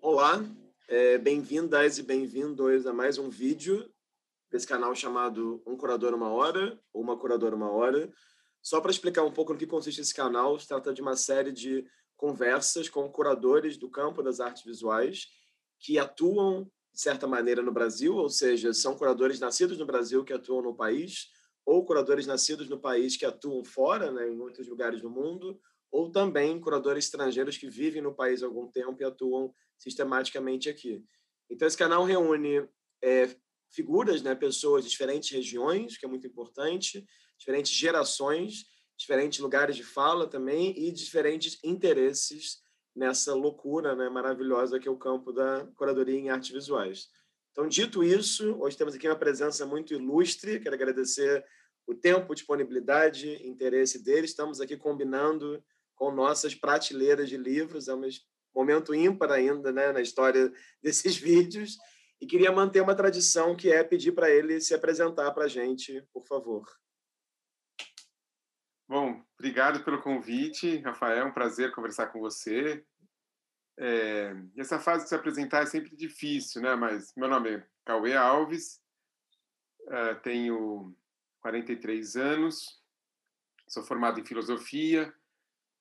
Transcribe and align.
Olá, 0.00 0.44
é, 0.86 1.18
bem-vindas 1.18 1.98
e 1.98 2.04
bem-vindos 2.04 2.86
a 2.86 2.92
mais 2.92 3.18
um 3.18 3.28
vídeo 3.28 3.92
desse 4.48 4.64
canal 4.64 4.94
chamado 4.94 5.60
Um 5.66 5.76
Curador 5.76 6.14
Uma 6.14 6.30
Hora, 6.30 6.78
ou 6.92 7.02
Uma 7.02 7.18
Curadora 7.18 7.56
Uma 7.56 7.68
Hora. 7.70 8.08
Só 8.62 8.80
para 8.80 8.92
explicar 8.92 9.24
um 9.24 9.32
pouco 9.32 9.52
no 9.52 9.58
que 9.58 9.66
consiste 9.66 10.00
esse 10.00 10.14
canal, 10.14 10.58
se 10.58 10.68
trata 10.68 10.94
de 10.94 11.02
uma 11.02 11.16
série 11.16 11.50
de 11.50 11.84
conversas 12.16 12.88
com 12.88 13.10
curadores 13.10 13.76
do 13.76 13.90
campo 13.90 14.22
das 14.22 14.38
artes 14.38 14.62
visuais 14.62 15.26
que 15.80 15.98
atuam, 15.98 16.70
de 16.92 17.00
certa 17.00 17.26
maneira, 17.26 17.60
no 17.60 17.72
Brasil, 17.72 18.14
ou 18.14 18.30
seja, 18.30 18.72
são 18.72 18.96
curadores 18.96 19.40
nascidos 19.40 19.78
no 19.78 19.86
Brasil 19.86 20.24
que 20.24 20.32
atuam 20.32 20.62
no 20.62 20.76
país, 20.76 21.26
ou 21.66 21.84
curadores 21.84 22.24
nascidos 22.24 22.68
no 22.68 22.80
país 22.80 23.16
que 23.16 23.26
atuam 23.26 23.64
fora, 23.64 24.12
né, 24.12 24.30
em 24.30 24.40
outros 24.40 24.68
lugares 24.68 25.02
do 25.02 25.10
mundo, 25.10 25.60
ou 25.90 26.10
também 26.10 26.60
curadores 26.60 27.04
estrangeiros 27.04 27.56
que 27.56 27.68
vivem 27.68 28.02
no 28.02 28.14
país 28.14 28.42
há 28.42 28.46
algum 28.46 28.66
tempo 28.70 29.00
e 29.00 29.04
atuam 29.04 29.54
sistematicamente 29.78 30.68
aqui. 30.68 31.04
Então, 31.50 31.66
esse 31.66 31.76
canal 31.76 32.04
reúne 32.04 32.68
é, 33.02 33.34
figuras, 33.70 34.22
né, 34.22 34.34
pessoas 34.34 34.84
de 34.84 34.90
diferentes 34.90 35.30
regiões, 35.30 35.96
que 35.96 36.04
é 36.04 36.08
muito 36.08 36.26
importante, 36.26 37.06
diferentes 37.38 37.72
gerações, 37.72 38.64
diferentes 38.96 39.38
lugares 39.38 39.76
de 39.76 39.84
fala 39.84 40.26
também 40.26 40.76
e 40.76 40.90
diferentes 40.90 41.58
interesses 41.62 42.60
nessa 42.94 43.32
loucura 43.32 43.94
né, 43.94 44.08
maravilhosa 44.08 44.78
que 44.80 44.88
é 44.88 44.90
o 44.90 44.98
campo 44.98 45.32
da 45.32 45.66
curadoria 45.76 46.18
em 46.18 46.30
artes 46.30 46.50
visuais. 46.50 47.06
Então, 47.52 47.68
dito 47.68 48.02
isso, 48.02 48.56
hoje 48.60 48.76
temos 48.76 48.94
aqui 48.94 49.08
uma 49.08 49.18
presença 49.18 49.64
muito 49.64 49.94
ilustre. 49.94 50.60
Quero 50.60 50.74
agradecer 50.74 51.44
o 51.86 51.94
tempo, 51.94 52.34
disponibilidade, 52.34 53.46
interesse 53.46 54.02
deles. 54.02 54.30
Estamos 54.30 54.60
aqui 54.60 54.76
combinando 54.76 55.62
com 55.98 56.12
nossas 56.12 56.54
prateleiras 56.54 57.28
de 57.28 57.36
livros. 57.36 57.88
É 57.88 57.94
um 57.94 58.00
momento 58.54 58.94
ímpar 58.94 59.32
ainda 59.32 59.72
né, 59.72 59.92
na 59.92 60.00
história 60.00 60.50
desses 60.80 61.16
vídeos. 61.16 61.76
E 62.20 62.26
queria 62.26 62.50
manter 62.50 62.80
uma 62.80 62.94
tradição 62.94 63.54
que 63.54 63.70
é 63.70 63.84
pedir 63.84 64.12
para 64.12 64.30
ele 64.30 64.60
se 64.60 64.74
apresentar 64.74 65.30
para 65.32 65.44
a 65.44 65.48
gente, 65.48 66.02
por 66.12 66.26
favor. 66.26 66.64
Bom, 68.88 69.22
obrigado 69.38 69.84
pelo 69.84 70.00
convite, 70.00 70.78
Rafael. 70.78 71.18
É 71.18 71.24
um 71.24 71.32
prazer 71.32 71.72
conversar 71.72 72.06
com 72.06 72.20
você. 72.20 72.84
É, 73.78 74.34
essa 74.56 74.80
fase 74.80 75.04
de 75.04 75.10
se 75.10 75.14
apresentar 75.14 75.62
é 75.62 75.66
sempre 75.66 75.94
difícil, 75.94 76.62
né? 76.62 76.74
Mas 76.74 77.12
meu 77.16 77.28
nome 77.28 77.50
é 77.50 77.66
Cauê 77.84 78.16
Alves, 78.16 78.80
uh, 79.82 80.20
tenho 80.22 80.96
43 81.40 82.16
anos, 82.16 82.82
sou 83.68 83.84
formado 83.84 84.18
em 84.18 84.24
filosofia, 84.24 85.14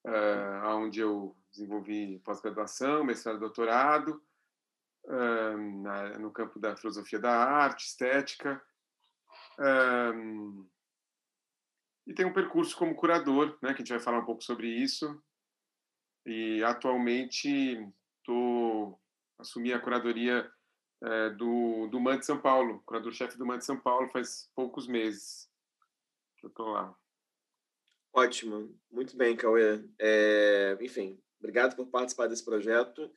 uh, 0.07 0.67
onde 0.77 1.01
eu 1.01 1.35
desenvolvi 1.51 2.19
pós-graduação, 2.19 3.03
mestrado 3.03 3.37
e 3.37 3.39
doutorado, 3.39 4.23
uh, 5.05 5.81
na, 5.81 6.17
no 6.17 6.31
campo 6.31 6.59
da 6.59 6.75
filosofia 6.75 7.19
da 7.19 7.35
arte, 7.35 7.85
estética. 7.85 8.61
Um, 9.59 10.67
e 12.05 12.13
tenho 12.13 12.29
um 12.29 12.33
percurso 12.33 12.77
como 12.77 12.95
curador, 12.95 13.57
né, 13.61 13.73
que 13.73 13.81
a 13.81 13.85
gente 13.85 13.89
vai 13.89 13.99
falar 13.99 14.19
um 14.19 14.25
pouco 14.25 14.41
sobre 14.41 14.67
isso. 14.69 15.21
E 16.25 16.63
atualmente 16.63 17.85
tô 18.23 18.97
assumi 19.39 19.71
a 19.71 19.79
curadoria 19.79 20.49
é, 21.01 21.29
do 21.31 21.87
do 21.87 21.99
MAN 21.99 22.17
de 22.17 22.25
São 22.25 22.39
Paulo, 22.41 22.81
curador-chefe 22.85 23.37
do 23.37 23.45
MAN 23.45 23.59
de 23.59 23.65
São 23.65 23.79
Paulo 23.79 24.09
faz 24.09 24.49
poucos 24.55 24.87
meses 24.87 25.49
que 26.37 26.45
eu 26.45 26.49
tô 26.49 26.71
lá. 26.71 26.95
Ótimo, 28.17 28.75
muito 28.89 29.15
bem, 29.15 29.35
Cauê. 29.35 29.79
É, 29.99 30.75
enfim, 30.81 31.21
obrigado 31.37 31.75
por 31.75 31.85
participar 31.85 32.25
desse 32.25 32.43
projeto. 32.43 33.11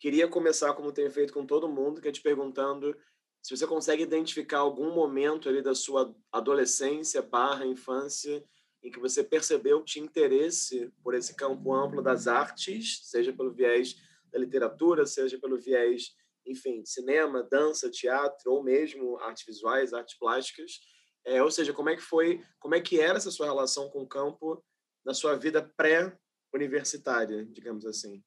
Queria 0.00 0.26
começar, 0.26 0.74
como 0.74 0.90
tenho 0.90 1.12
feito 1.12 1.32
com 1.32 1.46
todo 1.46 1.68
mundo, 1.68 2.00
que 2.00 2.08
é 2.08 2.10
te 2.10 2.20
perguntando 2.20 2.92
se 3.40 3.56
você 3.56 3.68
consegue 3.68 4.02
identificar 4.02 4.58
algum 4.58 4.92
momento 4.92 5.48
ali 5.48 5.62
da 5.62 5.76
sua 5.76 6.12
adolescência 6.32 7.22
barra 7.22 7.64
infância 7.64 8.44
em 8.82 8.90
que 8.90 8.98
você 8.98 9.22
percebeu 9.22 9.78
que 9.84 9.92
tinha 9.92 10.04
interesse 10.04 10.92
por 11.04 11.14
esse 11.14 11.36
campo 11.36 11.72
amplo 11.72 12.02
das 12.02 12.26
artes, 12.26 12.98
seja 13.04 13.32
pelo 13.32 13.52
viés 13.52 13.94
da 14.32 14.40
literatura, 14.40 15.06
seja 15.06 15.38
pelo 15.38 15.56
viés, 15.56 16.16
enfim, 16.44 16.84
cinema, 16.84 17.44
dança, 17.48 17.88
teatro 17.88 18.50
ou 18.50 18.64
mesmo 18.64 19.20
artes 19.20 19.44
visuais, 19.46 19.92
artes 19.92 20.18
plásticas. 20.18 20.80
É, 21.24 21.42
ou 21.42 21.50
seja, 21.50 21.72
como 21.72 21.88
é 21.88 21.96
que 21.96 22.02
foi, 22.02 22.44
como 22.58 22.74
é 22.74 22.80
que 22.80 23.00
era 23.00 23.16
essa 23.16 23.30
sua 23.30 23.46
relação 23.46 23.88
com 23.90 24.02
o 24.02 24.08
campo 24.08 24.62
na 25.04 25.14
sua 25.14 25.36
vida 25.36 25.62
pré-universitária, 25.76 27.44
digamos 27.46 27.86
assim? 27.86 28.22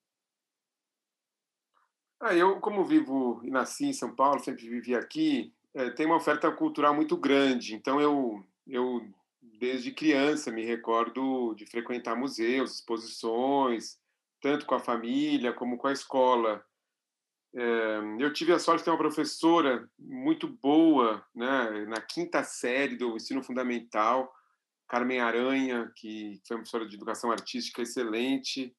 Ah, 2.19 2.33
eu, 2.33 2.59
como 2.61 2.85
vivo 2.85 3.41
e 3.43 3.51
nasci 3.51 3.85
em 3.85 3.93
São 3.93 4.15
Paulo, 4.15 4.39
sempre 4.39 4.67
vivi 4.67 4.95
aqui, 4.95 5.53
é, 5.73 5.89
tem 5.89 6.05
uma 6.05 6.15
oferta 6.15 6.49
cultural 6.51 6.95
muito 6.95 7.17
grande. 7.17 7.75
Então, 7.75 7.99
eu, 7.99 8.43
eu, 8.65 9.05
desde 9.41 9.91
criança, 9.91 10.51
me 10.51 10.63
recordo 10.63 11.53
de 11.53 11.65
frequentar 11.65 12.15
museus, 12.15 12.75
exposições, 12.75 13.99
tanto 14.41 14.65
com 14.65 14.75
a 14.75 14.79
família 14.79 15.51
como 15.51 15.77
com 15.77 15.87
a 15.87 15.91
escola. 15.91 16.65
É, 17.57 17.99
eu 18.19 18.33
tive 18.33 18.51
a 18.51 18.59
sorte 18.59 18.79
de 18.79 18.85
ter 18.85 18.91
uma 18.91 18.97
professora 18.97 19.89
muito 19.97 20.45
boa, 20.45 21.25
né, 21.33 21.85
na 21.85 22.01
quinta 22.01 22.43
série 22.43 22.97
do 22.97 23.15
ensino 23.15 23.41
fundamental, 23.41 24.29
Carmen 24.89 25.21
Aranha, 25.21 25.89
que 25.95 26.41
foi 26.45 26.57
uma 26.57 26.61
professora 26.61 26.87
de 26.87 26.95
educação 26.95 27.31
artística 27.31 27.81
excelente. 27.81 28.75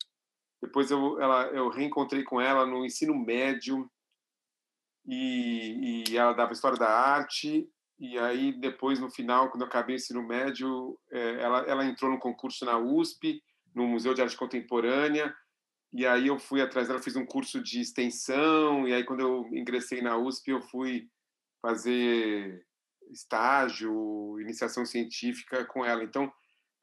Depois 0.62 0.91
eu, 0.91 1.20
ela, 1.20 1.47
eu 1.47 1.70
reencontrei 1.70 2.22
com 2.22 2.38
ela 2.38 2.66
no 2.66 2.84
ensino 2.84 3.14
médio 3.14 3.91
e, 5.06 6.04
e 6.08 6.16
ela 6.16 6.34
dava 6.34 6.53
história 6.53 6.78
da 6.78 6.88
arte. 6.88 7.69
E 7.98 8.19
aí 8.19 8.53
depois 8.53 9.00
no 9.00 9.10
final, 9.10 9.50
quando 9.50 9.62
eu 9.62 9.69
acabei 9.69 9.97
o 9.97 9.98
ensino 9.98 10.22
médio, 10.22 10.98
é, 11.10 11.43
ela, 11.43 11.60
ela 11.60 11.84
entrou 11.87 12.10
no 12.10 12.19
concurso 12.19 12.64
na 12.66 12.78
USP, 12.78 13.43
no 13.75 13.87
Museu 13.87 14.12
de 14.12 14.20
Arte 14.20 14.37
Contemporânea. 14.37 15.34
E 15.92 16.06
aí 16.06 16.26
eu 16.26 16.38
fui 16.38 16.60
atrás 16.60 16.88
dela, 16.88 17.02
fiz 17.02 17.16
um 17.16 17.26
curso 17.26 17.62
de 17.62 17.80
extensão. 17.80 18.86
E 18.86 18.92
aí 18.92 19.04
quando 19.04 19.20
eu 19.20 19.47
ingressei 19.52 20.02
na 20.02 20.16
USP, 20.16 20.50
eu 20.50 20.60
fui 20.62 21.08
fazer 21.62 22.64
estágio, 23.10 24.38
iniciação 24.41 24.84
científica 24.84 25.64
com 25.64 25.84
ela. 25.84 26.02
Então, 26.02 26.32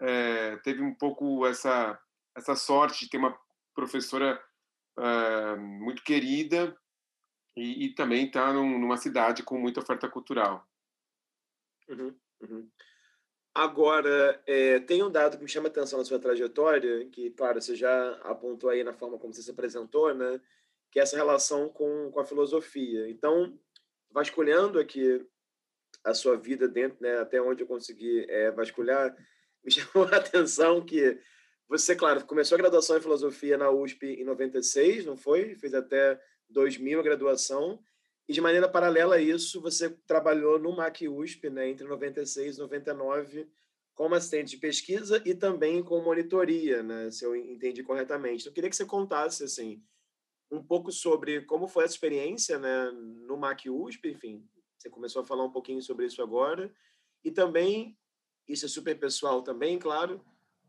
é, 0.02 0.58
teve 0.58 0.82
um 0.82 0.94
pouco 0.94 1.46
essa 1.46 2.00
essa 2.36 2.56
sorte 2.56 3.06
de 3.06 3.12
ter 3.12 3.18
uma 3.18 3.38
professora 3.76 4.42
uh, 4.98 5.60
muito 5.60 6.04
querida 6.04 6.76
e, 7.56 7.86
e 7.86 7.96
também 7.96 8.26
está 8.26 8.52
num, 8.52 8.80
numa 8.80 8.98
cidade 8.98 9.44
com 9.44 9.60
muita 9.60 9.82
oferta 9.82 10.10
cultural. 10.10 10.68
Uhum, 11.88 12.18
uhum. 12.42 12.70
Agora, 13.56 14.42
é, 14.48 14.80
tem 14.80 15.04
um 15.04 15.12
dado 15.12 15.38
que 15.38 15.44
me 15.44 15.50
chama 15.50 15.68
atenção 15.68 16.00
na 16.00 16.06
sua 16.06 16.20
trajetória, 16.20 17.06
que, 17.10 17.30
claro, 17.32 17.62
você 17.62 17.76
já 17.76 18.14
apontou 18.24 18.70
aí 18.70 18.84
na 18.84 18.94
forma 18.94 19.20
como 19.20 19.34
você 19.34 19.44
se 19.44 19.52
apresentou, 19.52 20.14
né? 20.14 20.42
Que 20.92 21.00
é 21.00 21.04
essa 21.04 21.16
relação 21.16 21.70
com, 21.70 22.10
com 22.12 22.20
a 22.20 22.26
filosofia. 22.26 23.08
Então, 23.10 23.58
vasculhando 24.10 24.80
aqui 24.80 25.24
a 26.04 26.14
sua 26.14 26.36
vida 26.36 26.68
dentro, 26.68 26.98
né, 27.02 27.20
até 27.20 27.42
onde 27.42 27.64
eu 27.64 27.68
consegui 27.68 28.26
é, 28.30 28.52
vasculhar, 28.52 29.16
me 29.64 29.72
chamou 29.72 30.08
a 30.08 30.18
atenção 30.18 30.84
que 30.84 31.20
você, 31.68 31.96
claro, 31.96 32.26
começou 32.26 32.56
a 32.56 32.62
graduação 32.62 32.98
em 32.98 33.02
filosofia 33.02 33.58
na 33.58 33.70
USP 33.70 34.06
em 34.06 34.24
96, 34.24 35.06
não 35.06 35.16
foi? 35.16 35.56
Fez 35.56 35.74
até 35.74 36.20
2000 36.50 37.00
a 37.00 37.04
graduação. 37.04 37.80
E 38.28 38.34
de 38.34 38.42
maneira 38.42 38.70
paralela 38.70 39.16
a 39.16 39.22
isso, 39.22 39.62
você 39.62 39.90
trabalhou 40.08 40.58
no 40.58 40.76
MAC 40.76 41.08
USP, 41.08 41.50
né, 41.50 41.70
entre 41.70 41.86
96 41.86 42.56
e 42.56 42.60
99, 42.60 43.50
como 43.94 44.16
assistente 44.16 44.52
de 44.52 44.58
pesquisa 44.58 45.22
e 45.26 45.36
também 45.36 45.84
com 45.84 46.02
monitoria, 46.02 46.82
né, 46.82 47.12
se 47.12 47.26
eu 47.26 47.36
entendi 47.36 47.84
corretamente. 47.84 48.42
Então, 48.42 48.52
eu 48.52 48.54
queria 48.54 48.70
que 48.70 48.76
você 48.76 48.86
contasse 48.86 49.44
assim 49.44 49.84
um 50.50 50.64
pouco 50.64 50.92
sobre 50.92 51.42
como 51.42 51.68
foi 51.68 51.84
essa 51.84 51.94
experiência, 51.94 52.58
né, 52.60 52.92
no 52.92 53.36
MAC 53.36 53.70
USP, 53.70 54.12
enfim, 54.12 54.48
você 54.78 54.90
começou 54.90 55.22
a 55.22 55.26
falar 55.26 55.44
um 55.44 55.52
pouquinho 55.52 55.82
sobre 55.82 56.06
isso 56.06 56.22
agora, 56.22 56.74
e 57.24 57.32
também 57.32 57.98
isso 58.48 58.66
é 58.66 58.70
super 58.70 58.98
pessoal 59.00 59.42
também, 59.42 59.80
claro, 59.80 60.24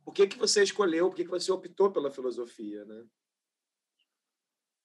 por 0.04 0.12
que, 0.12 0.26
que 0.26 0.38
você 0.38 0.62
escolheu, 0.62 1.08
por 1.08 1.16
que, 1.16 1.24
que 1.24 1.30
você 1.30 1.50
optou 1.50 1.90
pela 1.90 2.10
filosofia, 2.10 2.84
né? 2.84 3.04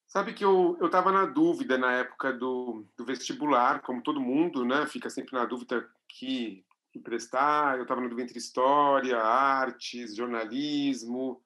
Sabe 0.10 0.34
que 0.34 0.44
eu 0.44 0.76
estava 0.82 1.12
na 1.12 1.28
dúvida 1.28 1.78
na 1.78 1.92
época 1.94 2.34
do, 2.34 2.84
do, 2.98 3.06
vestibular, 3.06 3.84
como 3.84 4.02
todo 4.02 4.20
mundo, 4.20 4.66
né? 4.66 4.88
Fica 4.88 5.08
sempre 5.08 5.36
na 5.36 5.46
dúvida 5.46 5.88
que, 6.08 6.66
que 6.92 6.98
prestar. 6.98 7.78
Eu 7.78 7.84
estava 7.84 8.02
na 8.02 8.08
dúvida 8.08 8.24
entre 8.24 8.40
história, 8.40 9.22
artes, 9.22 10.16
jornalismo. 10.16 11.40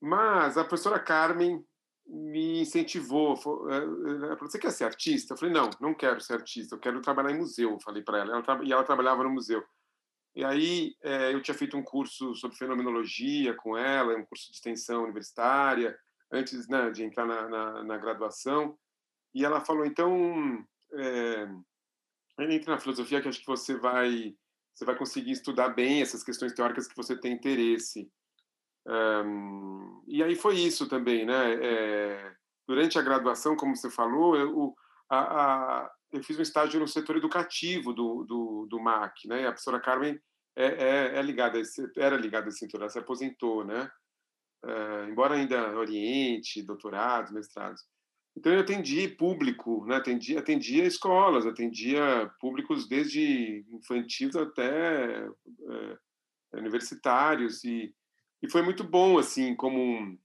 Mas 0.00 0.58
a 0.58 0.64
professora 0.64 0.98
Carmen 0.98 1.64
me 2.04 2.62
incentivou. 2.62 3.36
Eh, 3.70 4.24
ela 4.24 4.36
falou, 4.36 4.50
você 4.50 4.58
quer 4.58 4.72
ser 4.72 4.86
artista? 4.86 5.34
Eu 5.34 5.38
falei, 5.38 5.54
não, 5.54 5.70
não 5.80 5.94
quero 5.94 6.20
ser 6.20 6.32
artista. 6.32 6.74
Eu 6.74 6.80
quero 6.80 7.00
trabalhar 7.00 7.30
em 7.30 7.38
museu, 7.38 7.70
eu 7.70 7.80
falei 7.80 8.02
para 8.02 8.18
ela. 8.18 8.42
ela. 8.44 8.64
E 8.64 8.72
ela 8.72 8.82
trabalhava 8.82 9.22
no 9.22 9.30
museu. 9.30 9.64
E 10.34 10.44
aí 10.44 10.96
é, 11.00 11.32
eu 11.32 11.40
tinha 11.40 11.54
feito 11.54 11.76
um 11.76 11.82
curso 11.84 12.34
sobre 12.34 12.56
fenomenologia 12.56 13.54
com 13.54 13.78
ela, 13.78 14.16
um 14.16 14.24
curso 14.24 14.50
de 14.50 14.56
extensão 14.56 15.04
universitária, 15.04 15.96
antes 16.32 16.68
né, 16.68 16.90
de 16.90 17.04
entrar 17.04 17.26
na, 17.26 17.48
na, 17.48 17.84
na, 17.84 17.98
graduação. 17.98 18.78
E 19.34 19.44
ela 19.44 19.60
falou, 19.60 19.84
então, 19.84 20.64
é, 20.92 21.46
na 22.66 22.78
filosofia 22.78 23.20
que 23.20 23.28
acho 23.28 23.40
que 23.40 23.46
você 23.46 23.76
vai 23.76 24.34
você 24.74 24.84
vai 24.84 24.96
conseguir 24.96 25.30
estudar 25.30 25.68
bem 25.68 26.02
essas 26.02 26.24
questões 26.24 26.52
teóricas 26.52 26.88
que 26.88 26.96
você 26.96 27.16
tem 27.16 27.32
interesse. 27.32 28.10
Um, 28.86 30.02
e 30.06 30.22
aí 30.22 30.34
foi 30.34 30.56
isso 30.56 30.88
também, 30.88 31.24
né? 31.24 31.54
É, 31.54 32.34
durante 32.66 32.98
a 32.98 33.02
graduação, 33.02 33.56
como 33.56 33.76
você 33.76 33.88
falou, 33.88 34.36
eu, 34.36 34.74
a, 35.08 35.18
a, 35.18 35.90
eu 36.12 36.22
fiz 36.24 36.36
um 36.38 36.42
estágio 36.42 36.80
no 36.80 36.88
setor 36.88 37.16
educativo 37.16 37.92
do, 37.92 38.24
do, 38.24 38.66
do 38.68 38.80
MAC, 38.80 39.28
né? 39.28 39.42
E 39.42 39.46
a 39.46 39.52
professora 39.52 39.80
Carmen 39.80 40.20
é, 40.56 40.66
é, 40.66 41.18
é 41.18 41.22
ligada, 41.22 41.60
era 41.96 42.16
ligada 42.16 42.46
a 42.46 42.48
esse 42.48 42.58
setor, 42.58 42.80
ela 42.80 42.90
se 42.90 42.98
aposentou, 42.98 43.64
né? 43.64 43.90
Uh, 44.64 45.10
embora 45.10 45.34
ainda 45.34 45.76
oriente, 45.76 46.62
doutorados, 46.62 47.30
mestrados. 47.30 47.82
Então 48.36 48.52
eu 48.52 48.60
atendi 48.60 49.08
público, 49.08 49.84
né? 49.86 49.96
atendia, 49.96 50.38
atendia 50.38 50.84
escolas, 50.84 51.46
atendia 51.46 52.30
públicos 52.40 52.88
desde 52.88 53.64
infantis 53.70 54.34
até 54.34 55.26
é, 55.26 55.98
universitários 56.54 57.62
e, 57.62 57.94
e 58.42 58.50
foi 58.50 58.62
muito 58.62 58.82
bom 58.82 59.18
assim 59.18 59.54
como 59.54 59.78
um, 59.78 60.18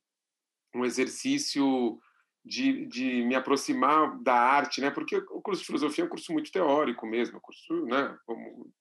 um 0.75 0.85
exercício 0.85 1.99
de, 2.43 2.85
de 2.87 3.23
me 3.25 3.35
aproximar 3.35 4.17
da 4.23 4.33
arte, 4.33 4.81
né? 4.81 4.89
Porque 4.89 5.17
o 5.17 5.41
curso 5.41 5.61
de 5.61 5.67
filosofia 5.67 6.03
é 6.03 6.07
um 6.07 6.09
curso 6.09 6.33
muito 6.33 6.51
teórico 6.51 7.05
mesmo, 7.05 7.39
curso, 7.41 7.85
né? 7.85 8.17
Como, 8.25 8.71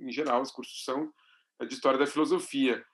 em 0.00 0.10
geral 0.10 0.42
os 0.42 0.50
cursos 0.50 0.84
são 0.84 1.12
de 1.60 1.74
história 1.74 1.98
da 1.98 2.06
filosofia. 2.06 2.84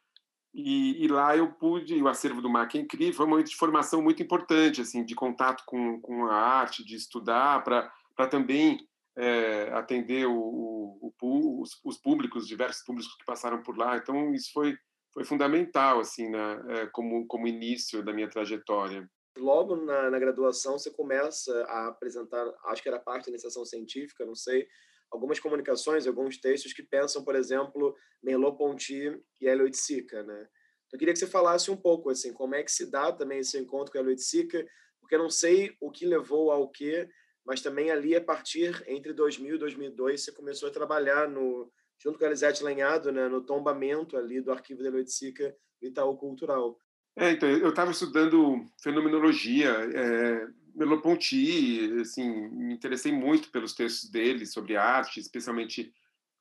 E, 0.54 1.04
e, 1.04 1.08
lá 1.08 1.36
eu 1.36 1.52
pude, 1.52 2.02
o 2.02 2.08
acervo 2.08 2.40
do 2.40 2.48
MAC 2.48 2.76
é 2.76 2.80
incrível, 2.80 3.14
foi 3.14 3.26
um 3.26 3.28
momento 3.28 3.50
de 3.50 3.56
formação 3.56 4.02
muito 4.02 4.22
importante, 4.22 4.80
assim, 4.80 5.04
de 5.04 5.14
contato 5.14 5.62
com, 5.66 6.00
com 6.00 6.26
a 6.26 6.34
arte, 6.34 6.84
de 6.84 6.96
estudar, 6.96 7.62
para 7.62 8.28
também 8.28 8.78
é, 9.16 9.70
atender 9.72 10.26
o, 10.26 10.38
o, 10.38 11.14
o, 11.20 11.62
os, 11.62 11.78
os, 11.84 11.98
públicos, 11.98 12.46
diversos 12.46 12.82
públicos 12.84 13.14
que 13.16 13.24
passaram 13.24 13.62
por 13.62 13.76
lá. 13.76 13.96
Então, 13.96 14.32
isso 14.32 14.50
foi, 14.52 14.76
foi 15.12 15.24
fundamental, 15.24 16.00
assim, 16.00 16.28
né, 16.28 16.62
é, 16.68 16.86
como, 16.86 17.26
como 17.26 17.46
início 17.46 18.02
da 18.02 18.12
minha 18.12 18.28
trajetória. 18.28 19.08
Logo 19.36 19.76
na, 19.76 20.10
na 20.10 20.18
graduação, 20.18 20.78
você 20.78 20.90
começa 20.90 21.52
a 21.64 21.88
apresentar, 21.88 22.44
acho 22.66 22.82
que 22.82 22.88
era 22.88 22.98
parte 22.98 23.26
da 23.26 23.30
iniciação 23.30 23.64
científica, 23.64 24.24
não 24.24 24.34
sei, 24.34 24.66
algumas 25.10 25.40
comunicações, 25.40 26.06
alguns 26.06 26.38
textos 26.38 26.72
que 26.72 26.82
pensam, 26.82 27.24
por 27.24 27.34
exemplo, 27.34 27.94
Merleau-Ponty 28.22 29.20
e 29.40 29.48
Hélio 29.48 29.64
Oiticica, 29.64 30.22
né? 30.22 30.48
Então, 30.86 30.96
eu 30.96 30.98
queria 30.98 31.12
que 31.12 31.18
você 31.18 31.26
falasse 31.26 31.70
um 31.70 31.76
pouco, 31.76 32.10
assim, 32.10 32.32
como 32.32 32.54
é 32.54 32.62
que 32.62 32.72
se 32.72 32.90
dá 32.90 33.12
também 33.12 33.40
esse 33.40 33.58
encontro 33.58 33.92
com 33.92 33.98
Hélio 33.98 34.10
Oiticica, 34.10 34.66
porque 35.00 35.14
eu 35.14 35.18
não 35.18 35.30
sei 35.30 35.76
o 35.80 35.90
que 35.90 36.06
levou 36.06 36.50
ao 36.50 36.68
quê, 36.70 37.08
mas 37.44 37.62
também 37.62 37.90
ali, 37.90 38.14
a 38.14 38.20
partir 38.20 38.82
entre 38.86 39.12
2000 39.12 39.54
e 39.54 39.58
2002, 39.58 40.24
você 40.24 40.32
começou 40.32 40.68
a 40.68 40.72
trabalhar 40.72 41.28
no, 41.28 41.72
junto 41.98 42.18
com 42.18 42.24
a 42.24 42.28
Elisete 42.28 42.62
Lenhado, 42.62 43.10
né, 43.10 43.28
no 43.28 43.44
tombamento 43.44 44.16
ali 44.16 44.40
do 44.40 44.52
arquivo 44.52 44.82
da 44.82 44.90
Oiticica 44.90 45.54
do 45.80 45.88
Itaú 45.88 46.16
Cultural. 46.16 46.78
É, 47.16 47.32
então, 47.32 47.48
eu 47.48 47.70
estava 47.70 47.90
estudando 47.90 48.64
fenomenologia, 48.80 49.70
é, 49.70 50.46
Merleau-Ponty, 50.78 52.00
assim, 52.00 52.48
me 52.50 52.72
interessei 52.72 53.12
muito 53.12 53.50
pelos 53.50 53.74
textos 53.74 54.08
dele 54.08 54.46
sobre 54.46 54.76
arte, 54.76 55.18
especialmente 55.18 55.92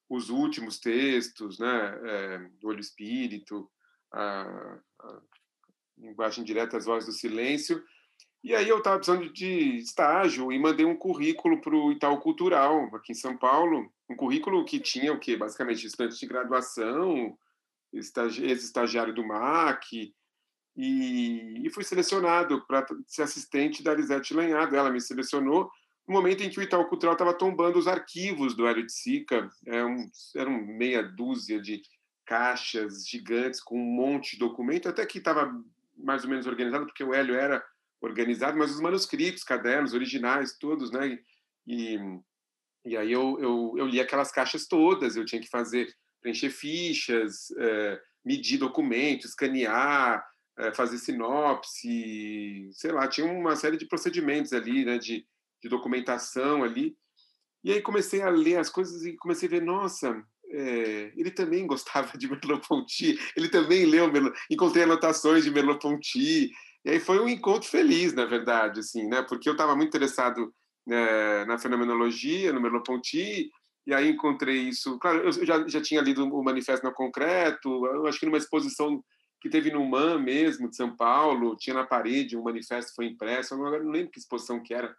os 0.07 0.29
últimos 0.29 0.79
textos, 0.79 1.59
né, 1.59 1.99
é, 2.03 2.37
do 2.59 2.67
Olho 2.67 2.79
Espírito, 2.79 3.69
a, 4.13 4.79
a 5.01 5.21
linguagem 5.97 6.43
direta, 6.43 6.77
as 6.77 6.85
vozes 6.85 7.09
do 7.09 7.19
silêncio. 7.19 7.83
E 8.43 8.55
aí 8.55 8.69
eu 8.69 8.77
estava 8.77 8.97
precisando 8.97 9.33
de 9.33 9.77
estágio 9.77 10.51
e 10.51 10.59
mandei 10.59 10.85
um 10.85 10.95
currículo 10.95 11.59
para 11.59 11.75
o 11.75 11.91
Itaú 11.91 12.19
Cultural, 12.19 12.95
aqui 12.95 13.11
em 13.11 13.15
São 13.15 13.35
Paulo, 13.35 13.91
um 14.09 14.15
currículo 14.15 14.63
que 14.63 14.79
tinha 14.79 15.11
o 15.11 15.19
quê? 15.19 15.35
Basicamente, 15.35 15.85
estudante 15.85 16.17
de 16.17 16.27
graduação, 16.27 17.37
ex-estagiário 17.91 19.13
do 19.13 19.25
MAC, 19.25 20.13
e, 20.77 21.65
e 21.65 21.69
fui 21.71 21.83
selecionado 21.83 22.63
para 22.67 22.85
ser 23.07 23.23
assistente 23.23 23.81
da 23.83 23.95
Lisete 23.95 24.33
Lanhado. 24.33 24.75
Ela 24.75 24.91
me 24.91 25.01
selecionou 25.01 25.71
no 26.07 26.13
momento 26.13 26.43
em 26.43 26.49
que 26.49 26.59
o 26.59 26.61
Itaú 26.61 26.85
Cultural 26.85 27.13
estava 27.13 27.33
tombando 27.33 27.79
os 27.79 27.87
arquivos 27.87 28.55
do 28.55 28.67
Hélio 28.67 28.85
de 28.85 28.93
Sica. 28.93 29.49
É 29.65 29.83
um, 29.83 30.07
eram 30.35 30.51
meia 30.51 31.01
dúzia 31.01 31.59
de 31.59 31.81
caixas 32.25 33.07
gigantes 33.07 33.59
com 33.59 33.75
um 33.75 33.95
monte 33.95 34.33
de 34.33 34.39
documento, 34.39 34.87
até 34.87 35.03
que 35.05 35.17
estava 35.17 35.51
mais 35.97 36.23
ou 36.23 36.29
menos 36.29 36.45
organizado, 36.45 36.85
porque 36.85 37.03
o 37.03 37.13
Hélio 37.13 37.33
era 37.33 37.65
organizado, 37.99 38.55
mas 38.55 38.71
os 38.71 38.79
manuscritos, 38.79 39.43
cadernos 39.43 39.93
originais, 39.93 40.55
todos, 40.59 40.91
né? 40.91 41.17
E, 41.65 41.97
e 42.85 42.95
aí 42.95 43.11
eu, 43.11 43.39
eu, 43.41 43.73
eu 43.77 43.87
li 43.87 43.99
aquelas 43.99 44.31
caixas 44.31 44.67
todas, 44.67 45.15
eu 45.15 45.25
tinha 45.25 45.41
que 45.41 45.49
fazer, 45.49 45.91
preencher 46.21 46.51
fichas, 46.51 47.49
é, 47.57 47.99
medir 48.23 48.59
documentos, 48.59 49.31
escanear, 49.31 50.23
é, 50.57 50.73
fazer 50.73 50.97
sinopse, 50.97 52.69
sei 52.73 52.91
lá, 52.91 53.07
tinha 53.07 53.31
uma 53.31 53.55
série 53.55 53.77
de 53.77 53.85
procedimentos 53.85 54.53
ali, 54.53 54.83
né, 54.83 54.97
de, 54.97 55.25
de 55.61 55.69
documentação 55.69 56.63
ali. 56.63 56.95
E 57.63 57.71
aí 57.71 57.81
comecei 57.81 58.21
a 58.21 58.29
ler 58.29 58.57
as 58.57 58.69
coisas 58.69 59.05
e 59.05 59.15
comecei 59.17 59.47
a 59.47 59.51
ver, 59.51 59.61
nossa, 59.61 60.23
é, 60.49 61.11
ele 61.15 61.31
também 61.31 61.65
gostava 61.67 62.17
de 62.17 62.27
Merleau-Ponty, 62.29 63.19
ele 63.35 63.49
também 63.49 63.85
leu, 63.85 64.11
encontrei 64.49 64.83
anotações 64.83 65.43
de 65.43 65.51
Merleau-Ponty, 65.51 66.51
e 66.85 66.89
aí 66.89 66.99
foi 66.99 67.19
um 67.19 67.27
encontro 67.27 67.69
feliz, 67.69 68.13
na 68.13 68.25
verdade, 68.25 68.79
assim, 68.79 69.07
né, 69.07 69.21
porque 69.21 69.49
eu 69.49 69.53
estava 69.53 69.75
muito 69.75 69.89
interessado 69.89 70.53
é, 70.89 71.45
na 71.45 71.59
fenomenologia, 71.59 72.53
no 72.53 72.61
Merleau-Ponty, 72.61 73.51
e 73.85 73.93
aí 73.93 74.09
encontrei 74.09 74.57
isso, 74.63 74.97
claro, 74.99 75.19
eu 75.19 75.45
já, 75.45 75.67
já 75.67 75.81
tinha 75.81 76.01
lido 76.01 76.25
o 76.25 76.43
Manifesto 76.43 76.85
no 76.85 76.93
Concreto, 76.93 77.85
acho 78.05 78.19
que 78.19 78.25
numa 78.25 78.37
exposição 78.37 79.03
que 79.39 79.49
teve 79.49 79.71
no 79.71 79.85
MAN 79.85 80.19
mesmo, 80.19 80.69
de 80.69 80.75
São 80.75 80.95
Paulo, 80.95 81.55
tinha 81.55 81.75
na 81.75 81.85
parede 81.85 82.37
um 82.37 82.43
manifesto 82.43 82.95
foi 82.95 83.05
impresso, 83.05 83.53
agora 83.53 83.81
não 83.81 83.91
lembro 83.91 84.11
que 84.11 84.19
exposição 84.19 84.61
que 84.61 84.73
era, 84.73 84.95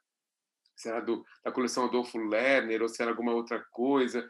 se 0.76 0.88
era 0.88 1.00
do, 1.00 1.25
da 1.44 1.50
coleção 1.50 1.85
Adolfo 1.85 2.19
Lerner 2.19 2.82
ou 2.82 2.88
se 2.88 3.02
era 3.02 3.11
alguma 3.11 3.32
outra 3.32 3.64
coisa, 3.70 4.29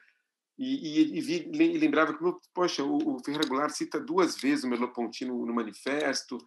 e, 0.58 1.02
e, 1.02 1.19
e, 1.19 1.20
vi, 1.20 1.50
e 1.52 1.78
lembrava 1.78 2.12
que, 2.12 2.25
poxa, 2.52 2.82
o, 2.82 3.16
o 3.16 3.25
Ferreira 3.25 3.46
Goulart 3.46 3.70
cita 3.70 4.00
duas 4.00 4.37
vezes 4.37 4.64
o 4.64 4.69
Merleau-Ponty 4.69 5.25
no, 5.25 5.46
no, 5.46 5.55
manifesto, 5.55 6.38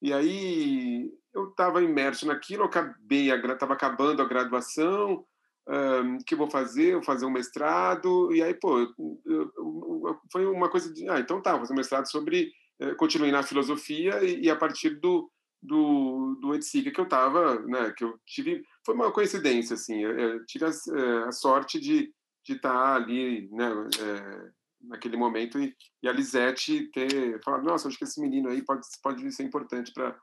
e 0.00 0.12
aí 0.12 1.12
eu 1.34 1.50
estava 1.50 1.82
imerso 1.82 2.26
naquilo, 2.26 2.64
acabei, 2.64 3.30
estava 3.30 3.74
acabando 3.74 4.22
a 4.22 4.28
graduação, 4.28 5.24
um, 5.68 6.18
que 6.18 6.34
eu 6.34 6.38
vou 6.38 6.50
fazer, 6.50 6.94
vou 6.94 7.02
fazer 7.02 7.26
um 7.26 7.30
mestrado, 7.30 8.32
e 8.34 8.42
aí, 8.42 8.54
pô, 8.54 8.78
eu, 8.78 9.20
eu, 9.26 9.52
eu, 9.56 10.20
foi 10.30 10.46
uma 10.46 10.70
coisa 10.70 10.92
de, 10.92 11.08
ah, 11.08 11.20
então 11.20 11.40
tá, 11.40 11.52
vou 11.52 11.60
fazer 11.60 11.72
um 11.72 11.76
mestrado 11.76 12.10
sobre 12.10 12.52
continuei 12.96 13.30
na 13.30 13.42
filosofia 13.42 14.22
e, 14.24 14.44
e 14.44 14.50
a 14.50 14.56
partir 14.56 15.00
do 15.00 15.30
do, 15.62 16.36
do 16.40 16.54
Etsiga 16.54 16.90
que 16.90 16.98
eu 16.98 17.04
estava, 17.04 17.60
né, 17.60 17.92
que 17.96 18.02
eu 18.02 18.18
tive, 18.26 18.64
foi 18.84 18.96
uma 18.96 19.12
coincidência, 19.12 19.74
assim, 19.74 20.02
eu, 20.02 20.18
eu 20.18 20.44
tive 20.44 20.64
a, 20.64 20.68
eh, 20.68 21.28
a, 21.28 21.30
sorte 21.32 21.78
de 21.78 22.12
de 22.44 22.54
estar 22.54 22.72
tá 22.72 22.94
ali, 22.96 23.48
né, 23.52 23.70
é, 24.00 24.50
naquele 24.80 25.16
momento 25.16 25.60
e, 25.60 25.76
e, 26.02 26.08
a 26.08 26.12
Lisete 26.12 26.90
ter 26.90 27.40
falado, 27.44 27.62
nossa, 27.62 27.86
acho 27.86 27.96
que 27.96 28.02
esse 28.02 28.20
menino 28.20 28.48
aí 28.48 28.64
pode 28.64 28.84
pode 29.00 29.30
ser 29.30 29.44
importante 29.44 29.92
para 29.92 30.20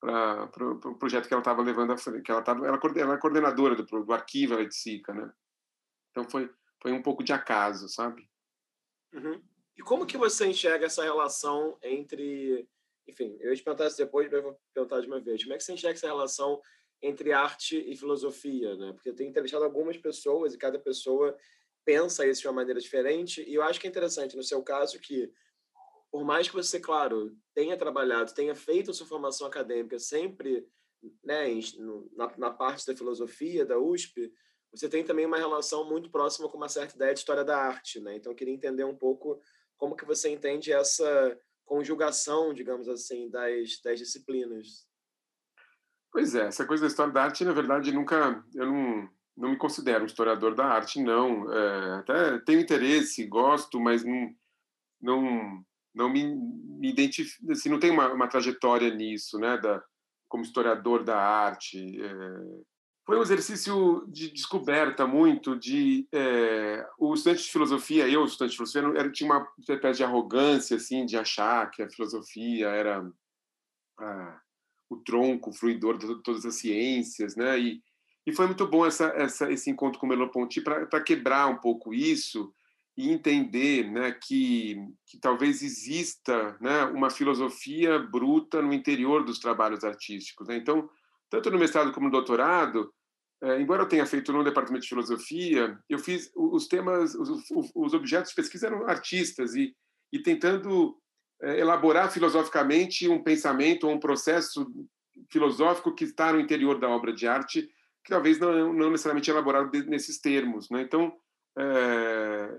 para 0.00 0.70
o 0.70 0.78
pro 0.78 0.98
projeto 0.98 1.28
que 1.28 1.32
ela 1.32 1.40
estava 1.40 1.62
levando 1.62 1.92
à 1.92 1.96
frente, 1.96 2.22
que 2.22 2.30
ela 2.30 2.40
estava, 2.40 2.66
ela, 2.66 2.78
ela 2.96 3.14
é 3.14 3.18
coordenadora 3.18 3.76
do, 3.76 3.84
do 3.84 4.12
arquivo 4.12 4.60
Etsica, 4.60 5.14
né, 5.14 5.32
então 6.10 6.28
foi 6.28 6.50
foi 6.82 6.92
um 6.92 7.00
pouco 7.00 7.24
de 7.24 7.32
acaso, 7.32 7.88
sabe? 7.88 8.28
Uhum. 9.14 9.40
E 9.82 9.84
como 9.84 10.06
que 10.06 10.16
você 10.16 10.46
enxerga 10.46 10.86
essa 10.86 11.02
relação 11.02 11.76
entre, 11.82 12.68
enfim, 13.08 13.36
eu 13.40 13.50
ia 13.50 13.56
te 13.56 13.64
perguntar 13.64 13.88
isso 13.88 13.96
depois, 13.96 14.30
mas 14.30 14.40
vou 14.40 14.56
perguntar 14.72 15.00
de 15.00 15.08
uma 15.08 15.20
vez. 15.20 15.42
Como 15.42 15.54
é 15.54 15.56
que 15.58 15.64
você 15.64 15.72
enxerga 15.72 15.98
essa 15.98 16.06
relação 16.06 16.62
entre 17.02 17.32
arte 17.32 17.76
e 17.76 17.96
filosofia, 17.96 18.76
né? 18.76 18.92
Porque 18.92 19.08
eu 19.08 19.14
tenho 19.16 19.30
entrevistado 19.30 19.64
algumas 19.64 19.96
pessoas 19.96 20.54
e 20.54 20.58
cada 20.58 20.78
pessoa 20.78 21.36
pensa 21.84 22.24
isso 22.24 22.42
de 22.42 22.46
uma 22.46 22.54
maneira 22.54 22.78
diferente. 22.78 23.42
E 23.42 23.54
eu 23.54 23.62
acho 23.64 23.80
que 23.80 23.88
é 23.88 23.90
interessante 23.90 24.36
no 24.36 24.44
seu 24.44 24.62
caso 24.62 25.00
que 25.00 25.28
por 26.12 26.22
mais 26.24 26.48
que 26.48 26.54
você, 26.54 26.78
claro, 26.78 27.36
tenha 27.52 27.76
trabalhado, 27.76 28.32
tenha 28.32 28.54
feito 28.54 28.94
sua 28.94 29.08
formação 29.08 29.48
acadêmica 29.48 29.98
sempre 29.98 30.64
né, 31.24 31.48
na, 32.14 32.32
na 32.38 32.50
parte 32.52 32.86
da 32.86 32.94
filosofia 32.94 33.66
da 33.66 33.80
USP, 33.80 34.32
você 34.70 34.88
tem 34.88 35.02
também 35.02 35.26
uma 35.26 35.38
relação 35.38 35.88
muito 35.88 36.08
próxima 36.08 36.48
com 36.48 36.56
uma 36.56 36.68
certa 36.68 36.94
ideia 36.94 37.12
de 37.12 37.18
história 37.18 37.42
da 37.44 37.58
arte, 37.58 37.98
né? 37.98 38.14
Então 38.14 38.30
eu 38.30 38.36
queria 38.36 38.54
entender 38.54 38.84
um 38.84 38.96
pouco 38.96 39.40
como 39.82 39.96
que 39.96 40.04
você 40.04 40.30
entende 40.30 40.72
essa 40.72 41.36
conjugação, 41.64 42.54
digamos 42.54 42.88
assim, 42.88 43.28
das, 43.28 43.80
das 43.82 43.98
disciplinas? 43.98 44.86
Pois 46.12 46.36
é, 46.36 46.46
essa 46.46 46.64
coisa 46.64 46.82
da 46.82 46.86
história 46.86 47.12
da 47.12 47.24
arte, 47.24 47.44
na 47.44 47.52
verdade, 47.52 47.90
nunca 47.90 48.44
eu 48.54 48.66
não, 48.66 49.10
não 49.36 49.50
me 49.50 49.56
considero 49.56 50.04
um 50.04 50.06
historiador 50.06 50.54
da 50.54 50.66
arte, 50.66 51.02
não. 51.02 51.52
É, 51.52 51.94
até 51.94 52.38
tenho 52.44 52.60
interesse, 52.60 53.26
gosto, 53.26 53.80
mas 53.80 54.04
não 54.04 54.32
não 55.00 55.64
não 55.92 56.08
me, 56.08 56.32
me 56.32 56.88
identifico, 56.88 57.50
assim, 57.50 57.68
não 57.68 57.80
tem 57.80 57.90
uma, 57.90 58.12
uma 58.12 58.28
trajetória 58.28 58.94
nisso, 58.94 59.36
né? 59.36 59.58
Da, 59.58 59.82
como 60.28 60.44
historiador 60.44 61.02
da 61.02 61.18
arte. 61.18 62.00
É, 62.00 62.62
foi 63.04 63.18
um 63.18 63.22
exercício 63.22 64.06
de 64.08 64.30
descoberta 64.30 65.06
muito 65.06 65.56
de 65.58 66.06
é, 66.12 66.86
o 66.98 67.14
estudante 67.14 67.42
de 67.42 67.50
filosofia 67.50 68.08
eu 68.08 68.24
estudante 68.24 68.52
de 68.52 68.56
filosofia 68.56 69.00
era, 69.00 69.10
tinha 69.10 69.30
uma 69.30 69.48
espécie 69.58 69.98
de 69.98 70.04
arrogância 70.04 70.76
assim 70.76 71.04
de 71.04 71.16
achar 71.16 71.70
que 71.70 71.82
a 71.82 71.90
filosofia 71.90 72.68
era 72.68 73.04
o 74.88 74.96
tronco 74.98 75.50
o 75.50 75.54
fruidor 75.54 75.98
de 75.98 76.22
todas 76.22 76.44
as 76.46 76.54
ciências 76.56 77.34
né 77.36 77.58
e, 77.58 77.82
e 78.26 78.32
foi 78.32 78.46
muito 78.46 78.66
bom 78.66 78.86
essa, 78.86 79.06
essa 79.16 79.50
esse 79.50 79.70
encontro 79.70 79.98
com 79.98 80.06
o 80.06 80.08
Merleau-Ponty 80.08 80.60
para 80.60 81.00
quebrar 81.00 81.48
um 81.48 81.58
pouco 81.58 81.92
isso 81.92 82.52
e 82.96 83.10
entender 83.10 83.90
né, 83.90 84.12
que, 84.12 84.76
que 85.06 85.18
talvez 85.18 85.62
exista 85.62 86.56
né, 86.60 86.84
uma 86.84 87.08
filosofia 87.08 87.98
bruta 87.98 88.60
no 88.60 88.72
interior 88.72 89.24
dos 89.24 89.38
trabalhos 89.38 89.82
artísticos. 89.82 90.48
Né? 90.48 90.56
Então, 90.56 90.88
tanto 91.32 91.50
no 91.50 91.58
mestrado 91.58 91.92
como 91.92 92.06
no 92.06 92.12
doutorado, 92.12 92.92
é, 93.42 93.58
embora 93.58 93.82
eu 93.82 93.88
tenha 93.88 94.04
feito 94.04 94.32
no 94.32 94.44
departamento 94.44 94.82
de 94.82 94.88
filosofia, 94.88 95.78
eu 95.88 95.98
fiz 95.98 96.30
os 96.36 96.68
temas, 96.68 97.14
os, 97.14 97.42
os 97.74 97.94
objetos 97.94 98.30
de 98.30 98.36
pesquisa 98.36 98.66
eram 98.66 98.86
artistas 98.86 99.54
e, 99.54 99.74
e 100.12 100.18
tentando 100.20 100.94
é, 101.40 101.58
elaborar 101.58 102.12
filosoficamente 102.12 103.08
um 103.08 103.22
pensamento 103.22 103.88
ou 103.88 103.94
um 103.94 103.98
processo 103.98 104.70
filosófico 105.30 105.94
que 105.94 106.04
está 106.04 106.32
no 106.32 106.40
interior 106.40 106.78
da 106.78 106.88
obra 106.88 107.12
de 107.14 107.26
arte, 107.26 107.62
que 108.04 108.10
talvez 108.10 108.38
não, 108.38 108.72
não 108.74 108.90
necessariamente 108.90 109.30
elaborado 109.30 109.70
nesses 109.86 110.20
termos. 110.20 110.68
Né? 110.68 110.82
Então, 110.82 111.16
é, 111.58 112.56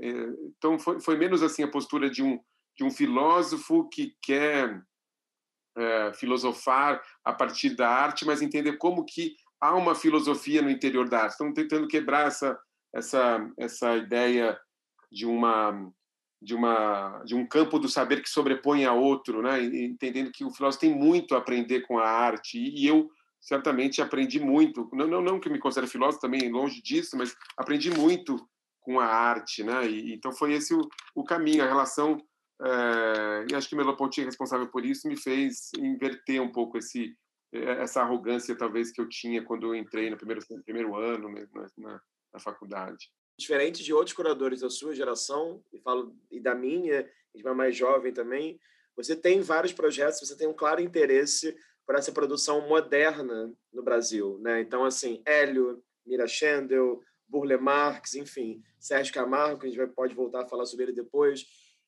então 0.58 0.80
foi, 0.80 1.00
foi, 1.00 1.15
menos 1.15 1.44
assim 1.44 1.62
a 1.62 1.68
postura 1.68 2.10
de 2.10 2.24
um 2.24 2.39
de 2.75 2.84
um 2.84 2.89
filósofo 2.89 3.88
que 3.88 4.15
quer 4.20 4.84
é, 5.77 6.13
filosofar 6.13 7.01
a 7.24 7.34
partir 7.34 7.72
da 7.72 7.89
arte, 7.89 8.25
mas 8.25 8.42
entender 8.42 8.77
como 8.77 9.06
que 9.06 9.36
há 9.60 9.75
uma 9.75 9.96
filosofia 9.96 10.62
no 10.62 10.70
interior 10.70 11.08
da 11.08 11.22
arte. 11.24 11.32
Estão 11.32 11.53
tentando 11.53 11.88
quebrar 11.88 12.27
essa 12.27 12.60
essa 12.94 13.50
essa 13.58 13.96
ideia 13.98 14.60
de 15.12 15.25
uma 15.25 15.92
de 16.42 16.53
uma 16.53 17.24
de 17.25 17.36
um 17.36 17.48
campo 17.48 17.80
do 17.80 17.88
saber 17.88 18.22
que 18.22 18.30
sobrepõe 18.30 18.86
a 18.86 18.94
outro, 18.94 19.42
né? 19.42 19.63
Entendendo 19.63 20.32
que 20.32 20.44
o 20.44 20.51
filósofo 20.51 20.82
tem 20.82 20.94
muito 20.94 21.34
a 21.34 21.38
aprender 21.38 21.82
com 21.82 21.98
a 21.98 22.08
arte 22.08 22.60
e 22.60 22.86
eu 22.86 23.10
certamente 23.39 24.01
aprendi 24.01 24.39
muito. 24.39 24.89
Não 24.94 25.08
não, 25.08 25.22
não 25.22 25.39
que 25.39 25.48
eu 25.48 25.51
me 25.51 25.60
considere 25.60 25.92
filósofo 25.92 26.22
também 26.22 26.51
longe 26.51 26.82
disso, 26.82 27.18
mas 27.18 27.36
aprendi 27.58 27.89
muito 27.89 28.38
com 28.82 29.00
a 29.00 29.06
arte, 29.06 29.63
né? 29.63 29.88
E, 29.88 30.13
então 30.13 30.32
foi 30.32 30.53
esse 30.53 30.74
o, 30.74 30.88
o 31.15 31.24
caminho, 31.24 31.63
a 31.63 31.68
relação. 31.68 32.18
É, 32.62 33.45
e 33.51 33.55
acho 33.55 33.67
que 33.67 33.75
Merleau-Ponty, 33.75 34.24
responsável 34.24 34.67
por 34.67 34.86
isso, 34.86 35.07
me 35.07 35.17
fez 35.17 35.72
inverter 35.77 36.41
um 36.41 36.51
pouco 36.51 36.77
esse 36.77 37.15
essa 37.53 38.01
arrogância 38.01 38.57
talvez 38.57 38.91
que 38.91 39.00
eu 39.00 39.07
tinha 39.07 39.43
quando 39.43 39.67
eu 39.67 39.75
entrei 39.75 40.10
no 40.10 40.17
primeiro 40.17 40.41
primeiro 40.65 40.95
ano 40.95 41.29
na, 41.29 41.67
na, 41.77 42.01
na 42.33 42.39
faculdade. 42.39 43.12
Diferente 43.38 43.83
de 43.83 43.93
outros 43.93 44.15
curadores 44.15 44.62
da 44.62 44.69
sua 44.69 44.95
geração, 44.95 45.63
e 45.72 45.79
falo 45.79 46.15
e 46.31 46.39
da 46.39 46.55
minha, 46.55 47.07
de 47.33 47.43
uma 47.43 47.53
mais 47.53 47.75
jovem 47.75 48.12
também, 48.12 48.60
você 48.95 49.15
tem 49.15 49.41
vários 49.41 49.74
projetos, 49.74 50.19
você 50.19 50.36
tem 50.36 50.48
um 50.48 50.53
claro 50.53 50.81
interesse 50.81 51.55
por 51.86 51.95
essa 51.95 52.12
produção 52.12 52.67
moderna 52.67 53.53
no 53.72 53.83
Brasil, 53.83 54.39
né? 54.39 54.62
Então 54.62 54.83
assim, 54.83 55.22
Hélio, 55.25 55.83
Mira 56.05 56.27
Schendel, 56.27 57.01
Burle 57.27 57.57
Marx, 57.57 58.15
enfim, 58.15 58.62
Sérgio 58.79 59.13
Camargo, 59.13 59.60
que 59.60 59.65
a 59.65 59.69
gente 59.69 59.77
vai, 59.77 59.88
pode 59.88 60.13
voltar 60.13 60.43
a 60.43 60.48
falar 60.48 60.65
sobre 60.65 60.86
ele 60.86 60.93
depois. 60.93 61.45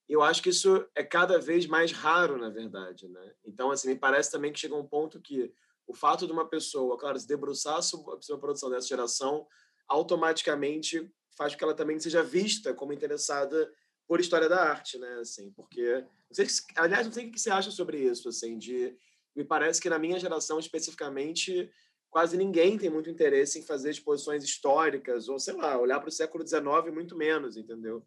Eu 0.08 0.22
acho 0.22 0.42
que 0.42 0.50
isso 0.50 0.86
é 0.94 1.04
cada 1.04 1.40
vez 1.40 1.66
mais 1.66 1.92
raro, 1.92 2.38
na 2.38 2.50
verdade, 2.50 3.08
né? 3.08 3.34
Então, 3.44 3.72
assim, 3.72 3.88
me 3.88 3.96
parece 3.96 4.32
também 4.32 4.54
que 4.54 4.60
chega 4.60 4.76
um 4.76 4.86
ponto 4.86 5.20
que 5.20 5.52
o 5.88 5.94
fato 5.94 6.26
de 6.26 6.34
uma 6.34 6.48
pessoa, 6.48 6.98
claro, 6.98 7.20
se 7.20 7.28
debruçar 7.28 7.82
sobre 7.82 8.14
a 8.34 8.38
produção 8.38 8.70
dessa 8.70 8.88
geração, 8.88 9.48
automaticamente 9.88 11.12
faz 11.38 11.54
com 11.54 11.60
que 11.60 11.64
ela 11.64 11.74
também 11.74 12.00
seja 12.00 12.24
vista 12.24 12.74
como 12.74 12.94
interessada 12.94 13.72
por 14.08 14.20
história 14.20 14.48
da 14.48 14.64
arte, 14.64 14.98
né? 14.98 15.20
Assim, 15.20 15.52
porque 15.52 16.04
não 16.30 16.34
sei, 16.34 16.48
aliás, 16.76 17.06
não 17.06 17.14
sei 17.14 17.28
o 17.28 17.32
que 17.32 17.40
você 17.40 17.50
acha 17.50 17.72
sobre 17.72 18.00
isso, 18.00 18.30
assim, 18.30 18.58
de 18.58 18.96
me 19.36 19.44
parece 19.44 19.82
que 19.82 19.90
na 19.90 20.00
minha 20.00 20.20
geração 20.20 20.60
especificamente 20.60 21.70
quase 22.10 22.38
ninguém 22.38 22.78
tem 22.78 22.90
muito 22.90 23.10
interesse 23.10 23.60
em 23.60 23.64
fazer 23.64 23.90
exposições 23.90 24.44
históricas, 24.44 25.28
ou 25.28 25.38
sei 25.38 25.56
lá, 25.56 25.78
olhar 25.78 26.00
para 26.00 26.08
o 26.08 26.12
século 26.12 26.48
XIX 26.48 26.94
muito 26.94 27.18
menos, 27.18 27.58
entendeu? 27.58 28.06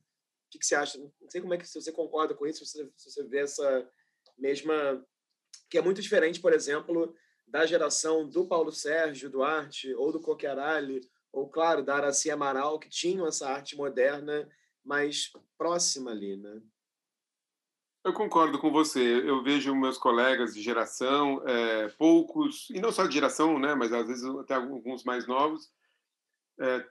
O 0.48 0.50
que, 0.50 0.58
que, 0.58 0.66
você 0.66 0.74
acha? 0.74 0.98
Não 0.98 1.30
sei 1.30 1.42
como 1.42 1.52
é 1.52 1.58
que 1.58 1.68
se 1.68 1.78
você 1.78 1.92
concorda 1.92 2.34
com 2.34 2.46
isso, 2.46 2.64
se 2.64 2.78
você, 2.78 2.90
se 2.96 3.10
você 3.10 3.24
vê 3.24 3.40
essa 3.40 3.86
mesma. 4.38 5.04
que 5.68 5.76
é 5.76 5.82
muito 5.82 6.00
diferente, 6.00 6.40
por 6.40 6.54
exemplo, 6.54 7.14
da 7.46 7.66
geração 7.66 8.26
do 8.26 8.48
Paulo 8.48 8.72
Sérgio 8.72 9.28
Duarte, 9.28 9.94
ou 9.94 10.10
do 10.10 10.20
Coquerali, 10.20 11.02
ou, 11.30 11.50
claro, 11.50 11.84
da 11.84 11.96
Araci 11.96 12.30
Amaral, 12.30 12.78
que 12.78 12.88
tinham 12.88 13.26
essa 13.26 13.48
arte 13.50 13.76
moderna 13.76 14.48
mais 14.82 15.30
próxima 15.58 16.12
ali, 16.12 16.36
né? 16.36 16.62
Eu 18.02 18.14
concordo 18.14 18.58
com 18.58 18.70
você. 18.70 19.00
Eu 19.00 19.42
vejo 19.42 19.74
meus 19.74 19.98
colegas 19.98 20.54
de 20.54 20.62
geração, 20.62 21.46
é, 21.46 21.88
poucos, 21.90 22.70
e 22.70 22.80
não 22.80 22.90
só 22.90 23.06
de 23.06 23.12
geração, 23.12 23.58
né, 23.58 23.74
mas 23.74 23.92
às 23.92 24.06
vezes 24.06 24.24
até 24.24 24.54
alguns 24.54 25.04
mais 25.04 25.26
novos, 25.26 25.70
é, 26.60 26.84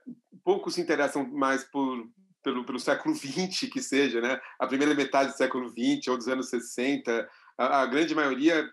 poucos 0.44 0.74
se 0.74 0.80
interessam 0.80 1.26
mais 1.26 1.64
por, 1.64 2.08
pelo, 2.48 2.64
pelo 2.64 2.80
século 2.80 3.14
XX, 3.14 3.68
que 3.70 3.82
seja, 3.82 4.20
né? 4.20 4.40
a 4.58 4.66
primeira 4.66 4.94
metade 4.94 5.32
do 5.32 5.36
século 5.36 5.68
XX 5.68 6.08
ou 6.08 6.16
dos 6.16 6.28
anos 6.28 6.48
60. 6.48 7.28
A, 7.58 7.82
a 7.82 7.86
grande 7.86 8.14
maioria 8.14 8.68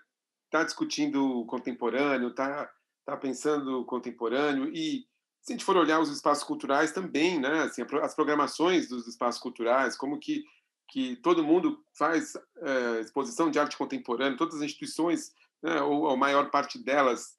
está 0.46 0.64
discutindo 0.64 1.40
o 1.40 1.46
contemporâneo, 1.46 2.30
está 2.30 2.72
tá 3.06 3.18
pensando 3.18 3.82
o 3.82 3.86
contemporâneo, 3.86 4.70
e 4.74 5.06
se 5.42 5.52
a 5.52 5.56
gente 5.56 5.66
for 5.66 5.76
olhar 5.76 6.00
os 6.00 6.10
espaços 6.10 6.44
culturais 6.44 6.92
também, 6.92 7.40
né? 7.40 7.64
assim, 7.64 7.84
as 8.02 8.16
programações 8.16 8.88
dos 8.88 9.08
espaços 9.08 9.42
culturais, 9.42 9.98
como 9.98 10.20
que 10.20 10.44
que 10.88 11.16
todo 11.16 11.44
mundo 11.44 11.84
faz 11.98 12.36
é, 12.62 13.02
exposição 13.02 13.50
de 13.50 13.58
arte 13.58 13.76
contemporânea, 13.76 14.38
todas 14.38 14.58
as 14.58 14.62
instituições, 14.62 15.34
né, 15.64 15.82
ou 15.82 16.08
a 16.08 16.16
maior 16.16 16.52
parte 16.52 16.78
delas, 16.78 17.36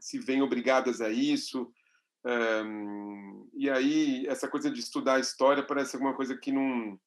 se 0.00 0.18
veem 0.18 0.42
obrigadas 0.42 1.00
a 1.00 1.08
isso. 1.08 1.72
É, 2.24 2.62
e 3.54 3.70
aí, 3.70 4.26
essa 4.26 4.48
coisa 4.48 4.70
de 4.70 4.80
estudar 4.80 5.14
a 5.14 5.20
história 5.20 5.62
parece 5.62 5.96
alguma 5.96 6.14
coisa 6.14 6.36
que 6.36 6.52
não. 6.52 6.98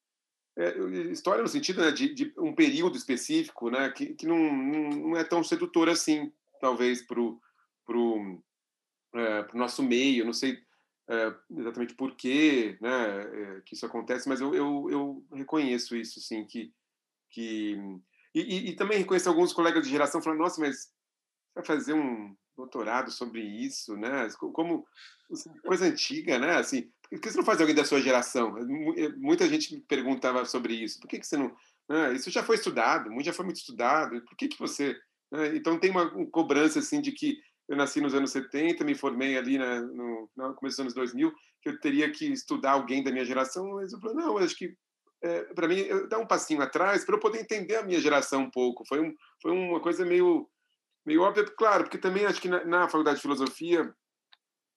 É, 0.56 0.78
história 1.12 1.42
no 1.42 1.48
sentido 1.48 1.82
né, 1.82 1.92
de, 1.92 2.14
de, 2.14 2.34
um 2.38 2.54
período 2.54 2.96
específico, 2.96 3.72
né, 3.72 3.90
que, 3.90 4.14
que 4.14 4.28
não, 4.28 4.38
não 4.38 5.18
é 5.18 5.24
tão 5.24 5.44
sedutor 5.44 5.90
assim, 5.90 6.32
talvez, 6.62 7.02
para 7.02 7.20
o 7.20 7.42
pro, 7.86 8.40
é, 9.16 9.44
pro 9.44 9.58
nosso 9.58 9.82
meio. 9.82 10.26
Não 10.26 10.34
sei 10.34 10.60
é, 11.10 11.34
exatamente 11.58 11.96
por 11.96 12.16
quê 12.16 12.78
né, 12.80 13.22
é, 13.22 13.62
que 13.62 13.76
isso 13.76 13.86
acontece, 13.86 14.30
mas 14.30 14.42
eu, 14.42 14.54
eu, 14.54 14.90
eu, 14.90 15.26
reconheço 15.34 15.96
isso, 15.96 16.20
sim, 16.22 16.46
que... 16.46 16.74
que 17.30 17.78
e, 18.36 18.42
e, 18.42 18.70
e, 18.70 18.76
também 18.76 18.98
reconheço 18.98 19.30
alguns 19.30 19.54
colegas 19.54 19.84
de 19.84 19.92
geração 19.92 20.22
falando, 20.22 20.40
nossa, 20.40 20.60
mas 20.60 20.92
vai 21.54 21.64
fazer 21.64 21.94
um 21.94 22.36
doutorado 22.56 23.12
sobre 23.12 23.42
isso, 23.42 23.96
né? 23.98 24.28
Como 24.54 24.86
assim, 25.32 25.50
coisa 25.62 25.86
antiga, 25.86 26.38
né? 26.40 26.58
Assim, 26.58 26.90
por 27.10 27.20
que 27.20 27.32
você 27.32 27.38
não 27.38 27.46
faz 27.46 27.60
alguém 27.60 27.76
da 27.76 27.86
sua 27.86 28.02
geração? 28.02 28.58
É, 28.98 29.10
muita 29.18 29.48
gente 29.48 29.74
me 29.74 29.82
perguntava 29.82 30.46
sobre 30.46 30.74
isso. 30.74 31.00
Por 31.00 31.08
que, 31.08 31.20
que 31.20 31.28
você 31.28 31.38
não? 31.38 31.56
Né? 31.90 32.14
Isso 32.14 32.30
já 32.30 32.44
foi 32.44 32.56
estudado, 32.56 33.12
muito 33.12 33.26
já 33.26 33.34
foi 33.34 33.46
muito 33.46 33.58
estudado. 33.58 34.22
Por 34.22 34.36
que 34.38 34.48
que 34.48 34.60
você? 34.60 34.96
Né? 35.32 35.56
Então 35.56 35.80
tem 35.80 35.92
uma, 35.92 36.10
cobrança 36.28 36.80
assim 36.80 37.02
de 37.02 37.12
que 37.12 37.38
eu 37.68 37.78
nasci 37.78 38.02
nos 38.02 38.14
anos 38.14 38.32
70, 38.32 38.84
me 38.84 38.96
formei 38.96 39.38
ali 39.38 39.58
né, 39.58 39.80
no, 39.80 40.30
no 40.36 40.54
começo 40.54 40.76
dos 40.76 40.80
anos 40.80 40.94
2000, 40.94 41.32
que 41.62 41.70
eu 41.70 41.80
teria 41.80 42.12
que 42.12 42.26
estudar 42.26 42.72
alguém 42.72 43.02
da 43.02 43.12
minha 43.12 43.24
geração, 43.24 43.76
mas 43.76 43.94
eu 43.94 44.00
falei, 44.02 44.18
não, 44.18 44.38
eu 44.38 44.40
acho 44.40 44.56
que 44.56 44.76
é, 45.22 45.44
para 45.54 45.70
mim 45.70 45.86
dar 46.10 46.20
um 46.20 46.28
passinho 46.28 46.62
atrás 46.62 47.06
para 47.06 47.16
eu 47.16 47.20
poder 47.20 47.40
entender 47.40 47.78
a 47.78 47.84
minha 47.84 48.02
geração 48.02 48.42
um 48.42 48.52
pouco. 48.52 48.84
Foi, 48.86 49.00
um, 49.00 49.16
foi 49.42 49.52
uma 49.52 49.80
coisa 49.80 50.06
meio 50.06 50.50
meio 51.06 51.22
óbvia, 51.22 51.46
claro, 51.46 51.84
porque 51.84 51.98
também 51.98 52.26
acho 52.26 52.42
que 52.42 52.48
na, 52.48 52.64
na 52.66 52.88
faculdade 52.88 53.18
de 53.18 53.22
filosofia 53.22 53.94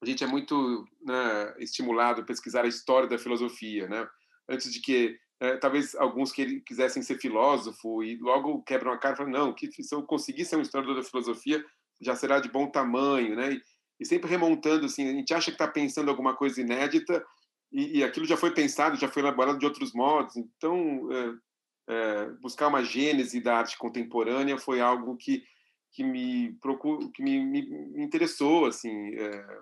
a 0.03 0.07
gente 0.07 0.23
é 0.23 0.27
muito 0.27 0.87
né, 1.03 1.55
estimulado 1.59 2.21
a 2.21 2.25
pesquisar 2.25 2.65
a 2.65 2.69
história 2.69 3.09
da 3.09 3.19
filosofia, 3.19 3.89
né? 3.89 4.07
Antes 4.49 4.73
de 4.73 4.81
que 4.81 5.19
é, 5.41 5.57
talvez 5.57 5.95
alguns 5.95 6.33
que 6.33 6.61
quisessem 6.61 7.03
ser 7.03 7.19
filósofo 7.19 8.03
e 8.03 8.17
logo 8.19 8.63
quebram 8.63 8.93
a 8.93 8.99
cara 8.99 9.15
e 9.15 9.17
falam 9.17 9.33
não, 9.33 9.55
que 9.55 9.71
se 9.71 9.95
eu 9.95 10.03
conseguir 10.03 10.45
ser 10.45 10.57
um 10.57 10.63
historiador 10.63 10.97
da 10.97 11.03
filosofia, 11.03 11.65
já 12.01 12.15
será 12.15 12.41
de 12.41 12.51
bom 12.51 12.71
tamanho, 12.71 13.35
né? 13.35 13.55
E, 13.55 13.63
e 14.01 14.07
sempre 14.07 14.31
remontando, 14.31 14.87
assim, 14.87 15.09
a 15.09 15.13
gente 15.13 15.33
acha 15.33 15.51
que 15.51 15.55
está 15.55 15.67
pensando 15.67 16.11
alguma 16.11 16.37
coisa 16.37 16.61
inédita 16.61 17.25
e, 17.73 17.99
e, 17.99 18.05
aquilo 18.05 18.27
já 18.27 18.37
foi 18.37 18.53
pensado, 18.53 18.97
já 18.97 19.09
foi 19.09 19.23
elaborado 19.23 19.59
de 19.59 19.67
outros 19.67 19.93
modos. 19.93 20.37
Então, 20.37 21.09
é, 21.13 21.35
é, 21.89 22.31
buscar 22.41 22.69
uma 22.69 22.85
gênese 22.85 23.41
da 23.41 23.59
arte 23.59 23.77
contemporânea 23.77 24.59
foi 24.59 24.81
algo 24.81 25.17
que 25.17 25.43
que 25.97 26.05
me 26.05 26.53
procuro, 26.61 27.11
que 27.11 27.23
me, 27.23 27.43
me, 27.43 27.63
me 27.67 28.05
interessou, 28.05 28.67
assim. 28.67 29.15
É, 29.15 29.59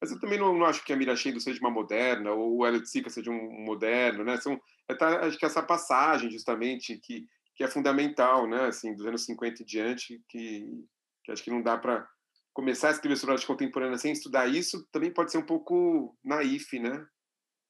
mas 0.00 0.10
eu 0.10 0.18
também 0.18 0.38
não, 0.38 0.56
não, 0.56 0.64
acho 0.64 0.82
que 0.82 0.92
a 0.92 0.96
Mira 0.96 1.14
Shendo 1.14 1.38
seja 1.38 1.60
uma 1.60 1.70
moderna 1.70 2.32
ou 2.32 2.56
o 2.56 2.66
Elliot 2.66 2.88
Sica 2.88 3.10
seja 3.10 3.30
um 3.30 3.62
moderno, 3.62 4.24
né? 4.24 4.38
São, 4.38 4.58
é, 4.88 4.94
tá, 4.94 5.26
acho 5.26 5.38
que 5.38 5.44
essa 5.44 5.62
passagem 5.62 6.30
justamente 6.30 6.96
que 6.98 7.26
que 7.54 7.64
é 7.64 7.68
fundamental, 7.68 8.46
né? 8.46 8.66
Assim, 8.66 8.94
dos 8.94 9.06
anos 9.06 9.24
50 9.24 9.62
e 9.62 9.66
diante, 9.66 10.22
que 10.28 10.84
que 11.24 11.32
acho 11.32 11.42
que 11.42 11.50
não 11.50 11.60
dá 11.60 11.76
para 11.76 12.08
começar 12.54 12.88
a 12.88 12.92
escrever 12.92 13.16
sobre 13.16 13.34
arte 13.34 13.46
contemporânea 13.46 13.98
sem 13.98 14.12
estudar 14.12 14.46
isso, 14.46 14.86
também 14.90 15.12
pode 15.12 15.30
ser 15.30 15.38
um 15.38 15.46
pouco 15.46 16.16
naif, 16.24 16.78
né? 16.78 17.06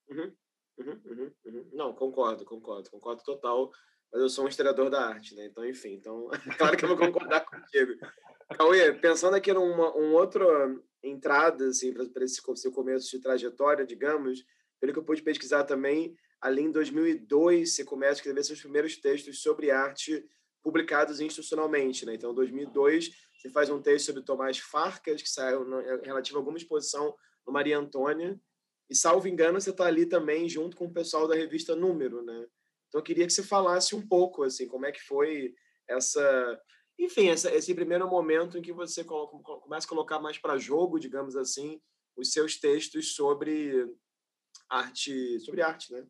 Uhum, 0.09 0.33
uhum, 0.77 1.01
uhum, 1.05 1.31
uhum. 1.45 1.69
Não, 1.73 1.93
concordo, 1.93 2.45
concordo, 2.45 2.89
concordo 2.89 3.21
total. 3.23 3.69
Mas 4.11 4.21
eu 4.21 4.29
sou 4.29 4.45
um 4.45 4.47
historiador 4.47 4.89
da 4.89 5.05
arte, 5.05 5.35
né? 5.35 5.45
Então, 5.45 5.65
enfim, 5.65 5.93
então, 5.93 6.29
claro 6.57 6.77
que 6.77 6.83
eu 6.83 6.89
vou 6.89 6.97
concordar 6.97 7.45
contigo. 7.45 7.93
Cauê, 8.57 8.93
pensando 8.93 9.35
aqui 9.35 9.51
numa 9.51 9.95
um 9.97 10.13
outra 10.13 10.45
entrada, 11.03 11.67
assim, 11.67 11.93
para 11.93 12.23
esse 12.23 12.41
seu 12.55 12.71
começo 12.71 13.09
de 13.11 13.21
trajetória, 13.21 13.85
digamos, 13.85 14.43
pelo 14.79 14.93
que 14.93 14.99
eu 14.99 15.03
pude 15.03 15.21
pesquisar 15.21 15.63
também, 15.63 16.15
ali 16.41 16.61
em 16.61 16.71
2002 16.71 17.75
você 17.75 17.83
começa 17.83 18.13
a 18.13 18.15
escrever 18.15 18.43
seus 18.43 18.61
primeiros 18.61 18.97
textos 18.97 19.41
sobre 19.41 19.71
arte 19.71 20.23
publicados 20.63 21.19
institucionalmente, 21.19 22.05
né? 22.05 22.15
Então, 22.15 22.31
em 22.31 22.35
2002 22.35 23.09
você 23.37 23.49
faz 23.49 23.69
um 23.69 23.81
texto 23.81 24.07
sobre 24.07 24.23
Tomás 24.23 24.57
Farcas, 24.57 25.21
que 25.21 25.29
saiu 25.29 25.79
é, 25.79 26.01
relativo 26.03 26.37
a 26.37 26.41
alguma 26.41 26.57
exposição 26.57 27.15
no 27.45 27.53
Maria 27.53 27.77
Antônia, 27.77 28.39
e, 28.89 28.95
salvo 28.95 29.27
engano, 29.27 29.59
você 29.59 29.69
está 29.69 29.85
ali 29.85 30.05
também 30.05 30.47
junto 30.47 30.77
com 30.77 30.85
o 30.85 30.93
pessoal 30.93 31.27
da 31.27 31.35
revista 31.35 31.75
Número, 31.75 32.23
né? 32.23 32.47
Então, 32.87 32.99
eu 32.99 33.03
queria 33.03 33.25
que 33.25 33.33
você 33.33 33.43
falasse 33.43 33.95
um 33.95 34.05
pouco, 34.07 34.43
assim, 34.43 34.67
como 34.67 34.85
é 34.85 34.91
que 34.91 35.01
foi 35.01 35.53
essa... 35.87 36.61
Enfim, 36.99 37.29
essa, 37.29 37.53
esse 37.53 37.73
primeiro 37.75 38.09
momento 38.09 38.57
em 38.57 38.61
que 38.61 38.73
você 38.73 39.03
coloca, 39.03 39.37
começa 39.59 39.85
a 39.85 39.89
colocar 39.89 40.19
mais 40.19 40.37
para 40.37 40.57
jogo, 40.57 40.99
digamos 40.99 41.35
assim, 41.35 41.79
os 42.15 42.31
seus 42.31 42.57
textos 42.59 43.13
sobre 43.13 43.87
arte, 44.69 45.39
sobre 45.41 45.61
arte, 45.61 45.93
né? 45.93 46.07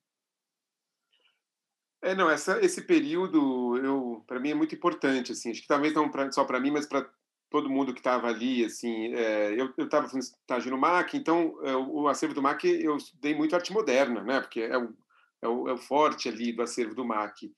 É, 2.02 2.14
não, 2.14 2.30
essa, 2.30 2.64
esse 2.64 2.84
período, 2.84 3.78
eu, 3.78 4.24
para 4.28 4.40
mim 4.40 4.52
é 4.52 4.54
muito 4.54 4.76
importante, 4.76 5.32
assim, 5.32 5.52
acho 5.52 5.62
que 5.62 5.68
talvez 5.68 5.94
não 5.94 6.10
pra, 6.10 6.32
só 6.32 6.46
para 6.46 6.60
mim, 6.60 6.72
mas 6.72 6.86
para 6.86 7.10
todo 7.50 7.70
mundo 7.70 7.94
que 7.94 8.00
estava 8.00 8.28
ali, 8.28 8.64
assim, 8.64 9.14
é, 9.16 9.60
eu 9.60 9.74
estava 9.78 10.06
fazendo 10.06 10.22
estágio 10.22 10.70
no 10.70 10.78
MAC, 10.78 11.18
então 11.18 11.58
é, 11.64 11.76
o 11.76 12.08
acervo 12.08 12.36
do 12.36 12.42
MAC 12.42 12.66
eu 12.66 12.98
estudei 12.98 13.34
muito 13.34 13.56
arte 13.56 13.74
moderna, 13.74 14.22
né, 14.24 14.40
porque 14.40 14.62
é 14.62 14.78
o, 14.78 14.96
é 15.42 15.48
o, 15.48 15.68
é 15.68 15.74
o 15.74 15.78
forte 15.78 16.30
ali 16.30 16.52
do 16.52 16.62
acervo 16.62 16.96
do 16.96 17.06
MAC. 17.06 17.52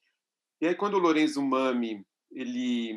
E 0.62 0.68
aí 0.68 0.76
quando 0.76 0.96
o 0.96 1.00
Lorenzo 1.00 1.42
Mami, 1.42 2.06
ele 2.32 2.94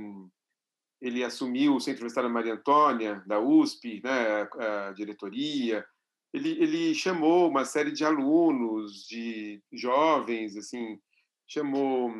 ele 1.00 1.24
assumiu 1.24 1.74
o 1.74 1.80
Centro 1.80 2.02
Universitário 2.02 2.30
Maria 2.30 2.54
Antônia, 2.54 3.24
da 3.26 3.40
USP, 3.40 4.00
né, 4.04 4.42
a, 4.42 4.88
a 4.88 4.92
diretoria, 4.92 5.84
ele, 6.32 6.50
ele 6.62 6.94
chamou 6.94 7.48
uma 7.48 7.64
série 7.64 7.90
de 7.90 8.04
alunos, 8.04 9.04
de 9.06 9.60
jovens, 9.72 10.56
assim, 10.56 10.98
chamou 11.46 12.10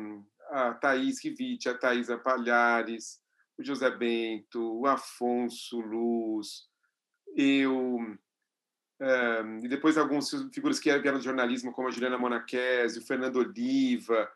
a 0.51 0.73
Thaís 0.73 1.23
Rivite, 1.23 1.67
a 1.67 1.77
Thaisa 1.77 2.17
Palhares, 2.17 3.19
o 3.57 3.63
José 3.63 3.89
Bento, 3.89 4.79
o 4.81 4.85
Afonso 4.85 5.79
Luz, 5.79 6.67
eu, 7.35 7.97
e 9.61 9.67
depois 9.67 9.97
algumas 9.97 10.29
figuras 10.53 10.79
que 10.79 10.91
vieram 10.99 11.17
do 11.17 11.23
jornalismo, 11.23 11.71
como 11.71 11.87
a 11.87 11.91
Juliana 11.91 12.17
Monachese, 12.17 12.99
o 12.99 13.05
Fernando 13.05 13.37
Oliva, 13.37 14.29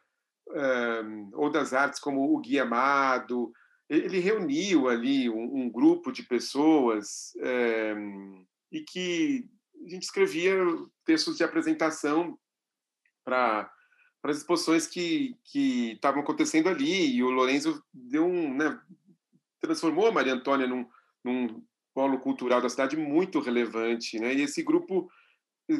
um, 0.49 1.29
ou 1.33 1.49
das 1.49 1.73
artes, 1.73 1.99
como 1.99 2.33
o 2.33 2.39
Gui 2.39 2.59
Amado. 2.59 3.51
Ele 3.89 4.19
reuniu 4.19 4.89
ali 4.89 5.29
um, 5.29 5.63
um 5.63 5.69
grupo 5.69 6.11
de 6.11 6.23
pessoas 6.23 7.33
e 8.71 8.81
que 8.81 9.49
a 9.85 9.89
gente 9.89 10.03
escrevia 10.03 10.55
textos 11.05 11.37
de 11.37 11.43
apresentação 11.43 12.37
para 13.23 13.71
para 14.19 14.31
as 14.31 14.39
exposições 14.39 14.87
que 14.87 15.37
que 15.45 15.93
estavam 15.93 16.21
acontecendo 16.21 16.67
ali 16.67 17.15
e 17.15 17.23
o 17.23 17.29
Lorenzo 17.29 17.81
deu 17.93 18.25
um 18.25 18.53
né, 18.53 18.77
transformou 19.61 20.07
a 20.07 20.11
Maria 20.11 20.33
Antônia 20.33 20.67
num, 20.67 20.87
num 21.23 21.63
polo 21.97 22.19
cultural 22.19 22.61
da 22.61 22.69
cidade 22.69 22.95
muito 22.95 23.39
relevante, 23.39 24.19
né? 24.19 24.31
E 24.31 24.43
esse 24.43 24.61
grupo 24.61 25.09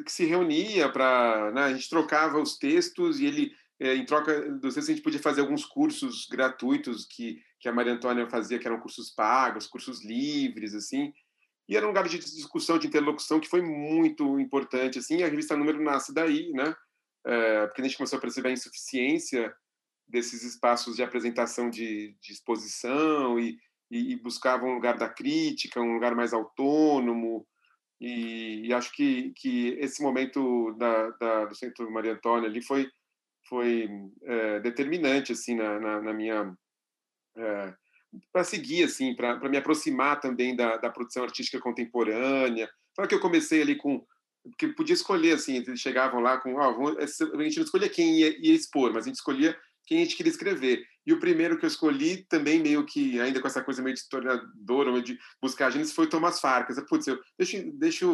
que 0.04 0.12
se 0.12 0.26
reunia 0.26 0.90
para, 0.90 1.51
né, 1.51 1.62
a 1.66 1.74
gente 1.74 1.88
trocava 1.88 2.42
os 2.42 2.58
textos 2.58 3.20
e 3.20 3.25
ele 3.27 3.51
eh, 3.80 3.96
em 3.96 4.03
troca 4.03 4.50
dos 4.50 4.74
textos 4.74 4.90
a 4.90 4.94
gente 4.94 5.03
podia 5.03 5.20
fazer 5.20 5.42
alguns 5.42 5.64
cursos 5.64 6.27
gratuitos 6.27 7.06
que 7.06 7.40
que 7.60 7.70
a 7.70 7.74
Maria 7.74 7.94
Antônia 7.94 8.27
fazia, 8.27 8.58
que 8.58 8.68
eram 8.68 8.80
cursos 8.80 9.12
pagos, 9.12 9.68
cursos 9.68 10.03
livres, 10.03 10.74
assim. 10.74 11.14
E 11.70 11.75
era 11.75 11.86
um 11.86 11.90
lugar 11.90 12.08
de 12.08 12.18
discussão, 12.18 12.80
de 12.80 12.88
interlocução 12.88 13.40
que 13.40 13.48
foi 13.48 13.62
muito 13.62 14.40
importante, 14.40 15.00
assim. 15.00 15.24
A 15.24 15.27
revista 15.27 15.56
Número 15.56 15.82
nasce 15.82 16.14
daí, 16.14 16.51
né? 16.51 16.75
É, 17.25 17.68
porque 17.68 17.82
a 17.82 17.84
gente 17.84 17.98
começou 17.98 18.18
a 18.18 18.22
perceber 18.22 18.50
a 18.50 18.53
insuficiência 18.53 19.53
desses 20.08 20.44
espaços 20.44 20.96
de 20.96 21.03
apresentação 21.03 21.70
de, 21.70 22.16
de 22.22 22.32
exposição 22.32 23.40
e, 23.40 23.58
e, 23.90 24.14
e, 24.14 24.16
buscava 24.18 24.66
um 24.66 24.76
lugar 24.76 24.98
da 24.98 25.10
crítica, 25.10 25.82
um 25.82 25.94
lugar 25.94 26.16
mais 26.16 26.34
autônomo. 26.34 27.46
E, 28.00 28.68
e 28.68 28.74
acho 28.74 28.92
que, 28.94 29.32
que 29.36 29.70
esse 29.80 30.02
momento 30.02 30.74
da, 30.78 31.10
da, 31.12 31.46
do 31.46 31.56
Centro 31.56 31.90
Maria 31.90 32.14
Antônia 32.14 32.48
ali 32.48 32.62
foi, 32.62 32.88
foi 33.48 33.90
é, 34.24 34.60
determinante 34.60 35.32
assim 35.32 35.56
na, 35.56 35.80
na, 35.80 36.02
na 36.02 36.14
minha 36.14 36.56
é, 37.36 37.74
para 38.32 38.44
seguir 38.44 38.84
assim 38.84 39.16
para 39.16 39.50
me 39.50 39.58
aproximar 39.58 40.20
também 40.20 40.56
da, 40.56 40.78
da 40.78 40.92
produção 40.92 41.24
artística 41.24 41.60
contemporânea. 41.60 42.70
Claro 42.96 43.10
que 43.10 43.16
eu 43.16 43.22
comecei 43.22 43.62
ali 43.62 43.76
com 43.76 44.06
porque 44.44 44.68
podia 44.70 44.94
escolher 44.94 45.34
assim 45.34 45.58
eles 45.58 45.80
chegavam 45.80 46.22
lá 46.22 46.38
com 46.38 46.54
oh, 46.54 46.98
a 47.00 47.44
gente 47.44 47.58
não 47.58 47.66
escolhia 47.66 47.90
quem 47.90 48.20
ia, 48.20 48.48
ia 48.48 48.54
expor 48.54 48.94
mas 48.94 49.06
a 49.06 49.08
gente 49.08 49.18
escolhia 49.18 49.58
quem 49.86 50.00
a 50.00 50.04
gente 50.04 50.16
queria 50.16 50.32
escrever. 50.32 50.86
E 51.07 51.13
o 51.13 51.20
primeiro 51.22 51.57
que 51.57 51.63
eu 51.63 51.70
escolhi, 51.70 52.25
também 52.25 52.61
meio 52.61 52.85
que, 52.85 53.17
ainda 53.22 53.39
com 53.39 53.48
essa 53.48 53.63
coisa 53.63 53.81
meio 53.81 53.93
de 53.93 54.01
historiador, 54.01 54.91
meio 54.91 55.01
de 55.01 55.17
buscar 55.41 55.72
gênesis, 55.72 55.96
foi 55.96 56.05
Thomas 56.05 56.41
Farkas. 56.41 56.77
Putz, 56.81 57.07
eu, 57.07 57.17
deixa, 57.37 57.63
deixa, 57.75 58.05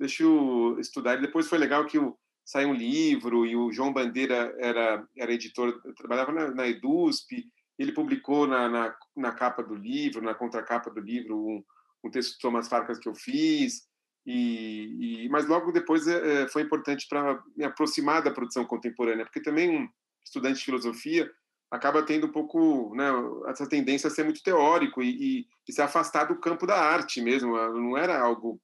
deixa 0.00 0.22
eu 0.22 0.78
estudar. 0.80 1.18
E 1.18 1.20
depois 1.20 1.46
foi 1.46 1.58
legal 1.58 1.84
que 1.84 1.98
o, 1.98 2.16
saiu 2.42 2.70
um 2.70 2.74
livro 2.74 3.44
e 3.44 3.54
o 3.54 3.70
João 3.70 3.92
Bandeira 3.92 4.56
era, 4.58 5.06
era 5.14 5.30
editor, 5.30 5.78
trabalhava 5.94 6.32
na, 6.32 6.50
na 6.54 6.66
EDUSP, 6.66 7.44
ele 7.78 7.92
publicou 7.92 8.46
na, 8.46 8.66
na, 8.66 8.96
na, 9.14 9.32
capa 9.32 9.62
do 9.62 9.74
livro, 9.74 10.22
na 10.22 10.34
contracapa 10.34 10.90
do 10.90 11.00
livro, 11.00 11.36
um, 11.36 11.62
um 12.02 12.10
texto 12.10 12.32
de 12.32 12.38
Thomas 12.38 12.66
Farkas 12.66 12.98
que 12.98 13.10
eu 13.10 13.14
fiz. 13.14 13.82
E, 14.24 15.24
e 15.26 15.28
mas 15.28 15.46
logo 15.46 15.70
depois 15.70 16.08
é, 16.08 16.48
foi 16.48 16.62
importante 16.62 17.06
para 17.10 17.42
me 17.54 17.64
aproximar 17.64 18.22
da 18.22 18.30
produção 18.30 18.64
contemporânea, 18.64 19.26
porque 19.26 19.42
também 19.42 19.86
estudante 20.24 20.60
de 20.60 20.64
filosofia 20.64 21.30
acaba 21.70 22.02
tendo 22.02 22.26
um 22.26 22.32
pouco 22.32 22.94
né, 22.94 23.10
essa 23.46 23.68
tendência 23.68 24.08
a 24.08 24.10
ser 24.10 24.24
muito 24.24 24.42
teórico 24.42 25.02
e, 25.02 25.40
e, 25.40 25.46
e, 25.68 25.72
se 25.72 25.82
afastar 25.82 26.24
do 26.24 26.40
campo 26.40 26.66
da 26.66 26.76
arte 26.76 27.20
mesmo. 27.20 27.56
Não 27.56 27.96
era 27.96 28.18
algo 28.18 28.60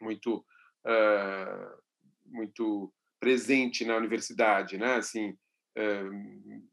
muito 0.00 0.44
uh, 0.86 1.78
muito 2.26 2.92
presente 3.18 3.84
na 3.84 3.96
universidade, 3.96 4.76
né? 4.78 4.96
Assim, 4.96 5.30
uh, 5.76 6.68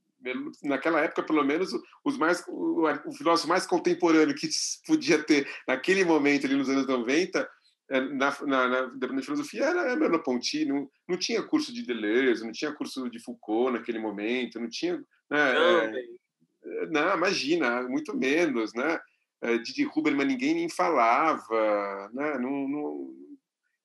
naquela 0.63 1.01
época, 1.01 1.23
pelo 1.23 1.43
menos, 1.43 1.71
os 2.03 2.17
mais 2.17 2.43
o, 2.47 2.87
o 3.05 3.11
filósofo 3.13 3.47
mais 3.47 3.65
contemporâneo 3.65 4.35
que 4.35 4.49
podia 4.85 5.23
ter 5.23 5.47
naquele 5.67 6.03
momento 6.03 6.45
ali 6.45 6.55
nos 6.55 6.69
anos 6.69 6.87
90 6.87 7.39
é, 7.39 7.47
na, 7.89 8.35
na, 8.45 8.67
na, 8.67 8.87
na 8.87 9.21
filosofia 9.21 9.65
era 9.65 9.95
Merleau-Ponty, 9.95 10.65
não, 10.65 10.89
não 11.07 11.17
tinha 11.17 11.43
curso 11.43 11.73
de 11.73 11.83
Deleuze, 11.83 12.43
não 12.43 12.51
tinha 12.51 12.73
curso 12.73 13.09
de 13.09 13.19
Foucault 13.19 13.73
naquele 13.73 13.99
momento, 13.99 14.59
não 14.59 14.69
tinha... 14.69 14.97
Né, 15.29 15.53
não, 15.53 15.79
é, 15.79 16.87
não, 16.89 17.15
imagina, 17.15 17.83
muito 17.83 18.15
menos, 18.15 18.73
né? 18.73 18.99
É, 19.41 19.57
de 19.57 19.85
Huberman 19.85 20.25
ninguém 20.25 20.55
nem 20.55 20.69
falava, 20.69 22.09
né? 22.13 22.37
Não, 22.39 22.67
não... 22.67 23.13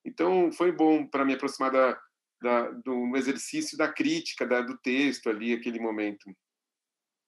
Então, 0.04 0.50
foi 0.50 0.72
bom 0.72 1.06
para 1.06 1.24
me 1.24 1.34
aproximar 1.34 1.70
da, 1.70 2.00
da, 2.40 2.70
do 2.70 3.14
exercício 3.16 3.76
da 3.76 3.92
crítica 3.92 4.46
da, 4.46 4.62
do 4.62 4.78
texto 4.78 5.28
ali, 5.28 5.52
aquele 5.52 5.78
momento. 5.78 6.24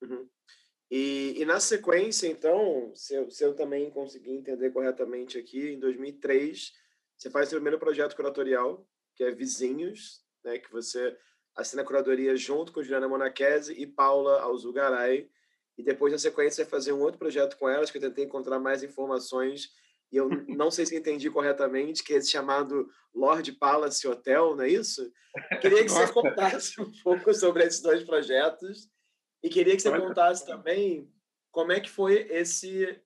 Uhum. 0.00 0.26
E, 0.94 1.40
e, 1.40 1.46
na 1.46 1.58
sequência, 1.58 2.26
então, 2.26 2.92
se 2.94 3.14
eu, 3.14 3.30
se 3.30 3.42
eu 3.42 3.54
também 3.54 3.88
conseguir 3.88 4.32
entender 4.32 4.70
corretamente 4.72 5.38
aqui, 5.38 5.70
em 5.70 5.80
2003, 5.80 6.70
você 7.16 7.30
faz 7.30 7.48
seu 7.48 7.56
primeiro 7.56 7.78
projeto 7.78 8.14
curatorial, 8.14 8.86
que 9.16 9.24
é 9.24 9.30
Vizinhos, 9.30 10.22
né, 10.44 10.58
que 10.58 10.70
você 10.70 11.16
assina 11.56 11.80
a 11.80 11.84
curadoria 11.86 12.36
junto 12.36 12.72
com 12.72 12.82
Juliana 12.82 13.08
Monachese 13.08 13.72
e 13.72 13.86
Paula 13.86 14.42
Alzugaray. 14.42 15.30
E 15.78 15.82
depois, 15.82 16.12
na 16.12 16.18
sequência, 16.18 16.62
você 16.62 16.70
fazer 16.70 16.92
um 16.92 17.00
outro 17.00 17.18
projeto 17.18 17.56
com 17.56 17.70
elas, 17.70 17.90
que 17.90 17.96
eu 17.96 18.02
tentei 18.02 18.26
encontrar 18.26 18.58
mais 18.58 18.82
informações 18.82 19.70
e 20.12 20.18
eu 20.18 20.28
não 20.46 20.70
sei 20.70 20.84
se 20.84 20.94
entendi 20.94 21.30
corretamente, 21.30 22.04
que 22.04 22.12
é 22.12 22.18
esse 22.18 22.30
chamado 22.30 22.86
Lord 23.14 23.50
Palace 23.52 24.06
Hotel, 24.06 24.54
não 24.54 24.64
é 24.64 24.68
isso? 24.68 25.10
Queria 25.62 25.84
que 25.84 25.90
você 25.90 26.12
contasse 26.12 26.78
um 26.82 26.92
pouco 27.02 27.32
sobre 27.32 27.64
esses 27.64 27.80
dois 27.80 28.04
projetos 28.04 28.91
e 29.42 29.48
queria 29.48 29.74
que 29.74 29.82
você 29.82 30.00
contasse 30.00 30.46
também 30.46 31.10
como 31.50 31.72
é 31.72 31.80
que 31.80 31.90
foi 31.90 32.26
esse 32.30 33.00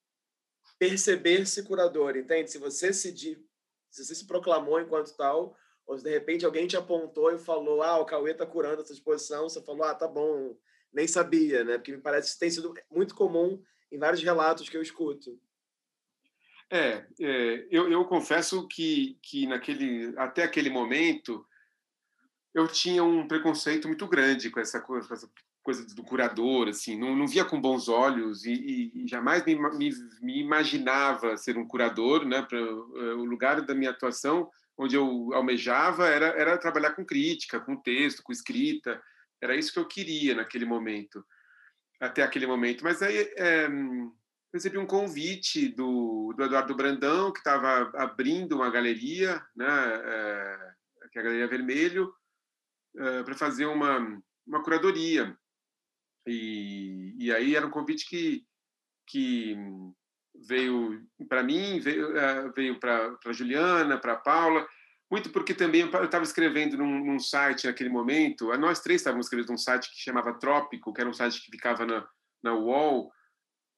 perceber-se 0.79 1.63
curador, 1.63 2.17
entende? 2.17 2.51
Se 2.51 2.59
você 2.59 2.93
se, 2.93 3.17
se 3.17 4.05
você 4.05 4.15
se 4.15 4.27
proclamou 4.27 4.81
enquanto 4.81 5.17
tal, 5.17 5.57
ou 5.87 5.97
se 5.97 6.05
de 6.05 6.11
repente 6.11 6.45
alguém 6.45 6.67
te 6.67 6.77
apontou 6.77 7.33
e 7.33 7.39
falou, 7.39 7.83
ah, 7.83 7.99
o 7.99 8.05
Cauê 8.05 8.33
está 8.33 8.45
curando 8.45 8.83
essa 8.83 8.93
exposição, 8.93 9.49
você 9.49 9.63
falou, 9.63 9.85
ah, 9.85 9.95
tá 9.95 10.07
bom, 10.07 10.57
nem 10.93 11.07
sabia, 11.07 11.65
né? 11.65 11.79
Porque 11.79 11.93
me 11.93 12.03
parece 12.03 12.35
que 12.35 12.41
tem 12.41 12.51
sido 12.51 12.75
muito 12.91 13.15
comum 13.15 13.63
em 13.91 13.99
vários 13.99 14.23
relatos 14.23 14.69
que 14.69 14.77
eu 14.77 14.83
escuto. 14.83 15.41
É, 16.69 17.07
é 17.21 17.67
eu, 17.71 17.91
eu, 17.91 18.05
confesso 18.05 18.67
que, 18.67 19.19
que 19.23 19.47
naquele, 19.47 20.13
até 20.19 20.43
aquele 20.43 20.69
momento 20.69 21.47
eu 22.53 22.67
tinha 22.67 23.05
um 23.05 23.29
preconceito 23.29 23.87
muito 23.87 24.07
grande 24.09 24.51
com 24.51 24.59
essa 24.59 24.81
coisa, 24.81 25.07
com 25.07 25.15
essa 25.15 25.31
coisa 25.67 25.85
do 25.97 26.05
curador, 26.05 26.69
assim, 26.69 26.97
não, 26.97 27.17
não 27.17 27.27
via 27.27 27.45
com 27.45 27.61
bons 27.61 27.89
olhos 27.89 28.45
e, 28.45 28.93
e, 28.95 29.09
jamais 29.09 29.45
me, 29.45 29.57
me, 29.57 29.91
me, 30.23 30.39
imaginava 30.39 31.37
ser 31.37 31.59
um 31.59 31.67
curador, 31.67 32.25
né? 32.25 32.41
Pra, 32.43 32.57
uh, 32.57 33.19
o 33.19 33.25
lugar 33.25 33.61
da 33.63 33.75
minha 33.75 33.91
atuação, 33.91 34.49
onde 34.79 34.95
eu 34.95 35.31
almejava, 35.35 36.07
era, 36.07 36.27
era 36.27 36.57
trabalhar 36.57 36.93
com 36.93 37.05
crítica, 37.05 37.59
com 37.59 37.75
texto, 37.75 38.23
com 38.23 38.31
escrita, 38.31 39.03
era 39.43 39.57
isso 39.57 39.73
que 39.73 39.81
eu 39.81 39.89
queria 39.89 40.37
naquele 40.37 40.65
momento, 40.65 41.27
até 42.01 42.23
aquele 42.23 42.47
momento. 42.47 42.85
Mas 42.85 43.03
aí 43.03 43.33
é, 43.37 43.69
recebi 44.55 44.79
um 44.79 44.87
convite 44.87 45.67
do, 45.67 46.33
do 46.37 46.45
Eduardo 46.45 46.77
Brandão, 46.77 47.33
que 47.33 47.39
estava 47.39 47.91
abrindo 47.97 48.55
uma 48.55 48.71
galeria, 48.71 49.45
né? 49.57 49.67
É, 49.67 50.73
que 51.11 51.19
é 51.19 51.23
a 51.23 51.25
Galeria 51.25 51.49
Vermelho, 51.49 52.15
é, 52.97 53.25
para 53.25 53.35
fazer 53.35 53.67
uma, 53.67 54.23
uma 54.47 54.63
curadoria 54.63 55.37
e, 56.27 57.15
e 57.19 57.33
aí 57.33 57.55
era 57.55 57.67
um 57.67 57.71
convite 57.71 58.09
que, 58.09 58.45
que 59.07 59.57
veio 60.47 61.03
para 61.29 61.43
mim, 61.43 61.79
veio, 61.81 62.17
eh, 62.17 62.53
veio 62.55 62.79
para 62.79 63.33
Juliana, 63.33 63.99
para 63.99 64.17
Paula, 64.17 64.67
muito 65.11 65.31
porque 65.31 65.55
também 65.55 65.83
eu 65.83 66.05
estava 66.05 66.25
escrevendo 66.25 66.77
num, 66.77 67.05
num, 67.05 67.19
site 67.19 67.67
naquele 67.67 67.89
momento, 67.89 68.47
nós 68.59 68.81
três 68.81 69.01
estávamos 69.01 69.27
escrevendo 69.27 69.51
num 69.51 69.59
site 69.59 69.91
que 69.91 70.01
chamava 70.01 70.35
Trópico, 70.39 70.93
que 70.93 71.01
era 71.01 71.09
um 71.09 71.15
site 71.15 71.41
que 71.45 71.51
ficava 71.51 71.87
na, 71.87 72.07
na 72.43 72.55
UOL, 72.55 73.07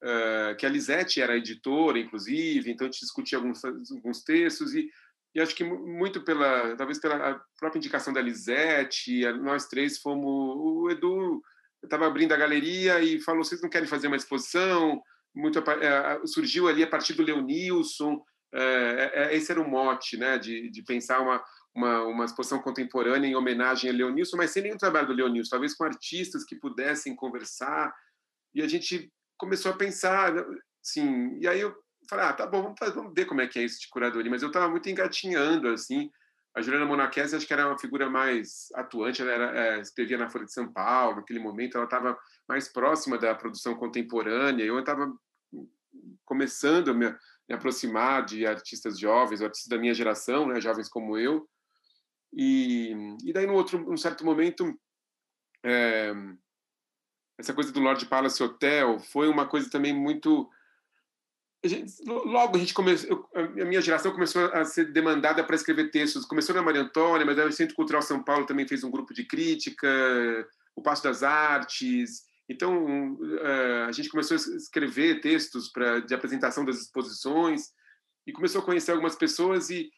uh, 0.03 0.55
que 0.57 0.65
a 0.65 0.69
Lisete 0.69 1.21
era 1.21 1.37
editora, 1.37 1.99
inclusive, 1.99 2.71
então 2.71 2.87
a 2.87 2.91
gente 2.91 3.01
discutia 3.01 3.37
alguns, 3.37 3.63
alguns 3.63 4.23
textos 4.23 4.73
e, 4.73 4.89
e 5.35 5.39
acho 5.39 5.55
que 5.55 5.63
muito 5.63 6.23
pela, 6.23 6.75
talvez 6.75 6.99
pela 6.99 7.39
própria 7.59 7.77
indicação 7.77 8.11
da 8.11 8.21
Lisete, 8.21 9.21
nós 9.33 9.67
três 9.67 9.99
fomos, 9.99 10.25
o 10.25 10.89
Edu 10.89 11.41
eu 11.81 11.87
estava 11.87 12.07
abrindo 12.07 12.33
a 12.33 12.37
galeria 12.37 12.99
e 13.01 13.19
falou: 13.19 13.43
vocês 13.43 13.61
não 13.61 13.69
querem 13.69 13.87
fazer 13.87 14.07
uma 14.07 14.15
exposição? 14.15 15.01
Muito 15.33 15.59
é, 15.59 16.25
surgiu 16.25 16.67
ali 16.67 16.83
a 16.83 16.87
partir 16.87 17.13
do 17.13 17.23
Leonilson. 17.23 18.23
É, 18.53 19.11
é, 19.13 19.35
esse 19.35 19.51
era 19.51 19.61
o 19.61 19.69
mote, 19.69 20.17
né, 20.17 20.37
de, 20.39 20.71
de 20.71 20.81
pensar 20.81 21.19
uma, 21.19 21.43
uma, 21.75 22.03
uma 22.03 22.25
exposição 22.25 22.59
contemporânea 22.59 23.27
em 23.27 23.35
homenagem 23.35 23.89
a 23.89 23.93
Leonilson, 23.93 24.37
mas 24.37 24.51
sem 24.51 24.63
nenhum 24.63 24.77
trabalho 24.77 25.07
do 25.07 25.13
Leonilson, 25.13 25.51
talvez 25.51 25.75
com 25.75 25.83
artistas 25.83 26.43
que 26.43 26.55
pudessem 26.55 27.15
conversar. 27.15 27.93
E 28.53 28.61
a 28.61 28.67
gente 28.67 29.11
começou 29.37 29.71
a 29.71 29.77
pensar, 29.77 30.33
sim. 30.81 31.37
E 31.39 31.47
aí 31.47 31.61
eu 31.61 31.75
falei: 32.09 32.25
ah, 32.25 32.33
tá 32.33 32.47
bom, 32.47 32.63
vamos, 32.63 32.95
vamos 32.95 33.13
ver 33.13 33.25
como 33.25 33.41
é 33.41 33.47
que 33.47 33.59
é 33.59 33.63
isso 33.63 33.79
de 33.79 33.89
curadoria. 33.89 34.31
Mas 34.31 34.41
eu 34.41 34.47
estava 34.49 34.69
muito 34.69 34.89
engatinhando, 34.89 35.69
assim. 35.69 36.09
A 36.55 36.61
Juliana 36.61 36.85
Monachese 36.85 37.35
acho 37.35 37.47
que 37.47 37.53
era 37.53 37.67
uma 37.67 37.77
figura 37.77 38.09
mais 38.09 38.67
atuante, 38.73 39.21
ela 39.21 39.31
era, 39.31 39.59
é, 39.59 39.79
escrevia 39.81 40.17
na 40.17 40.29
Folha 40.29 40.45
de 40.45 40.53
São 40.53 40.71
Paulo, 40.71 41.17
naquele 41.17 41.39
momento 41.39 41.77
ela 41.77 41.85
estava 41.85 42.17
mais 42.47 42.67
próxima 42.67 43.17
da 43.17 43.35
produção 43.35 43.75
contemporânea, 43.75 44.63
eu 44.63 44.79
estava 44.79 45.13
começando 46.25 46.91
a 46.91 46.93
me, 46.93 47.09
me, 47.47 47.55
aproximar 47.55 48.25
de 48.25 48.45
artistas 48.45 48.99
jovens, 48.99 49.41
artistas 49.41 49.69
da 49.69 49.77
minha 49.77 49.93
geração, 49.93 50.47
né, 50.47 50.59
jovens 50.59 50.89
como 50.89 51.17
eu, 51.17 51.47
e, 52.33 52.93
e 53.23 53.33
daí, 53.33 53.47
no 53.47 53.53
outro, 53.53 53.79
num 53.79 53.97
certo 53.97 54.25
momento, 54.25 54.77
é, 55.63 56.13
essa 57.37 57.53
coisa 57.53 57.71
do 57.71 57.79
Lord 57.79 58.05
Palace 58.05 58.41
Hotel 58.41 58.99
foi 58.99 59.27
uma 59.27 59.47
coisa 59.47 59.69
também 59.69 59.93
muito 59.93 60.49
a 61.63 61.67
gente, 61.67 61.93
logo 62.05 62.55
a 62.55 62.59
gente 62.59 62.73
começou, 62.73 63.29
a 63.35 63.65
minha 63.65 63.81
geração 63.81 64.11
começou 64.11 64.45
a 64.53 64.63
ser 64.63 64.91
demandada 64.93 65.43
para 65.43 65.55
escrever 65.55 65.91
textos. 65.91 66.25
Começou 66.25 66.55
na 66.55 66.61
Maria 66.61 66.81
Antônia, 66.81 67.25
mas 67.25 67.37
o 67.37 67.51
Centro 67.51 67.75
Cultural 67.75 68.01
São 68.01 68.23
Paulo 68.23 68.45
também 68.45 68.67
fez 68.67 68.83
um 68.83 68.91
grupo 68.91 69.13
de 69.13 69.25
crítica, 69.25 69.87
o 70.75 70.81
Passo 70.81 71.03
das 71.03 71.21
Artes. 71.21 72.23
Então 72.47 73.17
eh, 73.41 73.85
a 73.87 73.91
gente 73.91 74.09
começou 74.09 74.35
a 74.35 74.39
escrever 74.39 75.21
textos 75.21 75.69
para 75.69 75.99
de 75.99 76.13
apresentação 76.13 76.63
das 76.63 76.77
exposições 76.77 77.71
e 78.25 78.31
começou 78.31 78.61
a 78.61 78.65
conhecer 78.65 78.91
algumas 78.91 79.15
pessoas 79.15 79.69
e 79.69 79.91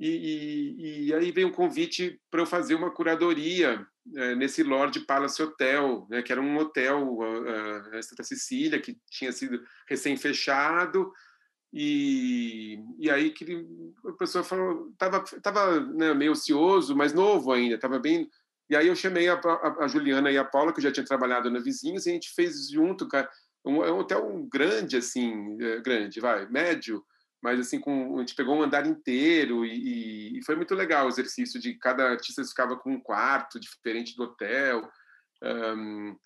e, 0.00 0.76
e, 0.78 1.06
e 1.06 1.14
aí 1.14 1.32
veio 1.32 1.48
um 1.48 1.52
convite 1.52 2.20
para 2.30 2.40
eu 2.40 2.46
fazer 2.46 2.76
uma 2.76 2.90
curadoria 2.90 3.84
é, 4.16 4.34
nesse 4.34 4.62
Lord 4.62 5.00
Palace 5.00 5.42
Hotel, 5.42 6.06
né, 6.08 6.22
que 6.22 6.32
era 6.32 6.40
um 6.40 6.56
hotel 6.56 7.18
uh, 7.18 8.02
Santa 8.02 8.22
Cecília 8.22 8.80
que 8.80 8.98
tinha 9.10 9.32
sido 9.32 9.62
recém 9.88 10.16
fechado 10.16 11.12
e, 11.72 12.78
e 12.98 13.10
aí 13.10 13.30
que 13.30 13.66
a 14.06 14.12
pessoa 14.12 14.42
falou 14.42 14.92
tava 14.96 15.22
tava 15.42 15.80
né, 15.80 16.14
meio 16.14 16.32
ocioso, 16.32 16.96
mas 16.96 17.12
novo 17.12 17.52
ainda, 17.52 17.78
tava 17.78 17.98
bem 17.98 18.28
e 18.70 18.76
aí 18.76 18.86
eu 18.86 18.94
chamei 18.94 19.28
a, 19.28 19.40
a, 19.80 19.88
Juliana 19.88 20.30
e 20.30 20.38
a 20.38 20.44
Paula 20.44 20.72
que 20.72 20.80
já 20.80 20.92
tinha 20.92 21.04
trabalhado 21.04 21.50
na 21.50 21.58
Vizinhos 21.58 22.06
e 22.06 22.10
a 22.10 22.12
gente 22.12 22.34
fez 22.34 22.70
junto, 22.70 23.08
cara, 23.08 23.28
um, 23.64 23.82
é 23.82 23.92
um 23.92 23.98
hotel 23.98 24.46
grande 24.50 24.96
assim, 24.96 25.56
é, 25.60 25.80
grande, 25.80 26.20
vai, 26.20 26.46
médio 26.48 27.02
mas 27.42 27.60
assim 27.60 27.78
com 27.78 28.16
a 28.16 28.20
gente 28.20 28.34
pegou 28.34 28.56
um 28.56 28.62
andar 28.62 28.86
inteiro 28.86 29.64
e, 29.64 30.38
e, 30.38 30.44
foi 30.44 30.56
muito 30.56 30.74
legal 30.74 31.06
o 31.06 31.08
exercício 31.08 31.60
de 31.60 31.74
cada 31.74 32.10
artista 32.10 32.44
ficava 32.44 32.76
com 32.76 32.92
um 32.92 33.00
quarto 33.00 33.60
diferente 33.60 34.16
do 34.16 34.24
hotel 34.24 34.88
um, 35.42 36.16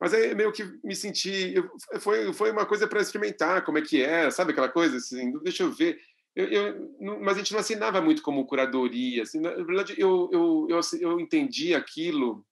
mas 0.00 0.14
aí 0.14 0.34
meio 0.34 0.52
que 0.52 0.64
me 0.82 0.94
senti 0.94 1.54
foi 2.00 2.32
foi 2.32 2.50
uma 2.50 2.66
coisa 2.66 2.86
para 2.86 3.00
experimentar 3.00 3.64
como 3.64 3.78
é 3.78 3.82
que 3.82 4.02
é 4.02 4.30
sabe 4.30 4.52
aquela 4.52 4.68
coisa 4.68 4.96
assim 4.96 5.32
deixa 5.40 5.62
eu 5.62 5.72
ver 5.72 6.00
eu, 6.34 6.46
eu 6.46 7.20
mas 7.20 7.36
a 7.36 7.38
gente 7.38 7.52
não 7.52 7.60
assinava 7.60 8.00
muito 8.00 8.22
como 8.22 8.46
curadoria 8.46 9.22
assim, 9.22 9.40
na 9.40 9.50
verdade 9.50 9.94
eu 9.96 10.28
eu, 10.32 10.66
eu, 10.70 10.80
eu 11.00 11.20
entendi 11.20 11.74
aquilo 11.74 12.44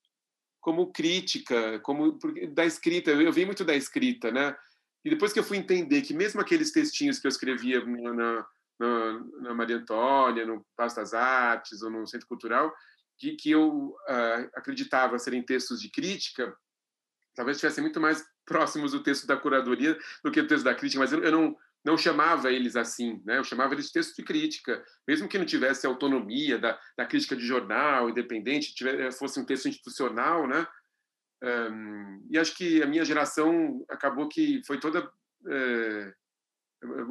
como 0.61 0.91
crítica 0.93 1.79
como 1.79 2.17
da 2.53 2.65
escrita 2.65 3.11
eu, 3.11 3.21
eu 3.21 3.33
vi 3.33 3.45
muito 3.45 3.65
da 3.65 3.75
escrita 3.75 4.31
né 4.31 4.55
e 5.03 5.09
depois 5.09 5.31
que 5.31 5.39
eu 5.39 5.43
fui 5.43 5.57
entender 5.57 6.01
que 6.01 6.13
mesmo 6.13 6.41
aqueles 6.41 6.71
textinhos 6.71 7.19
que 7.19 7.27
eu 7.27 7.29
escrevia 7.29 7.83
na, 7.85 8.45
na, 8.79 9.23
na 9.41 9.53
Maria 9.53 9.77
Antônia, 9.77 10.45
no 10.45 10.65
Passo 10.75 10.95
das 10.95 11.13
Artes 11.13 11.81
ou 11.81 11.89
no 11.89 12.07
Centro 12.07 12.27
Cultural, 12.27 12.73
que, 13.17 13.35
que 13.35 13.51
eu 13.51 13.89
uh, 13.89 14.49
acreditava 14.55 15.17
serem 15.17 15.43
textos 15.43 15.81
de 15.81 15.89
crítica, 15.89 16.55
talvez 17.35 17.57
estivessem 17.57 17.83
muito 17.83 17.99
mais 17.99 18.23
próximos 18.45 18.91
do 18.91 19.03
texto 19.03 19.27
da 19.27 19.37
curadoria 19.37 19.97
do 20.23 20.31
que 20.31 20.41
do 20.41 20.47
texto 20.47 20.63
da 20.63 20.75
crítica, 20.75 20.99
mas 20.99 21.11
eu, 21.11 21.23
eu 21.23 21.31
não, 21.31 21.55
não 21.83 21.97
chamava 21.97 22.51
eles 22.51 22.75
assim, 22.75 23.21
né? 23.25 23.37
Eu 23.37 23.43
chamava 23.43 23.73
eles 23.73 23.87
de 23.87 23.93
texto 23.93 24.15
de 24.15 24.23
crítica, 24.23 24.83
mesmo 25.07 25.27
que 25.27 25.37
não 25.37 25.45
tivesse 25.45 25.85
autonomia 25.85 26.57
da, 26.57 26.79
da 26.97 27.05
crítica 27.05 27.35
de 27.35 27.45
jornal 27.45 28.09
independente, 28.09 28.73
tivesse, 28.73 29.17
fosse 29.17 29.39
um 29.39 29.45
texto 29.45 29.67
institucional, 29.67 30.47
né? 30.47 30.67
Um, 31.43 32.25
e 32.31 32.37
acho 32.37 32.55
que 32.55 32.81
a 32.81 32.87
minha 32.87 33.05
geração 33.05 33.85
acabou 33.89 34.27
que 34.27 34.59
foi 34.65 34.79
toda 34.79 35.07
é, 35.47 36.13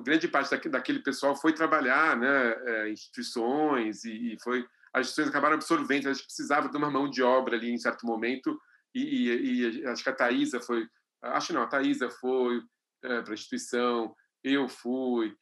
grande 0.03 0.27
parte 0.27 0.69
daquele 0.69 0.99
pessoal 0.99 1.37
foi 1.37 1.53
trabalhar 1.53 2.17
né 2.17 2.57
é, 2.67 2.91
instituições 2.91 4.05
e, 4.05 4.35
e, 4.35 4.43
foi 4.43 4.67
as 4.93 5.07
instituições 5.07 5.29
acabaram 5.29 5.55
absorvendo 5.55 6.09
a 6.09 6.13
gente 6.13 6.25
precisava 6.25 6.69
de 6.69 6.77
uma 6.77 6.91
mão 6.91 7.09
de 7.09 7.23
obra 7.23 7.57
ali 7.57 7.71
em 7.71 7.79
certo 7.79 8.05
momento 8.05 8.61
e, 8.93 9.31
e, 9.31 9.81
e 9.81 9.87
acho 9.87 10.03
que 10.03 10.11
a 10.11 10.15
Thaisa 10.15 10.61
foi 10.61 10.89
acho 11.23 11.53
não 11.53 11.63
a 11.63 11.69
Thaisa 11.69 12.11
foi 12.11 12.61
é, 13.05 13.23
para 13.23 13.31
a 13.31 13.35
instituição 13.35 14.13
eu 14.43 14.69
fui 14.69 15.37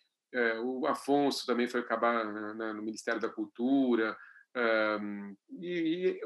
o 0.62 0.86
Afonso 0.86 1.46
também 1.46 1.68
foi 1.68 1.80
acabar 1.80 2.24
na, 2.54 2.74
no 2.74 2.82
Ministério 2.82 3.20
da 3.20 3.30
Cultura 3.30 4.14
um, 4.56 5.34
e, 5.58 6.18
e, 6.18 6.20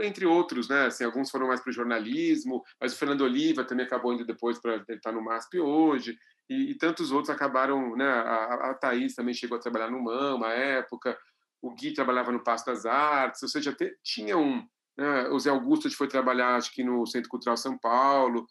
entre 0.00 0.26
outros, 0.26 0.68
né? 0.68 0.86
Assim, 0.86 1.04
alguns 1.04 1.30
foram 1.30 1.48
mais 1.48 1.60
para 1.60 1.70
o 1.70 1.72
jornalismo, 1.72 2.62
mas 2.80 2.92
o 2.92 2.96
Fernando 2.96 3.22
Oliva 3.22 3.64
também 3.64 3.86
acabou 3.86 4.12
indo 4.12 4.24
depois 4.24 4.58
para 4.58 4.76
estar 4.76 4.98
tá 5.00 5.12
no 5.12 5.22
MASP 5.22 5.60
hoje, 5.60 6.16
e, 6.48 6.70
e, 6.70 6.74
tantos 6.74 7.12
outros 7.12 7.30
acabaram, 7.30 7.94
né? 7.94 8.08
A, 8.08 8.70
a 8.70 8.74
Thaís 8.74 9.14
também 9.14 9.34
chegou 9.34 9.58
a 9.58 9.60
trabalhar 9.60 9.90
no 9.90 10.02
MAM, 10.02 10.36
uma 10.36 10.52
época, 10.52 11.16
o 11.60 11.74
Gui 11.74 11.92
trabalhava 11.92 12.32
no 12.32 12.42
Passo 12.42 12.66
das 12.66 12.86
Artes, 12.86 13.42
ou 13.42 13.48
seja, 13.48 13.72
te, 13.72 13.96
tinha 14.02 14.36
um. 14.36 14.66
Né? 14.96 15.28
O 15.28 15.38
Zé 15.38 15.50
Augusto 15.50 15.90
foi 15.90 16.08
trabalhar, 16.08 16.56
acho 16.56 16.72
que 16.72 16.82
no 16.82 17.06
Centro 17.06 17.28
Cultural 17.28 17.56
São 17.56 17.76
Paulo, 17.78 18.46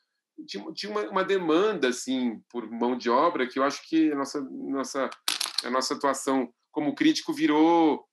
tinha, 0.46 0.72
tinha 0.74 0.92
uma, 0.92 1.02
uma, 1.10 1.24
demanda 1.24 1.88
assim 1.88 2.40
por 2.50 2.70
mão 2.70 2.96
de 2.96 3.10
obra 3.10 3.48
que 3.48 3.58
eu 3.58 3.64
acho 3.64 3.82
que 3.88 4.12
a 4.12 4.16
nossa 4.16 4.40
nossa 4.42 5.10
a 5.64 5.70
nossa 5.72 5.96
atuação 5.96 6.54
como 6.72 6.94
crítico 6.94 7.34
virou 7.34 8.07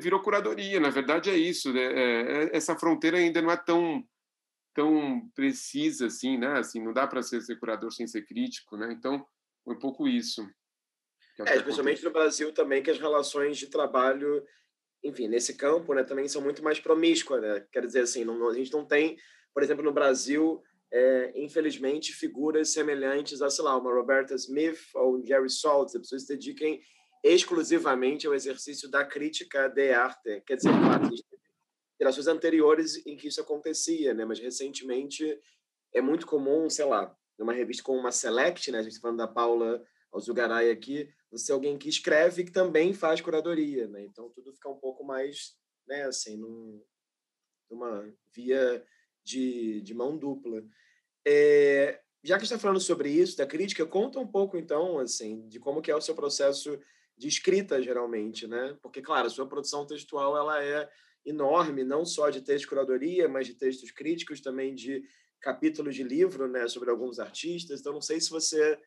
virou 0.00 0.20
curadoria. 0.20 0.80
Na 0.80 0.90
verdade, 0.90 1.30
é 1.30 1.36
isso. 1.36 1.72
Né? 1.72 1.82
É, 1.82 2.22
é, 2.44 2.56
essa 2.56 2.76
fronteira 2.76 3.18
ainda 3.18 3.40
não 3.40 3.50
é 3.50 3.56
tão 3.56 4.04
tão 4.74 5.28
precisa 5.34 6.06
assim, 6.06 6.38
né? 6.38 6.58
Assim, 6.58 6.82
não 6.82 6.92
dá 6.92 7.06
para 7.06 7.22
ser, 7.22 7.40
ser, 7.40 7.58
curador 7.58 7.92
sem 7.92 8.06
ser 8.06 8.22
crítico, 8.22 8.76
né? 8.76 8.92
Então, 8.92 9.26
foi 9.64 9.74
um 9.74 9.78
pouco 9.78 10.06
isso. 10.06 10.48
É, 11.46 11.56
especialmente 11.56 12.04
no 12.04 12.10
Brasil 12.10 12.52
também, 12.52 12.82
que 12.82 12.90
as 12.90 12.98
relações 12.98 13.58
de 13.58 13.68
trabalho, 13.68 14.44
enfim, 15.02 15.26
nesse 15.26 15.54
campo, 15.54 15.94
né, 15.94 16.04
também 16.04 16.28
são 16.28 16.42
muito 16.42 16.62
mais 16.62 16.78
promíscuas, 16.78 17.40
né? 17.40 17.66
Quer 17.72 17.86
dizer 17.86 18.02
assim, 18.02 18.24
não, 18.24 18.48
a 18.48 18.54
gente 18.54 18.72
não 18.72 18.86
tem, 18.86 19.16
por 19.52 19.62
exemplo, 19.62 19.82
no 19.82 19.92
Brasil, 19.92 20.62
é, 20.92 21.32
infelizmente, 21.34 22.12
figuras 22.12 22.72
semelhantes 22.72 23.40
a, 23.40 23.48
sei 23.48 23.64
lá, 23.64 23.76
uma 23.76 23.92
Roberta 23.92 24.34
Smith 24.34 24.78
ou 24.94 25.18
um 25.18 25.26
Jerry 25.26 25.50
Saltz, 25.50 25.94
as 25.94 26.02
pessoas 26.02 26.22
se 26.22 26.28
dediquem 26.28 26.80
exclusivamente 27.22 28.26
ao 28.26 28.34
exercício 28.34 28.90
da 28.90 29.04
crítica 29.04 29.68
de 29.68 29.92
arte. 29.92 30.42
Quer 30.46 30.56
dizer, 30.56 30.70
gerações 32.00 32.26
anteriores 32.26 33.04
em 33.06 33.16
que 33.16 33.28
isso 33.28 33.40
acontecia, 33.40 34.14
né? 34.14 34.24
Mas 34.24 34.38
recentemente 34.38 35.38
é 35.92 36.00
muito 36.00 36.26
comum, 36.26 36.68
sei 36.70 36.86
lá, 36.86 37.14
numa 37.38 37.52
revista 37.52 37.82
como 37.82 37.98
uma 37.98 38.12
Select, 38.12 38.70
né? 38.70 38.78
A 38.78 38.82
gente 38.82 38.92
está 38.92 39.02
falando 39.02 39.18
da 39.18 39.28
Paula 39.28 39.84
Alzugaray 40.12 40.70
aqui, 40.70 41.12
você 41.30 41.52
é 41.52 41.54
alguém 41.54 41.78
que 41.78 41.88
escreve 41.88 42.44
que 42.44 42.50
também 42.50 42.92
faz 42.92 43.20
curadoria, 43.20 43.86
né? 43.86 44.02
Então 44.04 44.30
tudo 44.30 44.52
fica 44.52 44.68
um 44.68 44.78
pouco 44.78 45.04
mais, 45.04 45.54
né, 45.86 46.04
assim, 46.04 46.36
num, 46.36 46.82
numa 47.70 48.12
via 48.34 48.84
de, 49.22 49.80
de 49.82 49.94
mão 49.94 50.16
dupla. 50.16 50.64
É, 51.26 52.00
já 52.24 52.36
que 52.38 52.44
está 52.44 52.58
falando 52.58 52.80
sobre 52.80 53.10
isso, 53.10 53.36
da 53.36 53.46
crítica, 53.46 53.86
conta 53.86 54.18
um 54.18 54.26
pouco 54.26 54.56
então, 54.56 54.98
assim, 54.98 55.46
de 55.48 55.60
como 55.60 55.80
que 55.80 55.90
é 55.90 55.96
o 55.96 56.00
seu 56.00 56.14
processo 56.14 56.78
de 57.20 57.28
escrita 57.28 57.82
geralmente, 57.82 58.46
né? 58.46 58.76
Porque 58.82 59.02
claro, 59.02 59.26
a 59.26 59.30
sua 59.30 59.46
produção 59.46 59.86
textual 59.86 60.36
ela 60.36 60.64
é 60.64 60.90
enorme, 61.24 61.84
não 61.84 62.04
só 62.04 62.30
de 62.30 62.40
texto 62.40 62.62
de 62.62 62.68
curadoria, 62.68 63.28
mas 63.28 63.46
de 63.46 63.54
textos 63.54 63.90
críticos 63.90 64.40
também 64.40 64.74
de 64.74 65.04
capítulos 65.38 65.94
de 65.94 66.02
livro, 66.02 66.48
né, 66.48 66.66
sobre 66.68 66.90
alguns 66.90 67.18
artistas. 67.18 67.80
Então 67.80 67.92
não 67.92 68.00
sei 68.00 68.20
se 68.20 68.30
você 68.30 68.78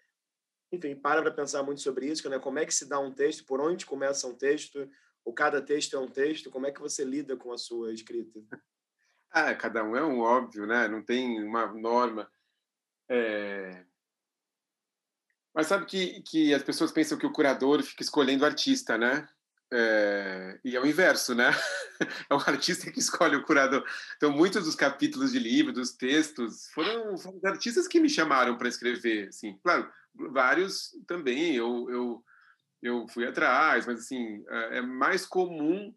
enfim, 0.72 0.96
para 0.96 1.22
para 1.22 1.32
pensar 1.32 1.62
muito 1.62 1.82
sobre 1.82 2.08
isso, 2.08 2.28
né? 2.28 2.39
Como 2.39 2.58
é 2.58 2.65
que 2.65 2.74
se 2.74 2.89
dá 2.89 3.00
um 3.00 3.13
texto, 3.13 3.46
por 3.46 3.62
onde 3.62 3.86
começa 3.86 4.28
um 4.28 4.34
texto, 4.36 4.89
ou 5.24 5.32
cada 5.32 5.62
texto 5.62 5.96
é 5.96 6.00
um 6.00 6.10
texto, 6.10 6.50
como 6.50 6.65
é 6.65 6.72
que 6.72 6.82
você 6.82 7.06
lida 7.06 7.38
com 7.38 7.52
a 7.52 7.58
sua 7.60 7.93
escrita? 7.93 8.39
Ah, 9.30 9.56
cada 9.56 9.84
um 9.84 9.96
é 9.96 10.04
um 10.04 10.19
óbvio, 10.19 10.65
né? 10.67 10.88
Não 10.88 11.04
tem 11.04 11.43
uma 11.43 11.65
norma. 11.74 12.30
É... 13.10 13.84
Mas 15.53 15.67
sabe 15.67 15.85
que, 15.85 16.21
que 16.21 16.53
as 16.53 16.63
pessoas 16.63 16.91
pensam 16.91 17.17
que 17.17 17.25
o 17.25 17.31
curador 17.31 17.81
fica 17.83 18.01
escolhendo 18.01 18.43
o 18.43 18.47
artista, 18.47 18.97
né? 18.97 19.27
É... 19.71 20.59
E 20.63 20.75
é 20.75 20.79
o 20.79 20.85
inverso, 20.85 21.33
né? 21.35 21.51
É 22.29 22.33
o 22.33 22.37
artista 22.37 22.91
que 22.91 22.99
escolhe 22.99 23.35
o 23.35 23.43
curador. 23.43 23.85
Então, 24.17 24.29
muitos 24.31 24.65
dos 24.65 24.75
capítulos 24.75 25.31
de 25.31 25.39
livro, 25.39 25.71
dos 25.71 25.91
textos, 25.91 26.67
foram, 26.73 27.17
foram 27.17 27.39
artistas 27.45 27.87
que 27.87 27.99
me 27.99 28.09
chamaram 28.09 28.57
para 28.57 28.67
escrever. 28.67 29.29
Assim, 29.29 29.57
claro, 29.63 29.89
vários 30.13 30.91
também 31.07 31.55
eu, 31.55 31.89
eu, 31.89 32.23
eu 32.81 33.07
fui 33.07 33.25
atrás, 33.25 33.85
mas 33.85 33.99
assim, 33.99 34.43
é, 34.49 34.79
é 34.79 34.81
mais 34.81 35.25
comum 35.25 35.93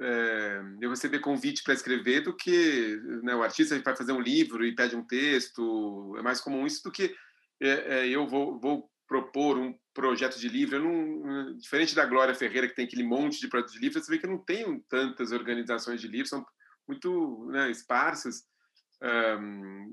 é, 0.00 0.60
eu 0.80 0.90
receber 0.90 1.20
convite 1.20 1.62
para 1.62 1.74
escrever 1.74 2.20
do 2.20 2.36
que 2.36 3.00
né, 3.22 3.34
o 3.34 3.42
artista 3.42 3.78
vai 3.80 3.96
fazer 3.96 4.12
um 4.12 4.20
livro 4.20 4.64
e 4.64 4.74
pede 4.74 4.94
um 4.94 5.04
texto. 5.04 6.14
É 6.18 6.22
mais 6.22 6.40
comum 6.40 6.66
isso 6.66 6.82
do 6.84 6.92
que 6.92 7.16
eu 7.60 8.26
vou, 8.26 8.58
vou, 8.58 8.90
propor 9.06 9.56
um 9.56 9.72
projeto 9.94 10.38
de 10.38 10.48
livro. 10.48 10.82
Não, 10.82 11.56
diferente 11.56 11.94
da 11.94 12.04
Glória 12.04 12.34
Ferreira, 12.34 12.68
que 12.68 12.74
tem 12.74 12.86
aquele 12.86 13.04
monte 13.04 13.40
de 13.40 13.48
projetos 13.48 13.74
de 13.74 13.80
livro, 13.80 14.02
você 14.02 14.10
vê 14.10 14.18
que 14.18 14.26
eu 14.26 14.30
não 14.30 14.38
tenho 14.38 14.84
tantas 14.88 15.32
organizações 15.32 16.00
de 16.00 16.08
livros, 16.08 16.30
são 16.30 16.44
muito 16.88 17.46
né, 17.50 17.70
esparsas. 17.70 18.44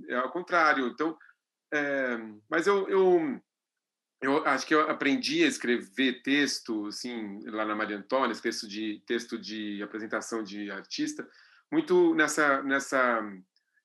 é 0.10 0.15
ao 0.15 0.32
contrário. 0.32 0.88
Então, 0.88 1.17
é, 1.73 2.17
mas 2.49 2.67
eu, 2.67 2.88
eu, 2.88 3.41
eu 4.21 4.45
acho 4.45 4.65
que 4.65 4.76
eu 4.76 4.89
aprendi 4.89 5.43
a 5.43 5.47
escrever 5.47 6.21
texto, 6.21 6.88
assim, 6.88 7.39
lá 7.45 7.65
na 7.65 7.76
Maria 7.76 7.97
Antônia, 7.97 8.36
texto 8.36 8.67
de 8.67 9.02
texto 9.06 9.38
de 9.38 9.82
apresentação 9.82 10.43
de 10.43 10.69
artista, 10.71 11.28
muito 11.71 12.13
nessa 12.13 12.62
nessa 12.63 13.21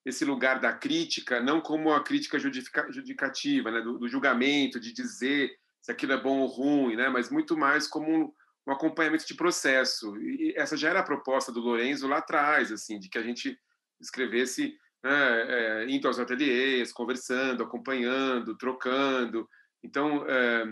esse 0.04 0.24
lugar 0.24 0.61
da 0.61 0.72
crítica, 0.72 1.40
não 1.40 1.61
como 1.61 1.92
a 1.92 2.02
crítica 2.02 2.38
judicativa, 2.38 3.70
né, 3.70 3.80
do, 3.80 3.98
do, 3.98 4.08
julgamento, 4.08 4.80
de 4.80 4.92
dizer 4.92 5.50
se 5.82 5.92
aquilo 5.92 6.12
é 6.12 6.20
bom 6.20 6.40
ou 6.40 6.46
ruim, 6.46 6.96
né, 6.96 7.08
mas 7.08 7.30
muito 7.30 7.56
mais 7.56 7.87
como 7.87 8.11
um, 8.11 8.32
um 8.66 8.72
acompanhamento 8.72 9.26
de 9.26 9.34
processo. 9.34 10.16
E 10.16 10.54
essa 10.56 10.76
já 10.76 10.90
era 10.90 11.00
a 11.00 11.04
proposta 11.04 11.52
do 11.52 11.61
Lorenzo 11.61 12.06
lá 12.06 12.18
atrás, 12.18 12.72
assim, 12.72 12.98
de 12.98 13.08
que 13.08 13.18
a 13.18 13.22
gente 13.22 13.58
escrevesse 14.00 14.74
né, 15.02 15.12
é, 15.12 15.87
indo 15.88 16.06
aos 16.06 16.18
ateliês, 16.18 16.92
conversando, 16.92 17.62
acompanhando, 17.62 18.56
trocando. 18.56 19.48
Então, 19.82 20.24
é, 20.28 20.64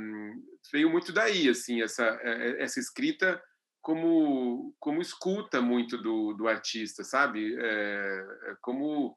veio 0.73 0.91
muito 0.91 1.13
daí, 1.13 1.49
assim, 1.49 1.83
essa, 1.83 2.05
é, 2.23 2.63
essa 2.63 2.81
escrita 2.81 3.41
como, 3.87 4.75
como 4.81 5.01
escuta 5.01 5.63
muito 5.63 5.97
do, 5.97 6.33
do 6.33 6.49
artista, 6.49 7.05
sabe? 7.05 7.57
É, 7.57 8.27
é 8.47 8.57
como 8.61 9.17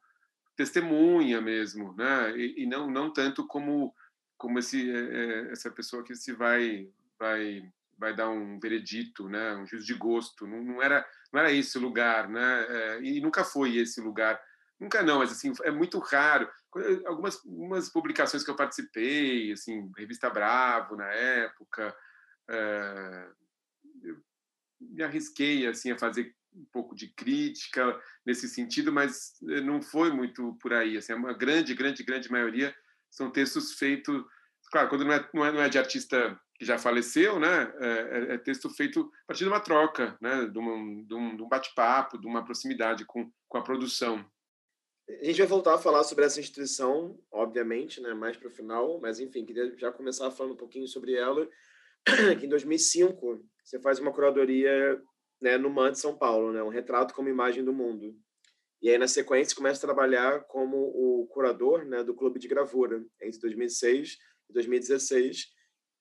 testemunha 0.55 1.41
mesmo, 1.41 1.95
né? 1.97 2.38
E, 2.38 2.62
e, 2.62 2.65
não, 2.67 2.88
não 2.88 3.12
tanto 3.12 3.47
como, 3.47 3.95
como 4.38 4.60
esse, 4.60 4.88
é, 4.91 5.51
essa 5.51 5.71
pessoa 5.71 6.03
que 6.03 6.13
se 6.13 6.34
vai, 6.34 6.88
vai, 7.17 7.63
vai 7.97 8.15
dar 8.15 8.29
um 8.29 8.60
veredito, 8.60 9.27
né? 9.27 9.55
Um 9.55 9.65
juízo 9.65 9.88
de 9.88 9.95
gosto. 9.95 10.45
Não, 10.45 10.63
não, 10.63 10.84
era, 10.84 11.03
não 11.34 11.39
era 11.39 11.51
esse 11.51 11.75
o 11.79 11.82
lugar, 11.82 12.29
né? 12.29 13.01
e 13.01 13.19
nunca 13.21 13.43
foi 13.43 13.77
esse 13.77 13.99
lugar 13.99 14.39
Nunca 14.79 15.03
não, 15.03 15.19
mas 15.19 15.29
assim, 15.29 15.51
é 15.63 15.71
muito 15.71 15.99
raro. 15.99 16.49
Algumas, 17.05 17.45
algumas 17.45 17.89
publicações 17.89 18.45
que 18.45 18.49
eu 18.49 18.55
participei, 18.55 19.51
assim, 19.51 19.91
Revista 19.97 20.29
Bravo 20.29 20.95
na 20.95 21.12
época, 21.12 21.93
é, 22.49 23.29
me 24.80 25.04
arrisquei 25.04 25.68
assim 25.68 25.92
a 25.92 25.98
fazer 25.98 26.34
um 26.54 26.65
pouco 26.72 26.96
de 26.96 27.08
crítica 27.13 28.00
nesse 28.26 28.48
sentido, 28.48 28.92
mas 28.92 29.34
eh, 29.50 29.62
não 29.62 29.82
foi 29.82 30.12
muito 30.12 30.58
por 30.62 30.74
aí. 30.74 30.98
Assim, 30.98 31.13
uma 31.13 31.34
grande, 31.34 31.74
grande, 31.74 32.04
grande 32.04 32.32
maioria 32.32 32.76
são 33.10 33.32
textos 33.32 33.74
feitos, 33.74 34.24
claro, 34.72 34.89
quando 34.89 35.06
não 35.06 35.13
é, 35.13 35.30
não 35.34 35.46
é, 35.46 35.52
não 35.52 35.62
é 35.62 35.70
de 35.70 35.78
artista 35.78 36.39
que 36.56 36.65
já 36.65 36.78
faleceu, 36.78 37.39
né? 37.39 37.74
É, 37.80 37.88
é, 37.88 38.34
é, 38.34 38.38
texto 38.38 38.70
feito 38.70 39.10
a 39.24 39.28
partir 39.28 39.46
de 39.46 39.50
uma 39.50 39.62
troca, 39.62 40.18
né? 40.22 40.46
De 40.46 40.60
um, 40.60 41.06
de 41.06 41.13
um, 41.13 41.44
um 41.44 41.48
bate-papo, 41.48 42.20
de 42.20 42.28
uma 42.28 42.44
proximidade 42.44 43.06
com, 43.06 43.32
com 43.48 43.58
a 43.58 43.63
produção. 43.63 44.26
A 45.08 45.26
gente 45.26 45.38
vai 45.38 45.48
voltar 45.48 45.76
a 45.76 45.80
falar 45.80 46.04
sobre 46.04 46.26
essa 46.26 46.39
instituição, 46.39 47.18
obviamente, 47.32 48.00
né, 48.00 48.13
mais 48.13 48.38
para 48.38 48.48
o 48.48 48.52
final, 48.52 49.00
mas 49.02 49.20
enfim, 49.20 49.44
queria 49.44 49.76
já 49.76 49.92
começar 49.92 50.30
falando 50.30 50.54
um 50.54 50.58
pouquinho 50.58 50.88
sobre 50.88 51.15
ela. 51.15 51.50
Que 52.39 52.46
em 52.46 52.50
2005 52.50 53.44
você 53.69 53.79
faz 53.79 53.99
uma 53.99 54.12
curadoria 54.12 55.01
né, 55.39 55.58
no 55.58 55.69
MAN 55.69 55.91
de 55.91 55.99
São 55.99 56.17
Paulo, 56.17 56.51
né, 56.51 56.63
um 56.63 56.69
retrato 56.69 57.13
como 57.13 57.29
imagem 57.29 57.63
do 57.63 57.71
mundo. 57.71 58.15
E 58.82 58.89
aí, 58.89 58.97
na 58.97 59.08
sequência, 59.08 59.55
começa 59.55 59.79
a 59.79 59.88
trabalhar 59.88 60.45
como 60.45 60.77
o 60.77 61.27
curador 61.27 61.86
né, 61.86 62.03
do 62.03 62.15
Clube 62.15 62.39
de 62.39 62.47
Gravura, 62.47 63.03
entre 63.21 63.39
2006 63.39 64.17
e 64.49 64.53
2016, 64.53 65.47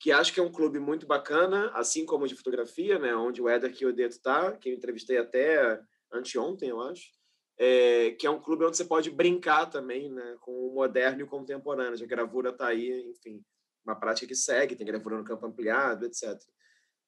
que 0.01 0.13
acho 0.13 0.33
que 0.33 0.39
é 0.39 0.43
um 0.43 0.53
clube 0.53 0.79
muito 0.79 1.07
bacana, 1.07 1.71
assim 1.75 2.07
como 2.07 2.25
o 2.25 2.29
de 2.29 2.37
fotografia, 2.37 2.99
né, 2.99 3.15
onde 3.15 3.43
o 3.43 3.49
Éder 3.49 3.75
Chiodeto 3.75 4.17
está, 4.17 4.53
que 4.57 4.71
eu 4.71 4.75
entrevistei 4.75 5.19
até 5.19 5.81
anteontem, 6.13 6.69
eu 6.69 6.81
acho 6.81 7.19
é, 7.59 8.13
que 8.13 8.27
é 8.27 8.31
um 8.31 8.41
clube 8.41 8.65
onde 8.65 8.77
você 8.77 8.85
pode 8.85 9.11
brincar 9.11 9.67
também 9.67 10.09
né, 10.09 10.37
com 10.41 10.53
o 10.53 10.73
moderno 10.73 11.21
e 11.21 11.25
o 11.25 11.27
contemporâneo. 11.27 12.03
A 12.03 12.07
gravura 12.07 12.51
está 12.51 12.69
aí, 12.69 13.11
enfim, 13.11 13.45
uma 13.85 13.97
prática 13.97 14.29
que 14.29 14.35
segue, 14.35 14.77
tem 14.77 14.87
gravura 14.87 15.19
no 15.19 15.25
campo 15.25 15.45
ampliado, 15.45 16.07
etc. 16.07 16.39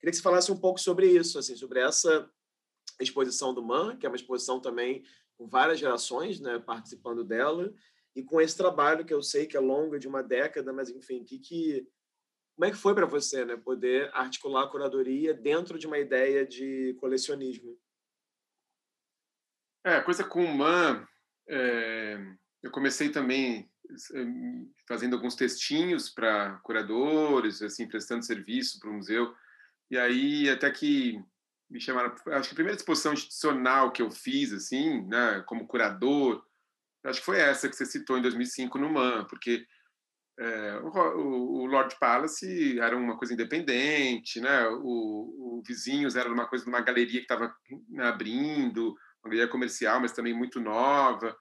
Queria 0.00 0.10
que 0.10 0.16
você 0.16 0.22
falasse 0.22 0.50
um 0.50 0.58
pouco 0.58 0.80
sobre 0.80 1.06
isso, 1.06 1.38
assim, 1.38 1.54
sobre 1.54 1.80
essa 1.80 2.28
exposição 2.98 3.52
do 3.52 3.62
MAN, 3.62 3.96
que 3.96 4.06
é 4.06 4.08
uma 4.08 4.16
exposição 4.16 4.60
também 4.60 5.04
com 5.36 5.46
várias 5.46 5.78
gerações 5.78 6.40
né, 6.40 6.58
participando 6.58 7.22
dela, 7.22 7.72
e 8.16 8.22
com 8.22 8.40
esse 8.40 8.56
trabalho 8.56 9.04
que 9.04 9.14
eu 9.14 9.22
sei 9.22 9.46
que 9.46 9.56
é 9.56 9.60
longo, 9.60 9.98
de 9.98 10.08
uma 10.08 10.22
década, 10.22 10.72
mas 10.72 10.90
enfim, 10.90 11.22
que, 11.22 11.38
que 11.38 11.86
como 12.56 12.68
é 12.68 12.70
que 12.70 12.76
foi 12.76 12.94
para 12.94 13.06
você 13.06 13.44
né, 13.44 13.56
poder 13.56 14.10
articular 14.12 14.64
a 14.64 14.68
curadoria 14.68 15.32
dentro 15.32 15.78
de 15.78 15.86
uma 15.86 15.98
ideia 15.98 16.46
de 16.46 16.94
colecionismo? 17.00 17.78
É, 19.84 19.96
a 19.96 20.02
coisa 20.02 20.22
com 20.24 20.44
o 20.44 20.54
MAN, 20.54 21.06
é, 21.48 22.18
eu 22.62 22.70
comecei 22.70 23.08
também 23.08 23.70
é, 24.14 24.26
fazendo 24.86 25.16
alguns 25.16 25.34
textinhos 25.34 26.10
para 26.10 26.58
curadores, 26.58 27.62
assim, 27.62 27.88
prestando 27.88 28.26
serviço 28.26 28.78
para 28.78 28.90
o 28.90 28.94
museu. 28.94 29.34
E 29.90 29.98
aí, 29.98 30.48
até 30.48 30.70
que 30.70 31.20
me 31.68 31.81
chamaram, 31.81 32.14
acho 32.29 32.48
que 32.48 32.55
a 32.55 32.57
primeira 32.57 32.76
exposição 32.76 33.12
institucional 33.12 33.92
que 33.92 34.03
eu 34.03 34.11
fiz, 34.11 34.53
assim, 34.53 35.07
né, 35.07 35.42
como 35.46 35.66
curador, 35.66 36.44
acho 37.05 37.20
que 37.20 37.26
foi 37.26 37.38
essa 37.38 37.68
que 37.68 37.76
você 37.76 37.87
citou 37.87 38.18
em 38.18 38.22
2005 38.22 38.79
no 38.79 38.90
MAN, 38.90 39.24
porque 39.24 39.64
é, 40.38 40.81
o, 40.83 41.62
o, 41.62 41.66
Lord 41.66 41.94
Palace 42.00 42.79
era 42.81 42.96
uma 42.96 43.16
coisa 43.18 43.35
independente, 43.35 44.40
né? 44.40 44.66
O, 44.68 45.59
o 45.59 45.62
Vizinhos 45.66 46.16
era 46.16 46.33
uma 46.33 46.46
coisa 46.46 46.64
de 46.64 46.70
uma 46.70 46.81
galeria 46.81 47.20
que 47.20 47.24
estava 47.24 47.55
abrindo, 47.98 48.94
uma 49.22 49.31
galeria 49.31 49.48
comercial, 49.48 50.00
mas 50.00 50.12
também 50.12 50.33
muito 50.33 50.59
nova. 50.59 51.37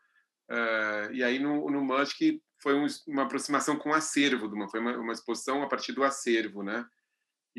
Uh, 0.52 1.14
e 1.14 1.24
aí 1.24 1.40
no, 1.40 1.70
no 1.70 1.82
Munch 1.82 2.42
foi 2.62 2.76
um, 2.76 2.86
uma 3.08 3.24
aproximação 3.24 3.78
com 3.78 3.92
o 3.92 3.94
acervo, 3.94 4.48
uma, 4.48 4.68
foi 4.68 4.82
uma, 4.82 4.98
uma, 4.98 5.14
exposição 5.14 5.64
a 5.64 5.68
partir 5.68 5.94
do 5.94 6.04
acervo, 6.04 6.62
né? 6.62 6.86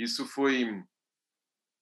Isso 0.03 0.27
foi 0.27 0.65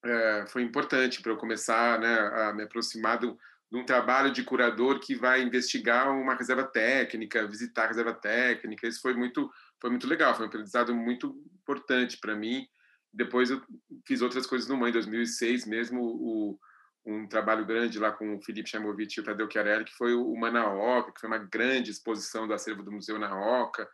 uh, 0.05 0.47
foi 0.49 0.63
importante 0.63 1.23
para 1.23 1.33
eu 1.33 1.37
começar 1.37 1.99
né, 1.99 2.19
a 2.19 2.53
me 2.53 2.63
aproximar 2.65 3.19
do, 3.19 3.39
de 3.71 3.79
um 3.79 3.85
trabalho 3.85 4.33
de 4.33 4.43
curador 4.43 4.99
que 4.99 5.15
vai 5.15 5.43
investigar 5.43 6.11
uma 6.11 6.35
reserva 6.35 6.65
técnica, 6.65 7.47
visitar 7.47 7.85
a 7.85 7.89
reserva 7.89 8.15
técnica. 8.15 8.87
Isso 8.87 9.01
foi 9.01 9.15
muito, 9.15 9.51
foi 9.81 9.91
muito 9.91 10.07
legal, 10.07 10.35
foi 10.35 10.47
um 10.47 10.49
aprendizado 10.49 10.95
muito 10.95 11.37
importante 11.55 12.19
para 12.19 12.35
mim. 12.35 12.67
Depois 13.13 13.51
eu 13.51 13.63
fiz 14.07 14.23
outras 14.23 14.47
coisas 14.47 14.69
no 14.69 14.77
MAN, 14.77 14.91
em 14.91 14.93
2006 14.93 15.67
mesmo, 15.67 16.01
o, 16.03 16.59
um 17.07 17.27
trabalho 17.27 17.65
grande 17.67 17.99
lá 17.99 18.13
com 18.13 18.37
o 18.37 18.43
Felipe 18.43 18.69
Chamovitch 18.69 19.17
e 19.17 19.21
o 19.21 19.25
Tadeu 19.25 19.51
Chiarelli, 19.51 19.85
que 19.85 19.97
foi 19.97 20.15
o 20.15 20.35
Manaoca, 20.37 21.13
que 21.13 21.21
foi 21.21 21.29
uma 21.29 21.39
grande 21.39 21.91
exposição 21.91 22.47
do 22.47 22.55
acervo 22.55 22.83
do 22.83 22.93
Museu 22.93 23.19
na 23.19 23.35
Oca. 23.35 23.89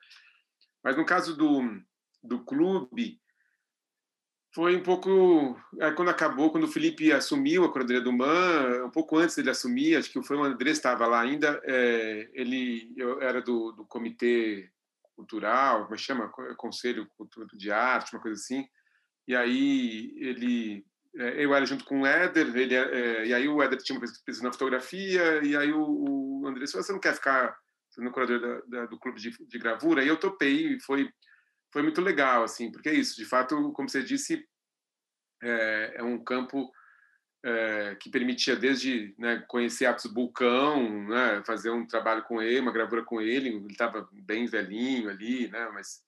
Mas 0.82 0.96
no 0.96 1.06
caso 1.06 1.36
do, 1.36 1.62
do 2.22 2.44
clube, 2.44 3.20
foi 4.54 4.76
um 4.76 4.82
pouco 4.82 5.58
é, 5.80 5.90
quando 5.90 6.10
acabou, 6.10 6.50
quando 6.50 6.64
o 6.64 6.68
Felipe 6.68 7.12
assumiu 7.12 7.64
a 7.64 7.72
curadoria 7.72 8.00
do 8.00 8.12
MAN, 8.12 8.84
um 8.84 8.90
pouco 8.90 9.18
antes 9.18 9.34
dele 9.34 9.50
assumir, 9.50 9.96
acho 9.96 10.10
que 10.10 10.22
foi 10.22 10.36
o 10.36 10.44
André 10.44 10.70
estava 10.70 11.06
lá 11.06 11.20
ainda, 11.20 11.60
é, 11.64 12.30
ele 12.32 12.92
eu 12.96 13.20
era 13.20 13.42
do, 13.42 13.72
do 13.72 13.84
comitê 13.84 14.70
cultural, 15.16 15.84
como 15.84 15.94
é 15.94 15.98
chama, 15.98 16.32
conselho 16.56 17.08
de 17.54 17.70
arte, 17.70 18.14
uma 18.14 18.22
coisa 18.22 18.40
assim, 18.40 18.64
e 19.26 19.34
aí 19.34 20.14
ele 20.18 20.84
é, 21.16 21.44
eu 21.44 21.54
era 21.54 21.64
junto 21.64 21.84
com 21.84 22.02
o 22.02 22.06
Éder, 22.06 22.56
ele, 22.56 22.74
é, 22.74 23.26
e 23.26 23.34
aí 23.34 23.48
o 23.48 23.62
Éder 23.62 23.78
tinha 23.78 23.96
uma 23.98 24.06
pesquisa 24.06 24.42
na 24.42 24.52
fotografia, 24.52 25.42
e 25.44 25.56
aí 25.56 25.72
o, 25.72 26.42
o 26.42 26.46
André 26.46 26.64
disse, 26.64 26.76
você 26.76 26.92
não 26.92 27.00
quer 27.00 27.14
ficar 27.14 27.56
sendo 27.90 28.10
curador 28.10 28.40
da, 28.40 28.60
da, 28.66 28.86
do 28.86 28.98
clube 28.98 29.20
de, 29.20 29.30
de, 29.46 29.58
gravura? 29.58 30.02
E 30.02 30.08
eu 30.08 30.16
topei, 30.16 30.74
e 30.74 30.80
foi, 30.80 31.08
foi 31.74 31.82
muito 31.82 32.00
legal, 32.00 32.44
assim, 32.44 32.70
porque 32.70 32.88
é 32.88 32.94
isso, 32.94 33.16
de 33.16 33.24
fato, 33.24 33.72
como 33.72 33.88
você 33.88 34.00
disse, 34.00 34.48
é, 35.42 35.94
é 35.96 36.02
um 36.04 36.22
campo 36.22 36.72
é, 37.44 37.96
que 37.96 38.08
permitia 38.08 38.54
desde 38.54 39.12
né, 39.18 39.44
conhecer 39.48 39.86
Atos 39.86 40.06
Bulcão, 40.06 41.08
né, 41.08 41.42
fazer 41.44 41.70
um 41.70 41.84
trabalho 41.84 42.22
com 42.22 42.40
ele, 42.40 42.60
uma 42.60 42.70
gravura 42.70 43.02
com 43.02 43.20
ele, 43.20 43.48
ele 43.48 43.66
estava 43.72 44.08
bem 44.12 44.46
velhinho 44.46 45.10
ali, 45.10 45.48
né, 45.48 45.68
mas 45.74 46.00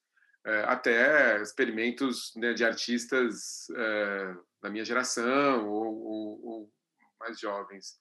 é, 0.45 0.63
até 0.63 1.41
experimentos 1.41 2.33
né, 2.37 2.53
de 2.53 2.63
artistas 2.63 3.69
é, 3.75 4.35
da 4.61 4.69
minha 4.69 4.85
geração 4.85 5.67
ou, 5.67 5.85
ou, 5.85 6.45
ou, 6.45 6.73
mais 7.19 7.37
jovens. 7.37 7.99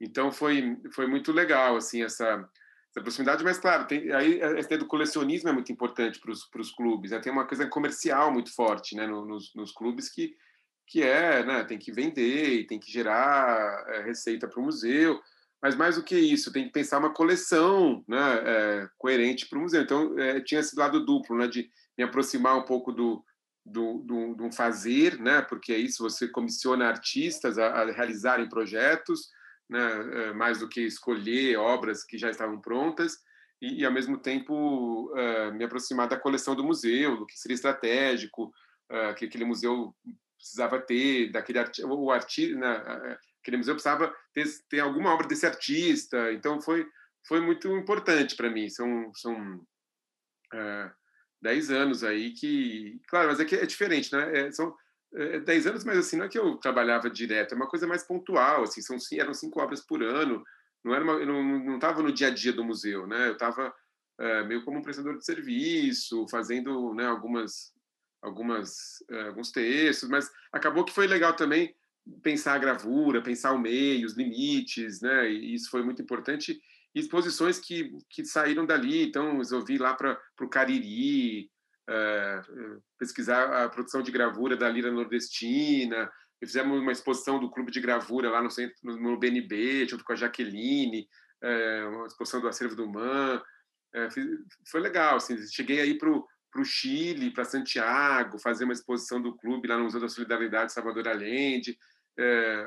Então 0.00 0.30
foi 0.30 0.80
foi 0.94 1.08
muito 1.08 1.32
legal 1.32 1.74
assim 1.74 2.04
essa, 2.04 2.48
essa 2.92 3.02
proximidade, 3.02 3.42
mas 3.42 3.58
claro, 3.58 3.86
tem, 3.86 4.12
aí 4.12 4.42
a 4.42 4.60
ideia 4.60 4.78
do 4.78 4.86
colecionismo 4.86 5.48
é 5.48 5.52
muito 5.52 5.72
importante 5.72 6.20
para 6.20 6.30
os 6.30 6.70
clubes. 6.70 7.10
Né? 7.10 7.18
Tem 7.18 7.32
uma 7.32 7.46
coisa 7.46 7.66
comercial 7.66 8.30
muito 8.30 8.54
forte 8.54 8.94
né, 8.94 9.06
nos, 9.06 9.52
nos 9.54 9.72
clubes 9.72 10.08
que 10.08 10.36
que 10.84 11.00
é, 11.00 11.44
né, 11.46 11.64
tem 11.64 11.78
que 11.78 11.92
vender 11.92 12.66
tem 12.66 12.78
que 12.78 12.90
gerar 12.90 13.84
é, 13.88 14.02
receita 14.02 14.48
para 14.48 14.60
o 14.60 14.64
museu 14.64 15.18
mas 15.62 15.76
mais 15.76 15.94
do 15.94 16.02
que 16.02 16.18
isso, 16.18 16.52
tem 16.52 16.64
que 16.64 16.72
pensar 16.72 16.98
uma 16.98 17.14
coleção 17.14 18.04
né, 18.08 18.42
é, 18.44 18.88
coerente 18.98 19.46
para 19.48 19.56
o 19.56 19.62
museu. 19.62 19.80
Então, 19.80 20.18
é, 20.18 20.40
tinha 20.40 20.60
esse 20.60 20.76
lado 20.76 21.06
duplo, 21.06 21.38
né, 21.38 21.46
de 21.46 21.70
me 21.96 22.02
aproximar 22.02 22.58
um 22.58 22.64
pouco 22.64 22.90
do, 22.90 23.24
do, 23.64 23.98
do, 23.98 24.34
do 24.34 24.50
fazer, 24.50 25.20
né, 25.20 25.40
porque 25.40 25.72
é 25.72 25.78
isso, 25.78 26.02
você 26.02 26.26
comissiona 26.26 26.88
artistas 26.88 27.58
a, 27.58 27.68
a 27.68 27.92
realizarem 27.92 28.48
projetos, 28.48 29.28
né, 29.72 30.28
é, 30.28 30.32
mais 30.32 30.58
do 30.58 30.68
que 30.68 30.82
escolher 30.82 31.56
obras 31.56 32.04
que 32.04 32.18
já 32.18 32.30
estavam 32.30 32.60
prontas, 32.60 33.16
e, 33.60 33.80
e 33.80 33.86
ao 33.86 33.92
mesmo 33.92 34.18
tempo, 34.18 35.12
é, 35.16 35.50
me 35.52 35.64
aproximar 35.64 36.08
da 36.08 36.18
coleção 36.18 36.54
do 36.54 36.64
museu, 36.64 37.16
do 37.16 37.26
que 37.26 37.38
seria 37.38 37.54
estratégico, 37.54 38.52
é, 38.90 39.14
que 39.14 39.24
aquele 39.24 39.44
museu 39.44 39.94
precisava 40.36 40.78
ter, 40.80 41.30
daquele 41.30 41.58
arti 41.58 41.84
o 41.84 42.10
artista, 42.10 42.58
né, 42.58 43.18
aquele 43.40 43.56
museu 43.56 43.74
precisava 43.74 44.14
ter, 44.34 44.44
ter 44.68 44.80
alguma 44.80 45.12
obra 45.14 45.26
desse 45.26 45.46
artista. 45.46 46.32
Então 46.32 46.60
foi 46.60 46.86
foi 47.26 47.40
muito 47.40 47.68
importante 47.76 48.34
para 48.34 48.50
mim. 48.50 48.68
São 48.68 49.12
são 49.14 49.64
é, 50.52 50.90
dez 51.40 51.70
anos 51.70 52.04
aí 52.04 52.32
que, 52.32 53.00
claro, 53.08 53.28
mas 53.28 53.40
é 53.40 53.44
que 53.44 53.54
é 53.54 53.66
diferente, 53.66 54.12
né? 54.12 54.38
É, 54.38 54.52
são 54.52 54.74
é, 55.14 55.40
dez 55.40 55.66
anos, 55.66 55.84
mas 55.84 55.98
assim 55.98 56.16
não 56.16 56.24
é 56.24 56.28
que 56.28 56.38
eu 56.38 56.56
trabalhava 56.56 57.10
direto, 57.10 57.52
é 57.52 57.56
uma 57.56 57.68
coisa 57.68 57.86
mais 57.86 58.02
pontual. 58.02 58.62
Assim, 58.62 58.80
são 58.80 58.96
eram 59.12 59.34
cinco 59.34 59.60
obras 59.60 59.80
por 59.80 60.02
ano. 60.02 60.42
Não 60.84 60.94
era 60.94 61.04
uma, 61.04 61.14
eu 61.14 61.26
não 61.26 61.76
estava 61.76 62.02
no 62.02 62.12
dia 62.12 62.28
a 62.28 62.30
dia 62.30 62.52
do 62.52 62.64
museu, 62.64 63.06
né? 63.06 63.28
Eu 63.28 63.34
estava 63.34 63.72
é, 64.18 64.42
meio 64.44 64.64
como 64.64 64.78
um 64.78 64.82
prestador 64.82 65.16
de 65.16 65.24
serviço, 65.24 66.26
fazendo 66.28 66.94
né, 66.94 67.06
algumas 67.06 67.72
algumas 68.20 69.02
é, 69.10 69.28
alguns 69.28 69.50
textos, 69.50 70.08
mas 70.08 70.30
acabou 70.52 70.84
que 70.84 70.92
foi 70.92 71.06
legal 71.06 71.34
também 71.34 71.74
pensar 72.22 72.54
a 72.54 72.58
gravura, 72.58 73.22
pensar 73.22 73.52
o 73.52 73.58
meio, 73.58 74.06
os 74.06 74.16
limites, 74.16 75.00
né? 75.00 75.30
E 75.30 75.54
isso 75.54 75.70
foi 75.70 75.82
muito 75.82 76.02
importante. 76.02 76.60
E 76.94 77.00
exposições 77.00 77.58
que, 77.58 77.90
que 78.10 78.24
saíram 78.24 78.66
dali, 78.66 79.04
então 79.04 79.40
eu 79.50 79.64
vi 79.64 79.78
lá 79.78 79.94
para 79.94 80.18
o 80.40 80.48
Cariri, 80.48 81.50
pesquisar 82.98 83.64
a 83.64 83.68
produção 83.68 84.02
de 84.02 84.12
gravura 84.12 84.56
da 84.56 84.68
Lira 84.68 84.90
Nordestina, 84.90 86.10
e 86.42 86.46
fizemos 86.46 86.80
uma 86.80 86.90
exposição 86.90 87.38
do 87.38 87.48
Clube 87.48 87.70
de 87.70 87.80
Gravura 87.80 88.28
lá 88.28 88.42
no, 88.42 88.50
centro, 88.50 88.74
no 88.82 89.16
BNB, 89.16 89.86
junto 89.86 90.02
com 90.02 90.12
a 90.12 90.16
Jaqueline, 90.16 91.06
uh, 91.40 91.88
uma 91.88 92.06
exposição 92.08 92.40
do 92.40 92.48
Acervo 92.48 92.74
do 92.74 92.88
Man. 92.88 93.40
Uh, 93.94 94.08
foi 94.68 94.80
legal, 94.80 95.16
assim, 95.16 95.36
cheguei 95.46 95.80
aí 95.80 95.96
para 95.96 96.10
o 96.10 96.64
Chile, 96.64 97.32
para 97.32 97.44
Santiago, 97.44 98.40
fazer 98.40 98.64
uma 98.64 98.72
exposição 98.72 99.22
do 99.22 99.36
clube 99.36 99.68
lá 99.68 99.76
no 99.78 99.84
Museu 99.84 100.00
da 100.00 100.08
Solidariedade 100.08 100.72
Salvador 100.72 101.06
Allende, 101.06 101.78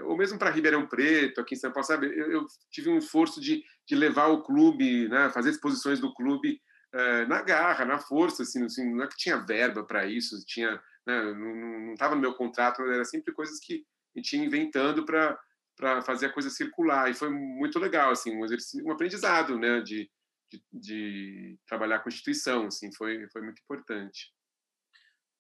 ou 0.06 0.18
mesmo 0.18 0.40
para 0.40 0.50
Ribeirão 0.50 0.88
Preto, 0.88 1.40
aqui 1.40 1.54
em 1.54 1.58
São 1.58 1.72
Paulo, 1.72 1.86
sabe? 1.86 2.08
Eu 2.08 2.48
tive 2.72 2.90
um 2.90 2.98
esforço 2.98 3.40
de, 3.40 3.62
de 3.88 3.94
levar 3.94 4.28
o 4.28 4.42
clube, 4.42 5.08
né, 5.08 5.30
fazer 5.30 5.52
exposições 5.52 6.00
do 6.00 6.12
clube 6.16 6.60
é, 6.96 7.26
na 7.26 7.42
garra, 7.42 7.86
na 7.86 8.00
força, 8.00 8.44
assim, 8.44 8.64
assim, 8.64 8.94
não 8.94 9.04
é 9.04 9.08
que 9.08 9.18
tinha 9.18 9.46
verba 9.46 9.84
para 9.84 10.06
isso, 10.06 10.44
tinha, 10.46 10.82
né, 11.06 11.34
não 11.34 11.94
estava 11.94 12.16
no 12.16 12.22
meu 12.22 12.34
contrato, 12.34 12.82
era 12.84 13.04
sempre 13.06 13.34
coisas 13.34 13.60
que 13.60 13.86
a 14.16 14.20
gente 14.20 14.38
ia 14.38 14.46
inventando 14.46 15.06
para 15.06 15.38
para 15.78 16.02
fazer 16.02 16.28
a 16.28 16.32
coisa 16.32 16.50
circular 16.50 17.12
e 17.12 17.14
foi 17.14 17.30
muito 17.30 17.78
legal 17.80 18.10
assim 18.10 18.34
um 18.34 18.46
exercício, 18.46 18.88
um 18.88 18.94
aprendizado 18.94 19.60
né 19.60 19.82
de, 19.82 20.10
de, 20.50 20.64
de 20.72 21.60
trabalhar 21.68 22.00
com 22.00 22.08
instituição 22.08 22.68
assim 22.68 22.94
foi 22.94 23.28
foi 23.28 23.42
muito 23.42 23.62
importante 23.62 24.34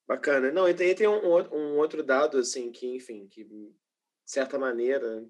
Bacana. 0.07 0.51
Não, 0.51 0.69
e 0.69 0.73
tem, 0.73 0.93
tem 0.93 1.07
um, 1.07 1.25
um, 1.51 1.77
outro 1.77 2.03
dado, 2.03 2.37
assim, 2.37 2.71
que, 2.71 2.95
enfim, 2.95 3.27
que 3.27 3.43
de 3.43 3.73
certa 4.25 4.57
maneira, 4.57 5.27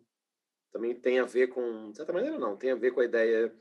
também 0.71 0.93
tem 0.93 1.19
a 1.19 1.25
ver 1.25 1.47
com. 1.47 1.91
De 1.91 1.97
certa 1.97 2.11
maneira, 2.11 2.37
não, 2.37 2.57
tem 2.57 2.71
a 2.71 2.75
ver 2.75 2.91
com 2.91 2.99
a 2.99 3.05
ideia 3.05 3.55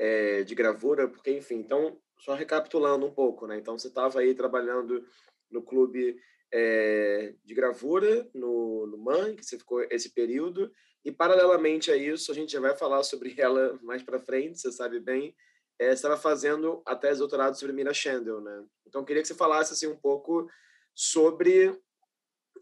é, 0.00 0.42
de 0.42 0.54
gravura, 0.54 1.06
porque, 1.06 1.30
enfim, 1.30 1.56
então, 1.56 2.00
só 2.18 2.34
recapitulando 2.34 3.04
um 3.04 3.12
pouco, 3.12 3.46
né? 3.46 3.58
Então, 3.58 3.78
você 3.78 3.88
estava 3.88 4.20
aí 4.20 4.34
trabalhando 4.34 5.06
no 5.50 5.62
clube 5.62 6.16
é, 6.50 7.34
de 7.44 7.54
gravura, 7.54 8.26
no, 8.34 8.86
no 8.86 8.96
MAN, 8.96 9.36
que 9.36 9.44
você 9.44 9.58
ficou 9.58 9.82
esse 9.90 10.14
período, 10.14 10.72
e 11.04 11.12
paralelamente 11.12 11.90
a 11.90 11.96
isso, 11.96 12.32
a 12.32 12.34
gente 12.34 12.50
já 12.50 12.60
vai 12.60 12.74
falar 12.74 13.02
sobre 13.02 13.34
ela 13.38 13.78
mais 13.82 14.02
para 14.02 14.18
frente, 14.18 14.58
você 14.58 14.72
sabe 14.72 14.98
bem, 14.98 15.36
é, 15.78 15.92
estava 15.92 16.16
fazendo 16.16 16.82
a 16.86 16.96
tese 16.96 17.18
doutorado 17.18 17.58
sobre 17.58 17.74
Mira 17.74 17.92
Schendel, 17.92 18.40
né? 18.40 18.64
Então, 18.86 19.04
queria 19.04 19.20
que 19.20 19.28
você 19.28 19.34
falasse 19.34 19.74
assim, 19.74 19.86
um 19.86 19.96
pouco 19.96 20.48
sobre 20.94 21.78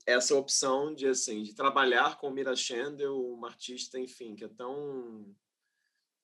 essa 0.07 0.35
opção 0.35 0.93
de 0.93 1.07
assim 1.07 1.43
de 1.43 1.55
trabalhar 1.55 2.19
com 2.19 2.31
Mira 2.31 2.57
Schendel, 2.57 3.17
uma 3.17 3.49
artista, 3.49 3.99
enfim, 3.99 4.35
que 4.35 4.45
é 4.45 4.49
tão 4.49 5.33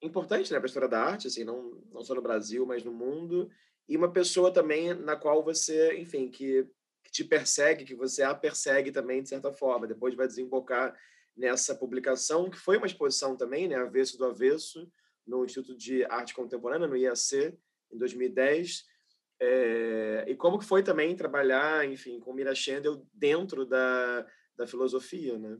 importante 0.05 0.53
né, 0.53 0.59
para 0.59 0.67
a 0.67 0.69
história 0.69 0.88
da 0.88 1.03
arte, 1.03 1.27
assim, 1.27 1.45
não, 1.45 1.83
não 1.93 2.03
só 2.03 2.14
no 2.14 2.23
Brasil, 2.23 2.67
mas 2.67 2.85
no 2.85 2.93
mundo, 2.93 3.51
e 3.88 3.97
uma 3.97 4.11
pessoa 4.11 4.53
também 4.53 4.95
na 4.95 5.17
qual 5.17 5.43
você, 5.43 5.97
enfim, 5.99 6.31
que, 6.31 6.67
que 7.03 7.11
te 7.11 7.25
persegue, 7.25 7.85
que 7.85 7.95
você 7.95 8.23
a 8.23 8.35
persegue 8.35 8.90
também, 8.90 9.23
de 9.23 9.29
certa 9.29 9.53
forma. 9.53 9.87
Depois 9.87 10.14
vai 10.14 10.27
desembocar 10.27 10.99
nessa 11.37 11.75
publicação, 11.75 12.49
que 12.49 12.59
foi 12.59 12.77
uma 12.77 12.87
exposição 12.87 13.37
também, 13.37 13.69
né, 13.69 13.77
Avesso 13.77 14.17
do 14.17 14.25
Avesso, 14.25 14.90
no 15.27 15.45
Instituto 15.45 15.77
de 15.77 16.05
Arte 16.05 16.35
Contemporânea, 16.35 16.87
no 16.87 16.96
IAC, 16.96 17.57
em 17.90 17.98
2010, 17.98 18.85
é, 19.40 20.25
e 20.29 20.37
como 20.37 20.59
que 20.59 20.65
foi 20.65 20.83
também 20.83 21.17
trabalhar, 21.17 21.87
enfim, 21.87 22.21
com 22.21 22.33
Mira 22.33 22.55
Schendel 22.55 23.07
dentro 23.13 23.67
da, 23.67 24.27
da 24.57 24.67
filosofia, 24.67 25.38
né? 25.38 25.59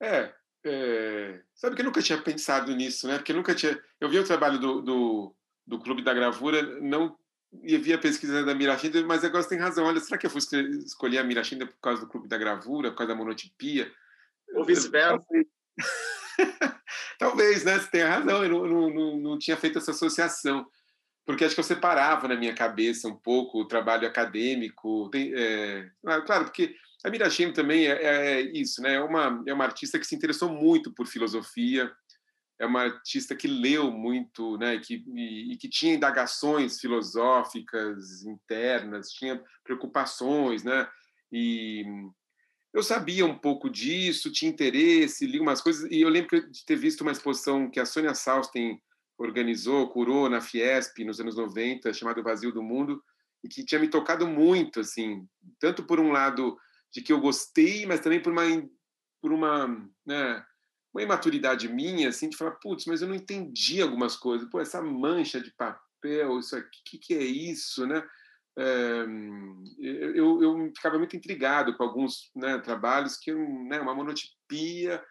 É, 0.00 0.34
é, 0.64 1.40
sabe 1.54 1.76
que 1.76 1.82
eu 1.82 1.86
nunca 1.86 2.02
tinha 2.02 2.20
pensado 2.20 2.74
nisso, 2.74 3.06
né? 3.06 3.16
Porque 3.16 3.32
eu 3.32 3.36
nunca 3.36 3.54
tinha... 3.54 3.78
Eu 4.00 4.08
vi 4.08 4.18
o 4.18 4.24
trabalho 4.24 4.58
do, 4.58 4.80
do, 4.82 5.36
do 5.66 5.78
Clube 5.78 6.02
da 6.02 6.14
Gravura, 6.14 6.62
não 6.80 7.16
e 7.62 7.76
vi 7.78 7.92
a 7.92 7.98
pesquisa 7.98 8.44
da 8.44 8.54
Mira 8.54 8.76
Schendel, 8.76 9.06
mas 9.06 9.24
agora 9.24 9.42
você 9.42 9.50
tem 9.50 9.58
razão. 9.58 9.84
Olha, 9.84 10.00
será 10.00 10.18
que 10.18 10.26
eu 10.26 10.30
fui 10.30 10.40
escolher 10.84 11.18
a 11.18 11.24
Mira 11.24 11.44
Schendel 11.44 11.68
por 11.68 11.78
causa 11.80 12.00
do 12.00 12.08
Clube 12.08 12.26
da 12.26 12.36
Gravura, 12.36 12.90
por 12.90 12.98
causa 12.98 13.12
da 13.12 13.18
monotipia? 13.18 13.92
Ou 14.54 14.64
vice-versa? 14.64 15.24
Talvez, 17.18 17.64
né? 17.64 17.78
Você 17.78 17.90
tem 17.90 18.02
razão, 18.02 18.42
eu 18.42 18.50
não, 18.50 18.66
não, 18.66 18.90
não, 18.90 19.16
não 19.18 19.38
tinha 19.38 19.56
feito 19.56 19.78
essa 19.78 19.92
associação 19.92 20.66
porque 21.26 21.44
acho 21.44 21.54
que 21.54 21.60
eu 21.60 21.64
separava 21.64 22.28
na 22.28 22.36
minha 22.36 22.54
cabeça 22.54 23.08
um 23.08 23.16
pouco 23.16 23.60
o 23.60 23.64
trabalho 23.66 24.06
acadêmico. 24.06 25.08
Tem, 25.10 25.32
é, 25.34 25.88
claro, 26.26 26.44
porque 26.44 26.76
A 27.04 27.10
Mira 27.10 27.28
também 27.52 27.86
é, 27.86 28.02
é, 28.02 28.40
isso, 28.40 28.80
né? 28.80 28.94
É 28.94 29.00
uma, 29.02 29.44
é 29.46 29.52
uma 29.52 29.64
artista 29.64 29.98
que 29.98 30.06
se 30.06 30.14
interessou 30.14 30.48
muito 30.48 30.90
por 30.90 31.06
filosofia, 31.06 31.92
é 32.58 32.64
uma 32.64 32.80
artista 32.80 33.36
que 33.36 33.46
leu 33.46 33.90
muito, 33.90 34.56
né? 34.56 34.78
Que, 34.78 35.04
e, 35.14 35.52
e 35.52 35.56
que 35.58 35.68
tinha 35.68 35.94
indagações 35.94 36.80
filosóficas 36.80 38.24
internas, 38.24 39.10
tinha 39.10 39.42
preocupações, 39.62 40.64
né? 40.64 40.88
E 41.30 41.84
eu 42.72 42.82
sabia 42.82 43.26
um 43.26 43.36
pouco 43.36 43.68
disso, 43.68 44.32
tinha 44.32 44.50
interesse, 44.50 45.26
li 45.26 45.38
umas 45.38 45.60
coisas, 45.60 45.90
e 45.90 46.00
eu 46.00 46.08
lembro 46.08 46.50
de 46.50 46.64
ter 46.64 46.76
visto 46.76 47.02
uma 47.02 47.12
exposição 47.12 47.70
que 47.70 47.78
a 47.78 47.84
Sônia 47.84 48.14
Salsten 48.14 48.80
organizou, 49.18 49.90
curou 49.90 50.28
na 50.30 50.40
Fiesp 50.40 51.04
nos 51.04 51.20
anos 51.20 51.36
90, 51.36 51.92
chamada 51.92 52.22
Vazio 52.22 52.50
do 52.50 52.62
Mundo, 52.62 53.02
e 53.44 53.48
que 53.48 53.62
tinha 53.64 53.80
me 53.80 53.88
tocado 53.88 54.26
muito, 54.26 54.80
assim, 54.80 55.28
tanto 55.60 55.84
por 55.84 56.00
um 56.00 56.10
lado 56.10 56.56
de 56.94 57.02
que 57.02 57.12
eu 57.12 57.20
gostei, 57.20 57.84
mas 57.84 58.00
também 58.00 58.22
por 58.22 58.32
uma 58.32 58.44
por 59.20 59.32
uma, 59.32 59.66
né, 60.04 60.44
uma 60.92 61.02
imaturidade 61.02 61.66
minha, 61.66 62.10
assim, 62.10 62.28
de 62.28 62.36
falar, 62.36 62.52
putz, 62.62 62.84
mas 62.84 63.00
eu 63.00 63.08
não 63.08 63.14
entendi 63.14 63.80
algumas 63.80 64.16
coisas. 64.16 64.46
Pô, 64.50 64.60
essa 64.60 64.82
mancha 64.82 65.40
de 65.40 65.50
papel, 65.52 66.38
isso 66.38 66.54
aqui, 66.54 66.78
o 66.80 66.84
que, 66.84 66.98
que 66.98 67.14
é 67.14 67.22
isso, 67.22 67.86
né? 67.86 68.06
É, 68.56 69.04
eu, 70.14 70.42
eu 70.42 70.72
ficava 70.76 70.98
muito 70.98 71.16
intrigado 71.16 71.74
com 71.74 71.82
alguns 71.82 72.30
né, 72.36 72.58
trabalhos 72.58 73.16
que 73.16 73.32
né, 73.32 73.80
uma 73.80 73.94
monotipia, 73.94 75.02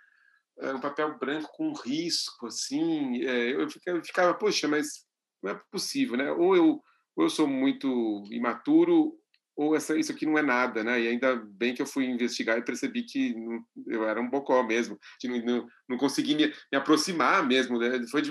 um 0.61 0.79
papel 0.79 1.17
branco 1.17 1.49
com 1.53 1.73
risco, 1.73 2.45
assim, 2.45 3.23
é, 3.25 3.53
eu 3.53 3.67
ficava, 3.67 3.97
eu 3.97 4.03
ficava, 4.03 4.33
poxa, 4.35 4.67
mas 4.67 5.07
não 5.41 5.51
é 5.51 5.61
possível, 5.71 6.15
né? 6.15 6.31
Ou 6.31 6.55
eu, 6.55 6.83
ou 7.15 7.25
eu 7.25 7.29
sou 7.29 7.47
muito 7.47 8.23
imaturo, 8.29 9.19
ou 9.55 9.75
essa, 9.75 9.97
isso 9.97 10.11
aqui 10.11 10.25
não 10.25 10.37
é 10.37 10.41
nada, 10.41 10.83
né? 10.83 10.99
E 11.01 11.07
ainda 11.07 11.35
bem 11.35 11.73
que 11.73 11.81
eu 11.81 11.85
fui 11.85 12.05
investigar 12.05 12.57
e 12.57 12.65
percebi 12.65 13.03
que 13.03 13.33
não, 13.35 13.63
eu 13.87 14.07
era 14.07 14.19
um 14.19 14.29
bocó 14.29 14.63
mesmo, 14.63 14.99
não, 15.23 15.37
não, 15.41 15.67
não 15.89 15.97
consegui 15.97 16.35
me, 16.35 16.47
me, 16.47 16.77
aproximar 16.77 17.45
mesmo, 17.45 17.77
né? 17.77 18.01
Foi, 18.09 18.21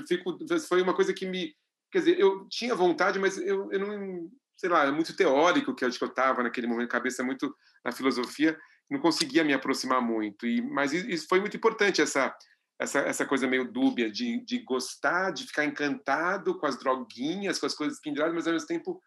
foi 0.69 0.83
uma 0.83 0.95
coisa 0.95 1.15
que 1.15 1.27
me... 1.27 1.55
Quer 1.91 1.99
dizer, 1.99 2.19
eu 2.19 2.47
tinha 2.49 2.75
vontade, 2.75 3.19
mas 3.19 3.39
eu, 3.39 3.71
eu 3.71 3.79
não... 3.79 4.31
Sei 4.57 4.69
lá, 4.69 4.85
é 4.85 4.91
muito 4.91 5.17
teórico 5.17 5.75
que 5.75 5.85
eu, 5.85 5.89
estava 5.89 6.43
naquele 6.43 6.67
momento, 6.67 6.89
cabeça 6.89 7.23
muito 7.23 7.55
na 7.85 7.91
filosofia, 7.91 8.57
não 8.91 9.01
conseguia 9.01 9.43
me 9.43 9.53
aproximar 9.53 10.01
muito. 10.01 10.47
E, 10.47 10.61
mas 10.63 10.93
isso 10.93 11.27
foi 11.29 11.41
muito 11.41 11.57
importante, 11.57 12.01
essa, 12.01 12.35
essa, 12.81 13.01
essa 13.01 13.27
coisa 13.27 13.47
meio 13.47 13.71
dúbia 13.71 14.11
de, 14.11 14.45
de 14.45 14.59
gostar, 14.61 15.31
de 15.31 15.47
ficar 15.47 15.65
encantado 15.65 16.59
com 16.59 16.67
as 16.67 16.79
droguinhas, 16.79 17.59
com 17.59 17.67
as 17.67 17.75
coisas 17.75 18.01
penduradas, 18.01 18.35
mas 18.35 18.47
ao 18.47 18.53
mesmo 18.53 18.69
tempo 18.69 19.01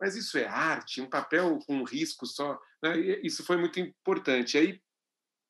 mas 0.00 0.16
isso 0.16 0.38
é 0.38 0.46
arte, 0.46 1.00
um 1.00 1.08
papel 1.08 1.58
com 1.66 1.84
risco 1.84 2.26
só. 2.26 2.58
Né? 2.82 2.98
Isso 3.22 3.44
foi 3.44 3.56
muito 3.56 3.78
importante. 3.78 4.56
Aí 4.56 4.80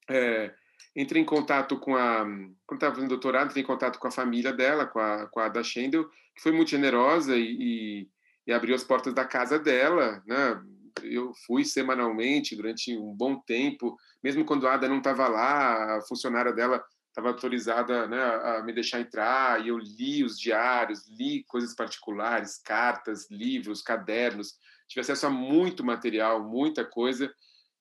é, 0.08 0.52
entrei 0.96 1.22
em 1.22 1.24
contato 1.24 1.78
com 1.78 1.96
a. 1.96 2.24
Quando 2.66 2.78
estava 2.78 2.94
fazendo 2.94 3.10
doutorado, 3.10 3.48
entrei 3.48 3.62
em 3.62 3.66
contato 3.66 3.98
com 3.98 4.08
a 4.08 4.12
família 4.12 4.52
dela, 4.52 4.86
com 4.86 4.98
a, 4.98 5.26
com 5.28 5.40
a 5.40 5.46
Ada 5.46 5.62
Schendel, 5.62 6.08
que 6.34 6.42
foi 6.42 6.52
muito 6.52 6.70
generosa 6.70 7.36
e, 7.36 7.56
e, 7.60 8.10
e 8.46 8.52
abriu 8.52 8.74
as 8.74 8.82
portas 8.82 9.14
da 9.14 9.24
casa 9.24 9.58
dela. 9.58 10.22
Né? 10.26 10.62
Eu 11.04 11.32
fui 11.46 11.64
semanalmente 11.64 12.56
durante 12.56 12.96
um 12.98 13.14
bom 13.14 13.38
tempo, 13.40 13.96
mesmo 14.22 14.44
quando 14.44 14.66
a 14.66 14.74
Ada 14.74 14.88
não 14.88 14.98
estava 14.98 15.28
lá, 15.28 15.98
a 15.98 16.02
funcionária 16.02 16.52
dela 16.52 16.84
estava 17.10 17.28
autorizada 17.28 18.06
né, 18.06 18.22
a 18.22 18.62
me 18.62 18.72
deixar 18.72 19.00
entrar 19.00 19.64
e 19.64 19.68
eu 19.68 19.78
li 19.78 20.24
os 20.24 20.38
diários, 20.38 21.06
li 21.08 21.44
coisas 21.44 21.74
particulares, 21.74 22.58
cartas, 22.58 23.28
livros, 23.30 23.82
cadernos, 23.82 24.54
tive 24.88 25.00
acesso 25.00 25.26
a 25.26 25.30
muito 25.30 25.84
material, 25.84 26.42
muita 26.42 26.84
coisa 26.84 27.32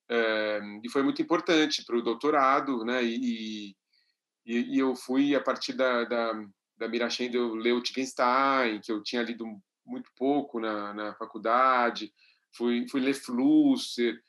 é, 0.10 0.60
e 0.84 0.90
foi 0.90 1.04
muito 1.04 1.22
importante 1.22 1.86
para 1.86 1.96
o 1.96 2.02
doutorado, 2.02 2.84
né? 2.84 3.04
E, 3.04 3.76
e, 4.46 4.76
e, 4.76 4.80
eu 4.80 4.96
fui 4.96 5.36
a 5.36 5.40
partir 5.42 5.74
da, 5.74 6.04
da, 6.04 6.34
da 6.78 6.88
Mirachend 6.88 7.36
eu 7.36 7.54
ler 7.54 7.74
o 7.74 7.76
Wittgenstein, 7.76 8.82
que 8.82 8.92
eu 8.92 9.04
tinha 9.04 9.22
lido 9.22 9.46
muito 9.86 10.10
pouco 10.18 10.60
na, 10.60 10.94
na 10.96 11.14
faculdade, 11.14 12.12
fui, 12.56 12.88
fui 12.90 13.02
ler 13.02 13.14
Flusser, 13.14 14.20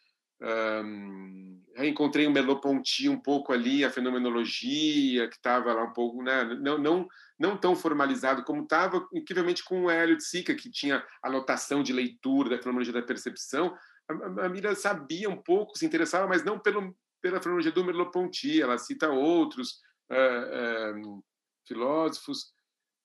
um, 0.43 1.63
reencontrei 1.77 2.27
o 2.27 2.31
Merleau-Ponty 2.31 3.09
um 3.09 3.19
pouco 3.19 3.53
ali, 3.53 3.85
a 3.85 3.91
fenomenologia, 3.91 5.29
que 5.29 5.37
estava 5.37 5.73
lá 5.73 5.85
um 5.85 5.93
pouco, 5.93 6.23
né? 6.23 6.45
não, 6.61 6.79
não, 6.79 7.09
não 7.39 7.57
tão 7.57 7.77
formalizado 7.77 8.43
como 8.45 8.63
estava, 8.63 9.07
incrivelmente 9.13 9.65
com 9.65 9.85
o 9.85 9.91
Hélio 9.91 10.17
de 10.17 10.25
Sica, 10.25 10.55
que 10.55 10.71
tinha 10.71 11.05
anotação 11.23 11.83
de 11.83 11.93
leitura 11.93 12.51
da 12.51 12.59
fenomenologia 12.59 12.93
da 12.93 13.07
percepção. 13.07 13.75
A, 14.09 14.47
a 14.47 14.49
Mira 14.49 14.75
sabia 14.75 15.29
um 15.29 15.37
pouco, 15.37 15.77
se 15.77 15.87
interessava, 15.87 16.27
mas 16.27 16.45
não 16.45 16.59
pelo, 16.59 16.97
pela 17.21 17.39
fenomenologia 17.39 17.73
do 17.73 17.85
Merleau-Ponty, 17.85 18.61
ela 18.61 18.79
cita 18.79 19.11
outros 19.11 19.81
uh, 20.11 20.99
uh, 20.99 21.25
filósofos, 21.67 22.53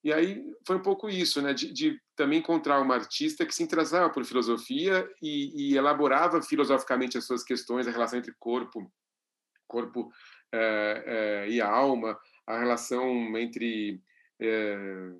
e 0.05 0.13
aí 0.13 0.53
foi 0.67 0.75
um 0.75 0.81
pouco 0.83 1.09
isso, 1.09 1.41
né, 1.41 1.51
de, 1.51 1.73
de, 1.73 1.99
também 2.15 2.37
encontrar 2.37 2.79
uma 2.79 2.93
artista 2.93 3.43
que 3.43 3.55
se 3.55 3.63
interessava 3.63 4.07
por 4.07 4.23
filosofia 4.23 5.09
e, 5.19 5.71
e, 5.71 5.75
elaborava 5.75 6.43
filosoficamente 6.43 7.17
as 7.17 7.25
suas 7.25 7.43
questões, 7.43 7.87
a 7.87 7.91
relação 7.91 8.19
entre 8.19 8.31
corpo, 8.37 8.87
corpo 9.67 10.11
é, 10.51 11.03
é, 11.07 11.49
e 11.49 11.59
alma, 11.59 12.15
a 12.45 12.59
relação 12.59 13.35
entre 13.35 13.99
é, 14.39 15.11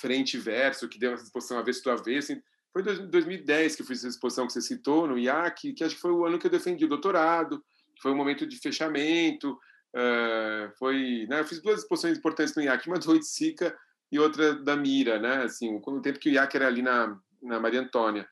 frente 0.00 0.38
e 0.38 0.40
verso, 0.40 0.88
que 0.88 0.98
deu 0.98 1.12
essa 1.12 1.24
exposição 1.24 1.58
avesso 1.58 1.84
do 1.84 1.90
avesso. 1.90 2.34
Foi 2.72 2.80
em 2.80 3.10
2010 3.10 3.76
que 3.76 3.82
eu 3.82 3.86
fiz 3.86 3.98
essa 3.98 4.08
exposição 4.08 4.46
que 4.46 4.54
você 4.54 4.62
citou 4.62 5.06
no 5.06 5.18
IAC, 5.18 5.74
que 5.74 5.84
acho 5.84 5.96
que 5.96 6.00
foi 6.00 6.10
o 6.10 6.24
ano 6.24 6.38
que 6.38 6.46
eu 6.46 6.50
defendi 6.50 6.86
o 6.86 6.88
doutorado, 6.88 7.62
foi 8.00 8.12
um 8.12 8.16
momento 8.16 8.46
de 8.46 8.56
fechamento, 8.56 9.58
Uh, 9.94 10.72
foi, 10.76 11.24
né, 11.28 11.40
eu 11.40 11.44
fiz 11.44 11.62
duas 11.62 11.80
exposições 11.80 12.18
importantes 12.18 12.54
no 12.56 12.62
IAC, 12.62 12.88
uma 12.88 12.98
do 12.98 13.12
Oiticica 13.12 13.76
e 14.10 14.18
outra 14.18 14.54
da 14.54 14.74
Mira, 14.74 15.20
né, 15.20 15.44
assim, 15.44 15.80
o 15.86 16.00
tempo 16.00 16.18
que 16.18 16.30
o 16.30 16.32
IAC 16.32 16.56
era 16.56 16.66
ali 16.66 16.82
na, 16.82 17.16
na 17.40 17.60
Maria 17.60 17.80
Antônia. 17.80 18.28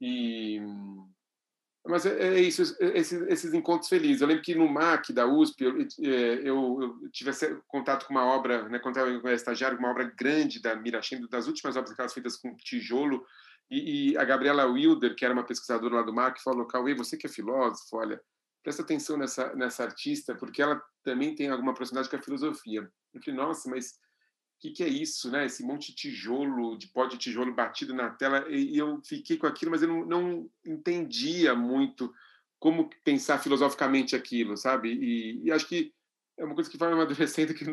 E, 0.00 0.60
mas 1.86 2.06
é, 2.06 2.36
é 2.36 2.40
isso, 2.40 2.62
esses, 2.80 3.20
esses, 3.28 3.54
encontros 3.54 3.88
felizes. 3.88 4.22
Eu 4.22 4.28
lembro 4.28 4.42
que 4.42 4.54
no 4.54 4.68
MAC 4.68 5.12
da 5.12 5.26
USP 5.26 5.64
eu, 5.64 5.78
é, 5.80 6.34
eu, 6.42 6.78
eu 6.80 7.10
tive 7.10 7.30
contato 7.66 8.06
com 8.06 8.14
uma 8.14 8.24
obra, 8.24 8.68
né, 8.68 8.78
quando 8.78 8.96
eu 8.98 9.18
era 9.18 9.34
estagiário, 9.34 9.78
uma 9.78 9.90
obra 9.90 10.04
grande 10.04 10.60
da 10.60 10.74
Mira 10.74 11.00
das 11.30 11.46
últimas 11.46 11.76
obras 11.76 12.14
feitas 12.14 12.36
com 12.36 12.56
tijolo, 12.56 13.26
e, 13.70 14.12
e, 14.12 14.16
a 14.16 14.24
Gabriela 14.24 14.64
Wilder, 14.64 15.14
que 15.14 15.24
era 15.24 15.34
uma 15.34 15.44
pesquisadora 15.44 15.96
lá 15.96 16.02
do 16.02 16.14
MAC, 16.14 16.42
falou, 16.42 16.66
Cauê, 16.66 16.94
você 16.94 17.16
que 17.18 17.26
é 17.26 17.30
filósofo, 17.30 17.96
olha, 17.96 18.18
presta 18.62 18.82
atenção 18.82 19.16
nessa, 19.16 19.54
nessa 19.54 19.84
artista, 19.84 20.34
porque 20.34 20.62
ela 20.62 20.82
também 21.02 21.34
tem 21.34 21.48
alguma 21.48 21.74
proximidade 21.74 22.08
com 22.08 22.16
a 22.16 22.22
filosofia. 22.22 22.90
Eu 23.14 23.22
falei, 23.22 23.38
nossa, 23.38 23.68
mas 23.70 23.92
o 24.58 24.60
que, 24.60 24.70
que, 24.72 24.82
é 24.82 24.88
isso, 24.88 25.30
né? 25.30 25.46
Esse 25.46 25.62
monte 25.62 25.92
de 25.92 25.96
tijolo, 25.96 26.76
de 26.76 26.88
pó 26.88 27.06
de 27.06 27.16
tijolo 27.16 27.54
batido 27.54 27.94
na 27.94 28.10
tela, 28.10 28.44
e, 28.48 28.76
eu 28.76 29.00
fiquei 29.04 29.36
com 29.36 29.46
aquilo, 29.46 29.70
mas 29.70 29.82
eu 29.82 29.88
não, 29.88 30.04
não, 30.04 30.50
entendia 30.66 31.54
muito 31.54 32.12
como 32.58 32.90
pensar 33.04 33.38
filosoficamente 33.38 34.16
aquilo, 34.16 34.56
sabe? 34.56 34.92
E, 34.92 35.44
e, 35.44 35.52
acho 35.52 35.66
que 35.68 35.94
é 36.36 36.44
uma 36.44 36.54
coisa 36.54 36.68
que 36.68 36.76
vai 36.76 36.90
amadurecendo 36.92 37.54
que 37.54 37.64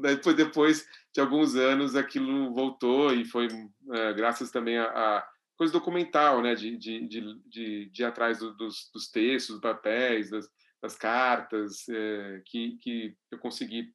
depois, 0.00 0.36
depois 0.36 0.88
de 1.14 1.20
alguns 1.20 1.54
anos 1.54 1.94
aquilo 1.94 2.52
voltou 2.52 3.12
e 3.14 3.24
foi 3.24 3.48
é, 3.92 4.12
graças 4.12 4.50
também 4.50 4.78
a, 4.78 4.84
a 4.84 5.31
coisa 5.62 5.72
documental, 5.72 6.42
né, 6.42 6.56
de, 6.56 6.76
de, 6.76 7.06
de, 7.06 7.40
de, 7.48 7.86
de 7.86 8.02
ir 8.02 8.04
atrás 8.04 8.40
dos, 8.40 8.90
dos 8.92 9.08
textos, 9.08 9.54
dos 9.54 9.60
papéis, 9.60 10.28
das, 10.28 10.50
das 10.82 10.96
cartas, 10.96 11.88
é, 11.88 12.42
que, 12.44 12.76
que 12.78 13.16
eu 13.30 13.38
consegui 13.38 13.94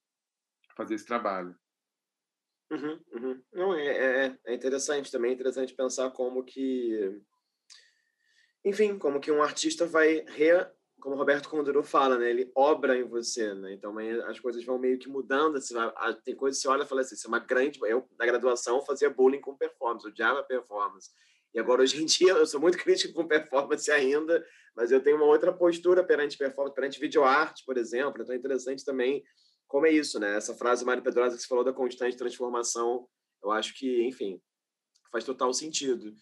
fazer 0.77 0.95
esse 0.95 1.05
trabalho. 1.05 1.53
Uhum, 2.71 2.99
uhum. 3.11 3.43
Não, 3.51 3.73
é, 3.73 4.27
é, 4.27 4.37
é 4.45 4.53
interessante 4.53 5.11
também, 5.11 5.31
é 5.31 5.33
interessante 5.33 5.73
pensar 5.73 6.09
como 6.11 6.41
que, 6.41 7.21
enfim, 8.63 8.97
como 8.97 9.19
que 9.19 9.29
um 9.29 9.43
artista 9.43 9.85
vai 9.85 10.23
re, 10.25 10.65
como 11.01 11.15
o 11.15 11.17
Roberto 11.17 11.49
Condorou 11.49 11.83
fala, 11.83 12.17
né? 12.17 12.29
Ele 12.29 12.49
obra 12.55 12.97
em 12.97 13.03
você, 13.03 13.53
né? 13.53 13.73
Então 13.73 13.93
as 14.25 14.39
coisas 14.39 14.63
vão 14.63 14.79
meio 14.79 14.97
que 14.97 15.09
mudando. 15.09 15.57
Assim, 15.57 15.75
tem 16.23 16.33
coisas 16.33 16.61
que 16.61 16.63
você 16.63 16.69
olha 16.69 16.83
e 16.83 16.87
fala 16.87 17.01
assim, 17.01 17.15
isso 17.15 17.27
é 17.27 17.29
uma 17.29 17.39
grande... 17.39 17.77
Eu, 17.83 18.09
na 18.17 18.25
graduação, 18.25 18.81
fazia 18.81 19.09
bullying 19.09 19.41
com 19.41 19.55
performance, 19.55 20.07
odiava 20.07 20.43
performance. 20.43 21.11
E 21.53 21.59
agora, 21.59 21.81
hoje 21.81 22.01
em 22.01 22.05
dia, 22.07 22.33
eu 22.33 22.45
sou 22.45 22.59
muito 22.59 22.77
crítico 22.77 23.13
com 23.13 23.27
performance 23.27 23.89
ainda, 23.91 24.45
mas 24.75 24.91
eu 24.91 25.01
tenho 25.01 25.17
uma 25.17 25.25
outra 25.25 25.51
postura 25.51 26.03
perante 26.03 26.37
performance, 26.37 26.75
perante 26.75 26.99
videoarte, 26.99 27.63
por 27.65 27.77
exemplo. 27.77 28.21
Então, 28.21 28.33
é 28.33 28.37
interessante 28.37 28.85
também 28.85 29.23
como 29.67 29.85
é 29.85 29.91
isso, 29.91 30.19
né? 30.19 30.35
Essa 30.35 30.55
frase 30.55 30.85
Mário 30.85 31.03
Pedrosa 31.03 31.35
que 31.35 31.41
você 31.41 31.47
falou 31.47 31.63
da 31.63 31.73
constante 31.73 32.15
transformação, 32.15 33.07
eu 33.43 33.51
acho 33.51 33.73
que, 33.75 34.03
enfim, 34.03 34.41
faz 35.11 35.23
total 35.23 35.53
sentido. 35.53 36.13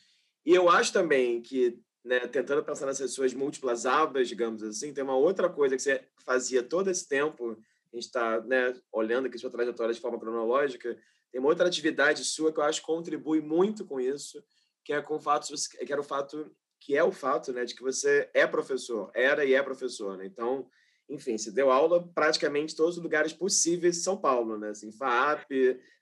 E 0.45 0.53
eu 0.53 0.69
acho 0.69 0.91
também 0.91 1.41
que, 1.41 1.79
né, 2.03 2.19
tentando 2.27 2.63
pensar 2.63 2.85
nessas 2.85 3.13
suas 3.13 3.33
múltiplas 3.33 3.85
abas, 3.85 4.27
digamos 4.27 4.63
assim, 4.63 4.93
tem 4.93 5.03
uma 5.03 5.17
outra 5.17 5.49
coisa 5.49 5.75
que 5.75 5.81
você 5.81 6.07
fazia 6.25 6.63
todo 6.63 6.89
esse 6.89 7.07
tempo, 7.07 7.51
a 7.51 7.95
gente 7.95 8.05
está 8.05 8.41
né, 8.41 8.73
olhando 8.91 9.27
aqui 9.27 9.37
sua 9.37 9.49
trajetória 9.49 9.93
de 9.93 10.01
forma 10.01 10.19
cronológica, 10.19 10.97
tem 11.31 11.39
uma 11.39 11.49
outra 11.49 11.67
atividade 11.67 12.23
sua 12.23 12.51
que 12.51 12.59
eu 12.59 12.63
acho 12.63 12.81
que 12.81 12.87
contribui 12.87 13.41
muito 13.41 13.85
com 13.85 13.99
isso, 13.99 14.43
que 14.85 14.93
é 14.93 15.01
com 15.01 15.15
o 15.15 15.19
fato 15.19 15.51
que 15.83 15.91
era 15.91 15.99
o 15.99 16.03
fato 16.03 16.55
que 16.79 16.95
é 16.95 17.03
o 17.03 17.11
fato 17.11 17.51
né, 17.51 17.65
de 17.65 17.73
que 17.73 17.81
você 17.81 18.29
é 18.31 18.45
professor, 18.45 19.09
era 19.15 19.43
e 19.43 19.55
é 19.55 19.63
professor. 19.63 20.15
Né? 20.15 20.27
Então, 20.27 20.69
enfim, 21.09 21.35
você 21.35 21.51
deu 21.51 21.71
aula 21.71 22.07
praticamente 22.13 22.73
em 22.73 22.77
todos 22.77 22.97
os 22.97 23.03
lugares 23.03 23.33
possíveis 23.33 24.03
São 24.03 24.15
Paulo, 24.15 24.57
né? 24.57 24.69
Assim, 24.69 24.91
FAP, 24.91 25.49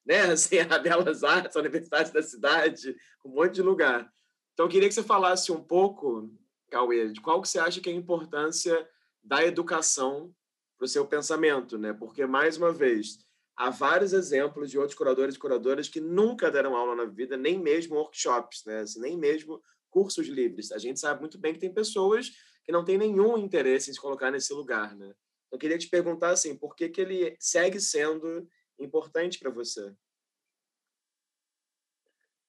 né? 0.06 0.22
Assim, 0.32 0.60
a 0.60 0.78
Belas 0.78 1.24
Artes, 1.24 1.56
a 1.56 1.60
Universidade 1.62 2.12
da 2.12 2.22
Cidade, 2.22 2.96
um 3.24 3.30
monte 3.30 3.54
de 3.54 3.62
lugar. 3.62 4.12
Então, 4.54 4.66
eu 4.66 4.70
queria 4.70 4.90
que 4.90 4.94
você 4.94 5.04
falasse 5.04 5.52
um 5.54 5.64
pouco, 5.64 6.30
Cauê, 6.70 7.10
de 7.10 7.22
qual 7.22 7.42
que 7.42 7.48
você 7.48 7.60
acha 7.60 7.80
que 7.80 7.90
é 7.90 7.94
a 7.94 7.96
importância 7.96 8.88
da 9.24 9.44
educação 9.44 10.34
para 10.78 10.86
o 10.86 10.90
seu 10.90 11.06
pensamento, 11.06 11.78
né? 11.78 11.94
Porque, 11.94 12.26
mais 12.26 12.58
uma 12.58 12.74
vez, 12.74 13.20
há 13.56 13.70
vários 13.70 14.14
exemplos 14.14 14.70
de 14.72 14.78
outros 14.78 14.98
curadores 14.98 15.36
e 15.36 15.40
curadoras 15.40 15.88
que 15.88 16.00
nunca 16.00 16.52
deram 16.52 16.76
aula 16.76 16.96
na 16.96 17.06
vida, 17.06 17.38
nem 17.38 17.60
mesmo 17.60 17.96
workshops, 17.96 18.64
né? 18.66 18.80
Assim, 18.80 19.00
nem 19.00 19.18
mesmo 19.18 19.62
cursos 19.90 20.28
livres. 20.28 20.72
A 20.72 20.78
gente 20.78 21.00
sabe 21.00 21.20
muito 21.20 21.38
bem 21.38 21.54
que 21.54 21.60
tem 21.60 21.74
pessoas 21.74 22.32
que 22.64 22.72
não 22.72 22.84
têm 22.84 22.98
nenhum 22.98 23.38
interesse 23.38 23.90
em 23.90 23.94
se 23.94 24.00
colocar 24.00 24.32
nesse 24.32 24.54
lugar, 24.54 24.96
né? 24.96 25.14
Eu 25.52 25.60
queria 25.60 25.78
te 25.78 25.88
perguntar 25.88 26.32
assim, 26.32 26.58
por 26.58 26.76
que 26.76 26.90
que 26.90 27.00
ele 27.00 27.36
segue 27.40 27.80
sendo 27.80 28.50
importante 28.80 29.38
para 29.38 29.52
você? 29.52 29.94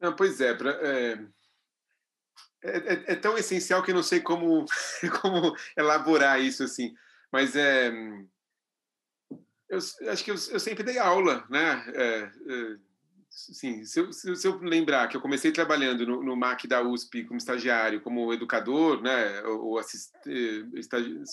Não, 0.00 0.14
pois 0.14 0.40
é, 0.40 0.54
pra, 0.54 0.70
é, 0.70 1.12
é, 2.62 2.76
é, 2.76 3.12
é, 3.12 3.16
tão 3.16 3.36
essencial 3.36 3.82
que 3.82 3.90
eu 3.90 3.94
não 3.94 4.02
sei 4.02 4.20
como 4.20 4.64
como 5.20 5.54
elaborar 5.76 6.40
isso 6.40 6.62
assim, 6.62 6.94
mas 7.30 7.54
é 7.54 7.92
eu 9.74 10.10
acho 10.12 10.24
que 10.24 10.30
eu, 10.30 10.34
eu 10.34 10.60
sempre 10.60 10.82
dei 10.82 10.98
aula, 10.98 11.44
né? 11.50 11.84
É, 11.94 12.30
é, 12.48 12.76
sim, 13.30 13.84
se 13.84 13.98
eu, 13.98 14.12
se 14.12 14.46
eu, 14.46 14.58
lembrar 14.60 15.08
que 15.08 15.16
eu 15.16 15.20
comecei 15.20 15.50
trabalhando 15.50 16.06
no, 16.06 16.22
no, 16.22 16.36
MAC 16.36 16.68
da 16.68 16.82
USP 16.82 17.24
como 17.24 17.38
estagiário, 17.38 18.00
como 18.00 18.32
educador, 18.32 19.02
né, 19.02 19.42
ou 19.42 19.78
assist, 19.78 20.12
eh, 20.26 20.62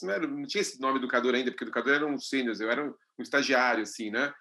não, 0.04 0.38
não, 0.38 0.46
tinha 0.48 0.62
esse 0.62 0.82
nome 0.82 0.98
educador 0.98 1.36
ainda, 1.36 1.52
porque 1.52 1.64
educador 1.64 1.94
era 1.94 2.06
um 2.06 2.18
sênior, 2.18 2.56
eu 2.60 2.72
era 2.72 2.84
um, 2.84 2.94
um, 3.20 3.22
estagiário, 3.22 3.84
assim, 3.84 4.10
né, 4.10 4.34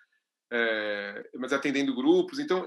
é, 0.51 1.31
mas 1.37 1.53
atendendo 1.53 1.95
grupos, 1.95 2.39
então 2.39 2.67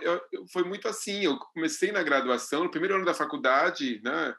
foi 0.52 0.64
muito 0.64 0.88
assim, 0.88 1.26
eu 1.26 1.38
comecei 1.38 1.92
na 1.92 2.04
graduação, 2.04 2.64
no 2.64 2.72
primeiro 2.72 2.96
ano 2.96 3.06
da 3.06 3.14
faculdade, 3.14 4.00
né, 4.04 4.36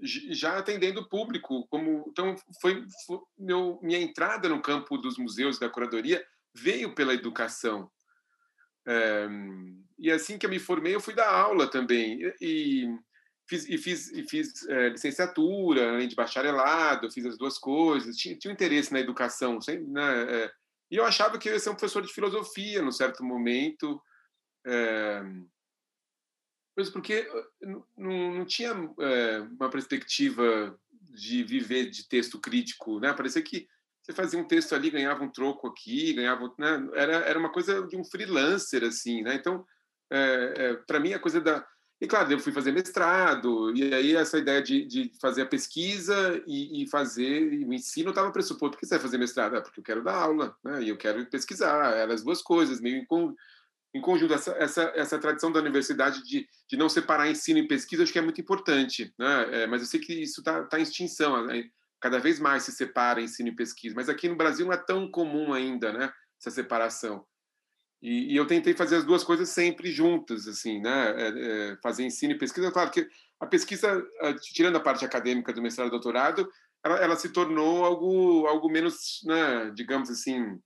já 0.00 0.58
atendendo 0.58 1.08
público, 1.08 1.66
como 1.68 2.04
então 2.08 2.36
foi, 2.60 2.84
foi 3.06 3.18
meu, 3.38 3.78
minha 3.82 3.98
entrada 3.98 4.48
no 4.48 4.60
campo 4.60 4.98
dos 4.98 5.16
museus 5.16 5.58
da 5.58 5.68
curadoria 5.68 6.24
veio 6.54 6.94
pela 6.94 7.14
educação, 7.14 7.90
é, 8.86 9.26
e 9.98 10.10
assim 10.10 10.38
que 10.38 10.44
eu 10.44 10.50
me 10.50 10.58
formei, 10.58 10.94
eu 10.94 11.00
fui 11.00 11.14
dar 11.14 11.30
aula 11.30 11.70
também. 11.70 12.20
E 12.40 12.86
fiz, 13.46 13.68
e 13.68 13.78
fiz, 13.78 14.12
e 14.12 14.22
fiz 14.24 14.66
é, 14.68 14.90
licenciatura, 14.90 15.90
além 15.90 16.08
de 16.08 16.14
bacharelado, 16.14 17.10
fiz 17.10 17.24
as 17.26 17.38
duas 17.38 17.58
coisas. 17.58 18.16
Tinha, 18.16 18.36
tinha 18.36 18.50
um 18.50 18.54
interesse 18.54 18.92
na 18.92 19.00
educação. 19.00 19.60
Sempre, 19.60 19.86
né? 19.86 20.44
É, 20.44 20.52
e 20.90 20.96
eu 20.96 21.04
achava 21.04 21.38
que 21.38 21.48
eu 21.48 21.54
ia 21.54 21.58
ser 21.58 21.70
um 21.70 21.74
professor 21.74 22.02
de 22.02 22.12
filosofia, 22.12 22.82
num 22.82 22.92
certo 22.92 23.24
momento. 23.24 24.00
Mas 26.76 26.90
porque 26.90 27.28
não, 27.60 27.84
não 27.96 28.44
tinha 28.44 28.72
uma 28.74 29.70
perspectiva 29.70 30.78
de 30.90 31.42
viver 31.44 31.90
de 31.90 32.08
texto 32.08 32.40
crítico, 32.40 33.00
né? 33.00 33.12
Parecia 33.12 33.42
que 33.42 33.66
você 34.04 34.12
fazia 34.12 34.38
um 34.38 34.44
texto 34.44 34.74
ali, 34.74 34.90
ganhava 34.90 35.24
um 35.24 35.30
troco 35.30 35.66
aqui, 35.66 36.12
ganhava, 36.12 36.52
né? 36.58 36.88
era 36.94 37.12
era 37.16 37.38
uma 37.38 37.50
coisa 37.50 37.86
de 37.86 37.96
um 37.96 38.04
freelancer 38.04 38.84
assim, 38.84 39.22
né? 39.22 39.34
Então, 39.34 39.64
é, 40.12 40.54
é, 40.56 40.74
para 40.74 41.00
mim 41.00 41.14
a 41.14 41.18
coisa 41.18 41.40
da 41.40 41.66
e 42.00 42.06
claro, 42.06 42.30
eu 42.30 42.38
fui 42.38 42.52
fazer 42.52 42.72
mestrado 42.72 43.74
e 43.74 43.94
aí 43.94 44.14
essa 44.14 44.36
ideia 44.36 44.60
de, 44.60 44.84
de 44.84 45.10
fazer 45.22 45.42
a 45.42 45.46
pesquisa 45.46 46.42
e, 46.46 46.82
e 46.82 46.90
fazer 46.90 47.52
e 47.54 47.64
o 47.64 47.72
ensino 47.72 48.10
estava 48.10 48.30
pressuposto 48.30 48.72
porque 48.72 48.84
você 48.84 48.96
vai 48.96 49.02
fazer 49.02 49.16
mestrado, 49.16 49.56
é 49.56 49.60
porque 49.62 49.80
eu 49.80 49.84
quero 49.84 50.04
dar 50.04 50.16
aula, 50.16 50.54
né? 50.62 50.82
E 50.82 50.90
eu 50.90 50.98
quero 50.98 51.24
pesquisar, 51.30 51.94
eram 51.94 52.12
as 52.12 52.22
duas 52.22 52.42
coisas 52.42 52.80
meio 52.82 52.96
em, 52.96 53.06
em 53.94 54.00
conjunto 54.02 54.34
essa, 54.34 54.50
essa, 54.58 54.92
essa 54.94 55.18
tradição 55.18 55.50
da 55.50 55.60
universidade 55.60 56.22
de, 56.24 56.46
de 56.68 56.76
não 56.76 56.90
separar 56.90 57.30
ensino 57.30 57.60
e 57.60 57.68
pesquisa 57.68 58.02
acho 58.02 58.12
que 58.12 58.18
é 58.18 58.22
muito 58.22 58.40
importante, 58.40 59.14
né? 59.18 59.62
É, 59.62 59.66
mas 59.66 59.80
eu 59.80 59.86
sei 59.86 59.98
que 59.98 60.12
isso 60.12 60.42
está 60.42 60.62
tá 60.64 60.78
em 60.78 60.82
extinção. 60.82 61.46
Né? 61.46 61.70
Cada 62.04 62.18
vez 62.18 62.38
mais 62.38 62.64
se 62.64 62.70
separa 62.70 63.22
ensino 63.22 63.48
e 63.48 63.56
pesquisa, 63.56 63.94
mas 63.96 64.10
aqui 64.10 64.28
no 64.28 64.36
Brasil 64.36 64.66
não 64.66 64.74
é 64.74 64.76
tão 64.76 65.10
comum 65.10 65.54
ainda, 65.54 65.90
né, 65.90 66.12
essa 66.38 66.50
separação. 66.50 67.24
E, 68.02 68.34
e 68.34 68.36
eu 68.36 68.46
tentei 68.46 68.74
fazer 68.74 68.96
as 68.96 69.04
duas 69.04 69.24
coisas 69.24 69.48
sempre 69.48 69.90
juntas, 69.90 70.46
assim, 70.46 70.82
né, 70.82 71.14
é, 71.16 71.28
é, 71.28 71.76
fazer 71.82 72.04
ensino 72.04 72.34
e 72.34 72.38
pesquisa. 72.38 72.70
Claro 72.70 72.90
que 72.90 73.08
a 73.40 73.46
pesquisa, 73.46 74.06
tirando 74.52 74.76
a 74.76 74.80
parte 74.80 75.02
acadêmica 75.02 75.50
do 75.50 75.62
mestrado 75.62 75.88
e 75.88 75.92
doutorado, 75.92 76.46
ela, 76.84 76.96
ela 76.98 77.16
se 77.16 77.30
tornou 77.30 77.86
algo, 77.86 78.46
algo 78.48 78.68
menos, 78.68 79.22
né, 79.24 79.70
digamos 79.74 80.10
assim, 80.10 80.60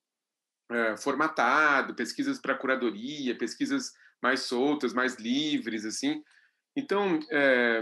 é, 0.73 0.97
formatado, 0.97 1.95
pesquisas 1.95 2.41
para 2.41 2.59
curadoria, 2.59 3.39
pesquisas 3.39 3.93
mais 4.21 4.41
soltas, 4.41 4.93
mais 4.93 5.15
livres, 5.15 5.85
assim. 5.85 6.21
Então, 6.75 7.21
é, 7.31 7.81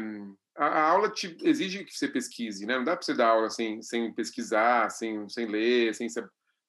a, 0.56 0.88
aula 0.90 1.10
te 1.10 1.36
exige 1.42 1.84
que 1.84 1.92
você 1.92 2.08
pesquise, 2.08 2.66
né? 2.66 2.76
Não 2.76 2.84
dá 2.84 2.96
para 2.96 3.04
você 3.04 3.14
dar 3.14 3.28
aula 3.28 3.50
sem, 3.50 3.82
sem 3.82 4.12
pesquisar, 4.12 4.90
sem, 4.90 5.28
sem 5.28 5.46
ler, 5.46 5.94
sem 5.94 6.08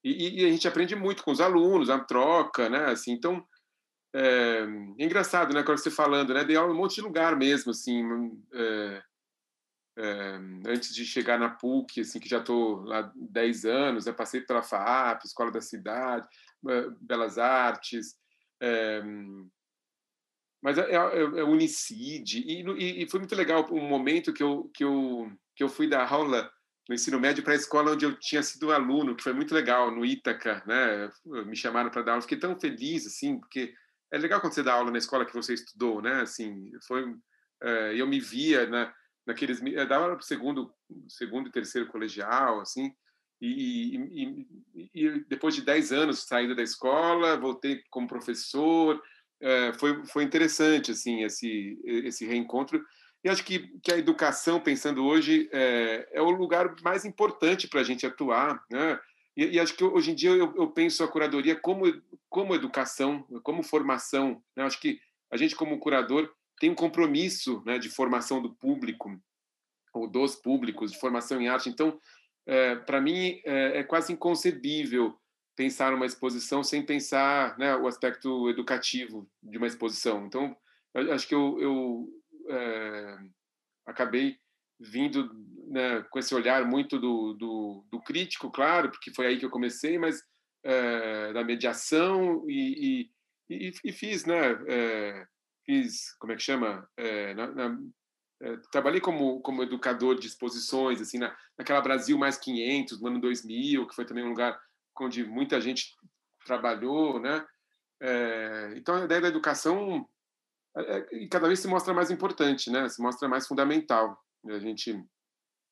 e, 0.04 0.42
e, 0.42 0.46
a 0.46 0.50
gente 0.50 0.68
aprende 0.68 0.96
muito 0.96 1.24
com 1.24 1.32
os 1.32 1.42
alunos, 1.42 1.90
a 1.90 2.00
troca, 2.00 2.70
né? 2.70 2.86
Assim, 2.86 3.12
então 3.12 3.46
é, 4.14 4.66
é 5.00 5.04
engraçado, 5.04 5.54
né? 5.54 5.64
Quando 5.64 5.80
você 5.80 5.92
falando, 5.92 6.34
né? 6.34 6.44
Dei 6.44 6.56
aula 6.56 6.72
em 6.72 6.76
um 6.76 6.78
monte 6.78 6.96
de 6.96 7.02
lugar 7.02 7.36
mesmo, 7.36 7.72
assim. 7.72 8.04
É, 8.54 9.04
é, 10.00 10.40
antes 10.68 10.94
de 10.94 11.04
chegar 11.06 11.40
na 11.40 11.50
PUC, 11.50 12.02
assim, 12.02 12.20
que 12.20 12.30
já 12.30 12.38
estou 12.38 12.84
lá 12.84 13.12
10 13.16 13.66
anos, 13.66 14.06
eu 14.06 14.14
passei 14.14 14.42
pela 14.42 14.62
FAP, 14.62 15.26
Escola 15.26 15.52
da 15.52 15.60
Cidade, 15.60 16.28
Belas 17.02 17.38
Artes, 17.40 18.16
é, 18.62 19.02
mas 20.68 20.78
é, 20.78 20.91
é, 20.91 20.97
é 20.97 21.43
Unicid, 21.45 22.39
e, 22.45 23.01
e, 23.01 23.09
foi 23.09 23.22
muito 23.22 23.34
legal 23.34 23.65
um 23.72 23.88
momento 23.88 24.34
que 24.34 24.43
eu, 24.43 24.70
que 24.74 24.84
eu, 24.84 25.32
que 25.55 25.63
eu 25.63 25.70
fui 25.70 25.88
dar 25.88 26.11
aula 26.11 26.51
no 26.89 26.93
ensino 26.93 27.18
médio 27.18 27.41
para 27.41 27.53
a 27.53 27.55
escola 27.55 27.93
onde 27.93 28.03
eu 28.03 28.20
tinha 28.20 28.43
sido 28.43 28.74
aluno, 28.74 29.15
que 29.15 29.24
foi 29.24 29.32
muito 29.32 29.55
legal, 29.55 29.89
no 29.89 30.05
Ítaca, 30.05 30.61
né? 30.68 31.09
Me 31.45 31.55
chamaram 31.55 31.89
para 31.89 32.01
dar 32.01 32.11
aula, 32.11 32.22
fiquei 32.22 32.38
tão 32.38 32.59
feliz, 32.59 33.07
assim, 33.07 33.39
porque 33.39 33.74
é 34.11 34.18
legal 34.18 34.41
quando 34.41 34.55
você 34.55 34.61
dá 34.61 34.74
aula 34.74 34.91
na 34.91 34.97
escola 34.97 35.26
que 35.26 35.34
você 35.34 35.53
estudou, 35.53 36.01
né? 36.01 36.20
Assim, 36.20 36.70
foi, 36.86 37.15
é, 37.63 37.93
eu 37.95 38.05
me 38.05 38.20
via 38.20 38.68
na, 38.68 38.93
naqueles, 39.26 39.61
eu 39.61 39.88
dava 39.88 40.03
aula 40.03 40.15
para 40.18 40.24
o 40.24 40.28
segundo, 40.28 40.74
segundo 41.07 41.47
e 41.47 41.51
terceiro 41.53 41.88
colegial, 41.88 42.59
assim, 42.59 42.91
e, 43.39 43.95
e, 43.95 44.47
e, 44.93 45.20
depois 45.30 45.55
de 45.55 45.61
10 45.61 45.93
anos 45.93 46.26
saindo 46.28 46.53
da 46.53 46.63
escola, 46.63 47.38
voltei 47.38 47.82
como 47.89 48.05
professor, 48.05 49.01
é, 49.42 49.74
foi, 49.74 50.06
foi 50.06 50.24
interessante 50.24 50.92
assim 50.92 51.24
esse, 51.24 51.80
esse 51.86 52.26
reencontro. 52.26 52.84
E 53.24 53.30
acho 53.30 53.44
que, 53.44 53.68
que 53.82 53.92
a 53.92 53.98
educação, 53.98 54.60
pensando 54.60 55.06
hoje, 55.06 55.50
é, 55.52 56.08
é 56.14 56.22
o 56.22 56.30
lugar 56.30 56.76
mais 56.82 57.06
importante 57.06 57.68
para 57.68 57.82
a 57.82 57.84
gente 57.84 58.06
atuar. 58.06 58.64
Né? 58.70 59.00
E, 59.36 59.56
e, 59.56 59.60
acho 59.60 59.76
que 59.76 59.84
hoje 59.84 60.12
em 60.12 60.16
dia 60.16 60.30
eu, 60.32 60.54
eu, 60.56 60.68
penso 60.70 61.04
a 61.04 61.08
curadoria 61.08 61.56
como, 61.56 61.84
como 62.30 62.56
educação, 62.56 63.24
como 63.44 63.64
formação. 63.64 64.42
Né? 64.56 64.64
Acho 64.64 64.80
que 64.80 65.00
a 65.32 65.38
gente, 65.38 65.56
como 65.56 65.80
curador, 65.80 66.32
tem 66.60 66.70
um 66.70 66.76
compromisso 66.76 67.62
né, 67.66 67.78
de 67.78 67.90
formação 67.90 68.42
do 68.42 68.54
público, 68.54 69.20
ou 69.94 70.08
dos 70.08 70.36
públicos, 70.36 70.92
de 70.92 71.00
formação 71.00 71.42
em 71.42 71.50
arte. 71.50 71.70
Então, 71.70 72.00
é, 72.46 72.76
para 72.76 73.02
mim, 73.02 73.42
é, 73.46 73.80
é 73.80 73.84
quase 73.84 74.14
inconcebível 74.14 75.18
pensar 75.58 75.91
uma 75.91 76.05
exposição 76.05 76.64
sem 76.64 76.86
pensar 76.86 77.58
né, 77.58 77.76
o 77.76 77.88
aspecto 77.88 78.47
educativo 78.47 79.28
de 79.41 79.58
uma 79.58 79.66
exposição. 79.66 80.28
Então, 80.28 80.55
acho 81.12 81.28
que 81.28 81.34
eu, 81.34 81.60
eu 81.60 82.08
é, 82.47 83.18
acabei 83.88 84.38
vindo 84.80 85.34
né, 85.68 86.03
com 86.12 86.20
esse 86.20 86.36
olhar 86.36 86.64
muito 86.64 86.99
do, 86.99 87.34
do, 87.34 87.84
do, 87.91 87.99
crítico, 88.03 88.51
claro, 88.51 88.91
porque 88.91 89.12
foi 89.12 89.26
aí 89.26 89.39
que 89.39 89.45
eu 89.45 89.49
comecei, 89.49 89.97
mas 89.97 90.22
é, 90.64 91.34
da 91.34 91.43
mediação 91.43 92.45
e, 92.47 93.10
e, 93.49 93.72
e, 93.84 93.91
fiz, 93.91 94.26
né? 94.26 94.51
É, 94.68 95.26
fiz, 95.66 96.16
como 96.20 96.34
é 96.34 96.36
que 96.36 96.43
chama? 96.43 96.88
Na, 97.36 97.47
na, 97.47 97.80
trabalhei 98.72 99.01
como, 99.01 99.41
como 99.41 99.64
educador 99.64 100.20
de 100.20 100.28
exposições, 100.28 101.01
assim, 101.01 101.18
na, 101.18 101.36
naquela 101.58 101.82
Brasil 101.82 102.16
Mais 102.16 102.38
500, 102.38 103.01
no 103.01 103.08
ano 103.08 103.20
2000, 103.20 103.88
que 103.88 103.95
foi 103.95 104.05
também 104.05 104.24
um 104.24 104.30
lugar 104.30 104.60
onde 105.06 105.24
muita 105.26 105.60
gente 105.62 105.95
trabalhou, 106.45 107.20
né? 107.20 107.45
É, 108.02 108.74
então 108.76 108.95
a 108.95 109.06
ideia 109.06 109.22
da 109.22 109.28
educação 109.28 110.08
é, 110.76 111.24
é, 111.24 111.28
cada 111.28 111.48
vez 111.48 111.60
se 111.60 111.68
mostra 111.68 111.93
mais 111.93 112.12
importante, 112.12 112.70
né? 112.70 112.88
Se 112.89 113.02
mostra 113.02 113.28
mais 113.28 113.48
fundamental 113.48 114.18
a 114.48 114.60
gente 114.60 115.04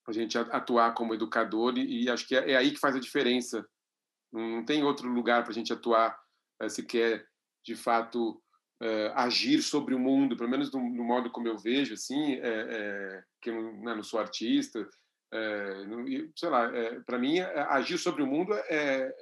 a 0.08 0.12
gente 0.12 0.38
atuar 0.38 0.94
como 0.94 1.16
educador 1.16 1.78
e, 1.78 2.04
e 2.04 2.10
acho 2.10 2.28
que 2.28 2.36
é, 2.36 2.52
é, 2.52 2.56
aí 2.56 2.72
que 2.72 2.80
faz 2.80 2.96
a 2.96 3.00
diferença. 3.00 3.68
Não, 4.32 4.58
não 4.58 4.66
tem 4.66 4.84
outro 4.84 5.10
lugar 5.10 5.44
para 5.44 5.52
a 5.52 5.56
gente 5.56 5.74
atuar 5.74 6.16
é, 6.62 6.70
se 6.70 6.84
quer 6.84 7.26
de 7.66 7.76
fato 7.76 8.40
uh, 8.82 9.12
agir 9.16 9.62
sobre 9.62 9.96
o 9.96 10.00
mundo, 10.00 10.38
pelo 10.38 10.50
menos 10.50 10.72
no, 10.72 10.80
modo 10.80 11.32
como 11.32 11.48
eu 11.48 11.58
vejo, 11.58 11.96
assim, 11.96 12.36
é, 12.36 12.42
é, 12.44 13.24
que 13.42 13.50
eu 13.50 13.74
né, 13.82 13.96
não, 13.96 14.04
sou 14.04 14.20
artista, 14.20 14.88
é, 15.32 15.74
sei 16.36 16.50
lá, 16.50 16.70
para 17.06 17.18
mim, 17.20 17.40
agir 17.40 17.98
sobre 17.98 18.24
o 18.24 18.28
mundo 18.28 18.54
é, 18.54 19.14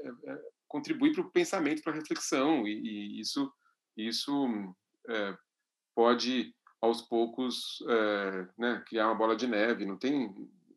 contribuir 0.67 1.13
para 1.13 1.21
o 1.21 1.31
pensamento, 1.31 1.81
para 1.81 1.93
a 1.93 1.95
reflexão, 1.95 2.67
e, 2.67 2.71
e 2.71 3.19
isso, 3.19 3.51
isso 3.97 4.75
pode 5.95 6.53
aos 6.81 7.01
poucos 7.01 7.83
né, 8.57 8.83
criar 8.87 9.07
uma 9.07 9.15
bola 9.15 9.35
de 9.35 9.47
neve. 9.47 9.85
Não 9.85 9.97
tem 9.97 10.33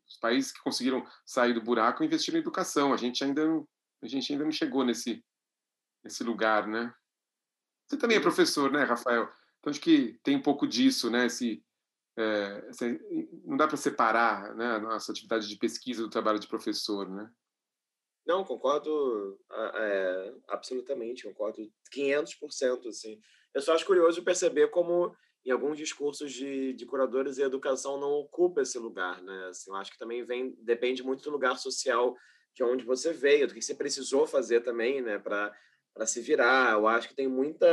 os 0.07 0.17
países 0.17 0.51
que 0.51 0.63
conseguiram 0.63 1.05
sair 1.25 1.53
do 1.53 1.61
buraco 1.61 2.03
investiram 2.03 2.37
em 2.37 2.41
educação. 2.41 2.93
A 2.93 2.97
gente 2.97 3.23
ainda 3.23 3.45
não, 3.45 3.67
a 4.01 4.07
gente 4.07 4.31
ainda 4.31 4.43
não 4.43 4.51
chegou 4.51 4.83
nesse 4.83 5.23
nesse 6.07 6.23
lugar, 6.23 6.67
né? 6.67 6.93
Você 7.85 7.97
também 7.97 8.17
é 8.17 8.21
professor, 8.21 8.71
né, 8.71 8.83
Rafael? 8.83 9.29
Então 9.59 9.71
acho 9.71 9.81
que 9.81 10.19
tem 10.23 10.37
um 10.37 10.41
pouco 10.41 10.65
disso, 10.67 11.09
né? 11.09 11.25
Esse, 11.25 11.63
é, 12.17 12.69
não 13.45 13.55
dá 13.55 13.67
para 13.67 13.77
separar 13.77 14.55
né, 14.55 14.65
a 14.65 14.79
nossa 14.79 15.11
atividade 15.11 15.47
de 15.47 15.55
pesquisa 15.55 16.01
do 16.01 16.09
trabalho 16.09 16.39
de 16.39 16.47
professor, 16.47 17.07
né? 17.07 17.29
Não, 18.25 18.43
concordo 18.43 19.39
é, 19.51 20.33
absolutamente, 20.49 21.23
concordo 21.23 21.61
500%. 21.95 22.87
Assim. 22.87 23.21
Eu 23.53 23.61
só 23.61 23.73
acho 23.73 23.85
curioso 23.85 24.23
perceber 24.23 24.67
como 24.67 25.15
em 25.45 25.51
alguns 25.51 25.77
discursos 25.77 26.33
de, 26.33 26.73
de 26.73 26.85
curadores, 26.85 27.39
a 27.39 27.43
educação 27.43 27.97
não 27.97 28.11
ocupa 28.11 28.61
esse 28.61 28.77
lugar, 28.77 29.21
né? 29.21 29.47
Assim, 29.47 29.71
eu 29.71 29.77
acho 29.77 29.91
que 29.91 29.97
também 29.97 30.25
vem 30.25 30.53
depende 30.59 31.01
muito 31.01 31.23
do 31.23 31.31
lugar 31.31 31.57
social 31.57 32.17
de 32.53 32.63
onde 32.63 32.83
você 32.83 33.13
veio, 33.13 33.47
do 33.47 33.53
que 33.53 33.61
você 33.61 33.73
precisou 33.73 34.27
fazer 34.27 34.61
também, 34.61 34.99
né, 34.99 35.19
para 35.19 36.05
se 36.05 36.19
virar. 36.21 36.73
Eu 36.73 36.87
acho 36.87 37.07
que 37.07 37.15
tem 37.15 37.27
muita 37.27 37.67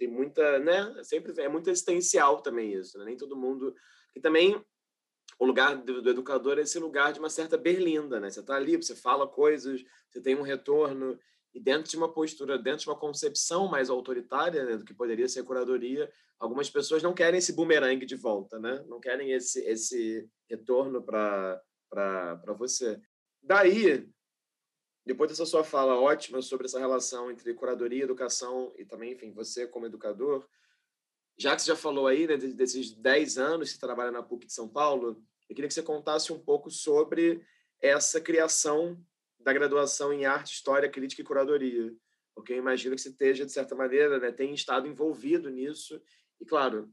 tem 0.00 0.08
muita, 0.08 0.58
né? 0.58 0.94
Sempre 1.04 1.38
é 1.42 1.46
muito 1.46 1.68
existencial 1.68 2.40
também 2.40 2.72
isso, 2.72 2.98
né? 2.98 3.04
Nem 3.04 3.18
todo 3.18 3.36
mundo 3.36 3.74
e 4.16 4.20
também 4.20 4.58
o 5.38 5.44
lugar 5.44 5.76
do, 5.76 6.00
do, 6.00 6.10
educador 6.10 6.58
é 6.58 6.62
esse 6.62 6.78
lugar 6.78 7.12
de 7.12 7.18
uma 7.18 7.28
certa 7.28 7.58
berlinda, 7.58 8.18
né? 8.18 8.30
Você 8.30 8.40
está 8.40 8.56
ali, 8.56 8.76
você 8.76 8.96
fala 8.96 9.28
coisas, 9.28 9.84
você 10.10 10.22
tem 10.22 10.34
um 10.34 10.42
retorno 10.42 11.18
e 11.52 11.60
dentro 11.60 11.90
de 11.90 11.98
uma 11.98 12.10
postura, 12.10 12.58
dentro 12.58 12.80
de 12.80 12.88
uma 12.88 12.98
concepção 12.98 13.68
mais 13.68 13.90
autoritária 13.90 14.64
né, 14.64 14.76
do 14.78 14.84
que 14.84 14.94
poderia 14.94 15.28
ser 15.28 15.42
curadoria, 15.42 16.10
algumas 16.38 16.70
pessoas 16.70 17.02
não 17.02 17.12
querem 17.12 17.38
esse 17.38 17.52
bumerangue 17.52 18.06
de 18.06 18.16
volta, 18.16 18.58
né? 18.58 18.82
Não 18.88 19.00
querem 19.00 19.32
esse 19.32 19.60
esse 19.66 20.26
retorno 20.48 21.02
para 21.02 21.60
para 21.90 22.54
você. 22.56 22.98
Daí, 23.42 24.08
depois 25.10 25.28
dessa 25.28 25.44
sua 25.44 25.64
fala 25.64 26.00
ótima 26.00 26.40
sobre 26.40 26.66
essa 26.66 26.78
relação 26.78 27.32
entre 27.32 27.52
curadoria, 27.52 28.04
educação 28.04 28.72
e 28.78 28.84
também, 28.84 29.12
enfim, 29.12 29.32
você 29.32 29.66
como 29.66 29.86
educador, 29.86 30.46
já 31.36 31.56
que 31.56 31.62
você 31.62 31.66
já 31.66 31.76
falou 31.76 32.06
aí 32.06 32.28
né, 32.28 32.36
desses 32.36 32.92
10 32.92 33.36
anos 33.36 33.70
que 33.70 33.74
você 33.74 33.80
trabalha 33.80 34.12
na 34.12 34.22
PUC 34.22 34.46
de 34.46 34.52
São 34.52 34.68
Paulo, 34.68 35.20
eu 35.48 35.56
queria 35.56 35.66
que 35.66 35.74
você 35.74 35.82
contasse 35.82 36.32
um 36.32 36.38
pouco 36.38 36.70
sobre 36.70 37.44
essa 37.80 38.20
criação 38.20 39.04
da 39.40 39.52
graduação 39.52 40.12
em 40.12 40.26
arte, 40.26 40.52
história, 40.52 40.88
crítica 40.88 41.22
e 41.22 41.24
curadoria. 41.24 41.92
Porque 42.32 42.52
eu 42.52 42.58
imagino 42.58 42.94
que 42.94 43.02
você 43.02 43.08
esteja, 43.08 43.44
de 43.44 43.50
certa 43.50 43.74
maneira, 43.74 44.20
né, 44.20 44.30
tenha 44.30 44.54
estado 44.54 44.86
envolvido 44.86 45.50
nisso 45.50 46.00
e, 46.40 46.44
claro, 46.44 46.88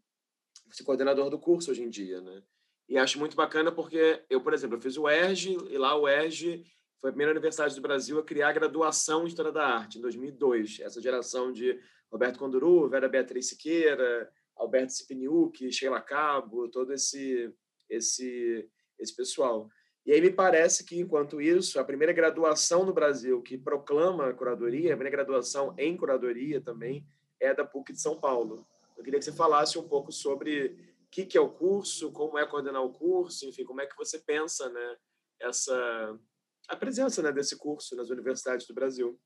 você 0.66 0.82
é 0.82 0.86
coordenador 0.88 1.30
do 1.30 1.38
curso 1.38 1.70
hoje 1.70 1.84
em 1.84 1.90
dia, 1.90 2.20
né? 2.20 2.42
E 2.90 2.98
acho 2.98 3.20
muito 3.20 3.36
bacana 3.36 3.72
porque 3.72 4.24
eu, 4.28 4.42
por 4.42 4.56
exemplo, 4.56 4.78
eu 4.78 4.82
fiz 4.82 4.98
o 4.98 5.08
ERG 5.08 5.56
e 5.70 5.78
lá 5.78 5.96
o 5.96 6.08
ERG 6.08 6.66
foi 7.00 7.10
a 7.10 7.14
primeira 7.14 7.32
universidade 7.32 7.76
do 7.76 7.82
Brasil 7.82 8.20
a 8.20 8.24
criar 8.24 8.50
a 8.50 8.54
graduação 8.54 9.24
em 9.24 9.28
História 9.28 9.52
da 9.52 9.66
Arte, 9.66 10.00
em 10.00 10.02
2002. 10.02 10.80
Essa 10.82 11.02
geração 11.02 11.52
de 11.52 11.80
Roberto 12.12 12.40
Conduru, 12.40 12.90
Vera 12.90 13.08
Beatriz 13.08 13.50
Siqueira, 13.50 14.32
Alberto 14.56 14.94
Cipiniuc, 14.94 15.72
Sheila 15.72 16.02
Cabo, 16.02 16.68
todo 16.70 16.94
esse, 16.94 17.54
esse, 17.90 18.68
esse 19.00 19.16
pessoal. 19.16 19.70
E 20.06 20.12
aí 20.12 20.22
me 20.22 20.32
parece 20.32 20.86
que, 20.86 21.00
enquanto 21.00 21.42
isso, 21.42 21.80
a 21.80 21.84
primeira 21.84 22.14
graduação 22.14 22.86
no 22.86 22.94
Brasil 22.94 23.42
que 23.42 23.58
proclama 23.58 24.30
a 24.30 24.34
curadoria, 24.34 24.94
a 24.94 24.98
primeira 24.98 25.18
graduação 25.18 25.76
em 25.78 25.96
curadoria 25.98 26.62
também, 26.62 27.06
é 27.40 27.54
da 27.54 27.66
PUC 27.66 27.94
de 27.94 28.02
São 28.02 28.20
Paulo. 28.20 28.66
Eu 28.98 29.04
queria 29.04 29.20
que 29.20 29.26
você 29.26 29.34
falasse 29.34 29.78
um 29.78 29.88
pouco 29.88 30.12
sobre 30.12 30.78
o 31.04 31.10
que, 31.12 31.26
que 31.26 31.38
é 31.38 31.42
o 31.42 31.50
curso, 31.50 32.12
como 32.12 32.40
é 32.40 32.46
coordenar 32.46 32.82
o 32.82 32.92
curso, 32.92 33.46
enfim, 33.46 33.64
como 33.64 33.82
é 33.82 33.86
que 33.86 33.96
você 33.98 34.18
pensa 34.18 34.70
né, 34.70 34.98
essa, 35.40 36.20
a 36.68 36.76
presença 36.76 37.22
né, 37.22 37.32
desse 37.32 37.56
curso 37.58 37.96
nas 37.96 38.10
universidades 38.10 38.68
do 38.68 38.74
Brasil. 38.74 39.18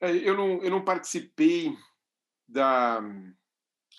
É, 0.00 0.10
eu, 0.10 0.36
não, 0.36 0.60
eu 0.62 0.70
não 0.70 0.84
participei 0.84 1.74
da 2.46 3.00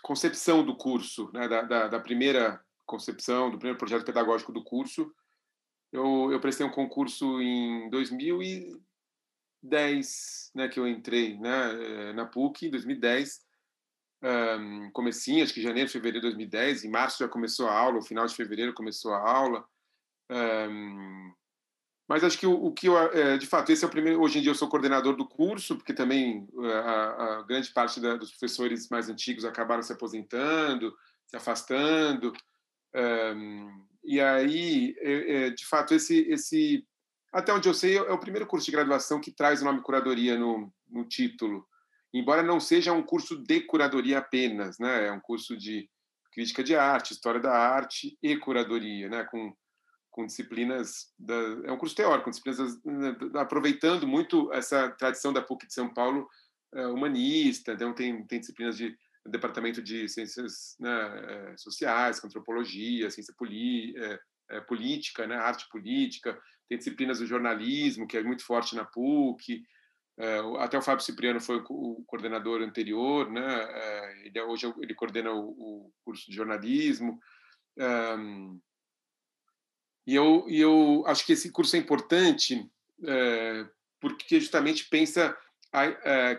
concepção 0.01 0.65
do 0.65 0.75
curso, 0.75 1.31
né, 1.33 1.47
da, 1.47 1.61
da, 1.61 1.87
da, 1.87 1.99
primeira 1.99 2.63
concepção, 2.85 3.49
do 3.49 3.57
primeiro 3.57 3.79
projeto 3.79 4.05
pedagógico 4.05 4.51
do 4.51 4.63
curso. 4.63 5.11
Eu, 5.91 6.31
eu 6.31 6.39
prestei 6.39 6.63
um 6.65 6.71
concurso 6.71 7.41
em 7.41 7.89
2010, 7.89 10.51
né, 10.53 10.67
que 10.67 10.79
eu 10.79 10.87
entrei 10.87 11.39
né, 11.39 12.13
na 12.13 12.25
PUC, 12.25 12.67
em 12.67 12.71
2010 12.71 13.43
um, 14.23 14.89
comecinho, 14.91 15.43
acho 15.43 15.53
que 15.53 15.61
janeiro, 15.61 15.89
fevereiro 15.89 16.21
de 16.21 16.35
2010, 16.35 16.85
em 16.85 16.89
março 16.89 17.19
já 17.19 17.27
começou 17.27 17.67
a 17.67 17.77
aula, 17.77 17.95
no 17.95 18.01
final 18.01 18.25
de 18.25 18.35
fevereiro 18.35 18.73
começou 18.73 19.13
a 19.13 19.19
aula. 19.19 19.65
Um, 20.31 21.33
mas 22.13 22.23
acho 22.23 22.37
que 22.37 22.45
o, 22.45 22.53
o 22.53 22.71
que 22.71 22.87
eu, 22.87 22.95
é, 22.97 23.39
de 23.39 23.47
fato, 23.47 23.71
esse 23.71 23.83
é 23.83 23.87
o 23.87 23.91
primeiro. 23.91 24.21
Hoje 24.21 24.37
em 24.37 24.41
dia 24.43 24.51
eu 24.51 24.55
sou 24.55 24.69
coordenador 24.69 25.15
do 25.15 25.27
curso, 25.27 25.75
porque 25.75 25.93
também 25.93 26.47
é, 26.61 26.73
a, 26.73 27.37
a 27.39 27.41
grande 27.41 27.71
parte 27.71 27.99
da, 27.99 28.15
dos 28.15 28.29
professores 28.29 28.87
mais 28.89 29.09
antigos 29.09 29.43
acabaram 29.43 29.81
se 29.81 29.91
aposentando, 29.91 30.95
se 31.25 31.35
afastando. 31.35 32.31
Um, 32.95 33.87
e 34.03 34.21
aí, 34.21 34.95
é, 34.99 35.47
é, 35.47 35.49
de 35.49 35.65
fato, 35.65 35.95
esse, 35.95 36.19
esse, 36.29 36.85
até 37.31 37.51
onde 37.51 37.67
eu 37.67 37.73
sei, 37.73 37.97
é 37.97 38.11
o 38.11 38.19
primeiro 38.19 38.45
curso 38.45 38.67
de 38.67 38.71
graduação 38.71 39.19
que 39.19 39.31
traz 39.31 39.63
o 39.63 39.65
nome 39.65 39.81
curadoria 39.81 40.37
no, 40.37 40.71
no 40.91 41.03
título 41.07 41.67
embora 42.13 42.43
não 42.43 42.59
seja 42.59 42.93
um 42.93 43.01
curso 43.01 43.35
de 43.35 43.61
curadoria 43.61 44.19
apenas, 44.19 44.77
né? 44.77 45.07
É 45.07 45.11
um 45.11 45.19
curso 45.19 45.57
de 45.57 45.89
crítica 46.31 46.63
de 46.63 46.75
arte, 46.75 47.13
história 47.13 47.41
da 47.41 47.51
arte 47.51 48.15
e 48.21 48.37
curadoria, 48.37 49.09
né? 49.09 49.23
Com, 49.23 49.55
com 50.13 50.25
disciplinas 50.25 51.11
da, 51.17 51.33
é 51.65 51.71
um 51.71 51.77
curso 51.77 51.95
teórico, 51.95 52.25
com 52.25 52.29
disciplinas 52.29 52.81
né, 52.85 53.17
aproveitando 53.33 54.07
muito 54.07 54.53
essa 54.53 54.89
tradição 54.91 55.33
da 55.33 55.41
PUC 55.41 55.67
de 55.67 55.73
São 55.73 55.91
Paulo 55.91 56.29
uh, 56.75 56.93
humanista, 56.93 57.73
então 57.73 57.93
tem 57.93 58.25
tem 58.27 58.39
disciplinas 58.39 58.77
de 58.77 58.95
departamento 59.25 59.81
de 59.81 60.07
ciências 60.09 60.75
né, 60.79 60.91
eh, 61.29 61.57
sociais, 61.57 62.23
antropologia, 62.23 63.09
ciência 63.09 63.33
poli, 63.37 63.97
é, 63.97 64.19
é, 64.51 64.59
política, 64.59 65.25
né, 65.25 65.37
arte 65.37 65.65
política, 65.69 66.37
tem 66.67 66.77
disciplinas 66.77 67.19
do 67.19 67.25
jornalismo 67.25 68.05
que 68.05 68.17
é 68.17 68.23
muito 68.23 68.45
forte 68.45 68.75
na 68.75 68.83
PUC, 68.83 69.63
é, 70.17 70.39
até 70.59 70.77
o 70.77 70.81
Fábio 70.81 71.03
Cipriano 71.03 71.41
foi 71.41 71.63
o 71.69 72.03
coordenador 72.05 72.61
anterior, 72.61 73.31
né? 73.31 73.63
É, 73.63 74.27
ele, 74.27 74.41
hoje 74.41 74.71
ele 74.79 74.93
coordena 74.93 75.31
o, 75.33 75.91
curso 76.03 76.29
de 76.29 76.35
jornalismo. 76.35 77.19
E 80.05 80.15
eu, 80.15 80.45
e 80.47 80.59
eu 80.59 81.03
acho 81.07 81.25
que 81.25 81.33
esse 81.33 81.51
curso 81.51 81.75
é 81.75 81.79
importante 81.79 82.69
é, 83.05 83.65
porque 83.99 84.39
justamente 84.39 84.87
pensa 84.89 85.35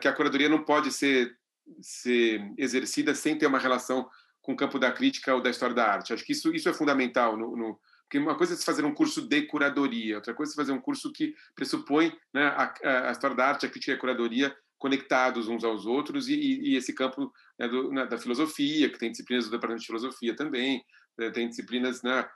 que 0.01 0.07
a 0.07 0.13
curadoria 0.13 0.49
não 0.49 0.63
pode 0.63 0.93
ser, 0.93 1.37
ser 1.81 2.41
exercida 2.57 3.15
sem 3.15 3.37
ter 3.37 3.47
uma 3.47 3.59
relação 3.59 4.09
com 4.41 4.53
o 4.53 4.57
campo 4.57 4.79
da 4.79 4.93
crítica 4.93 5.35
ou 5.35 5.43
da 5.43 5.51
história 5.51 5.75
da 5.75 5.91
arte. 5.91 6.13
Acho 6.13 6.25
que 6.25 6.33
isso, 6.33 6.55
isso 6.55 6.69
é 6.69 6.73
fundamental 6.73 7.37
no, 7.37 7.57
no 7.57 7.81
porque 8.05 8.19
uma 8.19 8.37
coisa 8.37 8.55
é 8.55 8.57
se 8.57 8.65
fazer 8.65 8.85
um 8.85 8.95
curso 8.95 9.23
de 9.23 9.43
curadoria, 9.43 10.17
outra 10.17 10.35
coisa 10.35 10.53
é 10.53 10.55
fazer 10.55 10.73
um 10.73 10.81
curso 10.81 11.13
que 11.13 11.35
pressupõe 11.55 12.17
né, 12.33 12.47
a, 12.47 13.09
a, 13.09 13.11
história 13.11 13.35
da 13.35 13.47
arte, 13.47 13.67
a 13.67 13.69
crítica 13.69 13.93
e 13.93 13.95
a 13.97 13.99
curadoria 13.99 14.57
conectados 14.79 15.49
uns 15.49 15.65
aos 15.65 15.87
outros 15.87 16.29
e, 16.29 16.35
e 16.35 16.77
esse 16.77 16.93
campo 16.93 17.33
né, 17.59 17.67
do, 17.67 17.91
né, 17.91 18.07
da 18.07 18.19
filosofia, 18.19 18.89
que 18.91 18.99
tem 18.99 19.11
disciplinas 19.11 19.47
do 19.47 19.51
departamento 19.51 19.81
de 19.81 19.87
filosofia 19.87 20.37
também, 20.37 20.85
né, 21.19 21.31
tem 21.31 21.49
disciplinas 21.49 22.03
né, 22.03 22.29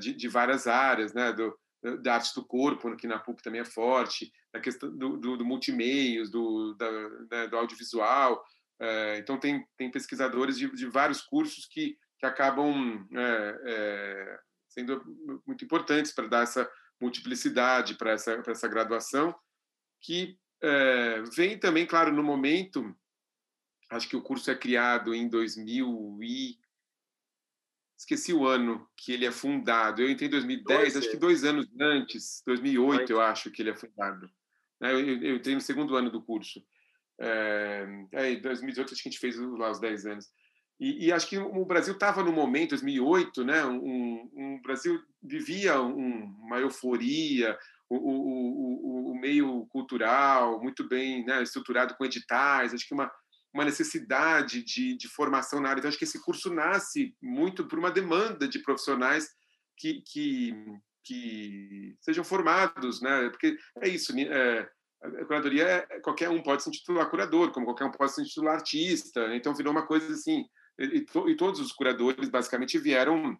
de, 0.00 0.14
de, 0.14 0.28
várias 0.28 0.66
áreas, 0.66 1.12
né, 1.12 1.32
do, 1.32 1.56
da 2.00 2.14
arte 2.14 2.34
do 2.34 2.44
corpo, 2.44 2.96
que 2.96 3.06
na 3.06 3.18
PUC 3.18 3.42
também 3.42 3.60
é 3.60 3.64
forte, 3.64 4.32
da 4.52 4.60
questão 4.60 4.94
do, 4.96 5.16
do, 5.16 5.36
do 5.36 5.44
multimeios, 5.44 6.30
do, 6.30 6.74
da, 6.74 6.90
né, 7.30 7.46
do 7.48 7.56
audiovisual. 7.56 8.42
Eh, 8.82 9.18
então, 9.18 9.38
tem, 9.38 9.64
tem 9.76 9.90
pesquisadores 9.90 10.58
de, 10.58 10.68
de 10.74 10.86
vários 10.86 11.20
cursos 11.22 11.66
que, 11.66 11.96
que 12.18 12.26
acabam 12.26 13.06
é, 13.14 13.60
é, 13.64 14.38
sendo 14.68 15.02
muito 15.46 15.64
importantes 15.64 16.12
para 16.12 16.26
dar 16.26 16.42
essa 16.42 16.68
multiplicidade 17.00 17.94
para 17.94 18.12
essa, 18.12 18.42
essa 18.46 18.68
graduação, 18.68 19.34
que 20.00 20.36
é, 20.60 21.22
vem 21.34 21.58
também, 21.58 21.86
claro, 21.86 22.12
no 22.12 22.22
momento, 22.22 22.94
acho 23.90 24.08
que 24.08 24.16
o 24.16 24.22
curso 24.22 24.50
é 24.50 24.54
criado 24.54 25.14
em 25.14 25.28
2000 25.28 26.18
e... 26.22 26.61
Esqueci 28.02 28.32
o 28.32 28.48
ano 28.48 28.84
que 28.96 29.12
ele 29.12 29.24
é 29.24 29.30
fundado. 29.30 30.02
Eu 30.02 30.10
entrei 30.10 30.26
em 30.26 30.30
2010, 30.32 30.78
dois, 30.78 30.96
acho 30.96 31.08
que 31.08 31.16
dois 31.16 31.44
anos 31.44 31.68
antes, 31.80 32.42
2008, 32.44 33.12
eu 33.12 33.20
acho 33.20 33.48
que 33.48 33.62
ele 33.62 33.70
é 33.70 33.76
fundado. 33.76 34.28
Né, 34.80 34.92
eu, 34.92 34.98
eu 35.22 35.36
entrei 35.36 35.54
no 35.54 35.60
segundo 35.60 35.94
ano 35.94 36.10
do 36.10 36.20
curso. 36.20 36.60
É, 37.20 37.86
em 38.32 38.40
2018 38.40 38.92
acho 38.92 39.02
que 39.02 39.08
a 39.08 39.12
gente 39.12 39.20
fez 39.20 39.36
lá 39.38 39.70
os 39.70 39.78
10 39.78 40.06
anos. 40.06 40.26
E, 40.80 41.06
e 41.06 41.12
acho 41.12 41.28
que 41.28 41.38
o 41.38 41.64
Brasil 41.64 41.94
estava 41.94 42.24
no 42.24 42.32
momento, 42.32 42.70
2008, 42.70 43.44
né? 43.44 43.64
Um, 43.64 44.28
um, 44.34 44.56
o 44.56 44.62
Brasil 44.62 45.00
vivia 45.22 45.80
um, 45.80 46.24
uma 46.40 46.58
euforia, 46.58 47.56
o, 47.88 47.94
o, 47.94 49.10
o, 49.10 49.12
o, 49.12 49.14
meio 49.14 49.64
cultural 49.66 50.60
muito 50.60 50.88
bem 50.88 51.24
né, 51.24 51.40
estruturado 51.40 51.94
com 51.94 52.04
editais, 52.04 52.74
acho 52.74 52.88
que 52.88 52.94
uma, 52.94 53.08
uma 53.52 53.64
necessidade 53.64 54.62
de, 54.62 54.96
de 54.96 55.08
formação 55.08 55.60
na 55.60 55.68
área. 55.68 55.80
Então, 55.80 55.88
acho 55.88 55.98
que 55.98 56.04
esse 56.04 56.22
curso 56.22 56.52
nasce 56.52 57.14
muito 57.20 57.66
por 57.66 57.78
uma 57.78 57.90
demanda 57.90 58.48
de 58.48 58.58
profissionais 58.60 59.30
que, 59.76 60.02
que, 60.02 60.54
que 61.04 61.96
sejam 62.00 62.24
formados, 62.24 63.00
né? 63.02 63.28
Porque 63.28 63.56
é 63.80 63.88
isso, 63.88 64.12
é, 64.18 64.70
a 65.02 65.24
curadoria 65.24 65.86
é, 65.90 66.00
qualquer 66.00 66.30
um 66.30 66.42
pode 66.42 66.62
se 66.62 66.68
intitular 66.68 67.10
curador, 67.10 67.50
como 67.50 67.66
qualquer 67.66 67.84
um 67.84 67.90
pode 67.90 68.12
se 68.12 68.22
intitular 68.22 68.54
artista. 68.54 69.34
Então 69.34 69.54
virou 69.54 69.72
uma 69.72 69.86
coisa 69.86 70.12
assim, 70.12 70.46
e, 70.78 71.00
to, 71.02 71.28
e 71.28 71.36
todos 71.36 71.60
os 71.60 71.72
curadores 71.72 72.28
basicamente 72.28 72.78
vieram 72.78 73.36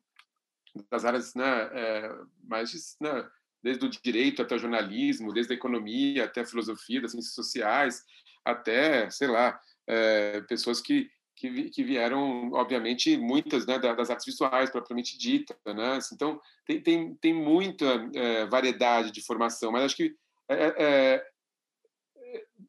das 0.91 1.05
áreas, 1.05 1.35
né, 1.35 1.71
é, 1.73 2.15
mais 2.45 2.97
né, 3.01 3.29
desde 3.63 3.87
o 3.87 3.91
direito 3.91 4.43
até 4.43 4.55
o 4.57 4.59
jornalismo, 4.59 5.33
desde 5.33 5.53
a 5.53 5.57
economia 5.57 6.25
até 6.25 6.41
a 6.41 6.47
filosofia, 6.47 7.01
das 7.01 7.13
ciências 7.13 7.35
sociais, 7.35 8.03
até, 8.45 9.09
sei 9.11 9.29
lá, 9.29 9.61
é, 9.87 10.41
pessoas 10.43 10.81
que 10.81 11.09
que, 11.35 11.71
que 11.71 11.83
vieram, 11.83 12.53
obviamente, 12.53 13.17
muitas 13.17 13.67
né, 13.67 13.79
das 13.79 14.11
artes 14.11 14.27
visuais 14.27 14.71
propriamente 14.71 15.19
dita. 15.19 15.57
Né? 15.67 15.99
Então, 16.13 16.39
tem, 16.65 16.81
tem, 16.81 17.15
tem 17.17 17.35
muita 17.35 17.85
é, 18.15 18.47
variedade 18.47 19.11
de 19.11 19.25
formação, 19.25 19.73
mas 19.73 19.83
acho 19.83 19.97
que 19.97 20.15
é 20.49 21.25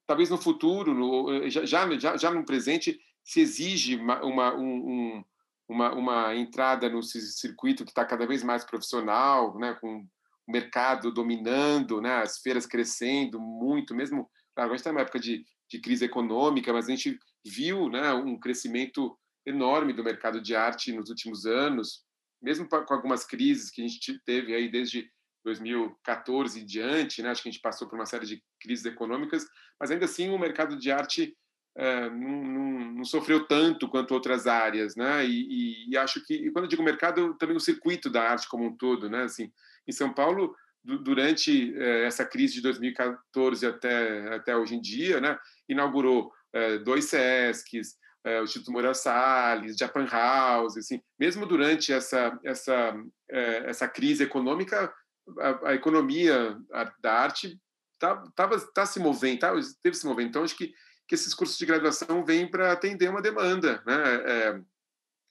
talvez 0.05 0.29
no 0.29 0.37
futuro, 0.37 0.93
no, 0.93 1.49
já, 1.49 1.65
já, 1.65 2.17
já 2.17 2.31
no 2.31 2.45
presente, 2.45 2.99
se 3.23 3.41
exige 3.41 3.95
uma, 3.95 4.23
uma, 4.23 4.55
um, 4.55 5.23
uma, 5.67 5.93
uma 5.93 6.35
entrada 6.35 6.89
no 6.89 7.01
circuito 7.01 7.85
que 7.85 7.91
está 7.91 8.05
cada 8.05 8.25
vez 8.25 8.43
mais 8.43 8.63
profissional, 8.63 9.57
né, 9.57 9.73
com 9.79 10.05
o 10.47 10.51
mercado 10.51 11.11
dominando, 11.11 12.01
né, 12.01 12.15
as 12.17 12.39
feiras 12.39 12.65
crescendo 12.65 13.39
muito, 13.39 13.95
mesmo. 13.95 14.29
Claro, 14.55 14.71
a 14.71 14.73
gente 14.73 14.79
está 14.79 14.91
numa 14.91 15.01
época 15.01 15.19
de, 15.19 15.45
de 15.69 15.79
crise 15.79 16.05
econômica, 16.05 16.71
mas 16.71 16.85
a 16.85 16.89
gente 16.89 17.17
viu 17.45 17.89
né, 17.89 18.13
um 18.13 18.39
crescimento 18.39 19.17
enorme 19.45 19.93
do 19.93 20.03
mercado 20.03 20.41
de 20.41 20.55
arte 20.55 20.93
nos 20.93 21.09
últimos 21.09 21.45
anos, 21.45 22.03
mesmo 22.41 22.67
com 22.67 22.93
algumas 22.93 23.25
crises 23.25 23.71
que 23.71 23.83
a 23.83 23.87
gente 23.87 24.19
teve 24.25 24.53
aí 24.53 24.69
desde 24.69 25.09
2014 25.43 26.61
em 26.61 26.65
diante, 26.65 27.21
né? 27.21 27.29
acho 27.29 27.43
que 27.43 27.49
a 27.49 27.51
gente 27.51 27.61
passou 27.61 27.87
por 27.87 27.95
uma 27.95 28.05
série 28.05 28.25
de 28.25 28.43
crises 28.61 28.85
econômicas, 28.85 29.45
mas 29.79 29.91
ainda 29.91 30.05
assim 30.05 30.29
o 30.29 30.39
mercado 30.39 30.77
de 30.77 30.91
arte 30.91 31.35
é, 31.75 32.09
não, 32.09 32.43
não, 32.43 32.91
não, 32.93 33.05
sofreu 33.05 33.47
tanto 33.47 33.89
quanto 33.89 34.13
outras 34.13 34.45
áreas, 34.45 34.95
né? 34.95 35.25
E, 35.25 35.31
e, 35.31 35.89
e, 35.89 35.97
acho 35.97 36.23
que, 36.23 36.35
e 36.35 36.51
quando 36.51 36.65
eu 36.65 36.69
digo 36.69 36.83
mercado, 36.83 37.35
também 37.39 37.57
o 37.57 37.59
circuito 37.59 38.11
da 38.11 38.29
arte 38.29 38.47
como 38.47 38.65
um 38.65 38.77
todo, 38.77 39.09
né? 39.09 39.23
Assim, 39.23 39.51
em 39.87 39.91
São 39.91 40.13
Paulo, 40.13 40.55
durante 40.83 41.73
é, 41.77 42.05
essa 42.05 42.25
crise 42.25 42.55
de 42.55 42.61
2014 42.61 43.65
até 43.65 44.35
até 44.35 44.55
hoje 44.55 44.75
em 44.75 44.81
dia, 44.81 45.21
né? 45.21 45.37
Inaugurou 45.67 46.31
é, 46.51 46.77
dois 46.79 47.05
SESCs, 47.05 47.95
é, 48.23 48.41
o 48.41 48.43
Instituto 48.43 48.71
Moura 48.71 48.93
Salles, 48.93 49.77
Japan 49.77 50.05
House, 50.05 50.77
assim, 50.77 51.01
mesmo 51.19 51.45
durante 51.45 51.93
essa 51.93 52.37
essa 52.43 52.95
essa 53.29 53.87
crise 53.87 54.23
econômica, 54.23 54.93
a, 55.39 55.69
a 55.69 55.73
economia 55.73 56.57
da 57.01 57.13
arte 57.13 57.59
tá, 57.99 58.23
tava 58.35 58.59
tá 58.73 58.85
se 58.85 58.99
movendo, 58.99 59.39
tá, 59.39 59.53
teve 59.81 59.95
se 59.95 60.05
movendo. 60.05 60.27
Então 60.27 60.43
acho 60.43 60.57
que 60.57 60.73
que 61.07 61.15
esses 61.15 61.33
cursos 61.33 61.57
de 61.57 61.65
graduação 61.65 62.23
vêm 62.23 62.49
para 62.49 62.71
atender 62.71 63.09
uma 63.09 63.21
demanda, 63.21 63.83
né? 63.85 64.03
É, 64.25 64.61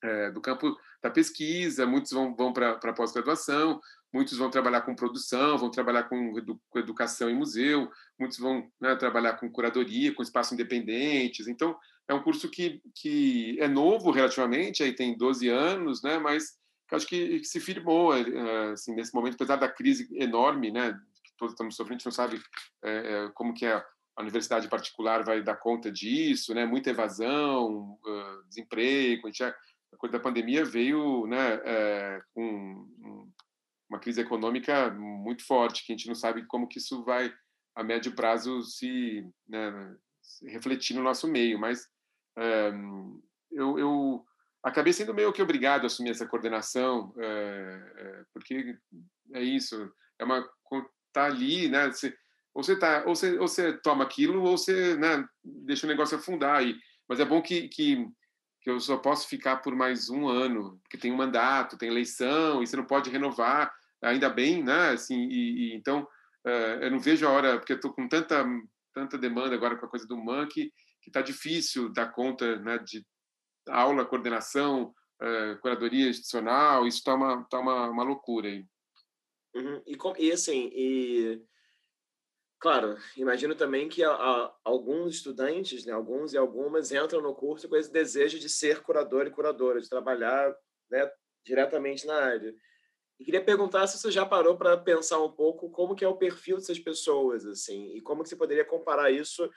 é, 0.04 0.30
do 0.30 0.40
campo 0.40 0.76
da 1.02 1.10
pesquisa, 1.10 1.86
muitos 1.86 2.12
vão, 2.12 2.34
vão 2.34 2.52
para 2.52 2.72
a 2.72 2.92
pós-graduação, 2.92 3.80
muitos 4.12 4.36
vão 4.36 4.50
trabalhar 4.50 4.82
com 4.82 4.94
produção, 4.94 5.56
vão 5.56 5.70
trabalhar 5.70 6.04
com, 6.04 6.38
edu, 6.38 6.60
com 6.68 6.78
educação 6.78 7.30
em 7.30 7.34
museu, 7.34 7.90
muitos 8.18 8.38
vão 8.38 8.70
né, 8.80 8.94
trabalhar 8.96 9.34
com 9.34 9.50
curadoria, 9.50 10.14
com 10.14 10.22
espaços 10.22 10.52
independentes. 10.52 11.48
Então, 11.48 11.76
é 12.06 12.14
um 12.14 12.22
curso 12.22 12.50
que, 12.50 12.82
que 12.94 13.56
é 13.58 13.66
novo 13.66 14.10
relativamente, 14.10 14.82
aí 14.82 14.94
tem 14.94 15.16
12 15.16 15.48
anos, 15.48 16.02
né, 16.02 16.18
mas 16.18 16.58
acho 16.92 17.06
que, 17.06 17.42
se 17.42 17.58
firmou 17.58 18.14
é, 18.14 18.72
assim, 18.72 18.94
nesse 18.94 19.14
momento, 19.14 19.34
apesar 19.34 19.56
da 19.56 19.68
crise 19.68 20.08
enorme 20.14 20.70
né, 20.70 20.92
que 21.24 21.32
todos 21.38 21.54
estamos 21.54 21.74
sofrendo, 21.74 21.96
a 21.96 21.98
gente 21.98 22.06
não 22.06 22.12
sabe 22.12 22.40
é, 22.84 23.30
como 23.34 23.54
que 23.54 23.64
é 23.64 23.82
a 24.14 24.20
universidade 24.20 24.68
particular 24.68 25.24
vai 25.24 25.42
dar 25.42 25.56
conta 25.56 25.90
disso, 25.90 26.52
né? 26.52 26.66
Muita 26.66 26.90
evasão, 26.90 27.98
desemprego, 28.46 29.26
a, 29.26 29.30
gente 29.30 29.42
a 29.42 29.96
coisa 29.96 30.12
da 30.12 30.22
pandemia 30.22 30.64
veio, 30.64 31.26
né, 31.26 31.60
é, 31.64 32.22
com 32.34 32.86
uma 33.92 34.00
crise 34.00 34.22
econômica 34.22 34.90
muito 34.90 35.44
forte, 35.44 35.84
que 35.84 35.92
a 35.92 35.96
gente 35.96 36.08
não 36.08 36.14
sabe 36.14 36.46
como 36.46 36.66
que 36.66 36.78
isso 36.78 37.04
vai 37.04 37.32
a 37.74 37.84
médio 37.84 38.14
prazo 38.14 38.62
se, 38.62 39.26
né, 39.46 39.96
se 40.22 40.48
refletir 40.48 40.94
no 40.96 41.02
nosso 41.02 41.28
meio, 41.28 41.58
mas 41.58 41.86
é, 42.38 42.72
eu, 43.50 43.78
eu, 43.78 44.26
acabei 44.62 44.92
sendo 44.94 45.12
meio 45.12 45.32
que 45.32 45.42
obrigado 45.42 45.84
a 45.84 45.86
assumir 45.86 46.10
essa 46.10 46.26
coordenação, 46.26 47.12
é, 47.18 47.92
é, 47.96 48.24
porque 48.32 48.78
é 49.34 49.42
isso, 49.42 49.92
é 50.18 50.24
uma 50.24 50.48
tá 51.12 51.26
ali, 51.26 51.68
né? 51.68 51.90
Você, 51.90 52.16
ou 52.54 52.62
você 52.62 52.78
tá, 52.78 53.04
ou 53.06 53.14
você, 53.14 53.38
ou 53.38 53.46
você 53.46 53.74
toma 53.78 54.04
aquilo, 54.04 54.42
ou 54.42 54.56
você, 54.56 54.96
né, 54.96 55.26
deixa 55.44 55.86
o 55.86 55.88
negócio 55.88 56.16
afundar 56.16 56.56
aí. 56.56 56.74
Mas 57.06 57.20
é 57.20 57.24
bom 57.26 57.42
que, 57.42 57.68
que 57.68 58.08
que 58.62 58.70
eu 58.70 58.78
só 58.78 58.96
posso 58.96 59.26
ficar 59.26 59.56
por 59.56 59.74
mais 59.74 60.08
um 60.08 60.28
ano, 60.28 60.78
porque 60.84 60.96
tem 60.96 61.12
um 61.12 61.16
mandato, 61.16 61.76
tem 61.76 61.88
eleição, 61.88 62.62
e 62.62 62.66
você 62.66 62.76
não 62.76 62.84
pode 62.84 63.10
renovar 63.10 63.72
ainda 64.02 64.28
bem, 64.28 64.62
né? 64.62 64.90
Assim, 64.90 65.28
e, 65.30 65.72
e 65.72 65.74
então 65.74 66.02
uh, 66.46 66.82
eu 66.82 66.90
não 66.90 67.00
vejo 67.00 67.26
a 67.26 67.30
hora, 67.30 67.58
porque 67.58 67.72
eu 67.72 67.76
estou 67.76 67.92
com 67.92 68.08
tanta 68.08 68.44
tanta 68.94 69.16
demanda 69.16 69.54
agora 69.54 69.76
com 69.76 69.86
a 69.86 69.88
coisa 69.88 70.06
do 70.06 70.22
MAN 70.22 70.46
que 70.48 70.70
está 71.06 71.22
difícil 71.22 71.92
dar 71.92 72.12
conta, 72.12 72.56
né? 72.56 72.78
De 72.78 73.04
aula, 73.68 74.04
coordenação, 74.04 74.94
uh, 75.22 75.58
curadoria 75.60 76.08
institucional, 76.08 76.86
isso 76.86 76.98
está 76.98 77.14
uma 77.14 77.44
tá 77.44 77.58
uma, 77.60 77.88
uma 77.88 78.02
loucura 78.02 78.48
aí. 78.48 78.64
Uhum. 79.54 79.82
E, 79.86 80.26
e 80.26 80.32
assim, 80.32 80.70
e 80.74 81.42
Claro, 82.62 82.96
imagino 83.16 83.56
também 83.56 83.88
que 83.88 84.04
a, 84.04 84.12
a, 84.12 84.54
alguns 84.62 85.16
estudantes, 85.16 85.84
né, 85.84 85.92
alguns 85.92 86.32
e 86.32 86.38
algumas, 86.38 86.92
entram 86.92 87.20
no 87.20 87.34
curso 87.34 87.68
com 87.68 87.74
esse 87.74 87.90
desejo 87.90 88.38
de 88.38 88.48
ser 88.48 88.82
curador 88.82 89.26
e 89.26 89.32
curadora, 89.32 89.80
de 89.80 89.88
trabalhar 89.88 90.54
né, 90.88 91.10
diretamente 91.44 92.06
na 92.06 92.14
área. 92.14 92.54
E 93.22 93.24
queria 93.24 93.40
perguntar 93.40 93.86
se 93.86 93.96
você 93.96 94.10
já 94.10 94.26
parou 94.26 94.58
para 94.58 94.76
pensar 94.76 95.22
um 95.22 95.30
pouco 95.30 95.70
como 95.70 95.94
que 95.94 96.04
é 96.04 96.08
o 96.08 96.16
perfil 96.16 96.56
dessas 96.56 96.80
pessoas, 96.80 97.46
assim, 97.46 97.94
e 97.94 98.00
como 98.00 98.24
que 98.24 98.28
você 98.28 98.34
poderia 98.34 98.64
comparar 98.64 99.12
isso 99.12 99.48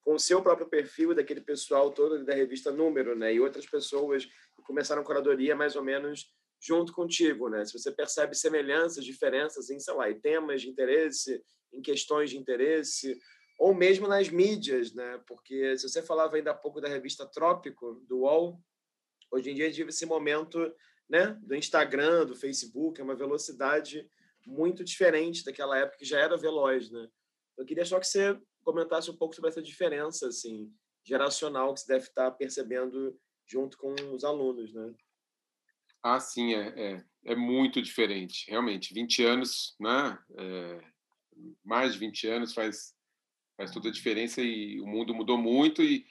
com 0.00 0.14
o 0.14 0.18
seu 0.18 0.42
próprio 0.42 0.68
perfil 0.68 1.14
daquele 1.14 1.40
pessoal 1.40 1.92
todo 1.92 2.24
da 2.24 2.34
revista 2.34 2.72
Número, 2.72 3.14
né, 3.14 3.32
e 3.32 3.38
outras 3.38 3.64
pessoas 3.64 4.24
que 4.24 4.62
começaram 4.64 5.04
curadoria 5.04 5.54
mais 5.54 5.76
ou 5.76 5.84
menos 5.84 6.34
junto 6.60 6.92
contigo, 6.92 7.48
né? 7.48 7.64
Se 7.64 7.72
você 7.72 7.92
percebe 7.92 8.34
semelhanças, 8.34 9.04
diferenças 9.04 9.70
em, 9.70 9.78
sei 9.78 9.94
lá, 9.94 10.10
em 10.10 10.18
temas 10.18 10.62
de 10.62 10.68
interesse, 10.68 11.40
em 11.72 11.80
questões 11.80 12.30
de 12.30 12.38
interesse, 12.38 13.16
ou 13.56 13.72
mesmo 13.72 14.08
nas 14.08 14.28
mídias, 14.30 14.92
né? 14.92 15.22
Porque 15.28 15.78
se 15.78 15.88
você 15.88 16.02
falava 16.02 16.34
ainda 16.34 16.50
há 16.50 16.54
pouco 16.54 16.80
da 16.80 16.88
revista 16.88 17.24
Trópico, 17.24 18.02
do 18.08 18.22
UOL, 18.22 18.60
hoje 19.30 19.50
em 19.50 19.54
dia 19.54 19.70
vive 19.70 19.90
esse 19.90 20.06
momento 20.06 20.58
né, 21.08 21.38
do 21.42 21.54
Instagram, 21.54 22.26
do 22.26 22.34
Facebook, 22.34 23.00
é 23.00 23.04
uma 23.04 23.14
velocidade 23.14 24.08
muito 24.46 24.82
diferente 24.82 25.44
daquela 25.44 25.78
época 25.78 25.98
que 25.98 26.04
já 26.04 26.18
era 26.18 26.36
veloz, 26.36 26.90
né? 26.90 27.08
Eu 27.56 27.64
queria 27.64 27.84
só 27.84 28.00
que 28.00 28.06
você 28.06 28.40
comentasse 28.64 29.10
um 29.10 29.16
pouco 29.16 29.34
sobre 29.34 29.50
essa 29.50 29.62
diferença, 29.62 30.28
assim, 30.28 30.72
geracional 31.04 31.74
que 31.74 31.80
você 31.80 31.92
deve 31.92 32.06
estar 32.06 32.30
percebendo 32.32 33.18
junto 33.46 33.76
com 33.76 33.94
os 34.14 34.24
alunos, 34.24 34.72
né? 34.72 34.94
Ah, 36.02 36.18
sim, 36.18 36.54
é, 36.54 36.68
é, 36.76 37.04
é 37.26 37.36
muito 37.36 37.80
diferente, 37.80 38.50
realmente. 38.50 38.94
20 38.94 39.24
anos, 39.24 39.76
né? 39.78 40.18
É, 40.38 40.80
mais 41.64 41.92
de 41.92 41.98
20 41.98 42.26
anos 42.26 42.54
faz, 42.54 42.94
faz 43.56 43.70
toda 43.70 43.88
a 43.88 43.92
diferença 43.92 44.40
e 44.40 44.80
o 44.80 44.86
mundo 44.86 45.14
mudou 45.14 45.38
muito 45.38 45.82
e 45.82 46.04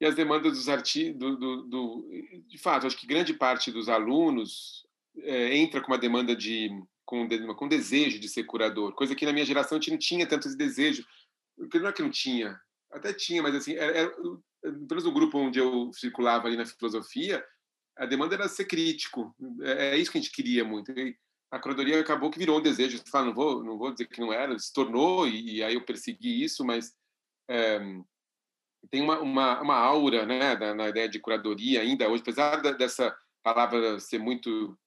e 0.00 0.06
as 0.06 0.14
demandas 0.14 0.52
dos 0.52 0.68
artistas, 0.68 1.16
do, 1.16 1.36
do, 1.36 1.62
do, 1.62 2.08
de 2.46 2.58
fato, 2.58 2.86
acho 2.86 2.96
que 2.96 3.06
grande 3.06 3.34
parte 3.34 3.72
dos 3.72 3.88
alunos 3.88 4.86
é, 5.18 5.56
entra 5.56 5.80
com 5.80 5.88
uma 5.88 5.98
demanda 5.98 6.36
de 6.36 6.70
com, 7.04 7.26
com 7.56 7.68
desejo 7.68 8.18
de 8.18 8.28
ser 8.28 8.44
curador, 8.44 8.92
coisa 8.92 9.14
que 9.14 9.24
na 9.24 9.32
minha 9.32 9.46
geração 9.46 9.80
não 9.88 9.98
tinha 9.98 10.26
tanto 10.26 10.46
esse 10.46 10.56
desejo, 10.56 11.04
não 11.56 11.88
é 11.88 11.92
que 11.92 12.02
não 12.02 12.10
tinha, 12.10 12.60
até 12.92 13.12
tinha, 13.12 13.42
mas 13.42 13.54
assim, 13.54 13.74
era, 13.74 13.92
era, 13.92 14.10
pelo 14.10 14.86
menos 14.90 15.04
no 15.04 15.12
grupo 15.12 15.38
onde 15.38 15.58
eu 15.58 15.90
circulava 15.92 16.46
ali 16.46 16.56
na 16.56 16.66
filosofia, 16.66 17.44
a 17.96 18.06
demanda 18.06 18.34
era 18.34 18.48
ser 18.48 18.66
crítico, 18.66 19.34
é, 19.62 19.90
é 19.90 19.96
isso 19.96 20.12
que 20.12 20.18
a 20.18 20.20
gente 20.20 20.32
queria 20.32 20.64
muito. 20.64 20.92
E 20.92 21.16
a 21.50 21.58
curadoria 21.58 21.98
acabou 21.98 22.30
que 22.30 22.38
virou 22.38 22.58
um 22.58 22.62
desejo, 22.62 23.02
fala, 23.10 23.26
não 23.26 23.34
vou, 23.34 23.64
não 23.64 23.78
vou 23.78 23.90
dizer 23.90 24.06
que 24.06 24.20
não 24.20 24.32
era, 24.32 24.56
se 24.58 24.72
tornou 24.72 25.26
e, 25.26 25.56
e 25.56 25.62
aí 25.62 25.74
eu 25.74 25.84
persegui 25.84 26.44
isso, 26.44 26.64
mas 26.64 26.94
é, 27.48 27.80
tem 28.90 29.02
uma, 29.02 29.20
uma, 29.20 29.60
uma 29.60 29.74
aura 29.74 30.24
né, 30.24 30.56
da, 30.56 30.74
na 30.74 30.88
ideia 30.88 31.08
de 31.08 31.18
curadoria 31.18 31.80
ainda 31.80 32.08
hoje, 32.08 32.22
apesar 32.22 32.62
da, 32.62 32.72
dessa 32.72 33.16
palavra 33.42 33.98
ser 34.00 34.18
muito 34.18 34.78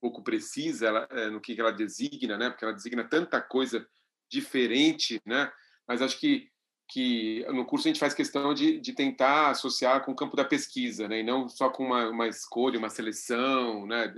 pouco 0.00 0.22
precisa 0.22 0.86
ela, 0.86 1.08
é, 1.10 1.30
no 1.30 1.40
que 1.40 1.58
ela 1.58 1.72
designa, 1.72 2.36
né, 2.36 2.50
porque 2.50 2.64
ela 2.64 2.74
designa 2.74 3.04
tanta 3.04 3.40
coisa 3.40 3.86
diferente, 4.28 5.20
né, 5.24 5.50
mas 5.86 6.02
acho 6.02 6.18
que 6.18 6.50
que 6.88 7.44
no 7.48 7.64
curso 7.64 7.88
a 7.88 7.90
gente 7.90 7.98
faz 7.98 8.14
questão 8.14 8.54
de, 8.54 8.78
de 8.78 8.92
tentar 8.92 9.50
associar 9.50 10.04
com 10.04 10.12
o 10.12 10.14
campo 10.14 10.36
da 10.36 10.44
pesquisa, 10.44 11.08
né, 11.08 11.18
e 11.18 11.22
não 11.24 11.48
só 11.48 11.68
com 11.68 11.84
uma, 11.84 12.08
uma 12.08 12.28
escolha, 12.28 12.78
uma 12.78 12.88
seleção, 12.88 13.86
né, 13.86 14.12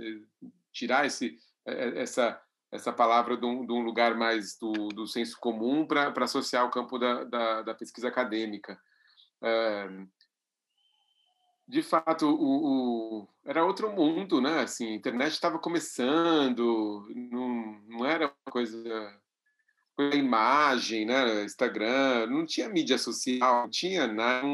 tirar 0.71 1.05
esse, 1.05 1.37
é, 1.65 1.71
é, 1.71 2.01
essa, 2.01 2.39
essa 2.71 2.93
palavra 2.93 3.35
de 3.35 3.45
um, 3.45 3.65
de 3.65 3.71
um 3.71 3.81
lugar 3.81 4.15
mais 4.15 4.57
do, 4.57 4.89
do 4.89 5.07
senso 5.07 5.37
comum 5.39 5.85
para 5.85 6.13
associar 6.23 6.63
ao 6.63 6.69
campo 6.69 6.99
da, 6.99 7.23
da, 7.23 7.61
da 7.63 7.73
pesquisa 7.73 8.07
acadêmica. 8.07 8.79
É, 9.41 9.87
de 11.67 11.83
fato, 11.83 12.27
o, 12.27 13.21
o, 13.21 13.27
era 13.45 13.63
outro 13.65 13.91
mundo, 13.91 14.41
né? 14.41 14.61
Assim, 14.61 14.87
a 14.87 14.95
internet 14.95 15.33
estava 15.33 15.59
começando, 15.59 17.07
não, 17.15 17.81
não 17.87 18.05
era 18.05 18.25
uma 18.25 18.51
coisa 18.51 19.19
a 19.99 20.15
imagem, 20.15 21.05
né? 21.05 21.43
Instagram, 21.43 22.27
não 22.27 22.45
tinha 22.45 22.69
mídia 22.69 22.97
social, 22.97 23.63
não 23.63 23.69
tinha 23.69 24.07
nada. 24.07 24.47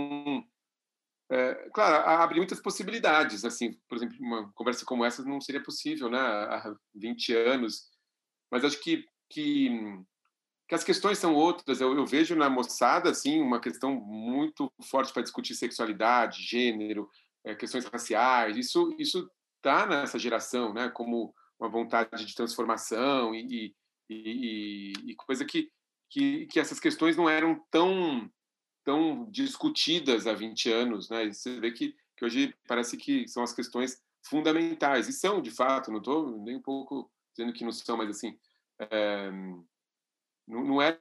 é, 1.30 1.70
claro, 1.74 2.08
abre 2.24 2.38
muitas 2.38 2.60
possibilidades. 2.60 3.46
Assim, 3.46 3.74
por 3.88 3.98
exemplo, 3.98 4.18
uma 4.20 4.52
conversa 4.54 4.86
como 4.86 5.06
essa 5.06 5.24
não 5.24 5.40
seria 5.40 5.64
possível, 5.64 6.10
né? 6.10 6.20
Há 6.20 6.76
20 6.94 7.34
anos. 7.34 7.90
Mas 8.52 8.64
acho 8.66 8.80
que, 8.82 9.06
que, 9.30 9.70
que 10.68 10.76
as 10.76 10.84
questões 10.84 11.18
são 11.18 11.34
outras. 11.34 11.80
Eu, 11.82 11.96
eu 11.96 12.06
vejo 12.06 12.36
na 12.36 12.50
moçada 12.50 13.10
assim 13.10 13.42
uma 13.42 13.60
questão 13.60 13.96
muito 13.96 14.72
forte 14.90 15.14
para 15.14 15.22
discutir 15.22 15.56
sexualidade, 15.56 16.44
gênero, 16.44 17.10
é, 17.44 17.56
questões 17.56 17.86
raciais. 17.86 18.58
Isso 18.58 18.96
isso 18.98 19.30
está 19.58 19.86
nessa 19.86 20.18
geração, 20.20 20.74
né? 20.74 20.90
Como 20.90 21.34
uma 21.60 21.70
vontade 21.70 22.26
de 22.26 22.36
transformação 22.36 23.34
e, 23.34 23.68
e 23.68 23.76
e, 24.10 24.94
e, 25.06 25.16
coisa 25.16 25.44
que, 25.46 25.72
que, 26.10 26.46
que 26.48 26.60
essas 26.60 26.80
questões 26.80 27.18
não 27.18 27.30
eram 27.30 27.60
tão 27.72 28.30
tão 28.84 29.28
discutidas 29.32 30.28
há 30.28 30.34
20 30.34 30.72
anos, 30.72 31.10
né? 31.10 31.26
Você 31.32 31.60
vê 31.60 31.72
que, 31.72 31.96
que 32.16 32.24
hoje 32.24 32.54
parece 32.68 32.96
que 32.96 33.28
são 33.28 33.42
as 33.42 33.52
questões 33.52 34.00
fundamentais, 34.24 35.08
e 35.08 35.12
são, 35.12 35.42
de 35.42 35.50
fato, 35.50 35.90
não 35.90 35.98
estou 35.98 36.38
nem 36.44 36.58
um 36.58 36.62
pouco 36.62 37.12
dizendo 37.36 37.52
que 37.52 37.64
não 37.64 37.72
são, 37.72 37.98
mas 37.98 38.10
assim, 38.12 38.38
é, 38.80 39.32
não, 40.48 40.82
era, 40.82 40.98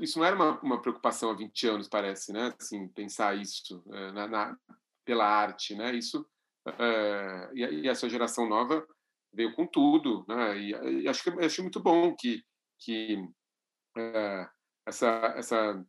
isso 0.00 0.18
não 0.18 0.26
era 0.26 0.34
uma, 0.34 0.60
uma, 0.60 0.82
preocupação 0.82 1.30
há 1.30 1.34
20 1.34 1.66
anos, 1.68 1.88
parece, 1.88 2.32
né? 2.32 2.52
Assim, 2.60 2.88
pensar 2.88 3.36
isso 3.36 3.82
é, 3.92 4.12
na, 4.12 4.26
na, 4.26 4.58
pela 5.04 5.24
arte, 5.24 5.74
né? 5.76 5.94
Isso, 5.94 6.26
é, 6.66 7.50
e, 7.54 7.60
e 7.82 7.88
essa 7.88 8.08
geração 8.08 8.48
nova 8.48 8.86
veio 9.32 9.54
com 9.54 9.66
tudo, 9.66 10.24
né? 10.28 10.58
E, 10.58 11.02
e 11.02 11.08
acho 11.08 11.22
que 11.22 11.30
acho 11.44 11.62
muito 11.62 11.80
bom 11.80 12.14
que 12.16 12.42
que 12.78 13.22
é, 13.96 14.48
essa 14.86 15.34
essa 15.36 15.84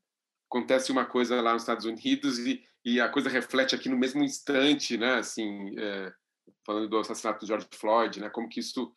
acontece 0.50 0.92
uma 0.92 1.06
coisa 1.06 1.42
lá 1.42 1.54
nos 1.54 1.64
Estados 1.64 1.86
Unidos 1.86 2.38
e, 2.40 2.64
e 2.84 3.00
a 3.00 3.10
coisa 3.10 3.30
reflete 3.30 3.74
aqui 3.74 3.90
no 3.90 3.98
mesmo 3.98 4.24
instante, 4.24 4.98
né? 4.98 5.16
Assim, 5.16 5.74
falando 6.66 6.90
do 6.90 7.00
assassinato 7.00 7.40
do 7.40 7.48
George 7.48 7.68
Floyd, 7.74 8.20
né? 8.20 8.30
Como 8.30 8.50
que 8.50 8.60
isso 8.60 8.94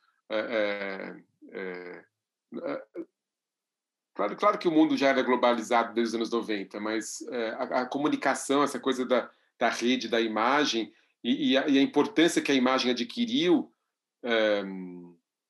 Claro, 4.14 4.36
claro 4.36 4.58
que 4.58 4.68
o 4.68 4.72
mundo 4.72 4.96
já 4.96 5.08
era 5.08 5.22
globalizado 5.22 5.92
desde 5.92 6.10
os 6.10 6.14
anos 6.14 6.30
90, 6.30 6.78
mas 6.80 7.20
é, 7.28 7.48
a, 7.50 7.62
a, 7.82 7.86
comunicação, 7.86 8.62
essa 8.62 8.78
coisa 8.78 9.04
da, 9.04 9.28
da 9.58 9.68
rede, 9.68 10.08
da 10.08 10.20
imagem, 10.20 10.92
e, 11.22 11.50
e, 11.52 11.58
a, 11.58 11.66
e, 11.68 11.78
a, 11.78 11.82
importância 11.82 12.40
que 12.40 12.52
a 12.52 12.54
imagem 12.54 12.92
adquiriu 12.92 13.70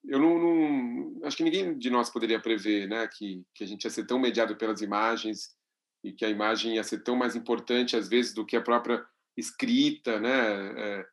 eu 0.07 0.19
não, 0.19 0.39
não, 0.39 1.27
acho 1.27 1.37
que 1.37 1.45
ninguém 1.45 1.79
de 1.79 1.89
nós 1.89 2.11
poderia 2.11 2.41
prever, 2.41 2.89
né, 2.89 3.09
que 3.09 3.45
que 3.55 3.65
a 3.65 3.67
gente 3.67 3.85
ia 3.85 3.91
ser 3.91 4.05
tão 4.05 4.19
mediado 4.19 4.57
pelas 4.57 4.83
imagens 4.83 5.55
e 6.03 6.13
que 6.13 6.25
a 6.25 6.29
imagem 6.29 6.75
ia 6.75 6.85
ser 6.85 7.03
tão 7.03 7.17
mais 7.17 7.35
importante 7.35 7.97
às 7.97 8.09
vezes 8.09 8.35
do 8.35 8.45
que 8.45 8.57
a 8.57 8.61
própria 8.61 9.05
escrita, 9.37 10.21
né, 10.21 10.31
é, 10.31 11.07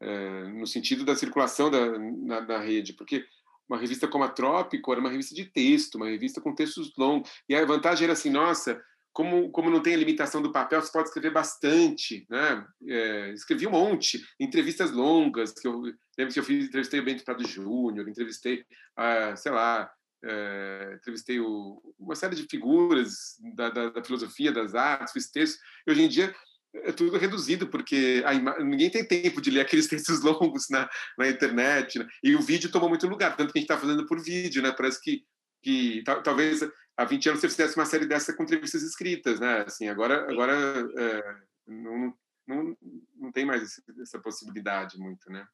é, 0.00 0.44
no 0.48 0.66
sentido 0.66 1.04
da 1.04 1.14
circulação 1.14 1.70
da, 1.70 1.98
na, 1.98 2.40
na, 2.40 2.58
rede, 2.58 2.92
porque 2.92 3.24
uma 3.68 3.78
revista 3.78 4.06
como 4.06 4.24
a 4.24 4.28
Trópico 4.28 4.92
era 4.92 5.00
uma 5.00 5.10
revista 5.10 5.34
de 5.34 5.44
texto, 5.44 5.96
uma 5.96 6.06
revista 6.06 6.40
com 6.40 6.54
textos 6.54 6.92
longos, 6.96 7.30
e 7.48 7.54
a 7.54 7.64
vantagem 7.64 8.04
era 8.04 8.12
assim, 8.12 8.30
nossa, 8.30 8.80
como, 9.12 9.50
como 9.50 9.70
não 9.70 9.80
tem 9.80 9.94
a 9.94 9.96
limitação 9.96 10.42
do 10.42 10.52
papel, 10.52 10.82
você 10.82 10.90
pode 10.90 11.08
escrever 11.08 11.32
bastante, 11.32 12.26
né? 12.28 12.66
É, 12.86 13.32
escrevi 13.32 13.66
um 13.66 13.70
monte, 13.70 14.20
entrevistas 14.40 14.90
longas, 14.90 15.52
que 15.52 15.68
eu 15.68 15.82
lembro 16.18 16.34
que 16.34 16.40
eu 16.40 16.44
fiz, 16.44 16.66
entrevistei 16.66 16.98
o 16.98 17.04
Bento 17.04 17.24
Prado 17.24 17.46
Júnior, 17.46 18.08
entrevistei, 18.08 18.64
ah, 18.96 19.36
sei 19.36 19.52
lá, 19.52 19.88
é, 20.24 20.94
entrevistei 20.96 21.38
o, 21.38 21.80
uma 21.96 22.16
série 22.16 22.34
de 22.34 22.42
figuras 22.50 23.36
da, 23.54 23.70
da, 23.70 23.90
da, 23.90 24.04
filosofia, 24.04 24.50
das 24.50 24.74
artes, 24.74 25.12
fiz 25.12 25.30
textos, 25.30 25.60
e 25.86 25.92
hoje 25.92 26.02
em 26.02 26.08
dia 26.08 26.34
é 26.74 26.92
tudo 26.92 27.16
reduzido, 27.16 27.68
porque 27.68 28.22
ninguém 28.60 28.90
tem 28.90 29.06
tempo 29.06 29.40
de 29.40 29.50
ler 29.50 29.60
aqueles 29.60 29.86
textos 29.88 30.22
longos 30.22 30.68
na, 30.68 30.88
na 31.16 31.28
internet, 31.28 31.98
né? 31.98 32.08
e 32.22 32.34
o 32.34 32.40
vídeo 32.42 32.70
tomou 32.70 32.88
muito 32.88 33.06
lugar, 33.06 33.36
tanto 33.36 33.52
que 33.52 33.58
a 33.58 33.60
gente 33.60 33.70
está 33.70 33.80
fazendo 33.80 34.06
por 34.06 34.20
vídeo, 34.22 34.62
né? 34.62 34.72
Parece 34.72 35.00
que, 35.00 35.24
que 35.62 36.02
talvez 36.24 36.60
há 36.96 37.04
20 37.04 37.28
anos 37.28 37.40
você 37.40 37.48
fizesse 37.48 37.76
uma 37.76 37.86
série 37.86 38.06
dessa 38.06 38.34
com 38.34 38.42
entrevistas 38.42 38.82
escritas, 38.82 39.40
né? 39.40 39.64
Assim, 39.66 39.88
agora, 39.88 40.30
agora 40.30 40.54
é, 40.98 41.36
não, 41.66 42.14
não, 42.46 42.76
não 43.16 43.32
tem 43.32 43.44
mais 43.44 43.80
essa 44.00 44.18
possibilidade 44.20 44.98
muito, 44.98 45.30
né? 45.30 45.46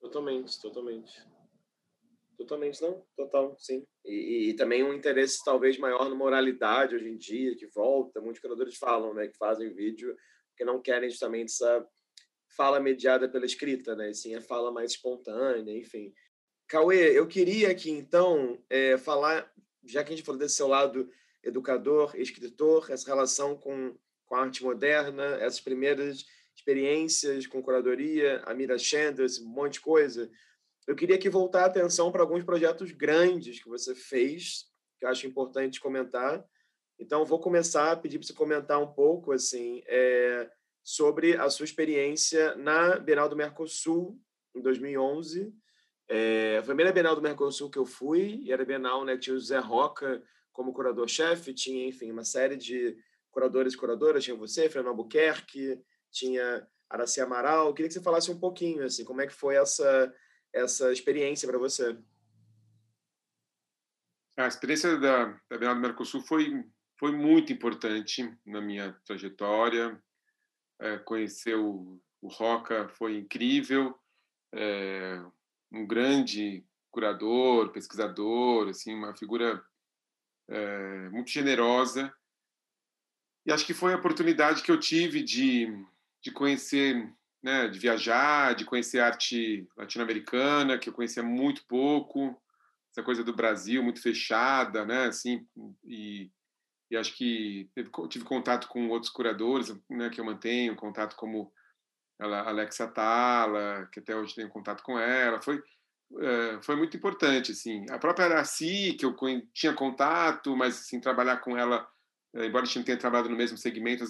Totalmente, 0.00 0.60
totalmente. 0.60 1.22
Totalmente, 2.36 2.80
não? 2.82 3.04
Total, 3.16 3.54
sim. 3.58 3.84
E, 4.04 4.50
e, 4.50 4.54
também 4.54 4.82
um 4.82 4.94
interesse 4.94 5.44
talvez 5.44 5.78
maior 5.78 6.08
na 6.08 6.14
moralidade 6.14 6.94
hoje 6.94 7.08
em 7.08 7.16
dia, 7.16 7.56
que 7.56 7.66
volta. 7.66 8.20
Muitos 8.20 8.40
criadores 8.40 8.76
falam, 8.76 9.14
né, 9.14 9.28
que 9.28 9.36
fazem 9.36 9.72
vídeo 9.72 10.16
porque 10.48 10.64
não 10.64 10.80
querem 10.80 11.08
justamente 11.08 11.52
essa 11.52 11.86
fala 12.56 12.78
mediada 12.78 13.28
pela 13.28 13.46
escrita, 13.46 13.96
né? 13.96 14.12
Sim 14.12 14.34
a 14.34 14.40
fala 14.40 14.70
mais 14.70 14.92
espontânea, 14.92 15.76
enfim. 15.76 16.12
Cauê, 16.68 17.18
eu 17.18 17.26
queria 17.26 17.70
aqui, 17.70 17.90
então, 17.90 18.62
é, 18.68 18.96
falar 18.98 19.50
já 19.84 20.02
que 20.02 20.12
a 20.12 20.16
gente 20.16 20.24
falou 20.24 20.38
desse 20.38 20.56
seu 20.56 20.68
lado 20.68 21.10
educador, 21.42 22.14
escritor, 22.16 22.90
essa 22.90 23.06
relação 23.06 23.56
com, 23.56 23.96
com 24.26 24.36
a 24.36 24.42
arte 24.42 24.62
moderna, 24.62 25.24
essas 25.40 25.60
primeiras 25.60 26.24
experiências 26.54 27.46
com 27.46 27.62
curadoria, 27.62 28.42
a 28.44 28.54
Mira 28.54 28.78
Chandler, 28.78 29.26
esse 29.26 29.42
monte 29.42 29.74
de 29.74 29.80
coisa, 29.80 30.30
eu 30.86 30.94
queria 30.94 31.16
aqui 31.16 31.28
voltar 31.28 31.62
a 31.62 31.66
atenção 31.66 32.10
para 32.10 32.22
alguns 32.22 32.44
projetos 32.44 32.90
grandes 32.92 33.62
que 33.62 33.68
você 33.68 33.94
fez, 33.94 34.66
que 34.98 35.04
eu 35.04 35.08
acho 35.08 35.26
importante 35.26 35.80
comentar. 35.80 36.44
Então, 36.98 37.24
vou 37.24 37.40
começar 37.40 37.92
a 37.92 37.96
pedir 37.96 38.18
para 38.18 38.26
você 38.26 38.34
comentar 38.34 38.80
um 38.80 38.92
pouco 38.92 39.32
assim 39.32 39.82
é, 39.86 40.50
sobre 40.82 41.36
a 41.36 41.48
sua 41.50 41.64
experiência 41.64 42.54
na 42.56 42.98
Bienal 42.98 43.28
do 43.28 43.36
Mercosul, 43.36 44.20
em 44.54 44.60
2011, 44.60 45.52
é, 46.08 46.60
foi 46.62 46.72
a 46.72 46.76
primeira 46.76 46.92
Bienal 46.92 47.16
do 47.16 47.22
Mercosul 47.22 47.70
que 47.70 47.78
eu 47.78 47.86
fui, 47.86 48.40
e 48.42 48.52
era 48.52 48.66
Bienal, 48.66 49.02
né, 49.02 49.16
tinha 49.16 49.34
o 49.34 49.40
Zé 49.40 49.58
Roca 49.58 50.22
como 50.52 50.72
curador-chefe, 50.74 51.54
tinha, 51.54 51.86
enfim, 51.88 52.10
uma 52.12 52.22
série 52.22 52.54
de 52.54 52.96
curadores 53.30 53.72
e 53.72 53.76
curadoras, 53.78 54.22
tinha 54.22 54.36
você, 54.36 54.68
Fernando 54.68 54.90
Albuquerque, 54.90 55.80
tinha 56.10 56.68
Araci 56.90 57.18
Amaral. 57.22 57.68
Eu 57.68 57.72
queria 57.72 57.88
que 57.88 57.94
você 57.94 58.02
falasse 58.02 58.30
um 58.30 58.38
pouquinho, 58.38 58.84
assim, 58.84 59.04
como 59.04 59.22
é 59.22 59.26
que 59.26 59.32
foi 59.32 59.54
essa, 59.54 60.12
essa 60.52 60.92
experiência 60.92 61.48
para 61.48 61.58
você? 61.58 61.96
A 64.36 64.46
experiência 64.46 64.96
da, 64.98 65.26
da 65.48 65.58
Bienal 65.58 65.74
do 65.74 65.80
Mercosul 65.80 66.22
foi, 66.22 66.64
foi 66.98 67.12
muito 67.12 67.52
importante 67.52 68.34
na 68.46 68.60
minha 68.60 68.92
trajetória. 69.04 70.02
É, 70.80 70.98
conhecer 70.98 71.56
o, 71.56 72.00
o 72.20 72.28
Roca 72.28 72.88
foi 72.88 73.16
incrível. 73.18 73.98
É, 74.54 75.22
um 75.70 75.86
grande 75.86 76.64
curador, 76.90 77.72
pesquisador, 77.72 78.68
assim, 78.68 78.94
uma 78.94 79.14
figura 79.16 79.64
é, 80.48 81.08
muito 81.10 81.30
generosa. 81.30 82.12
E 83.44 83.52
acho 83.52 83.66
que 83.66 83.74
foi 83.74 83.92
a 83.92 83.96
oportunidade 83.96 84.62
que 84.62 84.70
eu 84.70 84.78
tive 84.78 85.22
de, 85.22 85.66
de 86.22 86.30
conhecer, 86.30 87.12
né, 87.42 87.68
de 87.68 87.78
viajar, 87.78 88.54
de 88.54 88.64
conhecer 88.64 89.00
arte 89.00 89.66
latino-americana, 89.76 90.78
que 90.78 90.88
eu 90.88 90.92
conhecia 90.92 91.22
muito 91.22 91.64
pouco, 91.66 92.40
essa 92.90 93.02
coisa 93.02 93.24
do 93.24 93.34
Brasil 93.34 93.82
muito 93.82 94.00
fechada, 94.00 94.84
né, 94.84 95.06
assim, 95.06 95.46
e, 95.84 96.30
e 96.90 96.96
acho 96.96 97.16
que 97.16 97.68
tive 98.08 98.24
contato 98.24 98.68
com 98.68 98.88
outros 98.88 99.10
curadores, 99.10 99.74
né, 99.90 100.10
que 100.10 100.20
eu 100.20 100.24
mantenho, 100.24 100.76
contato 100.76 101.16
como 101.16 101.52
ela, 102.20 102.42
Alexa 102.42 102.86
Tala, 102.86 103.88
que 103.92 104.00
até 104.00 104.14
hoje 104.14 104.34
tenho 104.34 104.48
contato 104.48 104.82
com 104.82 104.98
ela, 104.98 105.40
foi 105.42 105.62
é, 106.20 106.60
foi 106.62 106.76
muito 106.76 106.94
importante 106.94 107.52
assim. 107.52 107.86
A 107.88 107.98
própria 107.98 108.26
Araci, 108.26 108.92
que 108.98 109.06
eu 109.06 109.16
tinha 109.54 109.72
contato, 109.72 110.54
mas 110.54 110.78
assim 110.78 111.00
trabalhar 111.00 111.38
com 111.38 111.56
ela 111.56 111.88
embora 112.34 112.64
a 112.64 112.66
gente 112.66 112.78
não 112.78 112.84
tenha 112.84 112.98
trabalhado 112.98 113.28
no 113.28 113.36
mesmo 113.36 113.58
segmento, 113.58 114.04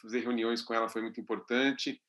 fazer 0.00 0.20
reuniões 0.20 0.60
com 0.62 0.74
ela 0.74 0.88
foi 0.88 1.02
muito 1.02 1.20
importante. 1.20 2.00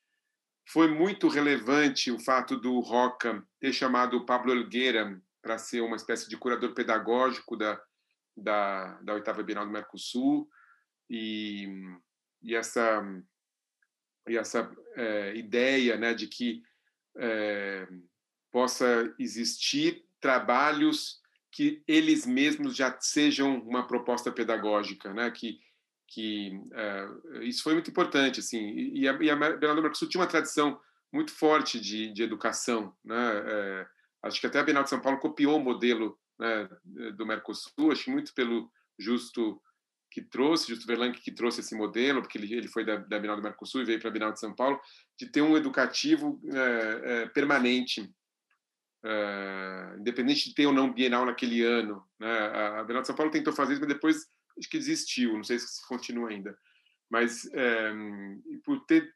Foi 0.71 0.87
muito 0.87 1.27
relevante 1.27 2.11
o 2.11 2.19
fato 2.19 2.55
do 2.55 2.79
Roca 2.79 3.43
ter 3.59 3.73
chamado 3.73 4.17
o 4.17 4.25
Pablo 4.25 4.51
Elgueira 4.51 5.19
para 5.41 5.57
ser 5.57 5.81
uma 5.81 5.95
espécie 5.95 6.29
de 6.29 6.37
curador 6.37 6.73
pedagógico 6.73 7.57
da, 7.57 7.81
da, 8.37 9.01
da 9.01 9.13
oitava 9.15 9.41
Bienal 9.41 9.65
do 9.65 9.71
Mercosul 9.71 10.47
e, 11.09 11.67
e 12.43 12.55
essa 12.55 13.01
e 14.27 14.37
essa 14.37 14.71
é, 14.95 15.35
ideia 15.35 15.97
né, 15.97 16.13
de 16.13 16.27
que 16.27 16.61
é, 17.17 17.87
possa 18.51 19.11
existir 19.17 20.05
trabalhos 20.21 21.19
que 21.51 21.81
eles 21.87 22.27
mesmos 22.27 22.75
já 22.75 22.95
sejam 22.99 23.59
uma 23.61 23.87
proposta 23.87 24.31
pedagógica, 24.31 25.11
né? 25.13 25.31
Que 25.31 25.59
que 26.09 26.59
uh, 26.73 27.43
isso 27.43 27.63
foi 27.63 27.73
muito 27.73 27.89
importante, 27.89 28.39
assim. 28.39 28.71
E 28.71 29.07
a, 29.07 29.13
e 29.21 29.29
a 29.29 29.35
Bienal 29.35 29.75
do 29.75 29.81
Mercosul 29.81 30.09
tinha 30.09 30.21
uma 30.21 30.27
tradição 30.27 30.79
muito 31.13 31.31
forte 31.31 31.79
de, 31.79 32.11
de 32.11 32.23
educação, 32.23 32.95
né? 33.03 33.39
Uh, 33.39 33.85
acho 34.23 34.41
que 34.41 34.47
até 34.47 34.59
a 34.59 34.63
Bienal 34.63 34.83
de 34.83 34.89
São 34.89 34.99
Paulo 34.99 35.19
copiou 35.19 35.57
o 35.57 35.63
modelo 35.63 36.19
né, 36.37 36.67
do 37.15 37.25
Mercosul, 37.25 37.91
acho 37.91 38.09
muito 38.09 38.33
pelo 38.33 38.71
Justo 38.97 39.61
que 40.11 40.21
trouxe, 40.21 40.69
Justo 40.69 40.87
Verlanque 40.87 41.21
que 41.21 41.31
trouxe 41.31 41.61
esse 41.61 41.75
modelo, 41.75 42.21
porque 42.21 42.37
ele, 42.37 42.53
ele 42.53 42.67
foi 42.67 42.83
da, 42.83 42.97
da 42.97 43.19
Bienal 43.19 43.37
do 43.37 43.43
Mercosul 43.43 43.81
e 43.81 43.85
veio 43.85 43.99
para 43.99 44.09
a 44.09 44.11
Bienal 44.11 44.33
de 44.33 44.39
São 44.39 44.53
Paulo, 44.53 44.79
de 45.17 45.27
ter 45.27 45.41
um 45.41 45.55
educativo 45.55 46.41
uh, 46.45 47.29
permanente, 47.33 48.11
independente 49.97 50.49
de 50.49 50.55
ter 50.55 50.65
ou 50.65 50.73
não 50.73 50.91
Bienal 50.91 51.25
naquele 51.25 51.63
ano. 51.63 52.03
Né? 52.19 52.29
A 52.29 52.83
Bienal 52.83 53.01
de 53.01 53.07
São 53.07 53.15
Paulo 53.15 53.31
tentou 53.31 53.53
fazer 53.53 53.73
isso, 53.73 53.81
mas 53.81 53.93
depois 53.93 54.27
acho 54.59 54.69
que 54.69 54.77
desistiu, 54.77 55.33
não 55.33 55.43
sei 55.43 55.57
se 55.57 55.85
continua 55.87 56.29
ainda. 56.29 56.57
Mas 57.09 57.49
é, 57.53 57.91
por 58.63 58.85
ter, 58.85 59.11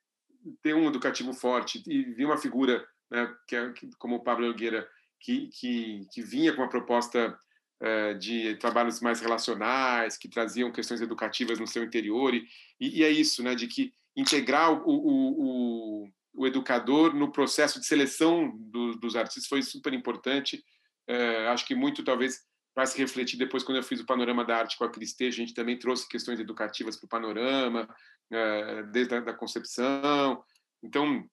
ter 0.62 0.74
um 0.74 0.88
educativo 0.88 1.34
forte 1.34 1.84
e 1.86 2.04
vir 2.04 2.26
uma 2.26 2.38
figura 2.38 2.86
né, 3.12 3.32
que 3.48 3.56
é, 3.56 3.74
como 4.00 4.16
o 4.16 4.24
Pablo 4.24 4.46
Elgueira, 4.46 4.88
que, 5.20 5.48
que, 5.48 6.08
que 6.12 6.22
vinha 6.22 6.54
com 6.54 6.62
uma 6.62 6.70
proposta 6.70 7.38
é, 7.80 8.14
de 8.16 8.56
trabalhos 8.56 9.00
mais 9.02 9.20
relacionais, 9.22 10.18
que 10.18 10.30
traziam 10.30 10.72
questões 10.72 11.02
educativas 11.02 11.60
no 11.60 11.68
seu 11.68 11.84
interior, 11.84 12.34
e, 12.34 12.46
e 12.80 13.04
é 13.04 13.10
isso, 13.10 13.44
né, 13.44 13.54
de 13.54 13.68
que 13.68 13.94
integrar 14.16 14.72
o, 14.72 14.89
o, 14.89 16.04
o 16.04 16.10
o 16.34 16.48
educador 16.48 17.14
no 17.14 17.32
processo 17.32 17.80
de 17.80 17.86
seleção 17.86 18.52
do, 18.58 18.96
dos 18.98 19.16
artistas 19.16 19.46
foi 19.46 19.62
super 19.62 19.94
importante. 19.94 20.64
É, 21.08 21.48
acho 21.48 21.66
que 21.66 21.76
muito 21.76 22.04
talvez 22.04 22.41
vai 22.76 22.88
se 22.88 22.97
refletir 22.97 23.38
depois 23.38 23.63
quando 23.63 23.78
eu 23.78 23.84
fiz 23.84 23.99
o 23.99 24.05
panorama 24.05 24.43
da 24.43 24.57
arte 24.57 24.78
com 24.78 24.84
a 24.84 24.89
Cristê, 24.89 25.28
a 25.28 25.32
gente 25.32 25.53
também 25.53 25.78
trouxe 25.78 26.07
questões 26.07 26.39
educativas 26.39 26.97
para 26.97 27.05
o 27.05 27.09
panorama, 27.09 27.88
é, 28.32 28.84
desde 28.84 29.15
a 29.15 29.19
da 29.19 29.34
concepção. 29.34 30.43
Então, 30.82 31.24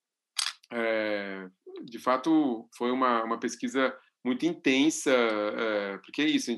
é, 0.72 1.48
de 1.84 1.98
fato, 1.98 2.68
foi 2.76 2.90
uma, 2.90 3.24
uma 3.24 3.40
pesquisa 3.40 3.96
muito 4.24 4.44
intensa, 4.44 5.10
é, 5.12 5.98
porque 5.98 6.22
é 6.22 6.26
isso, 6.26 6.52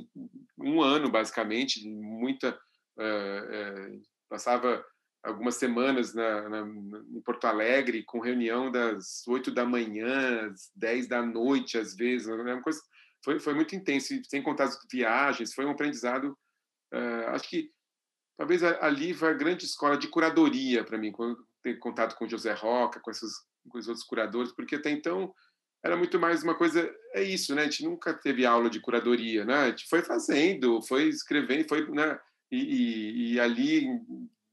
um 0.59 0.83
ano 0.83 1.09
basicamente, 1.11 1.89
muita 1.89 2.59
é, 2.99 3.05
é, 3.05 3.99
passava 4.29 4.85
algumas 5.23 5.55
semanas 5.55 6.13
na, 6.15 6.49
na, 6.49 6.61
em 6.61 7.21
Porto 7.21 7.45
Alegre, 7.45 8.03
com 8.03 8.19
reunião 8.19 8.71
das 8.71 9.27
oito 9.29 9.51
da 9.53 9.65
manhã, 9.65 10.51
às 10.51 10.71
dez 10.75 11.07
da 11.07 11.23
noite, 11.23 11.79
às 11.79 11.95
vezes. 11.95 12.27
Né, 12.27 12.55
uma 12.55 12.63
coisa, 12.63 12.81
foi, 13.25 13.39
foi 13.39 13.55
muito 13.55 13.75
intenso, 13.75 14.15
sem 14.29 14.43
contar 14.43 14.65
as 14.65 14.79
viagens, 14.91 15.55
foi 15.55 15.65
um 15.65 15.71
aprendizado. 15.71 16.37
Uh, 16.93 17.29
acho 17.29 17.49
que 17.49 17.71
talvez 18.37 18.63
ali 18.63 19.15
foi 19.15 19.31
a 19.31 19.35
grande 19.35 19.65
escola 19.65 19.97
de 19.97 20.09
curadoria 20.09 20.85
para 20.85 20.99
mim, 20.99 21.13
quando 21.13 21.47
ter 21.63 21.79
contato 21.79 22.17
com 22.17 22.29
José 22.29 22.53
Roca, 22.53 23.01
com, 23.01 23.11
esses, 23.11 23.33
com 23.69 23.79
os 23.79 23.89
outros 23.89 24.05
curadores, 24.05 24.53
porque 24.53 24.77
até 24.77 24.91
então 24.91 25.33
era 25.85 25.97
muito 25.97 26.19
mais 26.19 26.43
uma 26.43 26.55
coisa. 26.55 26.93
É 27.15 27.23
isso, 27.23 27.55
né? 27.55 27.63
A 27.63 27.65
gente 27.65 27.85
nunca 27.85 28.15
teve 28.15 28.47
aula 28.47 28.71
de 28.71 28.81
curadoria, 28.81 29.45
né? 29.45 29.55
A 29.55 29.69
gente 29.71 29.89
foi 29.89 30.03
fazendo, 30.03 30.83
foi 30.83 31.09
escrevendo, 31.09 31.69
foi. 31.69 31.89
Né? 31.91 32.19
E, 32.51 32.57
e, 32.57 33.33
e 33.33 33.41
ali 33.41 33.87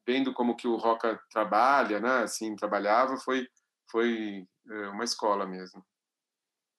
vendo 0.07 0.33
como 0.33 0.55
que 0.55 0.67
o 0.67 0.75
Roca 0.75 1.21
trabalha, 1.31 1.99
né? 1.99 2.23
Assim, 2.23 2.55
trabalhava, 2.55 3.17
foi 3.17 3.47
foi 3.91 4.47
é, 4.69 4.87
uma 4.89 5.03
escola 5.03 5.45
mesmo. 5.45 5.83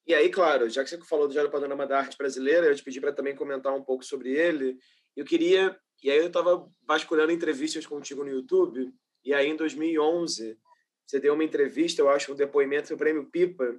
E 0.05 0.13
aí, 0.13 0.29
claro, 0.29 0.69
já 0.69 0.83
que 0.83 0.89
você 0.89 0.97
falou 1.03 1.27
do 1.27 1.31
Diário 1.31 1.51
Panorama 1.51 1.85
da 1.85 1.99
Arte 1.99 2.17
Brasileira, 2.17 2.67
eu 2.67 2.75
te 2.75 2.83
pedi 2.83 2.99
para 2.99 3.13
também 3.13 3.35
comentar 3.35 3.73
um 3.73 3.83
pouco 3.83 4.03
sobre 4.03 4.31
ele. 4.31 4.77
Eu 5.15 5.23
queria, 5.23 5.77
e 6.03 6.09
aí 6.09 6.17
eu 6.17 6.27
estava 6.27 6.67
vasculhando 6.87 7.31
entrevistas 7.31 7.85
contigo 7.85 8.23
no 8.23 8.29
YouTube, 8.29 8.91
e 9.23 9.33
aí 9.33 9.47
em 9.47 9.55
2011 9.55 10.57
você 11.05 11.19
deu 11.19 11.33
uma 11.33 11.43
entrevista, 11.43 12.01
eu 12.01 12.09
acho, 12.09 12.31
um 12.31 12.35
depoimento 12.35 12.91
no 12.91 12.97
Prêmio 12.97 13.29
Pipa, 13.29 13.77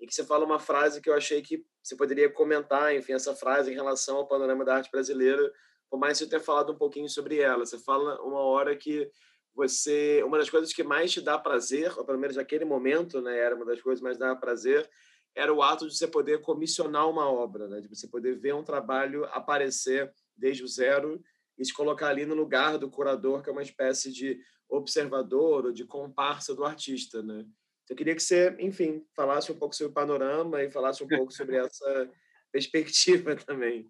em 0.00 0.06
que 0.06 0.14
você 0.14 0.24
fala 0.24 0.44
uma 0.44 0.58
frase 0.58 1.00
que 1.00 1.10
eu 1.10 1.14
achei 1.14 1.42
que 1.42 1.64
você 1.82 1.96
poderia 1.96 2.30
comentar, 2.30 2.94
enfim, 2.94 3.12
essa 3.12 3.34
frase 3.34 3.70
em 3.70 3.74
relação 3.74 4.16
ao 4.16 4.26
panorama 4.28 4.64
da 4.64 4.76
arte 4.76 4.90
brasileira, 4.90 5.52
por 5.90 5.98
mais 5.98 6.16
você 6.16 6.28
ter 6.28 6.40
falado 6.40 6.72
um 6.72 6.78
pouquinho 6.78 7.08
sobre 7.08 7.38
ela. 7.38 7.66
Você 7.66 7.78
fala 7.78 8.22
uma 8.22 8.40
hora 8.40 8.76
que 8.76 9.10
você 9.52 10.22
uma 10.24 10.38
das 10.38 10.48
coisas 10.48 10.72
que 10.72 10.84
mais 10.84 11.10
te 11.10 11.20
dá 11.20 11.36
prazer, 11.36 11.92
ou 11.98 12.04
pelo 12.04 12.18
menos 12.18 12.36
naquele 12.36 12.64
momento, 12.64 13.20
né, 13.20 13.36
era 13.36 13.56
uma 13.56 13.64
das 13.64 13.82
coisas 13.82 13.98
que 13.98 14.04
mais 14.04 14.16
dava 14.16 14.38
prazer, 14.38 14.88
era 15.34 15.52
o 15.52 15.62
ato 15.62 15.86
de 15.86 15.96
você 15.96 16.06
poder 16.06 16.40
comissionar 16.40 17.08
uma 17.08 17.30
obra, 17.30 17.68
né, 17.68 17.80
de 17.80 17.88
você 17.88 18.08
poder 18.08 18.38
ver 18.38 18.54
um 18.54 18.64
trabalho 18.64 19.24
aparecer 19.26 20.12
desde 20.36 20.64
o 20.64 20.68
zero 20.68 21.22
e 21.58 21.64
se 21.64 21.72
colocar 21.72 22.08
ali 22.08 22.24
no 22.26 22.34
lugar 22.34 22.78
do 22.78 22.90
curador, 22.90 23.42
que 23.42 23.48
é 23.48 23.52
uma 23.52 23.62
espécie 23.62 24.12
de 24.12 24.40
observador 24.68 25.66
ou 25.66 25.72
de 25.72 25.84
comparsa 25.84 26.54
do 26.54 26.64
artista, 26.64 27.22
né? 27.22 27.40
Então, 27.84 27.94
eu 27.94 27.96
queria 27.96 28.14
que 28.14 28.22
você, 28.22 28.56
enfim, 28.60 29.04
falasse 29.14 29.50
um 29.50 29.58
pouco 29.58 29.74
sobre 29.74 29.90
o 29.90 29.94
panorama 29.94 30.62
e 30.62 30.70
falasse 30.70 31.02
um 31.02 31.08
pouco 31.26 31.32
sobre 31.32 31.56
essa 31.56 32.10
perspectiva 32.52 33.34
também. 33.44 33.86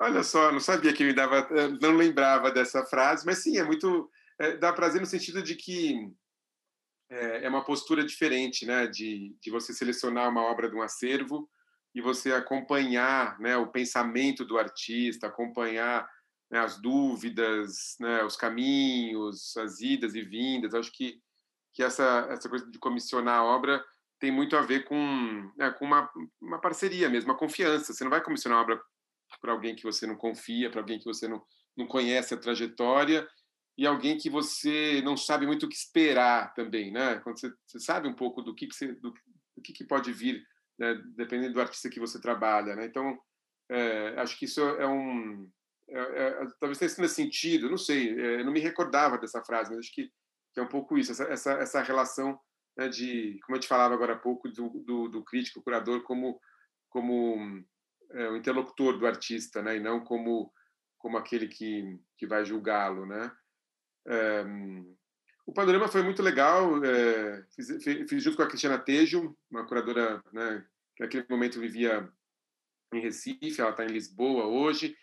Olha 0.00 0.22
só, 0.22 0.52
não 0.52 0.60
sabia 0.60 0.92
que 0.92 1.04
me 1.04 1.12
dava, 1.12 1.48
eh, 1.50 1.68
não 1.80 1.96
lembrava 1.96 2.52
dessa 2.52 2.84
frase, 2.84 3.26
mas 3.26 3.38
sim, 3.38 3.58
é 3.58 3.64
muito 3.64 4.08
é, 4.38 4.56
dá 4.56 4.72
prazer 4.72 5.00
no 5.00 5.06
sentido 5.06 5.42
de 5.42 5.56
que 5.56 6.08
é, 7.10 7.44
é, 7.44 7.48
uma 7.48 7.64
postura 7.64 8.04
diferente, 8.04 8.66
né, 8.66 8.86
de, 8.86 9.36
de 9.40 9.50
você 9.50 9.72
selecionar 9.72 10.28
uma 10.28 10.42
obra 10.42 10.68
de 10.68 10.76
um 10.76 10.82
acervo 10.82 11.48
e 11.94 12.00
você 12.00 12.32
acompanhar, 12.32 13.38
né, 13.40 13.56
o 13.56 13.68
pensamento 13.68 14.44
do 14.44 14.58
artista, 14.58 15.26
acompanhar 15.26 16.08
né, 16.50 16.60
as 16.60 16.80
dúvidas, 16.80 17.96
né, 18.00 18.22
os 18.24 18.36
caminhos, 18.36 19.56
as 19.56 19.80
idas 19.80 20.14
e 20.14 20.22
vindas. 20.22 20.74
Acho 20.74 20.92
que 20.92 21.20
que 21.74 21.82
essa 21.82 22.26
essa 22.30 22.48
coisa 22.48 22.68
de 22.68 22.78
comissionar 22.78 23.38
a 23.38 23.44
obra 23.44 23.84
tem 24.18 24.32
muito 24.32 24.56
a 24.56 24.62
ver 24.62 24.84
com, 24.84 25.52
né, 25.56 25.70
com 25.70 25.84
uma, 25.84 26.10
uma 26.40 26.60
parceria 26.60 27.08
mesmo, 27.08 27.30
uma 27.30 27.38
confiança. 27.38 27.92
Você 27.92 28.02
não 28.02 28.10
vai 28.10 28.22
comissionar 28.22 28.58
uma 28.58 28.64
obra 28.64 28.82
para 29.40 29.52
alguém 29.52 29.76
que 29.76 29.84
você 29.84 30.06
não 30.06 30.16
confia, 30.16 30.70
para 30.70 30.80
alguém 30.80 30.98
que 30.98 31.04
você 31.04 31.28
não, 31.28 31.40
não 31.76 31.86
conhece 31.86 32.34
a 32.34 32.36
trajetória 32.36 33.28
e 33.78 33.86
alguém 33.86 34.18
que 34.18 34.28
você 34.28 35.00
não 35.02 35.16
sabe 35.16 35.46
muito 35.46 35.64
o 35.64 35.68
que 35.68 35.76
esperar 35.76 36.52
também, 36.52 36.90
né? 36.90 37.20
Quando 37.20 37.38
você, 37.38 37.52
você 37.64 37.78
sabe 37.78 38.08
um 38.08 38.14
pouco 38.14 38.42
do 38.42 38.52
que, 38.52 38.66
que 38.66 38.74
você, 38.74 38.92
do, 38.94 39.14
do 39.56 39.62
que, 39.62 39.72
que 39.72 39.84
pode 39.84 40.12
vir, 40.12 40.44
né? 40.76 41.00
dependendo 41.14 41.54
do 41.54 41.60
artista 41.60 41.88
que 41.88 42.00
você 42.00 42.20
trabalha, 42.20 42.74
né? 42.74 42.86
Então, 42.86 43.16
é, 43.70 44.20
acho 44.20 44.36
que 44.36 44.46
isso 44.46 44.60
é 44.60 44.86
um 44.86 45.48
é, 45.90 45.98
é, 46.00 46.46
talvez 46.60 46.78
tenha 46.78 46.88
sido 46.88 47.08
sentido, 47.08 47.70
não 47.70 47.78
sei, 47.78 48.10
é, 48.20 48.44
não 48.44 48.52
me 48.52 48.60
recordava 48.60 49.16
dessa 49.16 49.42
frase, 49.42 49.70
mas 49.70 49.78
acho 49.78 49.94
que, 49.94 50.10
que 50.52 50.60
é 50.60 50.62
um 50.62 50.68
pouco 50.68 50.98
isso, 50.98 51.12
essa, 51.12 51.24
essa, 51.24 51.52
essa 51.52 51.82
relação 51.82 52.38
né, 52.76 52.88
de, 52.88 53.38
como 53.44 53.56
eu 53.56 53.60
te 53.60 53.68
falava 53.68 53.94
agora 53.94 54.14
há 54.14 54.18
pouco, 54.18 54.48
do, 54.50 54.68
do, 54.84 55.08
do 55.08 55.24
crítico, 55.24 55.62
curador, 55.62 56.02
como, 56.02 56.38
como 56.90 57.64
é, 58.10 58.28
o 58.28 58.36
interlocutor 58.36 58.98
do 58.98 59.06
artista, 59.06 59.62
né, 59.62 59.76
e 59.76 59.80
não 59.80 60.00
como 60.00 60.52
como 60.98 61.16
aquele 61.16 61.46
que 61.46 61.96
que 62.16 62.26
vai 62.26 62.44
julgá-lo, 62.44 63.06
né? 63.06 63.30
O 65.48 65.52
panorama 65.52 65.88
foi 65.88 66.02
muito 66.02 66.22
legal. 66.22 66.84
É, 66.84 67.42
fiz, 67.56 67.82
fiz, 67.82 68.22
junto 68.22 68.36
com 68.36 68.42
a 68.42 68.46
Cristiana 68.46 68.78
Tejo, 68.78 69.34
uma 69.50 69.66
curadora, 69.66 70.22
né, 70.30 70.62
que 70.94 71.02
naquele 71.02 71.24
momento 71.28 71.58
vivia 71.58 72.06
em 72.92 73.00
Recife, 73.00 73.58
ela 73.58 73.70
está 73.70 73.82
em 73.82 73.88
Lisboa 73.88 74.46
hoje. 74.46 74.94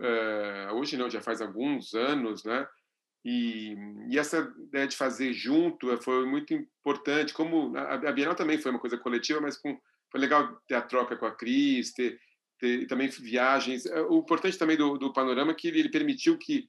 É, 0.00 0.70
hoje 0.72 0.96
não, 0.96 1.10
já 1.10 1.20
faz 1.20 1.42
alguns 1.42 1.92
anos, 1.94 2.42
né? 2.42 2.66
E, 3.22 3.76
e, 4.08 4.18
essa 4.18 4.50
ideia 4.58 4.88
de 4.88 4.96
fazer 4.96 5.32
junto 5.34 5.94
foi 5.98 6.24
muito 6.26 6.54
importante. 6.54 7.34
Como 7.34 7.76
a, 7.76 7.94
a 7.94 8.12
Bienal 8.12 8.34
também 8.34 8.58
foi 8.58 8.70
uma 8.70 8.80
coisa 8.80 8.96
coletiva, 8.96 9.42
mas 9.42 9.58
com, 9.58 9.78
foi 10.10 10.20
legal 10.20 10.60
ter 10.66 10.74
a 10.74 10.82
troca 10.82 11.16
com 11.16 11.26
a 11.26 11.34
Cris, 11.34 11.92
ter, 11.92 12.18
ter 12.58 12.86
também 12.86 13.08
viagens. 13.08 13.84
É, 13.84 14.00
o 14.00 14.20
importante 14.20 14.58
também 14.58 14.76
do, 14.76 14.96
do 14.96 15.12
panorama 15.12 15.52
é 15.52 15.54
que 15.54 15.68
ele, 15.68 15.80
ele 15.80 15.90
permitiu 15.90 16.38
que 16.38 16.68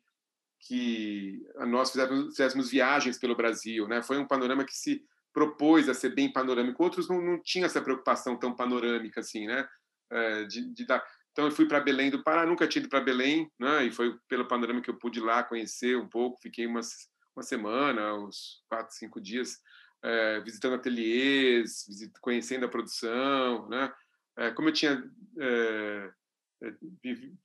que 0.67 1.45
nós 1.67 1.91
fizéssemos, 1.91 2.25
fizéssemos, 2.27 2.69
viagens 2.69 3.17
pelo 3.17 3.35
Brasil, 3.35 3.87
né? 3.87 4.01
Foi 4.01 4.17
um 4.17 4.27
panorama 4.27 4.63
que 4.63 4.75
se 4.75 5.03
propôs 5.33 5.89
a 5.89 5.93
ser 5.93 6.15
bem 6.15 6.31
panorâmico. 6.31 6.83
Outros 6.83 7.09
não, 7.09 7.21
não 7.21 7.41
tinham 7.41 7.65
essa 7.65 7.81
preocupação 7.81 8.37
tão 8.37 8.55
panorâmica 8.55 9.19
assim, 9.19 9.45
né? 9.45 9.67
É, 10.11 10.43
de, 10.45 10.73
de 10.73 10.85
dar 10.85 11.03
Então 11.31 11.45
eu 11.45 11.51
fui 11.51 11.67
para 11.67 11.79
Belém 11.79 12.11
do 12.11 12.23
Pará, 12.23 12.45
nunca 12.45 12.67
tinha 12.67 12.81
ido 12.81 12.89
para 12.89 13.01
Belém, 13.01 13.51
né? 13.59 13.85
E 13.85 13.91
foi 13.91 14.17
pelo 14.27 14.47
panorama 14.47 14.81
que 14.81 14.89
eu 14.89 14.97
pude 14.97 15.19
lá 15.19 15.43
conhecer 15.43 15.97
um 15.97 16.07
pouco. 16.07 16.39
Fiquei 16.41 16.65
umas, 16.65 17.09
uma 17.35 17.43
semana, 17.43 18.13
uns 18.15 18.63
quatro, 18.69 18.95
cinco 18.95 19.19
dias 19.19 19.59
é, 20.03 20.41
visitando 20.41 20.75
ateliês, 20.75 21.85
visit, 21.87 22.13
conhecendo 22.21 22.65
a 22.65 22.69
produção, 22.69 23.67
né? 23.69 23.91
É, 24.37 24.51
como 24.51 24.69
eu 24.69 24.73
tinha 24.73 25.03
é, 25.39 26.11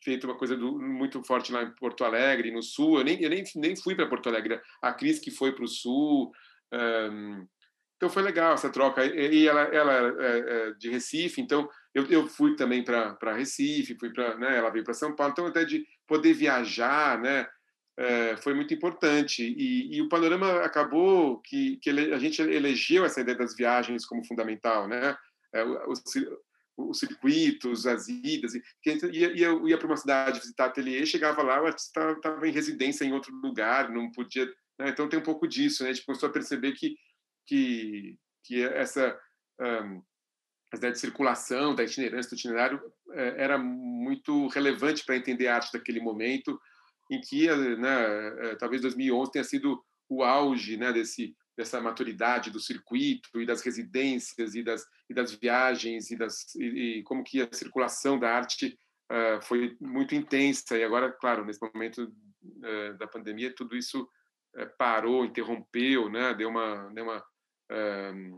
feito 0.03 0.27
uma 0.27 0.37
coisa 0.37 0.57
do, 0.57 0.79
muito 0.79 1.23
forte 1.25 1.53
lá 1.53 1.63
em 1.63 1.71
Porto 1.73 2.05
Alegre, 2.05 2.51
no 2.51 2.63
Sul, 2.63 2.99
eu 2.99 3.05
nem, 3.05 3.23
eu 3.23 3.31
nem, 3.31 3.45
nem 3.57 3.77
fui 3.77 3.95
para 3.95 4.07
Porto 4.07 4.29
Alegre, 4.29 4.61
a 4.81 4.93
Cris 4.93 5.19
que 5.19 5.31
foi 5.31 5.53
para 5.53 5.65
o 5.65 5.69
Sul, 5.69 6.33
um, 6.73 7.47
então 7.97 8.09
foi 8.09 8.23
legal 8.23 8.55
essa 8.55 8.71
troca. 8.71 9.05
E 9.05 9.47
ela, 9.47 9.63
ela 9.63 9.93
é, 10.25 10.39
é 10.39 10.73
de 10.75 10.89
Recife, 10.89 11.41
então 11.41 11.69
eu, 11.93 12.07
eu 12.07 12.27
fui 12.29 12.55
também 12.55 12.85
para 12.85 13.35
Recife, 13.35 13.99
fui 13.99 14.11
para, 14.13 14.37
né, 14.37 14.57
ela 14.57 14.71
veio 14.71 14.85
para 14.85 14.95
São 14.95 15.15
Paulo, 15.15 15.33
então 15.33 15.47
até 15.47 15.65
de 15.65 15.85
poder 16.07 16.33
viajar, 16.33 17.19
né, 17.19 17.47
é, 17.99 18.37
foi 18.37 18.55
muito 18.55 18.73
importante. 18.73 19.43
E, 19.43 19.97
e, 19.97 20.01
o 20.01 20.09
panorama 20.09 20.61
acabou 20.61 21.41
que, 21.41 21.79
que 21.79 21.91
ele, 21.91 22.15
a 22.15 22.19
gente 22.19 22.41
elegeu 22.41 23.05
essa 23.05 23.21
ideia 23.21 23.37
das 23.37 23.57
viagens 23.57 24.07
como 24.07 24.25
fundamental, 24.25 24.87
né? 24.87 25.17
É, 25.53 25.65
os, 25.65 26.01
os, 26.79 26.99
circuitos, 26.99 27.87
as 27.87 28.09
idas. 28.09 28.55
E, 28.55 28.63
ia, 29.13 29.33
ia, 29.33 29.49
ia 29.67 29.79
para 29.79 29.87
uma 29.87 29.97
cidade 29.97 30.41
visitar 30.41 30.67
ateliê, 30.67 31.05
chegava 31.05 31.43
lá, 31.43 31.63
o 31.63 31.67
artista 31.67 32.13
estava 32.13 32.49
em 32.49 32.53
residência 32.53 33.05
em 33.05 33.13
outro 33.13 33.35
lugar, 33.35 33.91
não 33.91 34.11
podia. 34.11 34.47
Né? 34.79 34.91
Então 34.91 35.09
tem 35.09 35.19
um 35.19 35.23
pouco 35.23 35.47
disso, 35.47 35.83
né? 35.83 35.91
A 35.91 35.93
gente 35.93 36.07
começou 36.07 36.29
a 36.29 36.33
perceber 36.33 36.73
que 36.73 36.97
que 37.47 38.17
que 38.45 38.63
essa 38.63 39.19
um, 39.61 40.03
a 40.73 40.77
ideia 40.77 40.93
de 40.93 40.99
circulação, 40.99 41.75
da 41.75 41.85
itinerância 41.85 42.31
do 42.31 42.37
itinerário 42.37 42.81
é, 43.13 43.45
era 43.45 43.59
muito 43.59 44.49
relevante 44.49 45.05
para 45.05 45.17
entender 45.17 45.49
a 45.49 45.57
arte 45.57 45.73
daquele 45.73 46.01
momento 46.01 46.61
em 47.11 47.21
que, 47.21 47.49
né, 47.77 48.51
é, 48.51 48.57
talvez 48.57 48.83
2011 48.83 49.33
tenha 49.33 49.45
sido 49.45 49.83
o 50.09 50.23
auge 50.23 50.77
né, 50.77 50.93
desse, 50.93 51.35
dessa 51.59 51.81
maturidade 51.81 52.53
do 52.53 52.61
circuito 52.61 53.41
e 53.41 53.45
das 53.45 53.63
residências 53.63 54.55
e 54.55 54.63
das, 54.63 54.87
e 55.11 55.13
das 55.13 55.35
viagens 55.35 56.09
e, 56.09 56.17
das, 56.17 56.55
e, 56.55 56.99
e 56.99 57.03
como 57.03 57.25
que 57.25 57.43
a 57.43 57.49
circulação 57.53 58.17
da 58.17 58.33
arte 58.33 58.79
uh, 59.11 59.43
foi 59.43 59.77
muito 59.81 60.15
intensa. 60.15 60.79
E 60.79 60.85
agora, 60.85 61.11
claro, 61.11 61.45
nesse 61.45 61.61
momento 61.61 62.05
uh, 62.05 62.97
da 62.97 63.09
pandemia, 63.09 63.53
tudo 63.53 63.77
isso 63.77 64.05
uh, 64.05 64.71
parou, 64.79 65.25
interrompeu, 65.25 66.09
né, 66.09 66.33
deu 66.33 66.49
uma, 66.49 66.93
deu 66.95 67.03
uma 67.03 67.25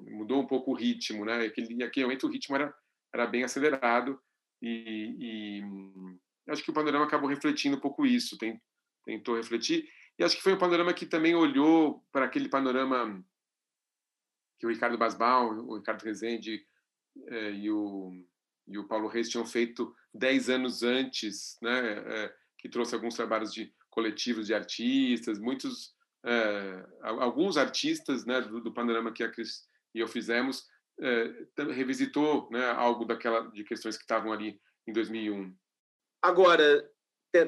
mudou 0.08 0.40
um 0.40 0.46
pouco 0.46 0.72
o 0.72 0.74
ritmo. 0.74 1.22
Né, 1.26 1.44
aquele, 1.44 1.84
aquele 1.84 2.06
momento 2.06 2.26
o 2.26 2.30
ritmo 2.30 2.56
era, 2.56 2.74
era 3.14 3.26
bem 3.26 3.44
acelerado 3.44 4.18
e, 4.62 5.14
e 5.20 5.62
acho 6.48 6.64
que 6.64 6.70
o 6.70 6.74
panorama 6.74 7.04
acabou 7.04 7.28
refletindo 7.28 7.76
um 7.76 7.80
pouco 7.80 8.06
isso, 8.06 8.38
tem, 8.38 8.58
tentou 9.04 9.36
refletir. 9.36 9.86
E 10.20 10.22
acho 10.22 10.36
que 10.36 10.42
foi 10.42 10.52
um 10.52 10.58
panorama 10.58 10.92
que 10.92 11.06
também 11.06 11.34
olhou 11.34 12.04
para 12.12 12.26
aquele 12.26 12.46
panorama 12.46 13.24
que 14.58 14.66
o 14.66 14.68
Ricardo 14.68 14.98
Basbaum, 14.98 15.64
o 15.66 15.78
Ricardo 15.78 16.02
Rezende 16.02 16.62
eh, 17.28 17.52
e, 17.52 17.70
o, 17.70 18.12
e 18.68 18.76
o 18.76 18.86
Paulo 18.86 19.08
Reis 19.08 19.30
tinham 19.30 19.46
feito 19.46 19.96
dez 20.12 20.50
anos 20.50 20.82
antes, 20.82 21.56
né, 21.62 22.04
eh, 22.06 22.34
que 22.58 22.68
trouxe 22.68 22.94
alguns 22.94 23.14
trabalhos 23.14 23.50
de 23.50 23.74
coletivos 23.88 24.46
de 24.46 24.52
artistas, 24.52 25.38
muitos, 25.38 25.94
eh, 26.26 26.86
alguns 27.00 27.56
artistas 27.56 28.26
né, 28.26 28.42
do, 28.42 28.60
do, 28.60 28.74
panorama 28.74 29.12
que 29.12 29.24
a 29.24 29.30
Cris 29.30 29.66
e 29.94 30.00
eu 30.00 30.06
fizemos, 30.06 30.68
revisitou 31.56 32.46
né, 32.52 32.70
algo 32.72 33.06
daquela 33.06 33.50
de 33.52 33.64
questões 33.64 33.96
que 33.96 34.02
estavam 34.02 34.34
ali 34.34 34.60
em 34.86 34.92
2001. 34.92 35.56
Agora, 36.20 36.86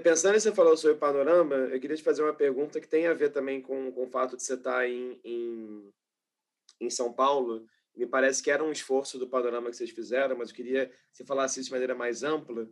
pensando 0.02 0.36
em 0.36 0.40
você 0.40 0.52
falou 0.52 0.76
sobre 0.76 0.96
panorama, 0.96 1.54
eu 1.54 1.80
queria 1.80 1.96
te 1.96 2.02
fazer 2.02 2.22
uma 2.22 2.34
pergunta 2.34 2.80
que 2.80 2.88
tem 2.88 3.06
a 3.06 3.14
ver 3.14 3.30
também 3.30 3.60
com, 3.60 3.90
com 3.92 4.04
o 4.04 4.08
fato 4.08 4.36
de 4.36 4.42
você 4.42 4.54
estar 4.54 4.78
tá 4.78 4.88
em, 4.88 5.20
em, 5.24 5.92
em 6.80 6.90
São 6.90 7.12
Paulo. 7.12 7.66
Me 7.94 8.06
parece 8.06 8.42
que 8.42 8.50
era 8.50 8.62
um 8.62 8.72
esforço 8.72 9.18
do 9.18 9.28
panorama 9.28 9.70
que 9.70 9.76
vocês 9.76 9.90
fizeram, 9.90 10.36
mas 10.36 10.50
eu 10.50 10.54
queria 10.54 10.86
que 10.86 10.94
você 11.12 11.24
falasse 11.24 11.60
isso 11.60 11.68
de 11.68 11.72
maneira 11.72 11.94
mais 11.94 12.22
ampla, 12.22 12.68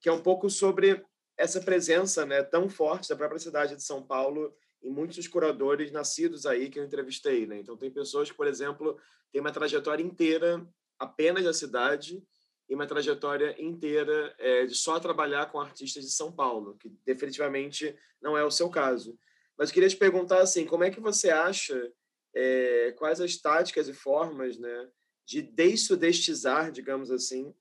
que 0.00 0.08
é 0.08 0.12
um 0.12 0.20
pouco 0.20 0.50
sobre 0.50 1.04
essa 1.36 1.60
presença 1.60 2.26
né, 2.26 2.42
tão 2.42 2.68
forte 2.68 3.08
da 3.08 3.16
própria 3.16 3.38
cidade 3.38 3.76
de 3.76 3.82
São 3.82 4.02
Paulo 4.02 4.52
em 4.82 4.90
muitos 4.90 5.26
curadores 5.28 5.92
nascidos 5.92 6.44
aí 6.44 6.68
que 6.68 6.78
eu 6.78 6.84
entrevistei. 6.84 7.46
Né? 7.46 7.58
Então, 7.58 7.76
tem 7.76 7.90
pessoas 7.90 8.30
que, 8.30 8.36
por 8.36 8.46
exemplo, 8.46 8.98
têm 9.30 9.40
uma 9.40 9.52
trajetória 9.52 10.02
inteira 10.02 10.66
apenas 10.98 11.44
da 11.44 11.52
cidade 11.52 12.22
e 12.68 12.74
uma 12.74 12.86
trajetória 12.86 13.54
inteira 13.58 14.34
é, 14.38 14.66
de 14.66 14.74
só 14.74 15.00
trabalhar 15.00 15.50
com 15.50 15.60
artistas 15.60 16.04
de 16.04 16.10
São 16.10 16.30
Paulo, 16.30 16.76
que 16.76 16.90
definitivamente 17.04 17.96
não 18.20 18.36
é 18.36 18.44
o 18.44 18.50
seu 18.50 18.68
caso. 18.68 19.18
Mas 19.56 19.70
eu 19.70 19.74
queria 19.74 19.88
te 19.88 19.96
perguntar 19.96 20.40
assim, 20.40 20.66
como 20.66 20.84
é 20.84 20.90
que 20.90 21.00
você 21.00 21.30
acha 21.30 21.92
é, 22.34 22.92
quais 22.96 23.20
as 23.20 23.36
táticas 23.36 23.88
e 23.88 23.94
formas, 23.94 24.58
né, 24.58 24.88
de 25.26 25.42
dessudestizar, 25.42 26.70
digamos 26.70 27.10
assim, 27.10 27.54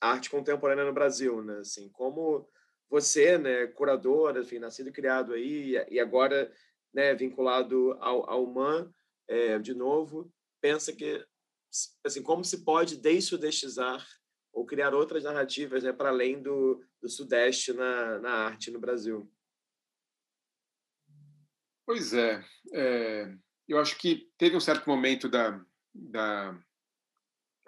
a 0.00 0.12
arte 0.12 0.30
contemporânea 0.30 0.84
no 0.84 0.92
Brasil, 0.92 1.42
né? 1.42 1.58
Assim, 1.58 1.88
como 1.90 2.48
você, 2.90 3.38
né, 3.38 3.66
curadora, 3.68 4.40
enfim, 4.40 4.58
nascido 4.58 4.88
e 4.88 4.92
criado 4.92 5.32
aí 5.32 5.76
e 5.88 6.00
agora, 6.00 6.52
né, 6.92 7.14
vinculado 7.14 7.92
ao, 8.00 8.28
ao 8.28 8.46
MAN, 8.46 8.92
é, 9.28 9.58
de 9.58 9.74
novo, 9.74 10.30
pensa 10.60 10.92
que 10.92 11.24
assim, 12.04 12.22
como 12.22 12.44
se 12.44 12.64
pode 12.64 12.96
dessudestizar 12.98 14.06
ou 14.52 14.66
criar 14.66 14.94
outras 14.94 15.24
narrativas 15.24 15.82
né, 15.82 15.92
para 15.92 16.10
além 16.10 16.42
do, 16.42 16.84
do 17.00 17.08
Sudeste 17.08 17.72
na, 17.72 18.18
na 18.18 18.30
arte 18.30 18.70
no 18.70 18.78
Brasil. 18.78 19.30
Pois 21.86 22.12
é, 22.12 22.44
é, 22.72 23.34
eu 23.68 23.78
acho 23.78 23.98
que 23.98 24.30
teve 24.38 24.56
um 24.56 24.60
certo 24.60 24.88
momento 24.88 25.28
da, 25.28 25.60
da, 25.92 26.58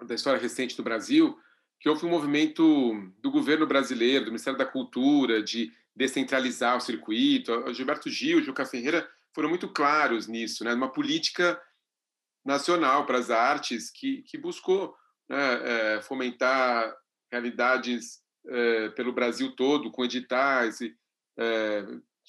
da 0.06 0.14
história 0.14 0.40
recente 0.40 0.76
do 0.76 0.82
Brasil 0.82 1.38
que 1.80 1.88
houve 1.88 2.06
um 2.06 2.10
movimento 2.10 3.12
do 3.18 3.30
governo 3.30 3.66
brasileiro, 3.66 4.24
do 4.24 4.30
Ministério 4.30 4.58
da 4.58 4.64
Cultura, 4.64 5.42
de 5.42 5.70
descentralizar 5.94 6.76
o 6.76 6.80
circuito. 6.80 7.52
O 7.52 7.74
Gilberto 7.74 8.08
Gil, 8.08 8.38
o 8.38 8.42
Juca 8.42 8.64
Ferreira 8.64 9.06
foram 9.34 9.50
muito 9.50 9.68
claros 9.68 10.26
nisso, 10.26 10.64
né? 10.64 10.72
uma 10.72 10.90
política 10.90 11.60
nacional 12.44 13.04
para 13.04 13.18
as 13.18 13.30
artes 13.30 13.90
que, 13.90 14.22
que 14.22 14.38
buscou 14.38 14.96
né, 15.28 15.96
é, 15.96 16.02
fomentar 16.02 16.94
realidades 17.30 18.22
é, 18.46 18.88
pelo 18.90 19.12
Brasil 19.12 19.54
todo, 19.56 19.90
com 19.90 20.04
editais, 20.04 20.80
e, 20.80 20.94
é, 21.38 21.84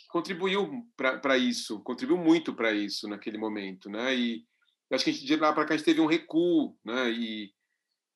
contribuiu 0.10 0.86
para 0.96 1.38
isso, 1.38 1.80
contribuiu 1.82 2.18
muito 2.18 2.54
para 2.54 2.72
isso 2.72 3.08
naquele 3.08 3.38
momento, 3.38 3.90
né? 3.90 4.16
E 4.16 4.46
acho 4.92 5.04
que 5.04 5.10
a 5.10 5.14
gente, 5.14 5.26
de 5.26 5.36
lá 5.36 5.54
para 5.54 5.66
cá 5.66 5.74
a 5.74 5.78
gente 5.78 5.86
teve 5.86 6.02
um 6.02 6.06
recuo, 6.06 6.78
né? 6.84 7.10
E, 7.12 7.54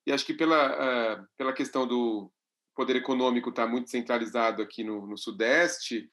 e 0.06 0.12
acho 0.12 0.26
que 0.26 0.34
pela 0.34 1.20
uh, 1.22 1.28
pela 1.38 1.54
questão 1.54 1.88
do 1.88 2.32
poder 2.76 2.96
econômico 2.96 3.50
estar 3.50 3.66
tá 3.66 3.70
muito 3.70 3.90
centralizado 3.90 4.62
aqui 4.62 4.84
no, 4.84 5.06
no, 5.06 5.18
Sudeste, 5.18 6.10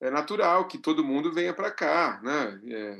é 0.00 0.10
natural 0.10 0.68
que 0.68 0.78
todo 0.78 1.04
mundo 1.04 1.32
venha 1.32 1.52
para 1.52 1.70
cá, 1.70 2.20
né? 2.22 2.60
É, 2.68 2.96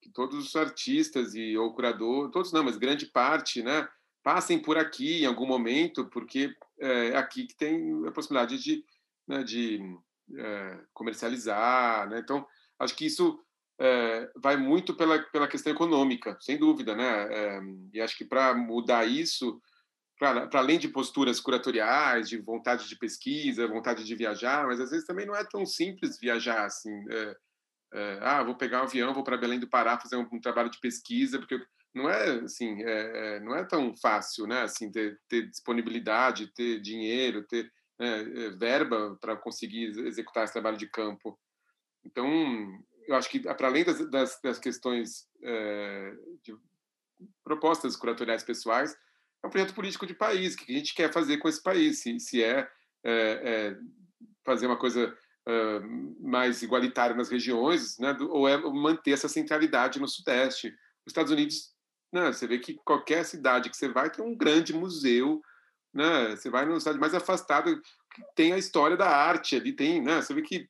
que 0.00 0.10
todos 0.10 0.44
os 0.44 0.56
artistas 0.56 1.34
e 1.34 1.56
ou 1.56 1.72
curador, 1.72 2.30
todos 2.30 2.52
não, 2.52 2.64
mas 2.64 2.76
grande 2.76 3.06
parte, 3.06 3.62
né? 3.62 3.88
Passem 4.22 4.58
por 4.58 4.78
aqui 4.78 5.22
em 5.22 5.26
algum 5.26 5.46
momento, 5.46 6.06
porque 6.06 6.54
é 6.78 7.16
aqui 7.16 7.46
que 7.46 7.56
tem 7.56 8.06
a 8.06 8.12
possibilidade 8.12 8.58
de, 8.58 8.84
né, 9.26 9.42
de 9.42 9.80
é, 10.36 10.78
comercializar. 10.92 12.08
Né? 12.08 12.20
Então, 12.20 12.46
acho 12.78 12.94
que 12.94 13.06
isso 13.06 13.38
é, 13.80 14.30
vai 14.36 14.56
muito 14.56 14.94
pela, 14.94 15.18
pela 15.18 15.48
questão 15.48 15.72
econômica, 15.72 16.36
sem 16.40 16.56
dúvida. 16.56 16.94
Né? 16.94 17.28
É, 17.34 17.60
e 17.94 18.00
acho 18.00 18.16
que 18.16 18.24
para 18.24 18.54
mudar 18.54 19.04
isso, 19.04 19.60
para 20.18 20.48
além 20.54 20.78
de 20.78 20.88
posturas 20.88 21.40
curatoriais, 21.40 22.28
de 22.28 22.38
vontade 22.38 22.88
de 22.88 22.96
pesquisa, 22.96 23.66
vontade 23.66 24.04
de 24.04 24.14
viajar, 24.14 24.66
mas 24.66 24.80
às 24.80 24.90
vezes 24.90 25.06
também 25.06 25.26
não 25.26 25.34
é 25.34 25.44
tão 25.44 25.66
simples 25.66 26.18
viajar 26.18 26.64
assim. 26.64 26.92
É, 27.10 27.36
é, 27.94 28.18
ah, 28.22 28.42
vou 28.42 28.54
pegar 28.54 28.80
um 28.80 28.84
avião, 28.84 29.12
vou 29.12 29.24
para 29.24 29.36
Belém 29.36 29.58
do 29.60 29.68
Pará 29.68 29.98
fazer 29.98 30.16
um, 30.16 30.26
um 30.32 30.40
trabalho 30.40 30.70
de 30.70 30.80
pesquisa, 30.80 31.38
porque 31.38 31.54
eu 31.54 31.60
não 31.94 32.08
é 32.08 32.40
assim, 32.40 32.82
é, 32.82 33.36
é, 33.36 33.40
não 33.40 33.54
é 33.54 33.64
tão 33.64 33.94
fácil, 33.96 34.46
né? 34.46 34.62
Assim, 34.62 34.90
ter, 34.90 35.20
ter 35.28 35.48
disponibilidade, 35.48 36.52
ter 36.54 36.80
dinheiro, 36.80 37.46
ter 37.46 37.70
né, 37.98 38.20
é, 38.20 38.50
verba 38.50 39.16
para 39.20 39.36
conseguir 39.36 39.96
executar 40.06 40.44
esse 40.44 40.52
trabalho 40.52 40.76
de 40.76 40.88
campo. 40.88 41.38
Então, 42.04 42.26
eu 43.06 43.14
acho 43.14 43.28
que 43.28 43.40
para 43.40 43.68
além 43.68 43.84
das, 43.84 44.10
das, 44.10 44.40
das 44.42 44.58
questões 44.58 45.28
é, 45.42 46.14
de 46.42 46.56
propostas 47.44 47.94
curatoriais 47.94 48.42
pessoais, 48.42 48.96
é 49.42 49.46
um 49.46 49.50
projeto 49.50 49.74
político 49.74 50.06
de 50.06 50.14
país. 50.14 50.54
O 50.54 50.58
que 50.58 50.72
a 50.72 50.78
gente 50.78 50.94
quer 50.94 51.12
fazer 51.12 51.38
com 51.38 51.48
esse 51.48 51.62
país? 51.62 52.00
Se, 52.00 52.18
se 52.18 52.42
é, 52.42 52.68
é, 53.04 53.12
é 53.74 53.76
fazer 54.44 54.66
uma 54.66 54.78
coisa 54.78 55.16
mais 56.20 56.62
igualitária 56.62 57.16
nas 57.16 57.28
regiões, 57.28 57.98
né? 57.98 58.16
ou 58.30 58.48
é 58.48 58.56
manter 58.56 59.10
essa 59.10 59.28
centralidade 59.28 59.98
no 59.98 60.06
Sudeste. 60.06 60.68
Os 61.04 61.10
Estados 61.10 61.32
Unidos 61.32 61.71
não, 62.12 62.32
você 62.32 62.46
vê 62.46 62.58
que 62.58 62.74
qualquer 62.84 63.24
cidade 63.24 63.70
que 63.70 63.76
você 63.76 63.88
vai 63.88 64.10
tem 64.10 64.24
um 64.24 64.36
grande 64.36 64.74
museu 64.74 65.42
né? 65.92 66.30
Você 66.30 66.48
vai 66.48 66.64
numa 66.64 66.80
cidade 66.80 66.98
mais 66.98 67.14
afastada, 67.14 67.80
tem 68.34 68.52
a 68.52 68.58
história 68.58 68.96
da 68.96 69.08
arte 69.08 69.56
ali, 69.56 69.72
tem, 69.72 70.00
né? 70.00 70.22
Você 70.22 70.32
vê 70.32 70.42
que 70.42 70.68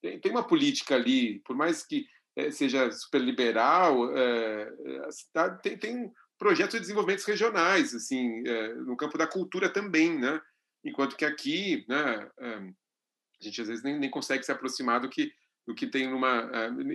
tem, 0.00 0.20
tem 0.20 0.32
uma 0.32 0.46
política 0.46 0.94
ali, 0.94 1.40
por 1.40 1.56
mais 1.56 1.84
que 1.84 2.06
é, 2.36 2.50
seja 2.50 2.90
super 2.92 3.20
liberal, 3.20 4.16
é, 4.16 4.72
a 5.06 5.12
cidade 5.12 5.60
tem, 5.62 5.76
tem 5.76 6.12
projetos 6.38 6.74
de 6.74 6.80
desenvolvimento 6.80 7.24
regionais, 7.24 7.94
assim, 7.94 8.46
é, 8.46 8.74
no 8.74 8.96
campo 8.96 9.18
da 9.18 9.26
cultura 9.26 9.68
também, 9.68 10.18
né? 10.18 10.40
Enquanto 10.84 11.16
que 11.16 11.26
aqui, 11.26 11.84
né, 11.86 12.30
a 12.38 13.44
gente 13.44 13.60
às 13.60 13.68
vezes 13.68 13.84
nem, 13.84 13.98
nem 13.98 14.08
consegue 14.08 14.42
se 14.42 14.50
aproximar 14.50 14.98
do 14.98 15.10
que 15.10 15.30
do 15.66 15.74
que 15.74 15.86
tem 15.86 16.08
numa 16.08 16.50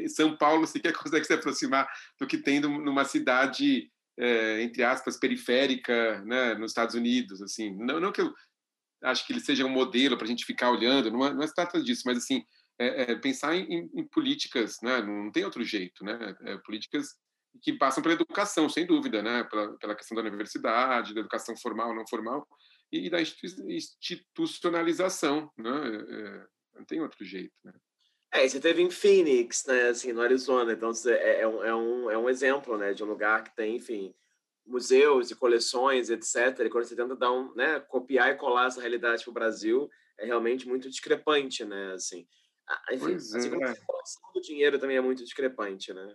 São 0.10 0.36
Paulo 0.36 0.68
sequer 0.68 0.94
consegue 0.94 1.26
se 1.26 1.34
aproximar 1.34 1.88
do 2.20 2.28
que 2.28 2.38
tem 2.38 2.60
numa 2.60 3.06
cidade 3.06 3.90
é, 4.18 4.62
entre 4.62 4.84
aspas 4.84 5.18
periférica 5.18 6.22
né, 6.22 6.54
nos 6.56 6.72
Estados 6.72 6.96
Unidos 6.96 7.42
assim. 7.42 7.76
Não, 7.76 8.00
não 8.00 8.12
que 8.12 8.22
eu 8.22 8.34
acho 9.04 9.26
que 9.26 9.34
ele 9.34 9.40
seja 9.40 9.66
um 9.66 9.70
modelo 9.70 10.18
para 10.18 10.26
a 10.26 10.28
gente 10.28 10.46
ficar 10.46 10.70
olhando 10.72 11.12
não, 11.12 11.26
é, 11.26 11.34
não 11.34 11.44
é 11.44 11.48
se 11.48 11.54
trata 11.54 11.82
disso 11.82 12.04
mas 12.06 12.18
assim 12.18 12.44
é, 12.80 13.12
é 13.12 13.16
pensar 13.16 13.56
em, 13.56 13.90
em, 13.94 14.08
políticas 14.08 14.80
né 14.82 15.02
não 15.02 15.32
tem 15.32 15.46
outro 15.46 15.64
jeito 15.64 16.04
né 16.04 16.36
é, 16.42 16.58
políticas 16.60 17.16
que 17.62 17.74
passam 17.74 18.02
pela 18.02 18.16
educação 18.16 18.70
sem 18.70 18.86
dúvida 18.86 19.22
né 19.22 19.44
pela, 19.44 19.78
pela 19.78 19.96
questão 19.96 20.16
da 20.16 20.24
universidade 20.24 21.14
da 21.14 21.20
educação 21.20 21.56
formal 21.58 21.94
não 21.94 22.08
formal 22.08 22.48
e, 22.92 23.08
e 23.08 23.10
da 23.10 23.20
institucionalização 23.22 25.52
né 25.58 25.72
é, 26.10 26.46
não 26.76 26.86
tem 26.86 27.02
outro 27.02 27.24
jeito 27.24 27.54
né 27.64 27.74
é, 28.32 28.48
você 28.48 28.60
teve 28.60 28.82
em 28.82 28.90
Phoenix, 28.90 29.66
né, 29.66 29.90
assim, 29.90 30.12
no 30.12 30.22
Arizona, 30.22 30.74
então 30.74 30.92
é, 31.08 31.42
é, 31.42 31.48
um, 31.48 31.64
é, 31.64 31.76
um, 31.76 32.12
é 32.12 32.18
um 32.18 32.30
exemplo, 32.30 32.78
né, 32.78 32.94
de 32.94 33.04
um 33.04 33.08
lugar 33.08 33.44
que 33.44 33.56
tem, 33.56 33.78
enfim, 33.78 34.14
museus 34.66 35.32
e 35.32 35.36
coleções, 35.36 36.10
etc. 36.10 36.60
E 36.60 36.70
quando 36.70 36.86
você 36.86 36.96
tenta 36.96 37.16
dar 37.16 37.32
um, 37.32 37.54
né, 37.56 37.80
copiar 37.80 38.32
e 38.32 38.36
colar 38.36 38.68
essa 38.68 38.82
realidade 38.82 39.24
para 39.24 39.32
o 39.32 39.34
Brasil, 39.34 39.90
é 40.18 40.26
realmente 40.26 40.68
muito 40.68 40.90
discrepante, 40.90 41.64
né, 41.64 41.94
assim. 41.94 42.28
Enfim, 42.92 43.06
pois 43.06 43.34
assim 43.34 43.50
como 43.50 43.64
é. 43.64 43.72
a 43.72 43.86
colação 43.86 44.22
do 44.34 44.42
dinheiro 44.42 44.80
também 44.80 44.98
é 44.98 45.02
muito 45.02 45.24
discrepante, 45.24 45.94
né. 45.94 46.14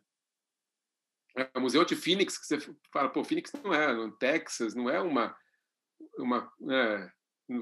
É, 1.37 1.49
o 1.57 1.61
Museu 1.61 1.85
de 1.85 1.95
Phoenix, 1.95 2.37
que 2.37 2.47
você 2.47 2.59
fala, 2.93 3.09
pô, 3.09 3.23
Phoenix 3.24 3.53
não 3.62 3.73
é 3.73 3.95
no 3.95 4.11
Texas, 4.19 4.74
não 4.74 4.91
é 4.91 5.01
uma... 5.01 5.35
uma 6.19 6.53
é, 6.70 7.11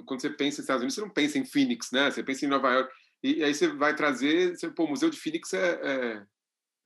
quando 0.07 0.20
você 0.20 0.31
pensa 0.31 0.61
em 0.61 0.62
Estados 0.62 0.83
Unidos, 0.83 0.95
você 0.95 1.01
não 1.01 1.11
pensa 1.11 1.39
em 1.39 1.45
Phoenix, 1.45 1.91
né? 1.93 2.11
Você 2.11 2.23
pensa 2.23 2.45
em 2.45 2.49
Nova 2.49 2.73
York 2.73 2.93
e, 3.23 3.43
aí 3.43 3.55
você 3.55 3.69
vai 3.69 3.95
trazer, 3.95 4.57
você, 4.57 4.70
pô, 4.70 4.85
o 4.85 4.89
Museu 4.89 5.11
de 5.11 5.19
Phoenix 5.19 5.53
é, 5.53 5.73
é, 5.73 6.27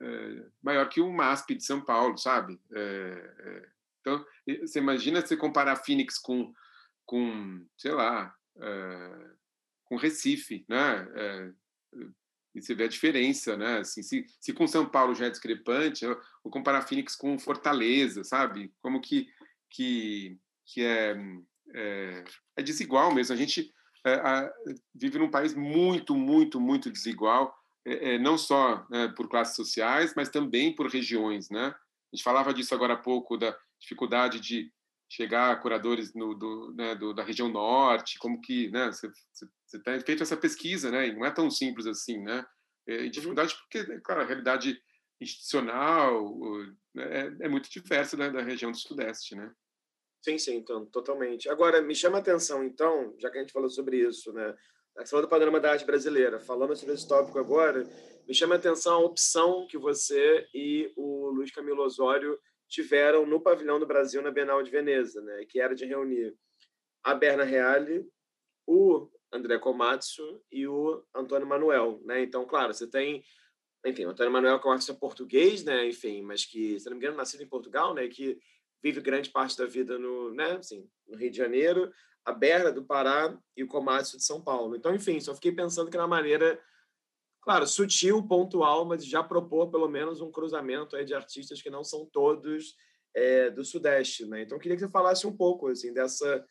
é, 0.01 0.47
maior 0.63 0.89
que 0.89 1.01
o 1.01 1.13
MASP 1.13 1.55
de 1.55 1.65
São 1.65 1.81
Paulo, 1.81 2.17
sabe? 2.17 2.61
É, 2.73 3.35
é, 3.39 3.69
então, 4.01 4.25
você 4.61 4.79
imagina 4.79 5.21
você 5.21 5.37
comparar 5.37 5.77
Phoenix 5.77 6.19
com, 6.19 6.53
com 7.05 7.65
sei 7.77 7.93
lá, 7.93 8.35
é, 8.57 9.31
com 9.85 9.97
Recife, 9.97 10.65
né? 10.69 11.07
e 12.55 12.61
você 12.61 12.75
vê 12.75 12.85
a 12.85 12.89
diferença, 12.89 13.57
né? 13.57 13.79
Assim, 13.79 14.03
se, 14.03 14.27
se 14.41 14.53
com 14.53 14.67
São 14.67 14.87
Paulo 14.87 15.15
já 15.15 15.27
é 15.27 15.31
discrepante, 15.31 16.05
eu 16.05 16.21
vou 16.43 16.53
comparar 16.53 16.83
Phoenix 16.83 17.17
com 17.17 17.39
Fortaleza, 17.39 18.25
sabe? 18.25 18.73
Como 18.81 19.01
que, 19.01 19.29
que, 19.71 20.39
que 20.67 20.85
é, 20.85 21.17
é, 21.75 22.25
é 22.57 22.63
desigual 22.63 23.15
mesmo. 23.15 23.35
A 23.35 23.37
gente 23.37 23.73
é, 23.73 23.82
vive 24.95 25.19
num 25.19 25.31
país 25.31 25.55
muito, 25.55 26.15
muito, 26.15 26.61
muito 26.61 26.91
desigual, 26.91 27.55
é, 27.85 28.15
é, 28.15 28.19
não 28.19 28.39
só 28.39 28.87
né, 28.91 29.12
por 29.16 29.29
classes 29.29 29.57
sociais, 29.57 30.15
mas 30.16 30.29
também 30.29 30.74
por 30.74 30.89
regiões, 30.89 31.51
né? 31.51 31.66
A 32.12 32.16
gente 32.16 32.24
falava 32.24 32.53
disso 32.53 32.74
agora 32.74 32.95
há 32.95 32.99
pouco 32.99 33.37
da 33.37 33.57
dificuldade 33.81 34.39
de 34.39 34.70
chegar 35.11 35.51
a 35.51 35.57
curadores 35.57 36.15
no, 36.15 36.35
do, 36.35 36.73
né, 36.74 36.95
do, 36.95 37.12
da 37.12 37.23
região 37.23 37.49
norte, 37.49 38.19
como 38.19 38.41
que, 38.41 38.70
né? 38.70 38.87
Você, 38.87 39.11
você 39.66 39.83
tem 39.83 40.01
feito 40.01 40.23
essa 40.23 40.37
pesquisa, 40.37 40.91
né? 40.91 41.09
E 41.09 41.15
não 41.15 41.27
é 41.27 41.31
tão 41.31 41.51
simples 41.51 41.87
assim, 41.87 42.19
né? 42.19 42.45
É, 42.87 43.09
dificuldade 43.09 43.55
porque, 43.55 43.83
né, 43.87 44.01
claro, 44.03 44.23
a 44.23 44.24
realidade 44.24 44.81
institucional 45.20 46.37
né, 46.95 47.05
é, 47.05 47.47
é 47.47 47.49
muito 47.49 47.70
diversa 47.70 48.16
da, 48.16 48.29
da 48.29 48.43
região 48.43 48.70
do 48.70 48.79
sudeste, 48.79 49.35
né? 49.35 49.53
Sim, 50.23 50.39
sim, 50.39 50.57
então, 50.57 50.86
totalmente. 50.86 51.49
Agora, 51.49 51.82
me 51.82 51.94
chama 51.94 52.19
a 52.19 52.20
atenção, 52.20 52.62
então, 52.62 53.12
já 53.19 53.28
que 53.28 53.39
a 53.39 53.40
gente 53.40 53.53
falou 53.53 53.69
sobre 53.69 53.99
isso, 53.99 54.32
né? 54.32 54.57
Você 54.97 55.11
falou 55.11 55.27
do 55.27 55.28
panorama 55.28 55.59
da 55.59 55.73
arte 55.73 55.85
brasileira. 55.85 56.39
Falando 56.39 56.77
sobre 56.77 56.94
esse 56.94 57.09
tópico 57.09 57.39
agora, 57.40 57.82
me 58.28 58.32
chama 58.32 58.55
a 58.55 58.59
atenção 58.59 58.94
a 58.94 59.05
opção 59.05 59.66
que 59.66 59.77
você 59.77 60.47
e 60.55 60.93
o 60.97 61.31
Luiz 61.31 61.51
Camilo 61.51 61.82
Osório 61.82 62.39
tiveram 62.69 63.27
no 63.27 63.40
pavilhão 63.40 63.81
do 63.81 63.86
Brasil 63.86 64.23
na 64.23 64.31
Bienal 64.31 64.62
de 64.62 64.70
Veneza, 64.70 65.20
né? 65.23 65.44
Que 65.49 65.61
era 65.61 65.74
de 65.74 65.85
reunir 65.85 66.36
a 67.03 67.15
Berna 67.15 67.43
Reale, 67.43 68.07
o 68.65 69.11
André 69.32 69.59
Komatsu 69.59 70.40
e 70.53 70.69
o 70.69 71.03
Antônio 71.12 71.49
Manuel, 71.49 72.01
né? 72.05 72.23
Então, 72.23 72.47
claro, 72.47 72.73
você 72.73 72.89
tem 72.89 73.24
enfim, 73.85 74.05
o 74.05 74.11
Antônio 74.11 74.32
Manuel 74.32 74.61
que 74.61 74.66
é 74.66 74.70
um 74.70 74.73
artista 74.73 74.94
português, 74.94 75.65
né, 75.65 75.89
enfim, 75.89 76.23
mas 76.23 76.44
que, 76.44 76.78
se 76.78 76.86
não 76.89 76.97
me 76.97 77.03
engano, 77.03 77.16
nascido 77.16 77.43
em 77.43 77.49
Portugal, 77.49 77.93
né, 77.93 78.07
que 78.07 78.39
vive 78.83 79.01
grande 79.01 79.31
parte 79.31 79.57
da 79.57 79.67
vida 79.67 79.99
no, 79.99 80.35
né, 80.35 80.53
assim, 80.53 80.89
no 81.07 81.17
Rio 81.17 81.31
de 81.31 81.37
Janeiro, 81.37 81.93
a 82.25 82.33
Berna 82.33 82.73
do 82.73 82.85
Pará 82.85 83.37
e 83.57 83.63
o 83.63 83.69
Comércio 83.69 84.19
de 84.19 84.25
São 84.25 84.43
Paulo. 84.43 84.77
Então, 84.77 84.95
enfim, 84.95 85.21
só 85.21 85.35
fiquei 85.35 85.53
pensando 85.53 85.91
que 85.91 85.97
na 85.97 86.07
maneira, 86.07 86.61
claro, 87.41 87.67
sutil, 87.67 88.27
pontual, 88.27 88.85
mas 88.85 89.05
já 89.05 89.23
propor 89.23 89.71
pelo 89.71 89.89
menos 89.89 90.21
um 90.21 90.31
cruzamento 90.31 90.97
aí 90.97 91.05
de 91.05 91.15
artistas 91.15 91.61
que 91.61 91.71
não 91.71 91.85
são 91.85 92.07
todos 92.07 92.77
é, 93.15 93.51
do 93.51 93.65
Sudeste, 93.65 94.27
né? 94.27 94.43
Então, 94.43 94.59
queria 94.59 94.77
que 94.77 94.83
você 94.83 94.91
falasse 94.91 95.27
um 95.27 95.37
pouco 95.37 95.69
assim 95.69 95.93
dessa 95.93 96.45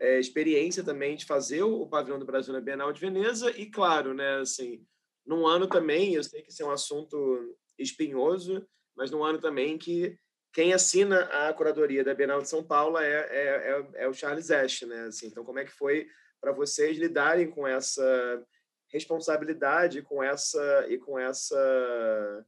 é, 0.00 0.18
experiência 0.18 0.84
também 0.84 1.16
de 1.16 1.26
fazer 1.26 1.62
o, 1.62 1.82
o 1.82 1.88
pavilhão 1.88 2.18
do 2.18 2.26
Brasil 2.26 2.52
na 2.52 2.60
Bienal 2.60 2.92
de 2.92 3.00
Veneza 3.00 3.50
e, 3.50 3.66
claro, 3.66 4.14
né, 4.14 4.38
assim, 4.38 4.84
num 5.26 5.46
ano 5.46 5.66
também, 5.66 6.14
eu 6.14 6.24
sei 6.24 6.42
que 6.42 6.50
isso 6.50 6.62
é 6.62 6.66
um 6.66 6.70
assunto 6.70 7.56
espinhoso, 7.78 8.66
mas 8.96 9.10
num 9.10 9.22
ano 9.22 9.38
também 9.38 9.76
que 9.76 10.16
quem 10.58 10.72
assina 10.72 11.20
a 11.20 11.54
curadoria 11.54 12.02
da 12.02 12.12
Bienal 12.12 12.42
de 12.42 12.48
São 12.48 12.64
Paulo 12.64 12.98
é, 12.98 13.08
é, 13.08 13.86
é, 13.94 14.02
é 14.02 14.08
o 14.08 14.12
Charles 14.12 14.50
Esch, 14.50 14.82
né? 14.82 15.02
Assim, 15.02 15.28
então, 15.28 15.44
como 15.44 15.60
é 15.60 15.64
que 15.64 15.70
foi 15.70 16.08
para 16.40 16.50
vocês 16.50 16.98
lidarem 16.98 17.48
com 17.48 17.64
essa 17.64 18.44
responsabilidade, 18.88 20.02
com 20.02 20.20
essa 20.20 20.84
e 20.88 20.98
com 20.98 21.16
essa 21.16 22.44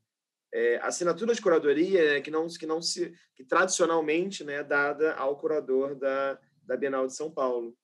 é, 0.53 0.81
assinatura 0.83 1.33
de 1.33 1.41
curadoria 1.41 2.15
né, 2.15 2.21
que 2.21 2.33
não 2.33 2.49
que 2.49 2.67
não 2.67 2.83
se 2.83 3.15
que 3.37 3.45
tradicionalmente 3.45 4.43
né, 4.43 4.55
é 4.55 4.65
dada 4.65 5.15
ao 5.15 5.39
curador 5.39 5.95
da, 5.95 6.37
da 6.65 6.77
Bienal 6.77 7.07
de 7.07 7.15
São 7.15 7.31
Paulo? 7.31 7.79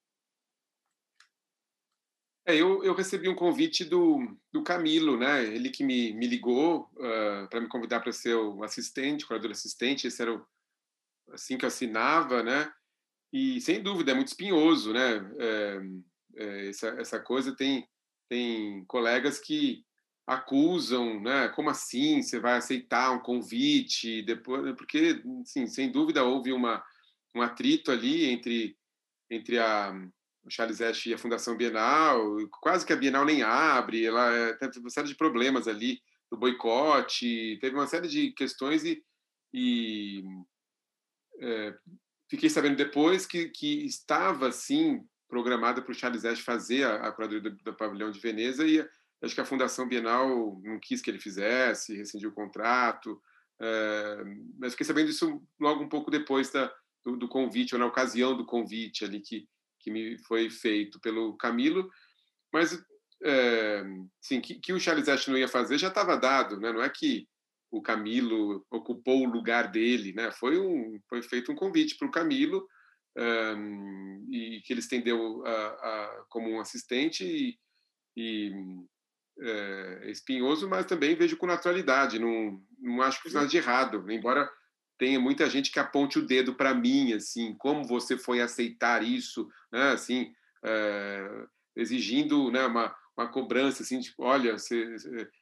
É, 2.48 2.55
eu, 2.55 2.85
eu 2.85 2.94
recebi 2.94 3.28
um 3.28 3.35
convite 3.35 3.85
do, 3.85 4.39
do 4.52 4.62
Camilo, 4.62 5.18
né? 5.18 5.44
Ele 5.44 5.68
que 5.68 5.82
me, 5.82 6.12
me 6.12 6.28
ligou 6.28 6.89
uh, 6.94 7.48
para 7.51 7.60
me 7.60 7.68
convidar 7.68 7.98
para 7.98 8.12
ser 8.12 8.35
o 8.36 8.62
assistente, 8.62 9.27
curador 9.27 9.51
assistente. 9.51 10.06
Esse 10.06 10.23
era 10.23 10.32
o, 10.32 10.47
assim 11.32 11.59
que 11.59 11.64
eu 11.64 11.68
assinava, 11.68 12.44
né? 12.44 12.73
E 13.32 13.60
sem 13.60 13.82
dúvida 13.82 14.12
é 14.12 14.14
muito 14.14 14.28
espinhoso, 14.28 14.93
né? 14.93 15.16
É, 15.39 15.81
é, 16.36 16.68
essa, 16.68 16.89
essa 17.01 17.20
coisa 17.20 17.55
tem 17.55 17.86
tem 18.28 18.85
colegas 18.86 19.39
que 19.39 19.85
acusam, 20.27 21.20
né? 21.20 21.48
Como 21.48 21.70
assim 21.70 22.23
você 22.23 22.40
vai 22.40 22.56
aceitar 22.56 23.12
um 23.12 23.20
convite 23.20 24.23
depois? 24.23 24.74
Porque, 24.77 25.23
sim, 25.44 25.66
sem 25.66 25.90
dúvida 25.90 26.24
houve 26.24 26.52
uma 26.52 26.85
um 27.35 27.43
atrito 27.43 27.90
ali 27.90 28.24
entre 28.27 28.77
entre 29.31 29.59
a 29.59 29.93
o 30.47 30.51
Charles 30.51 30.81
Esch 30.81 31.06
e 31.06 31.14
a 31.14 31.18
Fundação 31.18 31.56
Bienal, 31.56 32.36
quase 32.60 32.86
que 32.86 32.93
a 32.93 32.97
Bienal 32.97 33.24
nem 33.24 33.43
abre, 33.43 34.06
ela 34.06 34.32
é, 34.32 34.55
teve 34.55 34.78
uma 34.78 34.90
série 34.90 35.09
de 35.09 35.16
problemas 35.16 35.66
ali, 35.66 36.01
do 36.31 36.36
boicote, 36.36 37.59
teve 37.60 37.74
uma 37.74 37.86
série 37.86 38.06
de 38.06 38.31
questões 38.32 38.85
e, 38.85 39.02
e 39.52 40.23
é, 41.40 41.74
fiquei 42.31 42.48
sabendo 42.48 42.77
depois 42.77 43.27
que, 43.27 43.48
que 43.48 43.85
estava, 43.85 44.52
sim, 44.52 45.05
programada 45.28 45.82
para 45.82 45.90
o 45.90 45.94
Charles 45.94 46.24
Esch 46.24 46.40
fazer 46.40 46.85
a, 46.85 47.09
a 47.09 47.12
curadoria 47.12 47.51
do, 47.51 47.56
do, 47.56 47.74
pavilhão 47.74 48.10
de 48.10 48.20
Veneza 48.20 48.64
e 48.64 48.86
acho 49.23 49.35
que 49.35 49.40
a 49.40 49.47
Fundação 49.47 49.89
Bienal 49.89 50.60
não 50.62 50.78
quis 50.78 51.02
que 51.02 51.10
ele 51.10 51.18
fizesse, 51.18 51.97
rescindiu 51.97 52.31
o 52.31 52.35
contrato, 52.35 53.20
é, 53.60 54.24
mas 54.59 54.74
fiquei 54.74 54.86
sabendo 54.86 55.10
isso 55.10 55.43
logo 55.59 55.82
um 55.82 55.89
pouco 55.89 56.09
depois 56.09 56.51
da, 56.52 56.73
do, 57.05 57.16
do 57.16 57.28
convite, 57.28 57.74
ou 57.74 57.81
na 57.81 57.86
ocasião 57.86 58.36
do 58.36 58.47
convite 58.47 59.05
ali, 59.05 59.20
que 59.20 59.48
que 59.86 59.90
me 59.92 60.18
foi 60.24 60.50
feito 60.50 60.98
pelo 60.98 61.36
Camilo, 61.36 61.88
mas 62.52 62.76
é, 63.22 63.84
sim, 64.20 64.40
que, 64.40 64.56
que, 64.56 64.72
o 64.72 64.80
Charles 64.80 65.08
Ash 65.08 65.28
não 65.28 65.38
ia 65.38 65.46
fazer 65.46 65.78
já 65.78 65.86
estava 65.86 66.16
dado, 66.16 66.58
né? 66.58 66.72
Não 66.72 66.82
é 66.82 66.88
que 66.90 67.28
o 67.70 67.80
Camilo 67.80 68.66
ocupou 68.68 69.22
o 69.22 69.30
lugar 69.30 69.70
dele, 69.70 70.12
né? 70.12 70.32
Foi 70.32 70.58
um 70.58 70.98
foi 71.08 71.22
feito 71.22 71.52
um 71.52 71.54
convite 71.54 71.96
para 71.96 72.08
o 72.08 72.10
Camilo 72.10 72.66
um, 73.16 74.26
e 74.28 74.60
que 74.62 74.72
ele 74.72 74.80
estendeu 74.80 75.46
a, 75.46 75.50
a, 75.50 76.24
como 76.28 76.50
um 76.50 76.60
assistente 76.60 77.24
e, 77.24 77.56
e 78.16 78.52
é, 79.38 80.10
espinhoso, 80.10 80.68
mas 80.68 80.84
também 80.84 81.14
vejo 81.14 81.36
com 81.36 81.46
naturalidade. 81.46 82.18
Não, 82.18 82.60
não 82.80 83.02
acho 83.02 83.18
que 83.18 83.24
fez 83.24 83.34
nada 83.34 83.46
de 83.46 83.56
errado, 83.56 84.10
embora 84.10 84.50
tenha 84.98 85.20
muita 85.20 85.48
gente 85.48 85.70
que 85.70 85.78
aponte 85.78 86.18
o 86.18 86.27
dedo 86.27 86.55
para 86.55 86.74
mim, 86.74 87.12
assim, 87.12 87.55
como 87.59 87.85
você 87.85 88.16
foi 88.16 88.40
aceitar 88.40 89.02
isso, 89.02 89.48
né? 89.73 89.93
Assim, 89.93 90.32
é, 90.64 91.47
exigindo, 91.77 92.51
né? 92.51 92.64
Uma, 92.66 92.94
uma 93.16 93.28
cobrança 93.28 93.82
assim, 93.82 94.01
tipo, 94.01 94.23
olha, 94.23 94.59
você, 94.59 94.97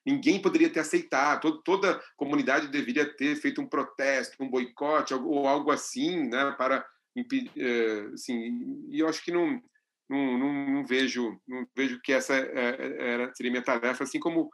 ninguém 0.06 0.40
poderia 0.40 0.70
ter 0.70 0.80
aceitado, 0.80 1.62
toda, 1.62 2.00
comunidade 2.16 2.68
deveria 2.68 3.04
ter 3.16 3.34
feito 3.36 3.60
um 3.60 3.66
protesto, 3.66 4.42
um 4.42 4.48
boicote 4.48 5.12
ou 5.14 5.46
algo 5.46 5.70
assim, 5.70 6.28
né? 6.28 6.52
Para 6.52 6.86
impedir, 7.16 7.50
é, 7.56 8.12
assim, 8.12 8.86
e 8.88 9.00
eu 9.00 9.08
acho 9.08 9.22
que 9.24 9.32
não 9.32 9.62
não, 10.06 10.38
não, 10.38 10.70
não, 10.70 10.84
vejo 10.84 11.40
não 11.48 11.66
vejo 11.74 11.98
que 12.02 12.12
essa 12.12 12.34
é, 12.34 12.76
é, 12.78 13.12
era, 13.14 13.34
seria 13.34 13.50
minha 13.50 13.64
tarefa, 13.64 14.04
assim 14.04 14.20
como 14.20 14.50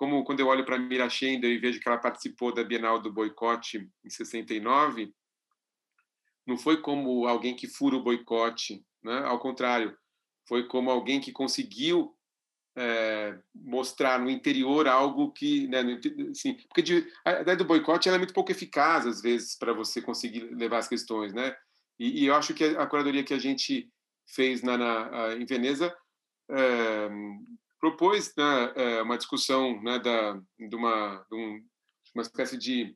como 0.00 0.24
quando 0.24 0.40
eu 0.40 0.46
olho 0.46 0.64
para 0.64 0.78
Mira 0.78 1.10
Schender 1.10 1.50
e 1.50 1.58
vejo 1.58 1.78
que 1.78 1.86
ela 1.86 1.98
participou 1.98 2.54
da 2.54 2.64
Bienal 2.64 3.02
do 3.02 3.12
Boicote 3.12 3.86
em 4.02 4.08
69, 4.08 5.14
não 6.46 6.56
foi 6.56 6.80
como 6.80 7.26
alguém 7.26 7.54
que 7.54 7.68
fura 7.68 7.96
o 7.96 8.02
boicote, 8.02 8.82
né? 9.02 9.18
ao 9.26 9.38
contrário, 9.38 9.94
foi 10.48 10.66
como 10.66 10.90
alguém 10.90 11.20
que 11.20 11.32
conseguiu 11.32 12.16
é, 12.74 13.38
mostrar 13.54 14.18
no 14.18 14.30
interior 14.30 14.88
algo 14.88 15.32
que, 15.32 15.68
né, 15.68 15.82
assim, 16.30 16.54
porque 16.54 16.80
de, 16.80 17.06
a 17.22 17.42
ideia 17.42 17.58
do 17.58 17.66
boicote 17.66 18.08
é 18.08 18.16
muito 18.16 18.32
pouco 18.32 18.50
eficaz 18.50 19.06
às 19.06 19.20
vezes 19.20 19.54
para 19.54 19.74
você 19.74 20.00
conseguir 20.00 20.44
levar 20.54 20.78
as 20.78 20.88
questões, 20.88 21.34
né? 21.34 21.54
E, 21.98 22.22
e, 22.22 22.26
eu 22.26 22.34
acho 22.34 22.54
que 22.54 22.64
a 22.64 22.86
curadoria 22.86 23.22
que 23.22 23.34
a 23.34 23.38
gente 23.38 23.92
fez 24.26 24.62
na, 24.62 24.78
na 24.78 25.34
em 25.34 25.44
Veneza 25.44 25.94
é, 26.50 27.10
propôs 27.80 28.32
né, 28.36 28.72
é, 28.76 29.02
uma 29.02 29.16
discussão 29.16 29.80
né, 29.82 29.98
da, 29.98 30.38
de, 30.58 30.76
uma, 30.76 31.24
de 31.30 31.36
um, 31.36 31.64
uma 32.14 32.22
espécie 32.22 32.58
de, 32.58 32.94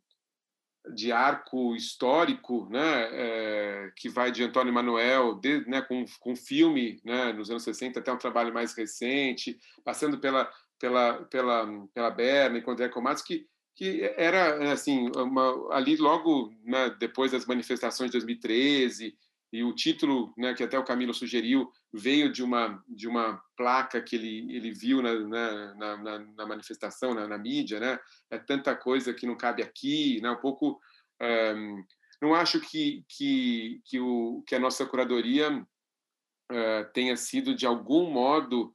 de 0.94 1.11
arco 1.11 1.74
histórico 1.74 2.69
né, 2.70 3.09
é, 3.11 3.93
que 3.97 4.09
vai 4.09 4.31
de 4.31 4.44
Antônio 4.44 4.73
Manuel, 4.73 5.35
de, 5.36 5.66
né, 5.69 5.81
com, 5.81 6.05
com 6.20 6.36
filme 6.36 7.01
né, 7.02 7.32
nos 7.32 7.51
anos 7.51 7.62
60 7.65 7.98
até 7.98 8.12
um 8.12 8.19
trabalho 8.19 8.52
mais 8.52 8.74
recente, 8.74 9.59
passando 9.82 10.19
pela, 10.19 10.51
pela, 10.78 11.24
pela, 11.24 11.66
pela 11.94 12.11
Berna 12.11 12.59
e 12.59 12.62
com 12.62 12.73
André 12.73 12.89
Comatos, 12.90 13.23
que, 13.23 13.47
que 13.74 14.02
era 14.16 14.70
assim 14.70 15.11
uma, 15.16 15.74
ali 15.74 15.97
logo 15.97 16.55
né, 16.62 16.94
depois 17.01 17.32
das 17.32 17.47
manifestações 17.47 18.11
de 18.11 18.19
2013 18.19 19.16
e 19.55 19.62
o 19.62 19.72
título, 19.72 20.35
né, 20.36 20.52
que 20.52 20.64
até 20.64 20.76
o 20.76 20.82
Camilo 20.82 21.14
sugeriu, 21.14 21.70
veio 21.93 22.32
de 22.32 22.43
uma 22.43 22.82
de 22.89 23.06
uma 23.06 23.40
placa 23.56 24.02
que 24.02 24.16
ele 24.16 24.52
ele 24.52 24.72
viu 24.72 25.01
na, 25.01 25.14
na, 25.14 25.97
na, 25.97 26.18
na 26.18 26.47
manifestação, 26.47 27.14
na, 27.14 27.28
na, 27.28 27.39
mídia, 27.39 27.78
né? 27.78 28.01
É 28.28 28.36
tanta 28.36 28.74
coisa 28.74 29.14
que 29.14 29.24
não 29.28 29.36
cabe 29.36 29.62
aqui, 29.62 30.20
né? 30.20 30.28
Um 30.28 30.40
pouco, 30.40 30.81
um, 31.22 31.85
não 32.20 32.35
acho 32.35 32.59
que 32.59 33.05
que 33.09 33.81
que 33.85 34.01
o 34.01 34.43
que 34.44 34.56
a 34.56 34.59
nossa 34.59 34.85
curadoria 34.85 35.56
uh, 35.56 36.93
tenha 36.93 37.16
sido 37.16 37.55
de 37.55 37.64
algum 37.64 38.10
modo 38.10 38.74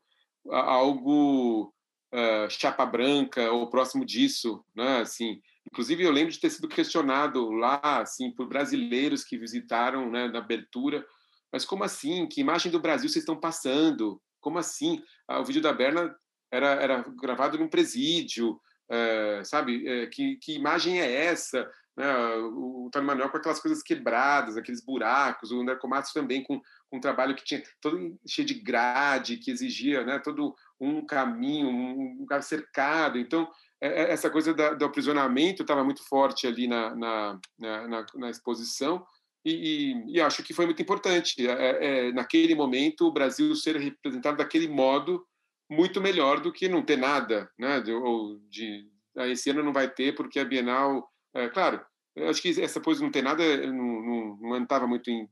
algo 0.50 1.74
uh, 2.14 2.50
chapa 2.50 2.86
branca 2.86 3.52
ou 3.52 3.70
próximo 3.70 4.06
disso, 4.06 4.64
né? 4.74 5.02
Assim, 5.02 5.42
Inclusive, 5.72 6.04
eu 6.04 6.12
lembro 6.12 6.32
de 6.32 6.40
ter 6.40 6.50
sido 6.50 6.68
questionado 6.68 7.52
lá, 7.52 8.02
assim, 8.02 8.32
por 8.32 8.48
brasileiros 8.48 9.24
que 9.24 9.38
visitaram 9.38 10.10
né, 10.10 10.28
na 10.28 10.40
abertura. 10.40 11.06
Mas 11.52 11.64
como 11.64 11.84
assim? 11.84 12.28
Que 12.28 12.42
imagem 12.42 12.72
do 12.72 12.80
Brasil 12.80 13.08
vocês 13.08 13.24
estão 13.24 13.40
passando? 13.40 14.22
Como 14.42 14.58
assim? 14.58 15.04
Ah, 15.28 15.40
o 15.40 15.46
vídeo 15.46 15.62
da 15.62 15.72
Berna 15.72 16.16
era, 16.52 16.68
era 16.68 17.06
gravado 17.22 17.58
num 17.58 17.68
presídio, 17.68 18.60
é, 18.90 19.44
sabe? 19.44 19.88
É, 19.88 20.08
que, 20.08 20.38
que 20.38 20.56
imagem 20.56 21.00
é 21.00 21.26
essa? 21.26 21.70
Né? 21.96 22.12
O, 22.38 22.90
o 22.94 23.02
Manuel 23.04 23.30
com 23.30 23.38
aquelas 23.38 23.60
coisas 23.60 23.84
quebradas, 23.84 24.58
aqueles 24.58 24.84
buracos, 24.84 25.52
o 25.52 25.64
Narcomatos 25.64 26.14
também 26.14 26.44
com, 26.44 26.60
com 26.90 26.98
um 26.98 27.02
trabalho 27.02 27.36
que 27.36 27.44
tinha 27.44 27.62
todo 27.80 28.18
cheio 28.28 28.48
de 28.48 28.56
grade, 28.56 29.38
que 29.38 29.52
exigia 29.52 30.04
né, 30.04 30.18
todo 30.18 30.56
um 30.80 31.06
caminho, 31.06 31.70
um 31.70 32.20
lugar 32.20 32.42
cercado. 32.42 33.20
Então, 33.20 33.48
essa 33.82 34.30
coisa 34.30 34.54
da, 34.54 34.74
do 34.74 34.86
aprisionamento 34.86 35.62
estava 35.62 35.84
muito 35.84 36.04
forte 36.04 36.46
ali 36.46 36.68
na, 36.68 36.96
na, 36.96 37.40
na, 37.58 38.06
na 38.16 38.30
exposição 38.30 39.06
e, 39.44 39.52
e, 39.52 40.16
e, 40.16 40.22
acho 40.22 40.44
que 40.44 40.54
foi 40.54 40.66
muito 40.66 40.82
importante. 40.82 41.48
É, 41.48 42.08
é, 42.08 42.12
naquele 42.12 42.54
momento, 42.54 43.06
o 43.06 43.12
Brasil 43.12 43.56
ser 43.56 43.78
representado 43.78 44.38
daquele 44.38 44.68
modo 44.68 45.26
muito 45.70 46.02
melhor 46.02 46.40
do 46.42 46.52
que 46.52 46.68
não 46.68 46.84
ter 46.84 46.98
nada, 46.98 47.50
né? 47.58 47.80
De, 47.80 47.92
ou 47.92 48.40
de 48.50 48.90
ah, 49.18 49.28
esse 49.28 49.50
ano 49.50 49.64
não 49.64 49.72
vai 49.72 49.90
ter 49.90 50.14
porque 50.16 50.40
a 50.40 50.46
Bienal, 50.46 51.10
é, 51.34 51.48
claro, 51.48 51.82
acho 52.28 52.42
que 52.42 52.62
essa 52.62 52.82
coisa 52.82 53.02
não 53.02 53.12
ter 53.12 53.22
nada 53.22 53.44
não 53.72 54.62
estava 54.62 54.88
muito 54.88 55.10
em, 55.10 55.30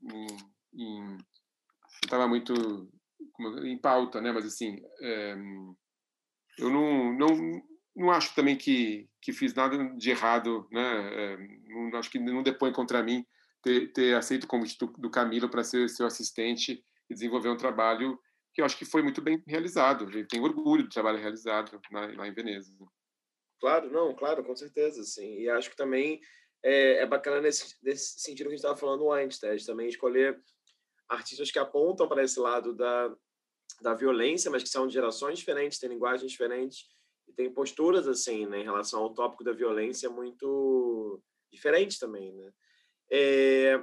em, 0.74 1.18
estava 2.04 2.28
muito 2.28 2.54
em 3.64 3.78
pauta, 3.78 4.22
né? 4.22 4.32
Mas 4.32 4.46
assim, 4.46 4.82
é, 5.02 5.36
eu 6.60 6.70
não, 6.70 7.14
não 7.14 7.62
não 7.98 8.12
acho 8.12 8.34
também 8.36 8.56
que, 8.56 9.10
que 9.20 9.34
fiz 9.34 9.56
nada 9.56 9.76
de 9.96 10.12
errado, 10.12 10.68
né? 10.72 11.10
É, 11.14 11.38
não, 11.68 11.98
acho 11.98 12.12
que 12.12 12.20
não 12.20 12.44
depõe 12.44 12.72
contra 12.72 13.02
mim 13.02 13.26
ter, 13.64 13.92
ter 13.92 14.16
aceito 14.16 14.44
o 14.44 14.48
convite 14.48 14.78
do, 14.78 14.88
do 14.98 15.10
Camilo 15.10 15.50
para 15.50 15.64
ser 15.64 15.90
seu 15.90 16.06
assistente 16.06 16.84
e 17.10 17.14
desenvolver 17.14 17.50
um 17.50 17.58
trabalho 17.58 18.20
que 18.54 18.62
eu 18.62 18.66
acho 18.66 18.78
que 18.78 18.86
foi 18.86 19.02
muito 19.02 19.20
bem 19.20 19.44
realizado. 19.48 20.10
Eu 20.12 20.28
tenho 20.28 20.44
orgulho 20.44 20.84
do 20.84 20.90
trabalho 20.90 21.18
realizado 21.18 21.80
na, 21.92 22.06
lá 22.16 22.28
em 22.28 22.34
Veneza. 22.34 22.72
Claro, 23.60 23.92
não, 23.92 24.16
claro, 24.16 24.44
com 24.44 24.56
certeza, 24.56 25.04
sim. 25.04 25.40
E 25.40 25.50
acho 25.50 25.72
que 25.72 25.76
também 25.76 26.22
é, 26.64 27.00
é 27.00 27.06
bacana 27.06 27.42
nesse, 27.42 27.76
nesse 27.82 28.20
sentido 28.20 28.48
que 28.48 28.54
a 28.54 28.58
gente 28.58 28.60
estava 28.60 28.78
falando 28.78 29.12
antes, 29.12 29.42
né? 29.42 29.56
de 29.56 29.66
também 29.66 29.88
escolher 29.88 30.40
artistas 31.10 31.50
que 31.50 31.58
apontam 31.58 32.08
para 32.08 32.24
esse 32.24 32.40
lado 32.40 32.76
da, 32.76 33.16
da 33.82 33.96
violência, 33.96 34.52
mas 34.52 34.62
que 34.62 34.70
são 34.70 34.86
de 34.86 34.94
gerações 34.94 35.40
diferentes, 35.40 35.80
têm 35.80 35.90
linguagens 35.90 36.32
diferentes, 36.32 36.86
e 37.28 37.34
tem 37.34 37.52
posturas 37.52 38.08
assim, 38.08 38.46
né, 38.46 38.60
em 38.60 38.64
relação 38.64 39.02
ao 39.02 39.14
tópico 39.14 39.44
da 39.44 39.52
violência 39.52 40.10
muito 40.10 41.22
diferentes 41.52 42.00
também, 42.00 42.34
né? 42.34 42.52
É, 43.10 43.82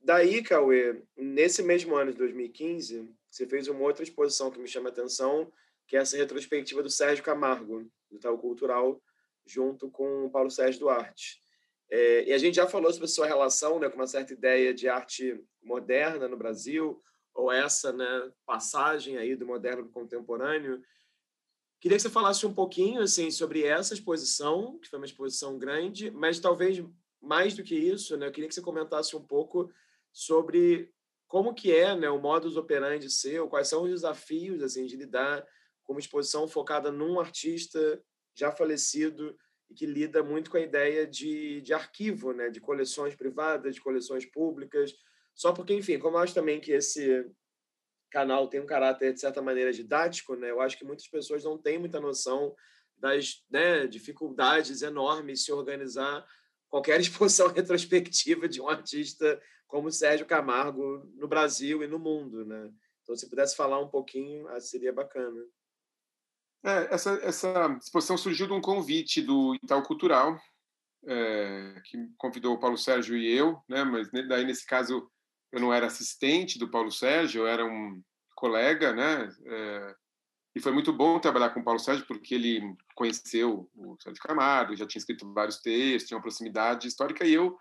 daí, 0.00 0.42
Cauê, 0.42 1.02
nesse 1.16 1.62
mesmo 1.62 1.96
ano 1.96 2.12
de 2.12 2.18
2015, 2.18 3.08
você 3.30 3.46
fez 3.46 3.68
uma 3.68 3.80
outra 3.80 4.02
exposição 4.02 4.50
que 4.50 4.58
me 4.58 4.68
chama 4.68 4.88
a 4.88 4.92
atenção, 4.92 5.52
que 5.86 5.96
é 5.96 6.00
essa 6.00 6.16
retrospectiva 6.16 6.82
do 6.82 6.90
Sérgio 6.90 7.24
Camargo, 7.24 7.90
do 8.10 8.18
Tal 8.18 8.38
Cultural, 8.38 9.02
junto 9.46 9.90
com 9.90 10.26
o 10.26 10.30
Paulo 10.30 10.50
Sérgio 10.50 10.80
Duarte. 10.80 11.40
É, 11.90 12.24
e 12.24 12.32
a 12.32 12.38
gente 12.38 12.54
já 12.54 12.66
falou 12.66 12.92
sobre 12.92 13.06
a 13.06 13.08
sua 13.08 13.26
relação 13.26 13.80
né, 13.80 13.88
com 13.88 13.96
uma 13.96 14.06
certa 14.06 14.32
ideia 14.32 14.72
de 14.72 14.88
arte 14.88 15.42
moderna 15.60 16.28
no 16.28 16.36
Brasil, 16.36 17.02
ou 17.34 17.50
essa 17.50 17.92
né, 17.92 18.32
passagem 18.46 19.16
aí 19.16 19.34
do 19.34 19.46
moderno 19.46 19.82
para 19.82 19.90
o 19.90 19.92
contemporâneo. 19.92 20.80
Queria 21.80 21.96
que 21.96 22.02
você 22.02 22.10
falasse 22.10 22.46
um 22.46 22.52
pouquinho 22.52 23.00
assim 23.00 23.30
sobre 23.30 23.64
essa 23.64 23.94
exposição, 23.94 24.78
que 24.78 24.88
foi 24.88 24.98
uma 24.98 25.06
exposição 25.06 25.58
grande, 25.58 26.10
mas 26.10 26.38
talvez 26.38 26.84
mais 27.20 27.54
do 27.54 27.62
que 27.62 27.74
isso, 27.74 28.16
né? 28.16 28.26
Eu 28.26 28.32
queria 28.32 28.48
que 28.48 28.54
você 28.54 28.60
comentasse 28.60 29.16
um 29.16 29.22
pouco 29.22 29.72
sobre 30.12 30.92
como 31.26 31.54
que 31.54 31.72
é, 31.72 31.94
né, 31.96 32.10
o 32.10 32.20
modus 32.20 32.56
operandi 32.56 33.08
seu, 33.08 33.48
quais 33.48 33.68
são 33.68 33.84
os 33.84 33.90
desafios 33.90 34.62
assim 34.62 34.84
de 34.84 34.96
lidar 34.96 35.46
com 35.84 35.92
uma 35.92 36.00
exposição 36.00 36.48
focada 36.48 36.90
num 36.90 37.18
artista 37.18 38.02
já 38.34 38.50
falecido 38.50 39.36
e 39.70 39.74
que 39.74 39.86
lida 39.86 40.22
muito 40.22 40.50
com 40.50 40.56
a 40.56 40.60
ideia 40.60 41.06
de, 41.06 41.60
de 41.60 41.72
arquivo, 41.72 42.32
né, 42.32 42.50
de 42.50 42.60
coleções 42.60 43.14
privadas, 43.14 43.76
de 43.76 43.80
coleções 43.80 44.26
públicas, 44.26 44.92
só 45.34 45.52
porque, 45.52 45.72
enfim, 45.72 45.98
como 45.98 46.16
eu 46.16 46.20
acho 46.20 46.34
também 46.34 46.60
que 46.60 46.72
esse 46.72 47.24
canal 48.10 48.48
tem 48.48 48.60
um 48.60 48.66
caráter, 48.66 49.12
de 49.12 49.20
certa 49.20 49.40
maneira, 49.40 49.72
didático, 49.72 50.34
né? 50.34 50.50
Eu 50.50 50.60
acho 50.60 50.76
que 50.76 50.84
muitas 50.84 51.06
pessoas 51.08 51.44
não 51.44 51.56
têm 51.56 51.78
muita 51.78 52.00
noção 52.00 52.54
das 52.96 53.42
né, 53.50 53.86
dificuldades 53.86 54.82
enormes 54.82 55.44
se 55.44 55.52
organizar 55.52 56.26
qualquer 56.68 57.00
exposição 57.00 57.48
retrospectiva 57.48 58.48
de 58.48 58.60
um 58.60 58.68
artista 58.68 59.40
como 59.66 59.90
Sérgio 59.90 60.26
Camargo 60.26 61.08
no 61.14 61.28
Brasil 61.28 61.82
e 61.82 61.86
no 61.86 61.98
mundo, 61.98 62.44
né? 62.44 62.70
Então, 63.02 63.16
se 63.16 63.28
pudesse 63.28 63.56
falar 63.56 63.80
um 63.80 63.88
pouquinho, 63.88 64.46
ah, 64.48 64.60
seria 64.60 64.92
bacana. 64.92 65.40
É, 66.62 66.94
essa, 66.94 67.12
essa 67.22 67.78
exposição 67.80 68.18
surgiu 68.18 68.46
de 68.46 68.52
um 68.52 68.60
convite 68.60 69.22
do 69.22 69.54
Itaú 69.54 69.82
Cultural, 69.82 70.38
é, 71.06 71.80
que 71.84 71.96
convidou 72.18 72.54
o 72.54 72.60
Paulo 72.60 72.76
Sérgio 72.76 73.16
e 73.16 73.32
eu, 73.32 73.62
né? 73.68 73.84
Mas 73.84 74.10
daí 74.28 74.44
nesse 74.44 74.66
caso 74.66 75.10
eu 75.52 75.60
não 75.60 75.72
era 75.72 75.86
assistente 75.86 76.58
do 76.58 76.70
Paulo 76.70 76.90
Sérgio, 76.90 77.42
eu 77.42 77.46
era 77.46 77.64
um 77.64 78.02
colega, 78.34 78.92
né? 78.92 79.30
É, 79.44 79.94
e 80.54 80.60
foi 80.60 80.72
muito 80.72 80.92
bom 80.92 81.18
trabalhar 81.20 81.50
com 81.50 81.60
o 81.60 81.64
Paulo 81.64 81.78
Sérgio, 81.78 82.06
porque 82.06 82.34
ele 82.34 82.74
conheceu 82.94 83.70
o 83.74 83.96
Sérgio 84.00 84.22
Camargo, 84.22 84.76
já 84.76 84.86
tinha 84.86 84.98
escrito 84.98 85.32
vários 85.32 85.58
textos, 85.58 86.08
tinha 86.08 86.16
uma 86.16 86.22
proximidade 86.22 86.88
histórica, 86.88 87.24
e 87.24 87.32
eu 87.34 87.56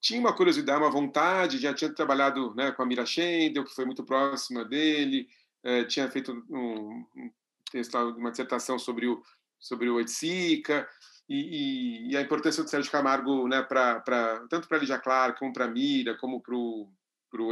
tinha 0.00 0.20
uma 0.20 0.34
curiosidade, 0.34 0.82
uma 0.82 0.90
vontade, 0.90 1.58
já 1.58 1.72
tinha 1.72 1.92
trabalhado 1.94 2.54
né, 2.54 2.72
com 2.72 2.82
a 2.82 2.86
Mira 2.86 3.06
Schendel, 3.06 3.64
que 3.64 3.74
foi 3.74 3.84
muito 3.84 4.04
próxima 4.04 4.64
dele, 4.64 5.28
é, 5.62 5.84
tinha 5.84 6.10
feito 6.10 6.32
um, 6.50 7.06
um 7.16 7.30
texto, 7.70 7.96
uma 7.96 8.30
dissertação 8.30 8.78
sobre 8.78 9.06
o, 9.06 9.22
sobre 9.58 9.88
o 9.88 9.94
Oiticica, 9.94 10.88
e, 11.28 12.10
e, 12.10 12.16
a 12.16 12.20
importância 12.20 12.62
do 12.62 12.68
Sérgio 12.68 12.90
Camargo, 12.90 13.48
né, 13.48 13.62
pra, 13.62 14.00
pra, 14.00 14.44
tanto 14.50 14.68
para 14.68 14.76
a 14.76 14.80
Lígia 14.80 14.98
Clark, 14.98 15.38
como 15.38 15.52
para 15.52 15.64
a 15.64 15.68
Mira, 15.68 16.16
como 16.18 16.42
para 16.42 16.54
o 16.54 16.92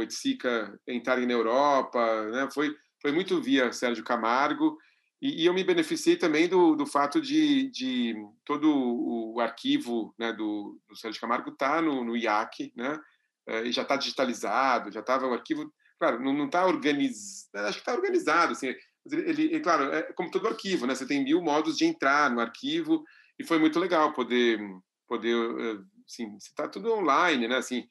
Etsica 0.01 0.79
entrarem 0.87 1.25
na 1.25 1.33
Europa, 1.33 2.25
né, 2.29 2.49
foi, 2.53 2.75
foi 3.01 3.11
muito 3.11 3.41
via 3.41 3.71
Sérgio 3.71 4.03
Camargo, 4.03 4.77
e, 5.21 5.43
e, 5.43 5.45
eu 5.45 5.53
me 5.53 5.63
beneficiei 5.63 6.15
também 6.15 6.47
do, 6.47 6.75
do 6.75 6.85
fato 6.85 7.21
de, 7.21 7.69
de 7.69 8.15
todo 8.43 8.71
o 8.73 9.39
arquivo 9.39 10.15
né, 10.17 10.33
do, 10.33 10.79
do 10.89 10.95
Sérgio 10.95 11.21
Camargo 11.21 11.51
estar 11.51 11.75
tá 11.75 11.81
no, 11.81 12.03
no 12.03 12.17
IAC, 12.17 12.73
né, 12.75 12.99
eh, 13.47 13.65
e 13.65 13.71
já 13.71 13.83
está 13.83 13.95
digitalizado, 13.95 14.91
já 14.91 14.99
estava 14.99 15.27
o 15.27 15.33
arquivo, 15.33 15.71
claro, 15.99 16.19
não 16.19 16.45
está 16.45 16.65
organizado, 16.65 17.67
acho 17.67 17.77
que 17.77 17.81
está 17.81 17.93
organizado, 17.93 18.53
assim, 18.53 18.73
ele, 19.11 19.43
ele, 19.43 19.59
claro, 19.59 19.85
é 19.93 20.03
como 20.13 20.31
todo 20.31 20.47
arquivo, 20.47 20.87
né, 20.87 20.95
você 20.95 21.05
tem 21.05 21.23
mil 21.23 21.41
modos 21.41 21.77
de 21.77 21.85
entrar 21.85 22.29
no 22.31 22.39
arquivo, 22.39 23.03
e 23.41 23.43
foi 23.43 23.57
muito 23.57 23.79
legal 23.79 24.13
poder 24.13 24.59
poder 25.07 25.35
eh, 25.35 25.79
assim 26.07 26.35
está 26.37 26.67
tudo 26.67 26.93
online 26.93 27.47
né 27.47 27.57
assim 27.57 27.85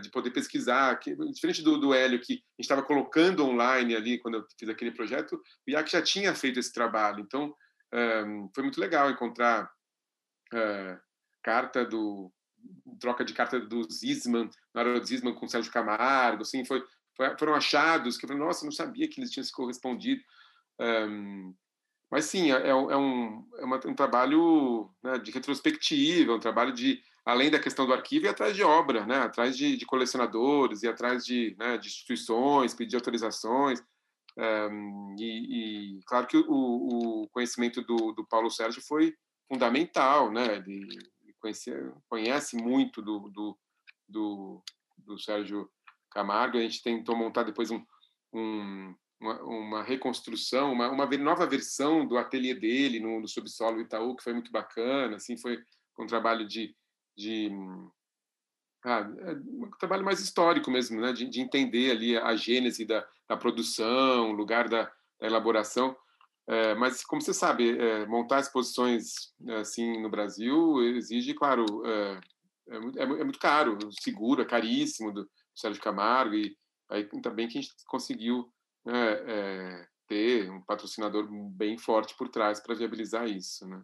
de 0.00 0.10
poder 0.10 0.30
pesquisar 0.30 0.98
diferente 1.32 1.62
do, 1.62 1.78
do 1.78 1.92
Hélio 1.92 2.20
que 2.20 2.34
a 2.34 2.36
gente 2.36 2.60
estava 2.60 2.82
colocando 2.82 3.44
online 3.44 3.96
ali 3.96 4.18
quando 4.18 4.36
eu 4.36 4.46
fiz 4.58 4.68
aquele 4.68 4.92
projeto 4.92 5.34
o 5.34 5.70
IAC 5.70 5.90
já 5.90 6.02
tinha 6.02 6.34
feito 6.34 6.60
esse 6.60 6.72
trabalho. 6.72 7.20
Então 7.20 7.54
eh, 7.92 8.24
foi 8.54 8.62
muito 8.62 8.80
legal 8.80 9.10
encontrar 9.10 9.70
carta 11.42 11.84
do 11.84 12.32
troca 13.00 13.24
de 13.24 13.34
carta 13.34 13.58
do 13.58 13.82
Zisman 13.90 14.48
na 14.72 14.82
hora 14.82 15.00
do 15.00 15.06
Zisman 15.06 15.34
com 15.34 15.46
o 15.46 15.48
Sérgio 15.48 15.72
Camargo 15.72 16.42
assim 16.42 16.64
foi, 16.64 16.80
foi 17.16 17.36
foram 17.36 17.54
achados 17.54 18.16
que 18.16 18.24
eu 18.24 18.28
falei, 18.28 18.42
nossa 18.42 18.64
não 18.64 18.70
sabia 18.70 19.08
que 19.08 19.20
eles 19.20 19.32
tinham 19.32 19.44
se 19.44 19.52
correspondido 19.52 20.22
um, 20.80 21.54
mas 22.10 22.26
sim, 22.26 22.52
é, 22.52 22.56
é, 22.56 22.68
é 22.68 22.74
um, 22.74 23.44
é 23.58 23.64
uma, 23.64 23.80
um 23.86 23.94
trabalho 23.94 24.88
né, 25.02 25.18
de 25.18 25.32
retrospectiva, 25.32 26.34
um 26.34 26.40
trabalho 26.40 26.72
de, 26.72 27.02
além 27.24 27.50
da 27.50 27.58
questão 27.58 27.86
do 27.86 27.92
arquivo, 27.92 28.26
ir 28.26 28.28
atrás 28.28 28.54
de 28.54 28.62
obra, 28.62 29.06
né, 29.06 29.16
atrás 29.16 29.56
de, 29.56 29.76
de 29.76 29.86
colecionadores, 29.86 30.82
ir 30.82 30.88
atrás 30.88 31.24
de, 31.24 31.56
né, 31.58 31.78
de 31.78 31.88
instituições, 31.88 32.74
pedir 32.74 32.96
autorizações. 32.96 33.82
Um, 34.36 35.16
e, 35.18 35.96
e, 35.96 36.02
claro 36.06 36.26
que 36.26 36.36
o, 36.36 37.22
o 37.22 37.28
conhecimento 37.28 37.80
do, 37.82 38.12
do, 38.12 38.26
Paulo 38.26 38.50
Sérgio 38.50 38.82
foi 38.82 39.14
fundamental, 39.48 40.30
né? 40.30 40.56
Ele 40.56 40.88
conhece, 41.38 41.70
conhece 42.08 42.56
muito 42.56 43.00
do, 43.00 43.30
do, 43.30 43.58
do, 44.08 44.62
do 44.98 45.18
Sérgio 45.18 45.70
Camargo. 46.10 46.58
A 46.58 46.62
gente 46.62 46.82
tentou 46.82 47.16
montar 47.16 47.44
depois 47.44 47.70
um, 47.70 47.80
um 48.32 48.94
uma, 49.20 49.42
uma 49.42 49.82
reconstrução, 49.82 50.72
uma, 50.72 50.90
uma, 50.90 51.06
nova 51.06 51.46
versão 51.46 52.06
do 52.06 52.18
ateliê 52.18 52.54
dele 52.54 53.00
no, 53.00 53.20
no 53.20 53.28
subsolo 53.28 53.80
Itaú, 53.80 54.14
que 54.14 54.22
foi 54.22 54.34
muito 54.34 54.52
bacana, 54.52 55.16
assim, 55.16 55.36
foi 55.36 55.58
um 55.98 56.06
trabalho 56.06 56.46
de, 56.46 56.76
de 57.16 57.50
ah, 58.84 59.10
é 59.18 59.32
um 59.32 59.70
trabalho 59.78 60.04
mais 60.04 60.20
histórico 60.20 60.70
mesmo, 60.70 61.00
né, 61.00 61.12
de, 61.12 61.26
de 61.26 61.40
entender 61.40 61.90
ali 61.90 62.16
a 62.18 62.36
gênese 62.36 62.84
da, 62.84 63.06
da 63.26 63.36
produção, 63.36 64.30
o 64.30 64.34
lugar 64.34 64.68
da, 64.68 64.84
da 65.18 65.26
elaboração. 65.26 65.96
É, 66.46 66.74
mas, 66.74 67.02
como 67.02 67.22
você 67.22 67.32
sabe, 67.32 67.78
é, 67.78 68.04
montar 68.06 68.40
exposições 68.40 69.32
assim 69.58 70.02
no 70.02 70.10
Brasil 70.10 70.82
exige, 70.82 71.32
claro, 71.32 71.64
é, 71.86 72.20
é, 72.68 72.78
muito, 72.78 72.98
é 72.98 73.24
muito 73.24 73.38
caro, 73.38 73.78
seguro, 73.92 74.42
é 74.42 74.44
caríssimo 74.44 75.10
do 75.10 75.28
Sérgio 75.54 75.82
Camargo, 75.82 76.34
e 76.34 76.54
aí 76.90 77.04
também 77.22 77.48
que 77.48 77.58
a 77.58 77.62
gente 77.62 77.74
conseguiu 77.86 78.52
é, 78.86 79.24
é, 79.26 79.88
ter 80.06 80.50
um 80.50 80.60
patrocinador 80.60 81.26
bem 81.50 81.78
forte 81.78 82.14
por 82.14 82.28
trás 82.28 82.60
para 82.60 82.74
viabilizar 82.74 83.26
isso, 83.26 83.66
né? 83.66 83.82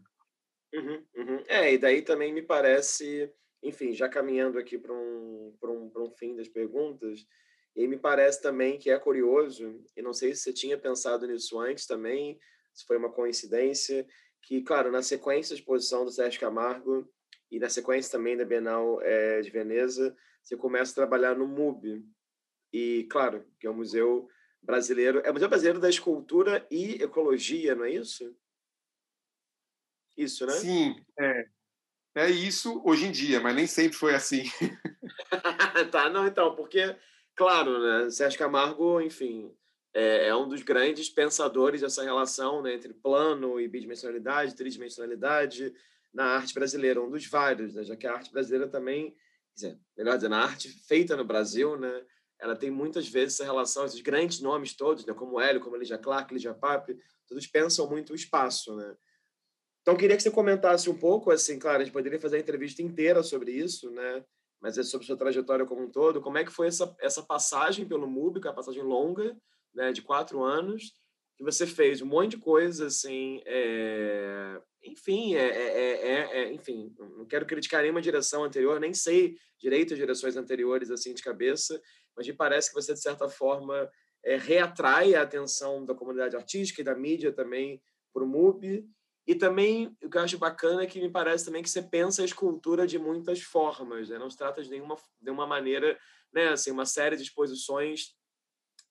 Uhum, 0.73 1.05
uhum. 1.17 1.45
É, 1.49 1.73
e 1.73 1.79
daí 1.79 2.03
também 2.03 2.33
me 2.33 2.43
parece, 2.43 3.33
enfim, 3.63 3.93
já 3.93 4.09
caminhando 4.09 4.59
aqui 4.59 4.79
para 4.79 4.93
um, 4.93 5.57
um, 5.63 5.93
um 5.97 6.11
fim 6.13 6.37
das 6.37 6.49
perguntas, 6.49 7.27
e 7.75 7.87
me 7.87 7.97
parece 7.97 8.43
também 8.43 8.79
que 8.79 8.91
é 8.91 8.99
curioso, 8.99 9.83
e 9.97 10.03
não 10.03 10.13
sei 10.13 10.35
se 10.35 10.43
você 10.43 10.53
tinha 10.53 10.79
pensado 10.79 11.27
nisso 11.27 11.59
antes 11.59 11.87
também, 11.87 12.39
se 12.73 12.85
foi 12.87 12.97
uma 12.97 13.13
coincidência, 13.13 14.07
que, 14.43 14.63
claro, 14.63 14.91
na 14.91 15.03
sequência 15.03 15.55
da 15.55 15.61
exposição 15.61 16.05
do 16.05 16.11
Sérgio 16.11 16.41
Camargo 16.41 17.09
e 17.51 17.59
na 17.59 17.69
sequência 17.69 18.13
também 18.13 18.37
da 18.37 18.45
Bienal 18.45 19.01
é, 19.03 19.41
de 19.41 19.51
Veneza, 19.51 20.17
você 20.43 20.57
começa 20.57 20.93
a 20.93 20.95
trabalhar 20.95 21.37
no 21.37 21.47
MUB. 21.47 22.05
E, 22.73 23.07
claro, 23.11 23.45
que 23.59 23.67
é 23.67 23.71
um 23.71 23.75
museu 23.75 24.29
brasileiro. 24.63 25.21
É 25.25 25.31
o 25.31 25.33
Museu 25.33 25.49
Brasileiro 25.49 25.81
da 25.81 25.89
Escultura 25.89 26.67
e 26.71 27.03
Ecologia, 27.03 27.75
não 27.75 27.85
é 27.85 27.91
isso? 27.91 28.35
Isso, 30.21 30.45
né? 30.45 30.53
Sim, 30.53 30.97
é. 31.19 31.47
É 32.15 32.29
isso 32.29 32.83
hoje 32.85 33.07
em 33.07 33.13
dia, 33.13 33.41
mas 33.41 33.55
nem 33.55 33.67
sempre 33.67 33.97
foi 33.97 34.15
assim. 34.15 34.43
tá, 35.91 36.11
não, 36.11 36.27
então, 36.27 36.55
porque, 36.55 36.95
claro, 37.35 37.79
né, 37.81 38.11
Sérgio 38.11 38.39
Camargo, 38.39 39.01
enfim, 39.01 39.55
é, 39.95 40.29
é, 40.29 40.37
um 40.37 40.47
dos 40.47 40.63
grandes 40.63 41.09
pensadores 41.09 41.81
dessa 41.81 42.03
relação 42.03 42.61
né, 42.61 42.75
entre 42.75 42.93
plano 42.93 43.59
e 43.61 43.67
bidimensionalidade, 43.67 44.55
tridimensionalidade 44.55 45.73
na 46.13 46.25
arte 46.25 46.53
brasileira, 46.53 47.01
um 47.01 47.11
dos 47.11 47.27
vários, 47.27 47.75
né, 47.75 47.85
já 47.85 47.97
que 47.97 48.07
a 48.07 48.13
arte 48.13 48.31
brasileira 48.31 48.69
também, 48.69 49.17
dizer, 49.55 49.79
melhor 49.97 50.17
dizendo, 50.17 50.35
a 50.35 50.43
arte 50.43 50.69
feita 50.87 51.17
no 51.17 51.25
Brasil, 51.25 51.79
né, 51.79 52.05
ela 52.39 52.57
tem 52.57 52.71
muitas 52.71 53.09
vezes 53.09 53.35
essa 53.35 53.45
relação, 53.45 53.87
esses 53.87 54.01
grandes 54.01 54.41
nomes 54.41 54.75
todos, 54.75 55.07
né, 55.07 55.15
como 55.15 55.41
Hélio, 55.41 55.61
como 55.61 55.77
Lígia 55.77 55.97
Clark, 55.97 56.35
Lígia 56.35 56.53
Pape, 56.53 56.99
todos 57.27 57.47
pensam 57.47 57.89
muito 57.89 58.13
o 58.13 58.17
espaço, 58.17 58.77
né? 58.77 58.97
Então, 59.83 59.97
queria 59.97 60.17
que 60.17 60.23
você 60.23 60.31
comentasse 60.31 60.91
um 60.91 60.99
pouco, 60.99 61.31
assim, 61.31 61.59
claro, 61.59 61.81
a 61.81 61.85
gente 61.85 61.93
poderia 61.93 62.21
fazer 62.21 62.37
a 62.37 62.41
entrevista 62.41 62.83
inteira 62.83 63.23
sobre 63.23 63.53
isso, 63.53 63.91
né? 63.91 64.25
Mas 64.61 64.77
é 64.77 64.83
sobre 64.83 65.07
sua 65.07 65.17
trajetória 65.17 65.65
como 65.65 65.83
um 65.83 65.91
todo. 65.91 66.21
Como 66.21 66.37
é 66.37 66.45
que 66.45 66.53
foi 66.53 66.67
essa, 66.67 66.95
essa 67.01 67.23
passagem 67.23 67.87
pelo 67.87 68.07
MUBI, 68.07 68.41
que 68.41 68.47
é 68.47 68.51
uma 68.51 68.57
passagem 68.57 68.83
longa, 68.83 69.35
né, 69.75 69.93
de 69.93 70.03
quatro 70.03 70.43
anos, 70.43 70.93
que 71.37 71.45
você 71.45 71.67
fez 71.67 72.03
um 72.03 72.07
monte 72.07 72.33
de 72.33 72.37
coisa, 72.37 72.87
assim, 72.87 73.41
é... 73.47 74.61
enfim, 74.85 75.35
é, 75.37 75.49
é, 75.49 76.41
é, 76.43 76.53
enfim, 76.53 76.95
não 76.99 77.25
quero 77.25 77.47
criticar 77.47 77.81
nenhuma 77.81 78.03
direção 78.03 78.45
anterior, 78.45 78.79
nem 78.79 78.93
sei 78.93 79.37
direito 79.59 79.95
as 79.95 79.99
direções 79.99 80.37
anteriores, 80.37 80.91
assim, 80.91 81.15
de 81.15 81.23
cabeça, 81.23 81.81
mas 82.15 82.27
me 82.27 82.35
parece 82.35 82.69
que 82.69 82.75
você, 82.75 82.93
de 82.93 83.01
certa 83.01 83.29
forma, 83.29 83.91
é, 84.23 84.37
reatrai 84.37 85.15
a 85.15 85.23
atenção 85.23 85.85
da 85.87 85.95
comunidade 85.95 86.37
artística 86.37 86.83
e 86.83 86.85
da 86.85 86.95
mídia 86.95 87.33
também 87.33 87.81
para 88.13 88.23
o 88.23 88.27
MUB. 88.27 88.87
E 89.27 89.35
também, 89.35 89.97
o 90.03 90.09
que 90.09 90.17
eu 90.17 90.23
acho 90.23 90.39
bacana 90.39 90.83
é 90.83 90.87
que 90.87 91.01
me 91.01 91.11
parece 91.11 91.45
também 91.45 91.63
que 91.63 91.71
você 91.71 91.83
pensa 91.83 92.23
a 92.23 92.25
escultura 92.25 92.87
de 92.87 92.99
muitas 92.99 93.41
formas, 93.41 94.09
né? 94.09 94.19
não 94.19 94.31
se 94.31 94.37
trata 94.37 94.63
de 94.63 94.71
nenhuma, 94.71 94.97
de 95.21 95.31
uma 95.31 95.47
maneira, 95.47 95.99
né? 96.33 96.49
assim, 96.49 96.71
uma 96.71 96.87
série 96.87 97.17
de 97.17 97.23
exposições 97.23 98.17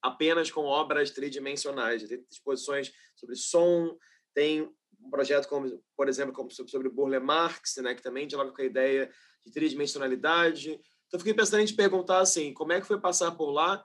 apenas 0.01 0.49
com 0.49 0.61
obras 0.61 1.11
tridimensionais. 1.11 2.07
Tem 2.07 2.25
exposições 2.31 2.93
sobre 3.15 3.35
som, 3.35 3.97
tem 4.33 4.61
um 5.01 5.09
projeto, 5.09 5.47
como, 5.47 5.83
por 5.95 6.07
exemplo, 6.07 6.33
como 6.33 6.49
sobre 6.51 6.89
Burle 6.89 7.19
Marx, 7.19 7.75
né? 7.77 7.95
que 7.95 8.01
também 8.01 8.27
dialoga 8.27 8.51
com 8.51 8.61
a 8.61 8.65
ideia 8.65 9.11
de 9.43 9.51
tridimensionalidade. 9.51 10.79
Então, 11.07 11.19
fiquei 11.19 11.33
pensando 11.33 11.61
em 11.61 11.65
te 11.65 11.73
perguntar 11.73 12.19
assim, 12.19 12.53
como 12.53 12.71
é 12.71 12.79
que 12.79 12.87
foi 12.87 12.99
passar 12.99 13.31
por 13.31 13.51
lá 13.51 13.83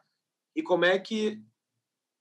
e 0.55 0.63
como 0.63 0.85
é 0.85 0.99
que 0.99 1.43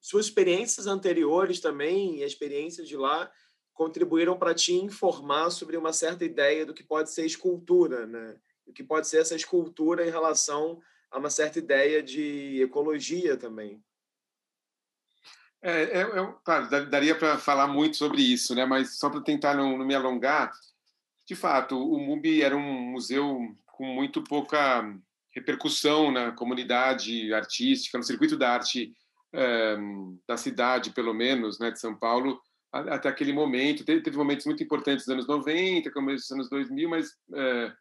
suas 0.01 0.25
experiências 0.25 0.87
anteriores 0.87 1.59
também 1.59 2.17
e 2.17 2.23
a 2.23 2.27
experiência 2.27 2.83
de 2.83 2.97
lá 2.97 3.31
contribuíram 3.73 4.37
para 4.37 4.53
te 4.53 4.73
informar 4.73 5.49
sobre 5.49 5.75
uma 5.75 5.91
certa 5.91 6.23
ideia 6.23 6.65
do 6.65 6.73
que 6.73 6.83
pode 6.83 7.11
ser 7.11 7.25
escultura, 7.25 8.05
né? 8.05 8.35
O 8.65 8.71
que 8.71 8.83
pode 8.83 9.07
ser 9.07 9.17
essa 9.17 9.35
escultura 9.35 10.05
em 10.05 10.11
relação 10.11 10.81
a 11.11 11.17
uma 11.17 11.29
certa 11.29 11.59
ideia 11.59 12.01
de 12.01 12.61
ecologia 12.61 13.35
também. 13.35 13.83
É, 15.61 15.83
é, 15.83 16.01
é 16.01 16.33
claro, 16.43 16.69
daria 16.89 17.15
para 17.15 17.37
falar 17.37 17.67
muito 17.67 17.97
sobre 17.97 18.21
isso, 18.21 18.53
né? 18.53 18.65
Mas 18.65 18.97
só 18.97 19.09
para 19.09 19.21
tentar 19.21 19.55
não, 19.55 19.77
não 19.77 19.85
me 19.85 19.95
alongar, 19.95 20.51
de 21.25 21.35
fato, 21.35 21.77
o 21.77 21.97
MUBI 21.97 22.41
era 22.41 22.55
um 22.55 22.91
museu 22.91 23.55
com 23.65 23.85
muito 23.85 24.21
pouca 24.21 24.83
repercussão 25.31 26.11
na 26.11 26.31
comunidade 26.31 27.33
artística, 27.33 27.97
no 27.97 28.03
circuito 28.03 28.37
da 28.37 28.51
arte 28.51 28.93
é, 29.31 29.77
da 30.27 30.37
cidade, 30.37 30.91
pelo 30.91 31.13
menos, 31.13 31.59
né, 31.59 31.71
de 31.71 31.79
São 31.79 31.95
Paulo, 31.95 32.41
até 32.73 33.07
aquele 33.09 33.31
momento. 33.31 33.85
Teve, 33.85 34.01
teve, 34.01 34.17
momentos 34.17 34.45
muito 34.45 34.63
importantes 34.63 35.05
nos 35.05 35.13
anos 35.13 35.27
90, 35.27 35.91
começo 35.91 36.23
dos 36.23 36.31
anos 36.31 36.49
2000, 36.49 36.89
mas... 36.89 37.11
É, 37.33 37.73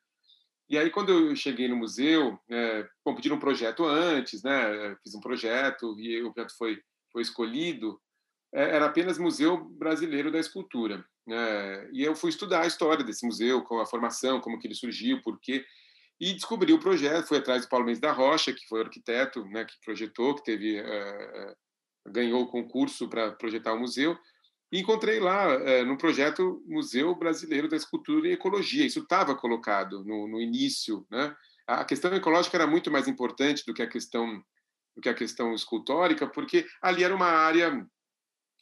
e 0.70 0.78
aí, 0.78 0.90
quando 0.90 1.10
eu 1.12 1.36
cheguei 1.36 1.68
no 1.68 1.76
museu, 1.76 2.38
é, 2.48 2.86
bom, 3.04 3.14
pediram 3.14 3.36
um 3.36 3.40
projeto 3.40 3.84
antes, 3.84 4.42
né? 4.42 4.96
Fiz 5.02 5.14
um 5.14 5.20
projeto 5.20 5.98
e 5.98 6.22
o 6.22 6.32
projeto 6.32 6.56
foi, 6.56 6.80
foi 7.12 7.22
escolhido. 7.22 8.00
Era 8.54 8.86
apenas 8.86 9.18
Museu 9.18 9.64
Brasileiro 9.64 10.30
da 10.30 10.38
Escultura. 10.38 11.04
Né? 11.26 11.90
E 11.92 12.02
eu 12.02 12.14
fui 12.14 12.30
estudar 12.30 12.62
a 12.62 12.66
história 12.66 13.04
desse 13.04 13.26
museu, 13.26 13.62
com 13.62 13.80
a 13.80 13.86
formação, 13.86 14.40
como 14.40 14.58
que 14.58 14.66
ele 14.66 14.74
surgiu, 14.74 15.20
por 15.22 15.38
quê 15.40 15.64
e 16.22 16.32
descobri 16.32 16.72
o 16.72 16.78
projeto, 16.78 17.26
fui 17.26 17.38
atrás 17.38 17.62
do 17.62 17.68
Paulo 17.68 17.84
Mendes 17.84 18.00
da 18.00 18.12
Rocha, 18.12 18.52
que 18.52 18.64
foi 18.68 18.78
o 18.78 18.84
arquiteto, 18.84 19.44
né, 19.46 19.64
que 19.64 19.74
projetou, 19.84 20.36
que 20.36 20.44
teve 20.44 20.80
uh, 20.80 21.56
ganhou 22.06 22.42
o 22.42 22.46
concurso 22.46 23.08
para 23.08 23.32
projetar 23.32 23.72
o 23.74 23.80
museu. 23.80 24.16
E 24.72 24.80
encontrei 24.80 25.20
lá, 25.20 25.52
é, 25.52 25.84
no 25.84 25.98
projeto 25.98 26.62
Museu 26.66 27.14
Brasileiro 27.14 27.68
da 27.68 27.76
Escultura 27.76 28.26
e 28.26 28.32
Ecologia. 28.32 28.86
Isso 28.86 29.00
estava 29.00 29.34
colocado 29.34 30.02
no, 30.02 30.26
no 30.26 30.40
início. 30.40 31.06
Né? 31.10 31.36
A 31.66 31.84
questão 31.84 32.12
ecológica 32.14 32.56
era 32.56 32.66
muito 32.66 32.90
mais 32.90 33.06
importante 33.06 33.64
do 33.66 33.74
que 33.74 33.82
a 33.82 33.88
questão 33.88 34.42
do 34.94 35.00
que 35.00 35.08
a 35.08 35.14
questão 35.14 35.54
escultórica, 35.54 36.26
porque 36.26 36.66
ali 36.82 37.02
era 37.02 37.14
uma 37.14 37.28
área 37.28 37.86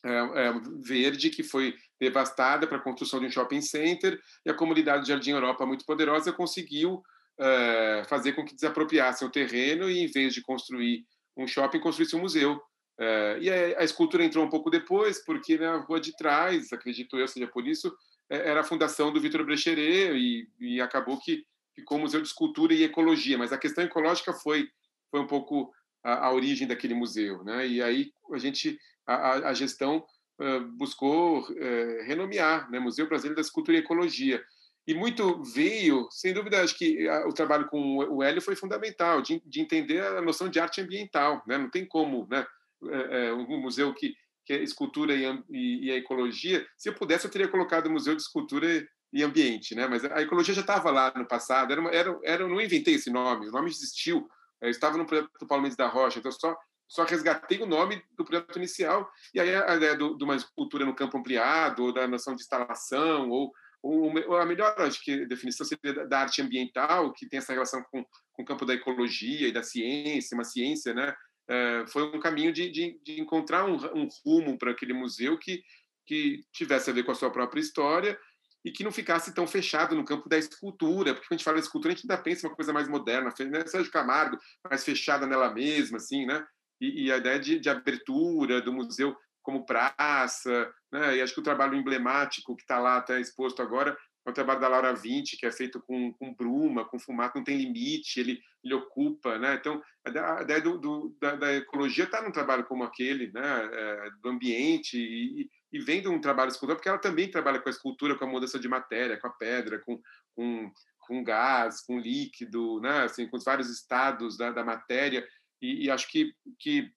é, 0.04 0.10
é, 0.10 0.52
verde 0.80 1.28
que 1.28 1.42
foi 1.42 1.74
devastada 2.00 2.66
para 2.66 2.78
a 2.78 2.82
construção 2.82 3.20
de 3.20 3.26
um 3.26 3.30
shopping 3.30 3.60
center 3.60 4.18
e 4.46 4.50
a 4.50 4.54
comunidade 4.54 5.08
Jardim 5.08 5.32
Europa, 5.32 5.66
muito 5.66 5.84
poderosa, 5.84 6.32
conseguiu 6.32 7.02
é, 7.38 8.04
fazer 8.08 8.32
com 8.32 8.44
que 8.44 8.54
desapropriassem 8.54 9.26
o 9.26 9.30
terreno 9.30 9.90
e, 9.90 9.98
em 9.98 10.06
vez 10.06 10.32
de 10.32 10.40
construir 10.40 11.04
um 11.36 11.46
shopping, 11.46 11.80
construísse 11.80 12.16
um 12.16 12.20
museu. 12.20 12.60
É, 13.00 13.38
e 13.40 13.50
a, 13.50 13.80
a, 13.80 13.84
escultura 13.84 14.22
entrou 14.22 14.44
um 14.44 14.50
pouco 14.50 14.68
depois, 14.68 15.24
porque 15.24 15.56
na 15.56 15.78
rua 15.78 15.98
de 15.98 16.14
trás, 16.14 16.70
acredito 16.70 17.16
eu, 17.16 17.26
seja 17.26 17.46
por 17.46 17.66
isso, 17.66 17.90
é, 18.28 18.50
era 18.50 18.60
a 18.60 18.64
fundação 18.64 19.10
do 19.10 19.18
Vitor 19.18 19.42
Brecheret 19.42 20.14
e, 20.14 20.46
e, 20.60 20.80
acabou 20.82 21.18
que 21.18 21.42
ficou 21.74 21.98
museu 21.98 22.20
de 22.20 22.28
escultura 22.28 22.74
e 22.74 22.84
ecologia. 22.84 23.38
Mas 23.38 23.54
a 23.54 23.58
questão 23.58 23.82
ecológica 23.82 24.34
foi 24.34 24.68
foi 25.10 25.20
um 25.20 25.26
pouco 25.26 25.72
a, 26.04 26.26
a 26.26 26.32
origem 26.32 26.68
daquele 26.68 26.94
museu, 26.94 27.42
né? 27.42 27.66
E 27.66 27.82
aí 27.82 28.12
a 28.32 28.38
gente 28.38 28.78
a, 29.06 29.48
a 29.48 29.54
gestão 29.54 30.04
uh, 30.40 30.60
buscou 30.76 31.40
uh, 31.40 32.04
renomear, 32.06 32.70
né? 32.70 32.78
Museu 32.78 33.08
Brasileiro 33.08 33.36
da 33.36 33.40
Escultura 33.40 33.78
e 33.78 33.80
Ecologia. 33.80 34.44
E 34.86 34.94
muito 34.94 35.42
veio, 35.42 36.06
sem 36.10 36.32
dúvida, 36.32 36.62
acho 36.62 36.76
que 36.76 37.08
o 37.26 37.32
trabalho 37.32 37.68
com 37.68 37.98
o 37.98 38.22
Hélio 38.22 38.42
foi 38.42 38.56
fundamental, 38.56 39.22
de, 39.22 39.40
de 39.44 39.60
entender 39.60 40.02
a 40.02 40.22
noção 40.22 40.48
de 40.48 40.58
arte 40.58 40.80
ambiental. 40.80 41.42
Né? 41.46 41.58
Não 41.58 41.70
tem 41.70 41.86
como 41.86 42.26
né? 42.28 42.44
É, 42.88 43.26
é, 43.26 43.32
um 43.32 43.60
museu 43.60 43.92
que, 43.94 44.14
que 44.44 44.52
é 44.52 44.62
escultura 44.62 45.14
e, 45.14 45.24
e, 45.50 45.86
e, 45.86 45.90
a 45.90 45.96
ecologia. 45.96 46.66
Se 46.76 46.88
eu 46.88 46.94
pudesse, 46.94 47.26
eu 47.26 47.30
teria 47.30 47.48
colocado 47.48 47.86
o 47.86 47.90
Museu 47.90 48.14
de 48.14 48.22
Escultura 48.22 48.66
e 49.12 49.22
Ambiente, 49.22 49.74
né? 49.74 49.86
Mas 49.86 50.04
a 50.04 50.22
ecologia 50.22 50.54
já 50.54 50.60
estava 50.62 50.90
lá 50.90 51.12
no 51.14 51.26
passado. 51.26 51.72
Era, 51.72 51.80
uma, 51.80 51.90
era, 51.90 52.18
era, 52.24 52.42
eu 52.42 52.48
não 52.48 52.60
inventei 52.60 52.94
esse 52.94 53.10
nome. 53.10 53.48
O 53.48 53.52
nome 53.52 53.68
existiu. 53.68 54.28
Eu 54.60 54.70
estava 54.70 54.96
no 54.96 55.06
projeto 55.06 55.30
do 55.40 55.46
Paulo 55.46 55.62
Mendes 55.62 55.76
da 55.76 55.88
Rocha. 55.88 56.18
Então 56.18 56.32
só 56.32 56.56
só 56.90 57.04
resgatei 57.04 57.62
o 57.62 57.66
nome 57.66 58.02
do 58.16 58.24
projeto 58.24 58.56
inicial 58.56 59.08
e 59.32 59.38
aí 59.38 59.54
a 59.54 59.76
ideia 59.76 59.96
de 59.96 60.24
uma 60.24 60.34
escultura 60.34 60.84
no 60.84 60.94
campo 60.94 61.16
ampliado 61.16 61.84
ou 61.84 61.94
da 61.94 62.08
noção 62.08 62.34
de 62.34 62.42
instalação 62.42 63.30
ou, 63.30 63.52
ou 63.80 64.36
a 64.36 64.44
melhor 64.44 64.74
acho 64.78 65.00
que 65.04 65.24
definição 65.24 65.64
seria 65.64 66.04
da 66.08 66.18
arte 66.18 66.42
ambiental 66.42 67.12
que 67.12 67.28
tem 67.28 67.38
essa 67.38 67.52
relação 67.52 67.80
com, 67.92 68.04
com 68.32 68.42
o 68.42 68.44
campo 68.44 68.66
da 68.66 68.74
ecologia 68.74 69.46
e 69.46 69.52
da 69.52 69.62
ciência, 69.62 70.34
uma 70.34 70.42
ciência, 70.42 70.92
né? 70.92 71.14
É, 71.50 71.84
foi 71.88 72.04
um 72.04 72.20
caminho 72.20 72.52
de, 72.52 72.70
de, 72.70 73.00
de 73.02 73.20
encontrar 73.20 73.64
um, 73.64 73.74
um 73.92 74.08
rumo 74.24 74.56
para 74.56 74.70
aquele 74.70 74.92
museu 74.92 75.36
que, 75.36 75.64
que 76.06 76.44
tivesse 76.52 76.88
a 76.88 76.92
ver 76.92 77.02
com 77.02 77.10
a 77.10 77.14
sua 77.14 77.30
própria 77.30 77.60
história 77.60 78.16
e 78.64 78.70
que 78.70 78.84
não 78.84 78.92
ficasse 78.92 79.34
tão 79.34 79.48
fechado 79.48 79.96
no 79.96 80.04
campo 80.04 80.28
da 80.28 80.38
escultura, 80.38 81.12
porque 81.12 81.26
quando 81.26 81.32
a 81.32 81.36
gente 81.38 81.44
fala 81.44 81.56
de 81.56 81.64
escultura, 81.64 81.92
a 81.92 81.96
gente 81.96 82.04
ainda 82.08 82.22
pensa 82.22 82.46
uma 82.46 82.54
coisa 82.54 82.72
mais 82.72 82.88
moderna, 82.88 83.32
né? 83.50 83.66
Sérgio 83.66 83.90
Camargo, 83.90 84.38
mais 84.68 84.84
fechada 84.84 85.26
nela 85.26 85.52
mesma, 85.52 85.96
assim, 85.96 86.24
né? 86.24 86.46
E, 86.80 87.06
e 87.06 87.12
a 87.12 87.16
ideia 87.16 87.38
de, 87.38 87.58
de, 87.58 87.68
abertura 87.68 88.60
do 88.60 88.72
museu 88.72 89.16
como 89.42 89.66
praça, 89.66 90.70
né? 90.92 91.16
E 91.16 91.22
acho 91.22 91.34
que 91.34 91.40
o 91.40 91.44
trabalho 91.44 91.74
emblemático 91.74 92.54
que 92.54 92.62
está 92.62 92.78
lá 92.78 92.98
até 92.98 93.18
exposto 93.18 93.60
agora 93.60 93.96
o 94.30 94.34
trabalho 94.34 94.60
da 94.60 94.68
Laura 94.68 94.94
Vinci, 94.94 95.36
que 95.36 95.46
é 95.46 95.52
feito 95.52 95.80
com, 95.80 96.12
com 96.14 96.34
bruma, 96.34 96.84
com 96.84 96.98
fumaça, 96.98 97.32
não 97.36 97.44
tem 97.44 97.58
limite, 97.58 98.20
ele, 98.20 98.40
ele 98.64 98.74
ocupa, 98.74 99.38
né? 99.38 99.54
Então, 99.54 99.82
a 100.04 100.42
ideia 100.42 100.60
do, 100.60 100.78
do, 100.78 101.16
da, 101.20 101.36
da, 101.36 101.54
ecologia 101.54 102.04
está 102.04 102.22
num 102.22 102.32
trabalho 102.32 102.64
como 102.64 102.84
aquele, 102.84 103.30
né? 103.32 103.70
É, 103.72 104.10
do 104.22 104.28
ambiente 104.28 104.96
e, 104.96 105.50
e 105.72 105.78
vem 105.80 106.00
de 106.00 106.08
um 106.08 106.20
trabalho 106.20 106.50
escultórico, 106.50 106.80
porque 106.80 106.88
ela 106.88 106.98
também 106.98 107.30
trabalha 107.30 107.60
com 107.60 107.68
a 107.68 107.72
escultura, 107.72 108.16
com 108.16 108.24
a 108.24 108.28
mudança 108.28 108.58
de 108.58 108.68
matéria, 108.68 109.18
com 109.18 109.26
a 109.26 109.30
pedra, 109.30 109.78
com, 109.80 110.00
com, 110.34 110.72
com 111.00 111.22
gás, 111.22 111.80
com 111.80 111.98
líquido, 111.98 112.80
né? 112.80 113.04
Assim, 113.04 113.28
com 113.28 113.36
os 113.36 113.44
vários 113.44 113.68
estados 113.68 114.36
da, 114.36 114.50
da 114.50 114.64
matéria 114.64 115.26
e, 115.60 115.84
e, 115.84 115.90
acho 115.90 116.08
que, 116.08 116.34
que 116.58 116.90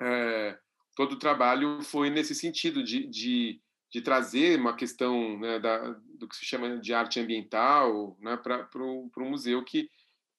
é, 0.00 0.58
todo 0.96 1.12
o 1.12 1.18
trabalho 1.18 1.80
foi 1.82 2.10
nesse 2.10 2.34
sentido 2.34 2.82
de, 2.82 3.06
de 3.06 3.60
de 3.94 4.00
trazer 4.00 4.58
uma 4.58 4.74
questão 4.74 5.38
né, 5.38 5.60
da, 5.60 5.96
do 6.18 6.26
que 6.26 6.34
se 6.34 6.44
chama 6.44 6.80
de 6.80 6.92
arte 6.92 7.20
ambiental 7.20 8.18
né, 8.20 8.36
para 8.36 8.68
o 8.82 9.08
museu 9.20 9.62
que, 9.62 9.88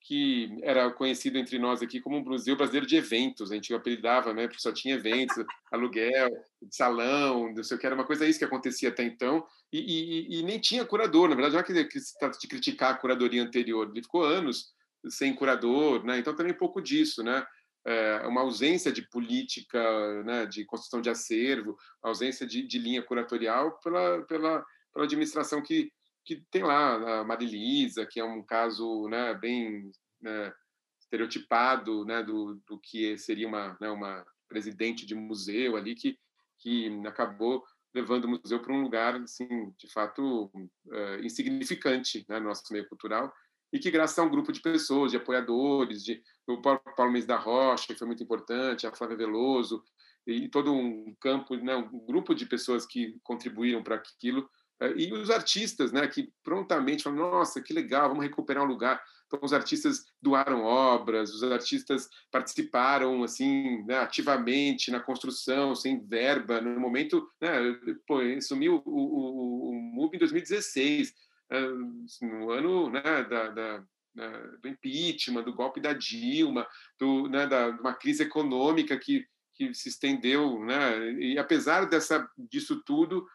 que 0.01 0.59
era 0.61 0.91
conhecido 0.91 1.37
entre 1.37 1.57
nós 1.57 1.81
aqui 1.81 2.01
como 2.01 2.17
um 2.17 2.21
museu 2.21 2.57
brasileiro 2.57 2.85
de 2.85 2.97
eventos. 2.97 3.49
A 3.49 3.55
gente 3.55 3.73
apelidava, 3.73 4.33
né, 4.33 4.45
porque 4.45 4.61
só 4.61 4.73
tinha 4.73 4.95
eventos, 4.95 5.37
aluguel, 5.71 6.29
salão, 6.69 7.53
não 7.53 7.63
sei 7.63 7.77
o 7.77 7.79
que, 7.79 7.85
era 7.85 7.95
uma 7.95 8.03
coisa 8.03 8.27
isso 8.27 8.39
que 8.39 8.43
acontecia 8.43 8.89
até 8.89 9.03
então, 9.03 9.47
e, 9.71 9.79
e, 9.79 10.39
e 10.39 10.43
nem 10.43 10.59
tinha 10.59 10.83
curador. 10.83 11.29
Na 11.29 11.35
verdade, 11.35 11.53
não 11.53 11.79
é 11.79 11.85
que 11.85 11.99
se 12.01 12.19
trata 12.19 12.37
de 12.37 12.49
criticar 12.49 12.91
a 12.91 12.97
curadoria 12.97 13.41
anterior, 13.41 13.89
ele 13.89 14.03
ficou 14.03 14.25
anos 14.25 14.73
sem 15.07 15.33
curador, 15.33 16.03
né? 16.03 16.19
então 16.19 16.35
também 16.35 16.51
um 16.51 16.57
pouco 16.57 16.81
disso, 16.81 17.23
né? 17.23 17.45
É, 17.85 18.27
uma 18.27 18.41
ausência 18.41 18.91
de 18.91 19.07
política, 19.09 20.23
né, 20.23 20.45
de 20.45 20.65
construção 20.65 21.01
de 21.01 21.09
acervo, 21.09 21.77
ausência 22.01 22.45
de, 22.45 22.65
de 22.65 22.79
linha 22.79 23.03
curatorial 23.03 23.79
pela, 23.79 24.23
pela, 24.23 24.65
pela 24.91 25.05
administração 25.05 25.61
que, 25.61 25.91
que 26.23 26.43
tem 26.49 26.63
lá 26.63 27.19
a 27.19 27.23
Marilisa, 27.23 28.05
que 28.05 28.19
é 28.19 28.23
um 28.23 28.43
caso 28.43 29.07
né, 29.07 29.33
bem 29.35 29.91
né, 30.19 30.51
estereotipado 30.99 32.03
né, 32.05 32.23
do, 32.23 32.59
do 32.67 32.79
que 32.79 33.17
seria 33.17 33.47
uma, 33.47 33.77
né, 33.79 33.89
uma 33.89 34.25
presidente 34.47 35.05
de 35.05 35.13
museu 35.13 35.75
ali 35.75 35.95
que, 35.95 36.17
que 36.59 36.89
acabou 37.05 37.63
levando 37.93 38.25
o 38.25 38.29
museu 38.29 38.59
para 38.61 38.73
um 38.73 38.81
lugar 38.81 39.15
assim 39.21 39.47
de 39.77 39.91
fato 39.91 40.51
uh, 40.53 41.23
insignificante 41.23 42.25
né, 42.27 42.39
no 42.39 42.47
nosso 42.47 42.71
meio 42.71 42.87
cultural 42.89 43.31
e 43.75 43.79
que 43.79 43.91
graças 43.91 44.17
a 44.17 44.23
um 44.23 44.29
grupo 44.29 44.53
de 44.53 44.61
pessoas, 44.61 45.11
de 45.11 45.17
apoiadores, 45.17 46.01
de 46.01 46.23
o 46.47 46.61
Paulo 46.61 47.11
Mendes 47.11 47.27
da 47.27 47.35
Rocha, 47.35 47.87
que 47.87 47.99
foi 47.99 48.07
muito 48.07 48.23
importante, 48.23 48.87
a 48.87 48.95
Flávia 48.95 49.17
Veloso, 49.17 49.83
e 50.25 50.47
todo 50.47 50.73
um 50.73 51.13
campo, 51.19 51.57
né, 51.57 51.75
um 51.75 52.05
grupo 52.05 52.33
de 52.33 52.45
pessoas 52.45 52.85
que 52.85 53.19
contribuíram 53.21 53.83
para 53.83 53.95
aquilo, 53.95 54.49
eh, 54.79 54.93
e 54.95 55.13
os 55.13 55.29
artistas, 55.29 55.91
né, 55.91 56.07
que 56.07 56.31
prontamente 56.41 57.03
falaram, 57.03 57.31
nossa, 57.31 57.61
que 57.61 57.73
legal, 57.73 58.07
vamos 58.07 58.23
recuperar 58.23 58.63
um 58.63 58.67
lugar. 58.67 59.03
Então, 59.27 59.39
os 59.43 59.51
artistas 59.51 60.05
doaram 60.21 60.63
obras, 60.63 61.33
os 61.33 61.43
artistas 61.43 62.07
participaram 62.31 63.23
assim 63.23 63.83
né, 63.83 63.97
ativamente 63.97 64.89
na 64.89 65.01
construção, 65.01 65.75
sem 65.75 65.99
verba. 66.07 66.61
No 66.61 66.79
momento, 66.79 67.27
né, 67.41 67.77
pô, 68.07 68.19
sumiu 68.41 68.81
o, 68.85 68.91
o, 68.91 69.69
o 69.69 69.73
MUB 69.73 70.15
em 70.15 70.19
2016 70.19 71.13
no 72.21 72.51
ano 72.51 72.89
né, 72.89 73.23
da, 73.23 73.49
da, 73.49 73.83
do 74.61 74.67
impeachment, 74.67 75.43
do 75.43 75.53
golpe 75.53 75.79
da 75.79 75.93
Dilma, 75.93 76.67
do, 76.99 77.27
né, 77.27 77.47
da, 77.47 77.71
de 77.71 77.79
uma 77.79 77.93
crise 77.93 78.23
econômica 78.23 78.97
que, 78.97 79.25
que 79.53 79.73
se 79.73 79.89
estendeu. 79.89 80.59
Né, 80.63 81.11
e 81.13 81.37
apesar 81.37 81.85
dessa, 81.85 82.27
disso 82.37 82.81
tudo, 82.85 83.25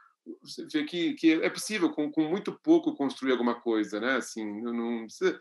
você 0.42 0.66
vê 0.72 0.84
que, 0.84 1.14
que 1.14 1.32
é 1.32 1.50
possível, 1.50 1.90
com, 1.90 2.10
com 2.10 2.28
muito 2.28 2.58
pouco, 2.62 2.94
construir 2.94 3.32
alguma 3.32 3.60
coisa. 3.60 4.00
Né, 4.00 4.16
assim, 4.16 4.44
não 4.62 5.04
precisa, 5.04 5.40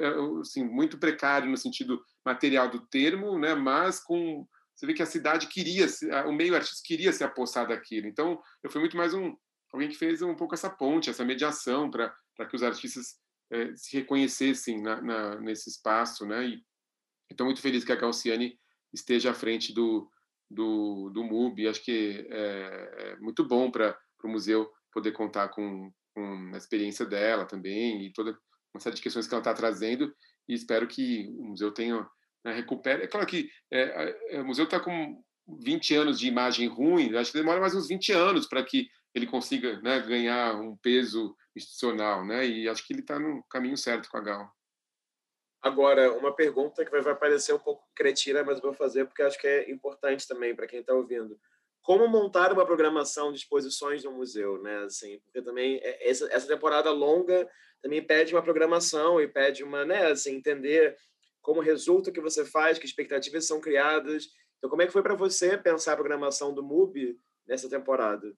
é, 0.00 0.40
assim, 0.40 0.64
muito 0.64 0.98
precário 0.98 1.50
no 1.50 1.56
sentido 1.56 2.02
material 2.24 2.68
do 2.70 2.80
termo, 2.86 3.38
né, 3.38 3.54
mas 3.54 4.00
com 4.00 4.46
você 4.78 4.86
vê 4.86 4.94
que 4.94 5.02
a 5.02 5.06
cidade 5.06 5.48
queria, 5.48 5.86
o 6.24 6.32
meio 6.32 6.54
artístico 6.54 6.86
queria 6.86 7.12
se 7.12 7.24
apossar 7.24 7.66
daquilo. 7.66 8.06
Então, 8.06 8.40
eu 8.62 8.70
fui 8.70 8.80
muito 8.80 8.96
mais 8.96 9.12
um, 9.12 9.36
alguém 9.72 9.88
que 9.88 9.96
fez 9.96 10.22
um 10.22 10.34
pouco 10.34 10.54
essa 10.54 10.70
ponte, 10.70 11.10
essa 11.10 11.24
mediação 11.24 11.90
para 11.90 12.14
que 12.48 12.56
os 12.56 12.62
artistas 12.62 13.16
é, 13.50 13.74
se 13.74 13.96
reconhecessem 13.96 14.80
na, 14.80 15.00
na, 15.00 15.40
nesse 15.40 15.70
espaço, 15.70 16.26
né? 16.26 16.46
E 16.46 16.62
estou 17.30 17.46
muito 17.46 17.60
feliz 17.60 17.84
que 17.84 17.92
a 17.92 17.96
Galciane 17.96 18.58
esteja 18.92 19.30
à 19.30 19.34
frente 19.34 19.72
do, 19.72 20.10
do, 20.50 21.10
do 21.10 21.24
MUB. 21.24 21.68
Acho 21.68 21.82
que 21.82 22.26
é, 22.30 23.12
é 23.12 23.16
muito 23.16 23.44
bom 23.46 23.70
para 23.70 23.98
o 24.24 24.28
museu 24.28 24.70
poder 24.92 25.12
contar 25.12 25.48
com, 25.48 25.92
com 26.14 26.50
a 26.54 26.56
experiência 26.56 27.06
dela 27.06 27.46
também 27.46 28.06
e 28.06 28.12
toda 28.12 28.36
uma 28.74 28.80
série 28.80 28.96
de 28.96 29.02
questões 29.02 29.26
que 29.26 29.34
ela 29.34 29.40
está 29.40 29.54
trazendo. 29.54 30.14
E 30.48 30.54
espero 30.54 30.86
que 30.86 31.28
o 31.38 31.44
museu 31.44 31.72
tenha 31.72 32.06
né, 32.44 32.52
recupere. 32.52 33.04
É 33.04 33.06
claro 33.06 33.26
que 33.26 33.50
é, 33.70 34.16
é, 34.30 34.40
o 34.40 34.46
museu 34.46 34.64
está 34.64 34.80
com 34.80 35.22
20 35.62 35.94
anos 35.94 36.18
de 36.18 36.26
imagem 36.26 36.68
ruim. 36.68 37.14
Acho 37.16 37.32
que 37.32 37.38
demora 37.38 37.60
mais 37.60 37.74
uns 37.74 37.88
20 37.88 38.12
anos 38.12 38.46
para 38.46 38.64
que 38.64 38.88
ele 39.18 39.26
consiga 39.26 39.80
né, 39.80 40.00
ganhar 40.00 40.54
um 40.54 40.76
peso 40.76 41.36
institucional, 41.54 42.24
né? 42.24 42.46
E 42.46 42.68
acho 42.68 42.86
que 42.86 42.92
ele 42.92 43.00
está 43.00 43.18
no 43.18 43.42
caminho 43.44 43.76
certo 43.76 44.08
com 44.08 44.16
a 44.16 44.20
Gal. 44.20 44.50
Agora, 45.60 46.12
uma 46.12 46.32
pergunta 46.32 46.84
que 46.84 47.00
vai 47.00 47.14
parecer 47.16 47.52
um 47.52 47.58
pouco 47.58 47.84
cretina, 47.94 48.44
mas 48.44 48.60
vou 48.60 48.72
fazer 48.72 49.06
porque 49.06 49.22
acho 49.22 49.38
que 49.38 49.46
é 49.46 49.70
importante 49.70 50.26
também 50.26 50.54
para 50.54 50.68
quem 50.68 50.80
está 50.80 50.94
ouvindo. 50.94 51.38
Como 51.82 52.06
montar 52.06 52.52
uma 52.52 52.64
programação 52.64 53.32
de 53.32 53.38
exposições 53.38 54.04
no 54.04 54.12
museu, 54.12 54.62
né? 54.62 54.84
Assim, 54.84 55.18
porque 55.20 55.42
também 55.42 55.80
é, 55.82 56.08
essa, 56.08 56.46
temporada 56.46 56.90
longa 56.90 57.48
também 57.82 58.02
pede 58.02 58.34
uma 58.34 58.42
programação 58.42 59.20
e 59.20 59.26
pede 59.26 59.64
uma, 59.64 59.84
né? 59.84 60.06
Assim, 60.06 60.36
entender 60.36 60.96
como 61.42 61.60
resulta 61.60 62.10
o 62.10 62.12
que 62.12 62.20
você 62.20 62.44
faz, 62.44 62.78
que 62.78 62.86
expectativas 62.86 63.46
são 63.46 63.60
criadas. 63.60 64.28
Então, 64.58 64.70
como 64.70 64.82
é 64.82 64.86
que 64.86 64.92
foi 64.92 65.02
para 65.02 65.14
você 65.14 65.56
pensar 65.56 65.94
a 65.94 65.96
programação 65.96 66.54
do 66.54 66.62
MUBI 66.62 67.18
nessa 67.46 67.68
temporada? 67.68 68.32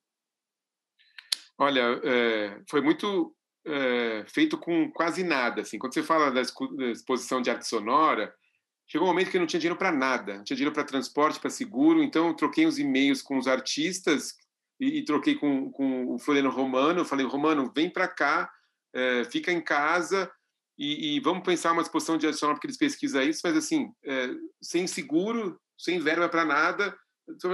Olha, 1.61 2.01
é, 2.03 2.59
foi 2.71 2.81
muito 2.81 3.37
é, 3.67 4.25
feito 4.27 4.57
com 4.57 4.91
quase 4.93 5.23
nada. 5.23 5.61
Assim. 5.61 5.79
Quando 5.79 5.93
você 5.93 6.03
fala 6.03 6.31
da 6.31 6.41
exposição 6.41 7.43
de 7.43 7.51
arte 7.51 7.69
sonora, 7.69 8.35
chegou 8.87 9.07
um 9.07 9.11
momento 9.11 9.31
que 9.31 9.37
eu 9.37 9.41
não 9.41 9.47
tinha 9.47 9.61
dinheiro 9.61 9.79
para 9.79 9.93
nada. 9.93 10.39
Não 10.39 10.45
tinha 10.45 10.57
dinheiro 10.57 10.75
para 10.75 10.85
transporte, 10.85 11.39
para 11.39 11.51
seguro. 11.51 12.03
Então, 12.03 12.35
troquei 12.35 12.67
uns 12.67 12.79
e-mails 12.79 13.21
com 13.21 13.37
os 13.37 13.47
artistas 13.47 14.35
e, 14.81 15.01
e 15.01 15.05
troquei 15.05 15.35
com, 15.35 15.71
com 15.71 16.15
o 16.15 16.19
Floriano 16.19 16.49
Romano. 16.49 17.01
Eu 17.01 17.05
falei, 17.05 17.27
Romano, 17.27 17.71
vem 17.77 17.91
para 17.91 18.09
cá, 18.09 18.51
é, 18.95 19.25
fica 19.25 19.53
em 19.53 19.61
casa 19.61 20.33
e, 20.79 21.17
e, 21.17 21.21
vamos 21.21 21.45
pensar 21.45 21.73
uma 21.73 21.83
exposição 21.83 22.17
de 22.17 22.27
arte 22.27 22.39
sonora, 22.39 22.57
porque 22.57 22.69
eles 22.69 22.79
pesquisam 22.79 23.23
isso, 23.23 23.43
mas 23.45 23.55
assim, 23.55 23.93
sem 24.63 24.87
seguro, 24.87 25.61
sem 25.79 26.01
verba 26.01 26.27
para 26.27 26.43
nada. 26.43 26.97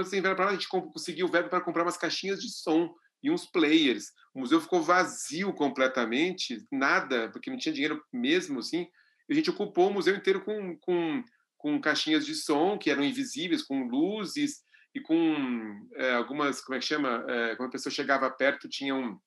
Sem 0.05 0.21
verba 0.21 0.35
para 0.37 0.45
nada, 0.45 0.57
a 0.57 0.59
gente 0.59 0.69
conseguiu 0.69 1.27
verba 1.27 1.49
para 1.49 1.59
comprar 1.59 1.83
umas 1.83 1.97
caixinhas 1.97 2.39
de 2.39 2.49
som 2.49 2.95
e 3.23 3.31
uns 3.31 3.45
players. 3.45 4.11
O 4.33 4.39
museu 4.39 4.61
ficou 4.61 4.81
vazio 4.81 5.53
completamente, 5.53 6.63
nada, 6.71 7.29
porque 7.31 7.49
não 7.49 7.57
tinha 7.57 7.73
dinheiro 7.73 8.03
mesmo, 8.11 8.59
assim. 8.59 8.87
A 9.29 9.33
gente 9.33 9.49
ocupou 9.49 9.89
o 9.89 9.93
museu 9.93 10.15
inteiro 10.15 10.43
com, 10.43 10.77
com, 10.79 11.23
com 11.57 11.81
caixinhas 11.81 12.25
de 12.25 12.35
som 12.35 12.77
que 12.77 12.89
eram 12.89 13.03
invisíveis, 13.03 13.63
com 13.63 13.87
luzes 13.87 14.61
e 14.95 15.01
com 15.01 15.87
é, 15.95 16.13
algumas, 16.13 16.61
como 16.61 16.75
é 16.75 16.79
que 16.79 16.85
chama? 16.85 17.25
É, 17.27 17.55
quando 17.55 17.69
a 17.69 17.71
pessoa 17.71 17.93
chegava 17.93 18.29
perto, 18.29 18.69
tinha 18.69 18.95
um, 18.95 19.19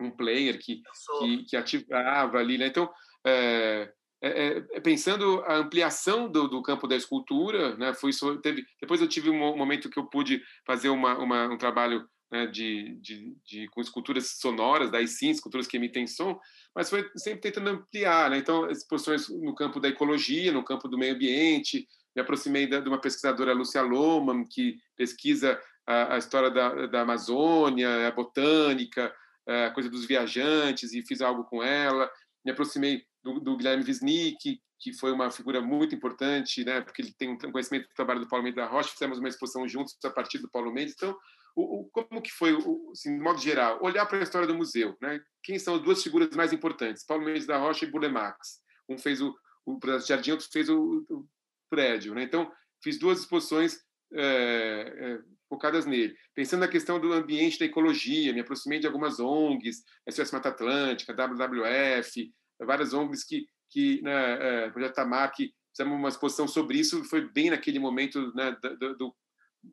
um 0.00 0.10
player 0.10 0.58
que, 0.58 0.82
que, 1.18 1.44
que, 1.44 1.56
ativava 1.56 2.38
ali, 2.38 2.58
né? 2.58 2.66
Então, 2.66 2.90
é, 3.26 3.92
é, 4.22 4.64
é, 4.72 4.80
pensando 4.80 5.42
a 5.46 5.56
ampliação 5.56 6.30
do, 6.30 6.48
do, 6.48 6.62
campo 6.62 6.88
da 6.88 6.96
escultura, 6.96 7.76
né? 7.76 7.92
Foi 7.92 8.10
teve, 8.42 8.64
depois 8.80 9.00
eu 9.00 9.08
tive 9.08 9.28
um 9.28 9.56
momento 9.56 9.90
que 9.90 9.98
eu 9.98 10.06
pude 10.06 10.42
fazer 10.66 10.88
uma, 10.88 11.18
uma 11.18 11.46
um 11.48 11.58
trabalho 11.58 12.08
né, 12.34 12.48
de, 12.48 12.96
de, 13.00 13.36
de, 13.46 13.68
com 13.68 13.80
esculturas 13.80 14.26
sonoras, 14.40 14.90
daí 14.90 15.06
sim, 15.06 15.30
esculturas 15.30 15.68
que 15.68 15.76
emitem 15.76 16.04
som, 16.04 16.36
mas 16.74 16.90
foi 16.90 17.08
sempre 17.16 17.42
tentando 17.42 17.70
ampliar. 17.70 18.28
Né? 18.28 18.38
Então, 18.38 18.68
exposições 18.68 19.28
no 19.28 19.54
campo 19.54 19.78
da 19.78 19.88
ecologia, 19.88 20.50
no 20.50 20.64
campo 20.64 20.88
do 20.88 20.98
meio 20.98 21.14
ambiente. 21.14 21.86
Me 22.12 22.22
aproximei 22.22 22.66
de 22.66 22.76
uma 22.88 23.00
pesquisadora, 23.00 23.52
Lúcia 23.52 23.82
Loman, 23.82 24.44
que 24.44 24.78
pesquisa 24.96 25.60
a, 25.86 26.16
a 26.16 26.18
história 26.18 26.50
da, 26.50 26.86
da, 26.88 27.02
Amazônia, 27.02 28.08
a 28.08 28.10
botânica, 28.10 29.14
a 29.46 29.70
coisa 29.70 29.88
dos 29.88 30.04
viajantes, 30.04 30.92
e 30.92 31.06
fiz 31.06 31.20
algo 31.20 31.44
com 31.44 31.62
ela. 31.62 32.10
Me 32.44 32.50
aproximei 32.50 33.04
do, 33.22 33.38
do 33.38 33.56
Guilherme 33.56 33.84
Wisnik, 33.84 34.60
que 34.84 34.92
foi 34.92 35.12
uma 35.12 35.30
figura 35.30 35.62
muito 35.62 35.94
importante, 35.94 36.62
né, 36.62 36.82
porque 36.82 37.00
ele 37.00 37.14
tem 37.14 37.30
um 37.30 37.38
conhecimento 37.38 37.88
do 37.88 37.94
trabalho 37.94 38.20
do 38.20 38.28
Paulo 38.28 38.44
Mendes 38.44 38.56
da 38.56 38.66
Rocha, 38.66 38.90
fizemos 38.90 39.18
uma 39.18 39.30
exposição 39.30 39.66
juntos 39.66 39.96
a 40.04 40.10
partir 40.10 40.36
do 40.36 40.50
Paulo 40.50 40.70
Mendes. 40.70 40.92
Então, 40.94 41.16
o, 41.56 41.80
o, 41.80 41.84
como 41.86 42.20
que 42.20 42.30
foi, 42.30 42.52
o, 42.52 42.90
assim, 42.92 43.16
de 43.16 43.22
modo 43.22 43.40
geral, 43.40 43.78
olhar 43.82 44.04
para 44.04 44.18
a 44.18 44.22
história 44.22 44.46
do 44.46 44.54
museu, 44.54 44.94
né? 45.00 45.22
Quem 45.42 45.58
são 45.58 45.76
as 45.76 45.80
duas 45.80 46.02
figuras 46.02 46.28
mais 46.36 46.52
importantes? 46.52 47.02
Paulo 47.02 47.24
Mendes 47.24 47.46
da 47.46 47.56
Rocha 47.56 47.86
e 47.86 47.90
Bulemax. 47.90 48.60
Um 48.86 48.98
fez 48.98 49.22
o, 49.22 49.34
o 49.64 49.78
Jardim, 50.06 50.32
outro 50.32 50.46
fez 50.52 50.68
o, 50.68 51.02
o 51.08 51.26
prédio, 51.70 52.14
né? 52.14 52.22
Então, 52.22 52.52
fiz 52.82 52.98
duas 52.98 53.20
exposições 53.20 53.78
é, 54.12 54.92
é, 54.98 55.18
focadas 55.48 55.86
nele. 55.86 56.14
Pensando 56.34 56.60
na 56.60 56.68
questão 56.68 57.00
do 57.00 57.10
ambiente, 57.14 57.58
da 57.58 57.64
ecologia, 57.64 58.34
me 58.34 58.40
aproximei 58.40 58.80
de 58.80 58.86
algumas 58.86 59.18
ONGs, 59.18 59.82
SOS 60.10 60.30
Mata 60.30 60.50
Atlântica, 60.50 61.14
WWF, 61.14 62.30
várias 62.60 62.92
ONGs 62.92 63.24
que, 63.24 63.46
que 63.74 64.00
né, 64.02 64.66
é, 64.66 64.70
Projeto 64.70 64.94
Tamar, 64.94 65.34
que 65.34 65.52
fizemos 65.70 65.98
uma 65.98 66.08
exposição 66.08 66.46
sobre 66.46 66.78
isso, 66.78 67.02
foi 67.04 67.28
bem 67.28 67.50
naquele 67.50 67.80
momento 67.80 68.32
né, 68.32 68.56
do, 68.78 68.96
do 68.96 69.14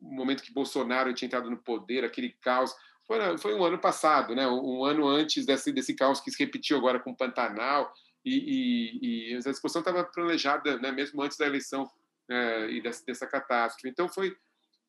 momento 0.00 0.42
que 0.42 0.52
Bolsonaro 0.52 1.14
tinha 1.14 1.28
entrado 1.28 1.48
no 1.48 1.56
poder, 1.56 2.04
aquele 2.04 2.36
caos. 2.40 2.74
Foi, 3.06 3.38
foi 3.38 3.54
um 3.54 3.62
ano 3.62 3.78
passado, 3.78 4.34
né? 4.34 4.48
um 4.48 4.84
ano 4.84 5.06
antes 5.06 5.46
desse, 5.46 5.70
desse 5.70 5.94
caos 5.94 6.20
que 6.20 6.32
se 6.32 6.42
repetiu 6.42 6.76
agora 6.76 6.98
com 6.98 7.14
Pantanal, 7.14 7.92
e, 8.24 8.34
e, 8.34 9.30
e 9.30 9.34
essa 9.36 9.50
exposição 9.50 9.80
estava 9.80 10.02
planejada 10.04 10.78
né? 10.78 10.90
mesmo 10.90 11.22
antes 11.22 11.36
da 11.36 11.46
eleição 11.46 11.88
é, 12.28 12.70
e 12.70 12.82
dessa, 12.82 13.04
dessa 13.04 13.26
catástrofe. 13.26 13.88
Então, 13.88 14.08
foi, 14.08 14.34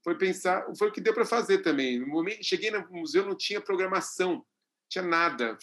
foi 0.03 0.17
pensar, 0.17 0.65
foi 0.75 0.89
o 0.89 0.91
que 0.91 1.01
deu 1.01 1.13
para 1.13 1.25
fazer 1.25 1.59
também. 1.59 1.99
No 1.99 2.07
momento, 2.07 2.43
cheguei 2.43 2.71
no 2.71 2.87
museu, 2.89 3.25
não 3.25 3.37
tinha 3.37 3.61
programação, 3.61 4.43
tinha 4.89 5.03
nada. 5.03 5.55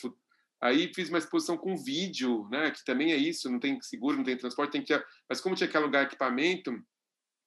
Aí 0.62 0.92
fiz 0.94 1.08
uma 1.08 1.18
exposição 1.18 1.56
com 1.56 1.76
vídeo, 1.76 2.46
né? 2.50 2.70
que 2.70 2.84
também 2.84 3.12
é 3.12 3.16
isso, 3.16 3.50
não 3.50 3.58
tem 3.58 3.80
seguro, 3.80 4.16
não 4.16 4.24
tem 4.24 4.36
transporte, 4.36 4.72
tem 4.72 4.82
que. 4.82 5.04
Mas 5.28 5.40
como 5.40 5.54
tinha 5.54 5.68
que 5.68 5.76
alugar 5.76 6.04
equipamento, 6.04 6.78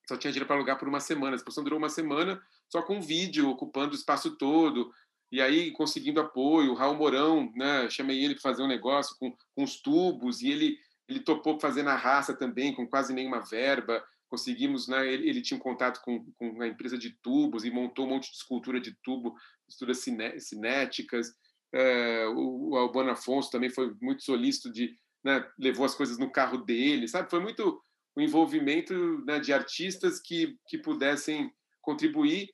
só 0.07 0.17
tinha 0.17 0.31
dinheiro 0.31 0.47
para 0.47 0.55
alugar 0.55 0.77
por 0.77 0.87
uma 0.87 0.99
semana. 0.99 1.33
A 1.33 1.37
exposição 1.37 1.63
durou 1.63 1.79
uma 1.79 1.89
semana, 1.89 2.41
só 2.69 2.81
com 2.81 3.01
vídeo, 3.01 3.49
ocupando 3.49 3.93
o 3.93 3.95
espaço 3.95 4.35
todo. 4.35 4.91
E 5.31 5.41
aí, 5.41 5.71
conseguindo 5.71 6.19
apoio, 6.19 6.71
o 6.71 6.75
Raul 6.75 6.95
Mourão, 6.95 7.51
né, 7.55 7.89
chamei 7.89 8.23
ele 8.23 8.35
para 8.35 8.41
fazer 8.41 8.61
um 8.61 8.67
negócio 8.67 9.15
com, 9.17 9.35
com 9.55 9.63
os 9.63 9.81
tubos, 9.81 10.41
e 10.41 10.51
ele, 10.51 10.77
ele 11.07 11.19
topou 11.21 11.59
fazer 11.59 11.83
na 11.83 11.95
raça 11.95 12.35
também, 12.35 12.73
com 12.73 12.87
quase 12.87 13.13
nenhuma 13.13 13.39
verba. 13.39 14.03
Conseguimos, 14.29 14.87
né, 14.87 15.11
ele, 15.11 15.29
ele 15.29 15.41
tinha 15.41 15.57
um 15.57 15.61
contato 15.61 16.01
com, 16.01 16.25
com 16.33 16.61
a 16.61 16.67
empresa 16.67 16.97
de 16.97 17.11
tubos 17.21 17.63
e 17.63 17.71
montou 17.71 18.05
um 18.05 18.09
monte 18.09 18.29
de 18.29 18.37
escultura 18.37 18.79
de 18.79 18.95
tubo, 19.03 19.35
estruturas 19.67 19.99
ciné, 19.99 20.37
cinéticas. 20.39 21.33
É, 21.73 22.27
o, 22.27 22.69
o 22.69 22.77
Albano 22.77 23.11
Afonso 23.11 23.49
também 23.49 23.69
foi 23.69 23.93
muito 24.01 24.23
solícito 24.23 24.71
de, 24.71 24.95
né, 25.23 25.45
levou 25.57 25.85
as 25.85 25.95
coisas 25.95 26.17
no 26.17 26.31
carro 26.31 26.57
dele, 26.57 27.07
sabe? 27.07 27.29
Foi 27.29 27.39
muito 27.39 27.81
o 28.15 28.21
envolvimento 28.21 28.93
né, 29.25 29.39
de 29.39 29.51
artistas 29.51 30.19
que, 30.19 30.57
que 30.67 30.77
pudessem 30.77 31.51
contribuir. 31.81 32.49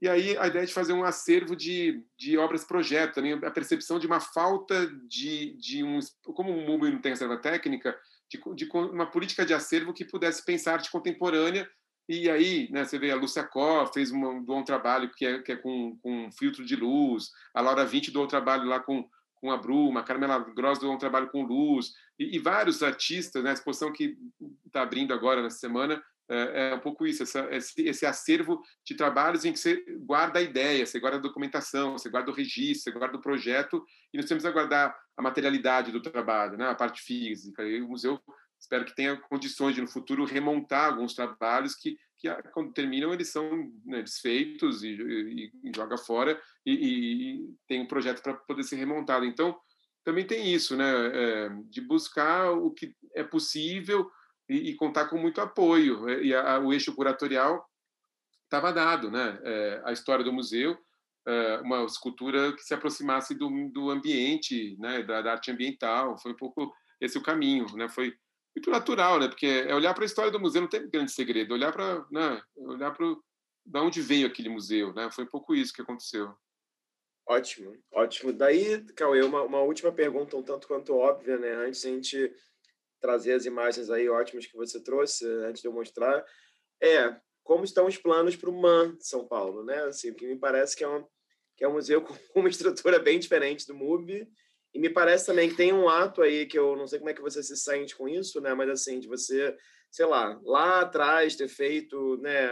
E 0.00 0.08
aí 0.08 0.36
a 0.38 0.46
ideia 0.46 0.64
de 0.64 0.72
fazer 0.72 0.92
um 0.92 1.04
acervo 1.04 1.54
de, 1.54 2.02
de 2.16 2.38
obras-projeto, 2.38 3.14
também 3.14 3.32
a 3.32 3.50
percepção 3.50 3.98
de 3.98 4.06
uma 4.06 4.20
falta 4.20 4.86
de, 5.06 5.56
de 5.58 5.84
um. 5.84 5.98
Como 6.34 6.50
o 6.50 6.66
MUBI 6.66 6.90
não 6.90 7.00
tem 7.00 7.12
reserva 7.12 7.36
técnica, 7.36 7.98
de, 8.30 8.40
de 8.54 8.70
uma 8.72 9.10
política 9.10 9.44
de 9.44 9.52
acervo 9.52 9.92
que 9.92 10.04
pudesse 10.04 10.44
pensar 10.44 10.74
arte 10.74 10.90
contemporânea. 10.90 11.68
E 12.12 12.28
aí, 12.28 12.68
né, 12.72 12.84
você 12.84 12.98
vê 12.98 13.12
a 13.12 13.14
Lúcia 13.14 13.44
Có 13.44 13.86
fez 13.86 14.10
um, 14.10 14.26
um 14.26 14.42
bom 14.42 14.64
trabalho 14.64 15.08
que 15.14 15.24
é, 15.24 15.38
que 15.38 15.52
é 15.52 15.56
com, 15.56 15.96
com 16.02 16.28
filtro 16.32 16.64
de 16.64 16.74
luz, 16.74 17.30
a 17.54 17.60
Laura 17.60 17.84
Vinci 17.84 18.10
do 18.10 18.26
trabalho 18.26 18.64
lá 18.64 18.80
com 18.80 19.08
com 19.40 19.50
a 19.50 19.56
Bruma, 19.56 20.00
a 20.00 20.02
Carmela 20.02 20.38
Gross 20.38 20.78
do 20.78 20.90
um 20.90 20.98
trabalho 20.98 21.30
com 21.30 21.42
luz, 21.42 21.94
e, 22.18 22.36
e 22.36 22.38
vários 22.38 22.82
artistas, 22.82 23.42
né? 23.42 23.50
a 23.50 23.54
exposição 23.54 23.90
que 23.90 24.14
está 24.66 24.82
abrindo 24.82 25.14
agora 25.14 25.42
nessa 25.42 25.56
semana 25.56 26.02
é, 26.28 26.72
é, 26.72 26.74
um 26.74 26.78
pouco 26.78 27.06
isso, 27.06 27.22
essa, 27.22 27.48
esse, 27.50 27.82
esse, 27.82 28.04
acervo 28.06 28.62
de 28.84 28.94
trabalhos 28.94 29.44
em 29.44 29.52
que 29.52 29.58
você 29.58 29.82
guarda 30.00 30.38
a 30.38 30.42
ideia, 30.42 30.84
você 30.84 31.00
guarda 31.00 31.16
a 31.16 31.20
documentação, 31.20 31.92
você 31.92 32.10
guarda 32.10 32.30
o 32.30 32.34
registro, 32.34 32.92
você 32.92 32.98
guarda 32.98 33.16
o 33.16 33.20
projeto, 33.20 33.82
e 34.12 34.18
nós 34.18 34.26
temos 34.26 34.44
que 34.44 34.52
guardar 34.52 34.94
a 35.16 35.22
materialidade 35.22 35.90
do 35.90 36.02
trabalho, 36.02 36.58
né? 36.58 36.68
a 36.68 36.74
parte 36.74 37.02
física. 37.02 37.62
E 37.64 37.80
o 37.80 37.88
museu 37.88 38.20
espero 38.60 38.84
que 38.84 38.94
tenha 38.94 39.16
condições 39.16 39.74
de, 39.74 39.80
no 39.80 39.88
futuro, 39.88 40.24
remontar 40.24 40.92
alguns 40.92 41.14
trabalhos 41.14 41.74
que, 41.74 41.96
que 42.18 42.28
quando 42.52 42.72
terminam, 42.72 43.12
eles 43.12 43.32
são 43.32 43.50
né, 43.84 44.02
desfeitos 44.02 44.82
e, 44.82 44.90
e, 44.90 45.52
e, 45.64 45.72
joga 45.74 45.96
fora 45.96 46.40
e, 46.64 46.72
e 46.72 47.54
tem 47.66 47.80
um 47.80 47.88
projeto 47.88 48.22
para 48.22 48.34
poder 48.34 48.62
ser 48.62 48.76
remontado. 48.76 49.24
Então, 49.24 49.58
também 50.04 50.26
tem 50.26 50.52
isso, 50.52 50.76
né, 50.76 50.84
é, 50.86 51.48
de 51.64 51.80
buscar 51.80 52.52
o 52.52 52.70
que 52.70 52.94
é 53.14 53.24
possível 53.24 54.10
e, 54.48 54.74
contar 54.74 55.08
com 55.08 55.16
muito 55.16 55.40
apoio. 55.40 56.08
É, 56.08 56.22
e 56.22 56.34
a, 56.34 56.58
o 56.58 56.72
eixo 56.72 56.94
curatorial 56.94 57.66
estava 58.44 58.72
dado, 58.72 59.10
né, 59.10 59.38
é, 59.42 59.82
a 59.84 59.92
história 59.92 60.24
do 60.24 60.32
museu, 60.32 60.76
é, 61.26 61.60
uma 61.62 61.84
escultura 61.84 62.52
que 62.54 62.62
se 62.62 62.74
aproximasse 62.74 63.34
do, 63.34 63.48
do 63.70 63.90
ambiente, 63.90 64.76
né, 64.78 65.02
da, 65.02 65.22
da 65.22 65.32
arte 65.32 65.50
ambiental. 65.50 66.18
Foi 66.18 66.32
um 66.32 66.36
pouco 66.36 66.72
esse 67.00 67.16
o 67.16 67.22
caminho, 67.22 67.66
né, 67.76 67.88
foi 67.88 68.14
muito 68.54 68.70
natural, 68.70 69.18
né? 69.18 69.28
Porque 69.28 69.46
é 69.46 69.74
olhar 69.74 69.94
para 69.94 70.04
a 70.04 70.06
história 70.06 70.30
do 70.30 70.40
museu 70.40 70.62
não 70.62 70.68
tem 70.68 70.88
grande 70.88 71.12
segredo, 71.12 71.54
olhar 71.54 71.72
para, 71.72 72.04
né? 72.10 72.42
olhar 72.56 72.90
para 72.92 73.06
da 73.64 73.82
onde 73.82 74.00
veio 74.00 74.26
aquele 74.26 74.48
museu, 74.48 74.92
né? 74.94 75.10
Foi 75.12 75.24
um 75.24 75.28
pouco 75.28 75.54
isso 75.54 75.72
que 75.72 75.82
aconteceu. 75.82 76.34
Ótimo, 77.26 77.72
ótimo. 77.92 78.32
Daí, 78.32 78.82
Cauê, 78.94 79.22
uma, 79.22 79.42
uma 79.42 79.60
última 79.60 79.92
pergunta, 79.92 80.36
um 80.36 80.42
tanto 80.42 80.66
quanto 80.66 80.96
óbvia, 80.96 81.38
né? 81.38 81.52
Antes 81.52 81.82
de 81.82 81.88
a 81.88 81.90
gente 81.90 82.34
trazer 83.00 83.32
as 83.34 83.46
imagens 83.46 83.88
aí 83.90 84.08
ótimas 84.08 84.46
que 84.46 84.56
você 84.56 84.82
trouxe, 84.82 85.24
antes 85.44 85.62
de 85.62 85.68
eu 85.68 85.72
mostrar, 85.72 86.24
é 86.82 87.16
como 87.44 87.64
estão 87.64 87.86
os 87.86 87.96
planos 87.96 88.36
para 88.36 88.50
o 88.50 88.60
MAN 88.60 88.96
São 88.98 89.26
Paulo, 89.26 89.64
né? 89.64 89.84
Assim, 89.84 90.12
que 90.12 90.26
me 90.26 90.36
parece 90.36 90.76
que 90.76 90.82
é 90.82 90.88
um, 90.88 91.06
que 91.56 91.64
é 91.64 91.68
um 91.68 91.74
museu 91.74 92.02
com 92.32 92.40
uma 92.40 92.48
estrutura 92.48 92.98
bem 92.98 93.18
diferente 93.18 93.66
do 93.66 93.74
MUB, 93.74 94.28
e 94.72 94.78
me 94.78 94.88
parece 94.88 95.26
também 95.26 95.48
que 95.48 95.56
tem 95.56 95.72
um 95.72 95.88
ato 95.88 96.22
aí 96.22 96.46
que 96.46 96.58
eu 96.58 96.76
não 96.76 96.86
sei 96.86 96.98
como 96.98 97.10
é 97.10 97.14
que 97.14 97.22
você 97.22 97.42
se 97.42 97.56
sente 97.56 97.96
com 97.96 98.08
isso, 98.08 98.40
né? 98.40 98.54
Mas 98.54 98.68
assim, 98.68 99.00
de 99.00 99.08
você, 99.08 99.56
sei 99.90 100.06
lá, 100.06 100.38
lá 100.44 100.80
atrás 100.80 101.34
ter 101.34 101.48
feito, 101.48 102.16
né, 102.18 102.50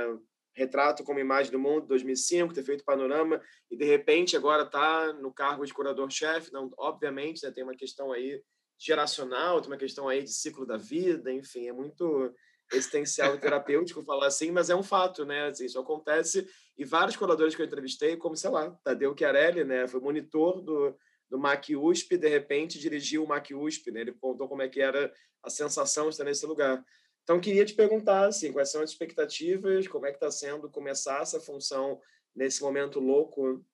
retrato 0.55 1.05
como 1.05 1.20
imagem 1.20 1.53
do 1.53 1.59
mundo 1.59 1.86
2005, 1.86 2.53
ter 2.53 2.65
feito 2.65 2.85
panorama 2.85 3.40
e 3.70 3.77
de 3.77 3.85
repente 3.85 4.36
agora 4.36 4.66
tá 4.66 5.12
no 5.12 5.32
cargo 5.32 5.65
de 5.65 5.73
curador-chefe, 5.73 6.53
não, 6.53 6.70
obviamente, 6.77 7.45
né, 7.45 7.53
tem 7.53 7.62
uma 7.62 7.77
questão 7.77 8.11
aí 8.11 8.43
geracional, 8.77 9.61
tem 9.61 9.70
uma 9.70 9.77
questão 9.77 10.09
aí 10.09 10.23
de 10.23 10.32
ciclo 10.32 10.66
da 10.66 10.77
vida, 10.77 11.32
enfim, 11.32 11.69
é 11.69 11.73
muito 11.73 12.35
existencial 12.73 13.35
e 13.35 13.39
terapêutico 13.39 14.03
falar 14.03 14.27
assim, 14.27 14.51
mas 14.51 14.69
é 14.69 14.77
um 14.77 14.82
fato, 14.82 15.24
né? 15.24 15.47
Assim, 15.47 15.65
isso 15.65 15.78
acontece 15.78 16.47
e 16.77 16.85
vários 16.85 17.16
curadores 17.16 17.55
que 17.55 17.62
eu 17.62 17.66
entrevistei, 17.66 18.16
como, 18.16 18.36
sei 18.36 18.51
lá, 18.51 18.70
Tadeu 18.85 19.15
Chiarelli, 19.16 19.65
né? 19.65 19.89
Foi 19.89 20.01
monitor 20.01 20.61
do, 20.61 20.95
do 21.28 21.38
MAC 21.38 21.76
USP, 21.76 22.16
de 22.16 22.28
repente 22.28 22.78
dirigiu 22.78 23.24
o 23.24 23.28
MAC 23.28 23.55
USP, 23.55 23.90
né? 23.90 24.00
Ele 24.00 24.12
contou 24.12 24.48
como 24.48 24.62
é 24.62 24.68
que 24.68 24.80
era 24.80 25.12
a 25.42 25.50
sensação 25.50 26.05
de 26.05 26.10
estar 26.10 26.24
nesse 26.24 26.46
lugar. 26.46 26.84
Então, 27.22 27.40
queria 27.40 27.64
te 27.64 27.74
perguntar, 27.74 28.26
assim, 28.26 28.52
quais 28.52 28.70
são 28.70 28.82
as 28.82 28.90
expectativas, 28.90 29.86
como 29.86 30.06
é 30.06 30.10
que 30.10 30.16
está 30.16 30.30
sendo 30.30 30.70
começar 30.70 31.20
essa 31.20 31.38
função 31.38 32.00
nesse 32.34 32.62
momento 32.62 33.00
louco 33.00 33.64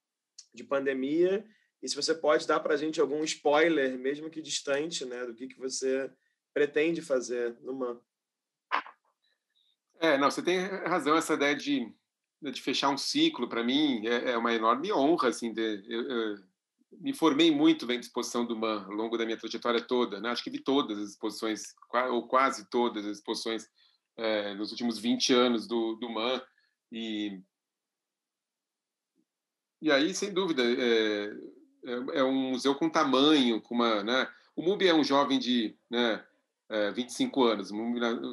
de 0.53 0.65
pandemia, 0.65 1.45
e 1.83 1.89
se 1.89 1.95
você 1.95 2.15
pode 2.15 2.47
dar 2.47 2.61
para 2.61 2.75
a 2.75 2.77
gente 2.77 3.01
algum 3.01 3.23
spoiler, 3.25 3.99
mesmo 3.99 4.31
que 4.31 4.41
distante, 4.41 5.05
né, 5.05 5.27
do 5.27 5.35
que, 5.35 5.49
que 5.49 5.59
você 5.59 6.11
pretende 6.53 7.03
fazer 7.03 7.57
no 7.61 7.75
MAN. 7.75 8.01
É, 10.01 10.19
não, 10.19 10.31
você 10.31 10.43
tem 10.43 10.59
razão, 10.59 11.17
essa 11.17 11.35
ideia 11.35 11.55
de 11.55 11.93
de 12.53 12.61
fechar 12.61 12.91
um 12.91 12.99
ciclo 12.99 13.49
para 13.49 13.65
mim 13.65 14.07
é, 14.07 14.33
é, 14.33 14.37
uma 14.37 14.53
enorme 14.53 14.93
honra 14.93 15.29
assim 15.29 15.53
de, 15.53 15.83
eu, 15.89 16.03
eu, 16.03 16.37
me 17.01 17.15
formei 17.15 17.51
muito 17.51 17.87
vendo 17.87 18.03
exposição 18.03 18.45
do 18.45 18.57
Man 18.57 18.85
ao 18.85 18.93
longo 18.93 19.17
da 19.17 19.25
minha 19.25 19.37
trajetória 19.37 19.81
toda 19.81 20.21
né? 20.21 20.31
acho 20.31 20.43
que 20.43 20.51
vi 20.51 20.59
todas 20.59 20.99
as 20.99 21.11
exposições 21.11 21.75
ou 22.11 22.27
quase 22.27 22.69
todas 22.69 23.07
as 23.07 23.19
exposições 23.19 23.69
é, 24.17 24.55
nos 24.55 24.71
últimos 24.71 24.99
20 24.99 25.33
anos 25.33 25.67
do, 25.67 25.97
do 25.97 26.09
Man 26.09 26.41
e 26.93 27.41
e 29.81 29.91
aí 29.91 30.15
sem 30.15 30.33
dúvida 30.33 30.63
é, 30.63 31.25
é, 31.85 32.19
é 32.21 32.25
um 32.25 32.51
museu 32.51 32.75
com 32.75 32.89
tamanho 32.89 33.61
com 33.61 33.75
uma 33.75 34.03
né? 34.03 34.29
o 34.57 34.63
MUBI 34.63 34.89
é 34.89 34.95
um 34.95 35.05
jovem 35.05 35.39
de 35.39 35.77
né, 35.91 36.25
é, 36.69 36.91
25 36.93 37.45
anos 37.45 37.71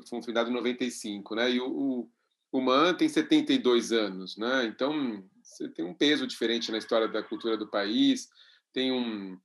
foi 0.07 0.21
fundado 0.21 0.49
em 0.49 0.53
95 0.53 1.35
né 1.35 1.51
e 1.51 1.59
o, 1.59 1.67
o 1.67 2.09
o 2.51 2.59
Man 2.59 2.93
tem 2.93 3.07
72 3.07 3.91
anos, 3.93 4.35
né? 4.35 4.65
Então 4.65 5.23
você 5.41 5.69
tem 5.69 5.85
um 5.85 5.93
peso 5.93 6.27
diferente 6.27 6.71
na 6.71 6.77
história 6.77 7.07
da 7.07 7.23
cultura 7.23 7.55
do 7.55 7.67
país, 7.67 8.29
tem 8.73 8.91
um 8.91 9.37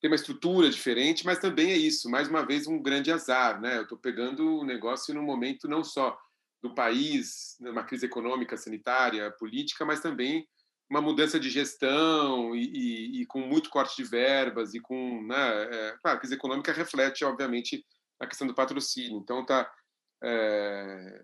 tem 0.00 0.10
uma 0.10 0.16
estrutura 0.16 0.68
diferente, 0.68 1.24
mas 1.24 1.38
também 1.38 1.70
é 1.70 1.76
isso, 1.76 2.10
mais 2.10 2.28
uma 2.28 2.44
vez 2.44 2.66
um 2.66 2.80
grande 2.82 3.10
azar, 3.10 3.60
né? 3.60 3.78
Eu 3.78 3.82
estou 3.82 3.96
pegando 3.98 4.58
o 4.58 4.64
negócio 4.64 5.14
num 5.14 5.22
momento 5.22 5.66
não 5.66 5.82
só 5.82 6.16
do 6.62 6.74
país, 6.74 7.56
numa 7.60 7.82
crise 7.82 8.06
econômica, 8.06 8.56
sanitária, 8.56 9.30
política, 9.38 9.84
mas 9.84 10.00
também 10.00 10.46
uma 10.88 11.00
mudança 11.00 11.40
de 11.40 11.50
gestão 11.50 12.54
e, 12.54 12.62
e, 12.64 13.22
e 13.22 13.26
com 13.26 13.40
muito 13.40 13.70
corte 13.70 13.96
de 13.96 14.08
verbas 14.08 14.74
e 14.74 14.80
com, 14.80 15.22
né? 15.22 15.64
É, 15.64 15.96
claro, 16.02 16.18
a 16.18 16.20
crise 16.20 16.34
econômica 16.34 16.72
reflete, 16.72 17.24
obviamente, 17.24 17.84
a 18.20 18.26
questão 18.26 18.46
do 18.46 18.54
patrocínio. 18.54 19.18
Então 19.18 19.44
tá 19.44 19.70
é, 20.22 21.22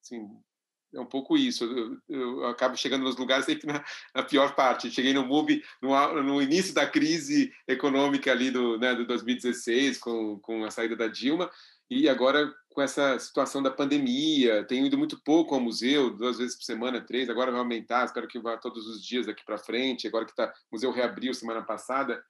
assim, 0.00 0.28
é 0.94 1.00
um 1.00 1.06
pouco 1.06 1.36
isso. 1.36 1.64
Eu, 1.64 1.98
eu, 2.08 2.46
acabo 2.46 2.76
chegando 2.76 3.02
nos 3.04 3.16
lugares 3.16 3.44
sempre 3.46 3.66
na, 3.66 3.84
na 4.14 4.22
pior 4.22 4.54
parte. 4.54 4.90
Cheguei 4.90 5.12
no 5.14 5.26
MUBI 5.26 5.62
no, 5.80 6.22
no, 6.22 6.42
início 6.42 6.74
da 6.74 6.86
crise 6.86 7.52
econômica 7.66 8.30
ali 8.30 8.50
do, 8.50 8.78
né, 8.78 8.94
do 8.94 9.06
2016, 9.06 9.98
com, 9.98 10.38
com 10.40 10.64
a 10.64 10.70
saída 10.70 10.96
da 10.96 11.08
Dilma, 11.08 11.50
e 11.90 12.08
agora 12.08 12.52
com 12.70 12.82
essa 12.82 13.18
situação 13.18 13.62
da 13.62 13.70
pandemia. 13.70 14.64
Tenho 14.64 14.86
ido 14.86 14.98
muito 14.98 15.20
pouco 15.22 15.54
ao 15.54 15.60
museu, 15.60 16.10
duas 16.10 16.38
vezes 16.38 16.56
por 16.56 16.64
semana, 16.64 17.00
três. 17.00 17.28
Agora 17.28 17.50
vai 17.50 17.60
aumentar, 17.60 18.04
espero 18.04 18.28
que 18.28 18.38
vá 18.38 18.56
todos 18.56 18.86
os 18.86 19.04
dias 19.04 19.26
daqui 19.26 19.44
para 19.44 19.58
frente. 19.58 20.06
Agora 20.06 20.24
que 20.24 20.34
tá, 20.34 20.52
o 20.70 20.76
museu 20.76 20.90
reabriu 20.90 21.34
semana 21.34 21.62
passada. 21.62 22.22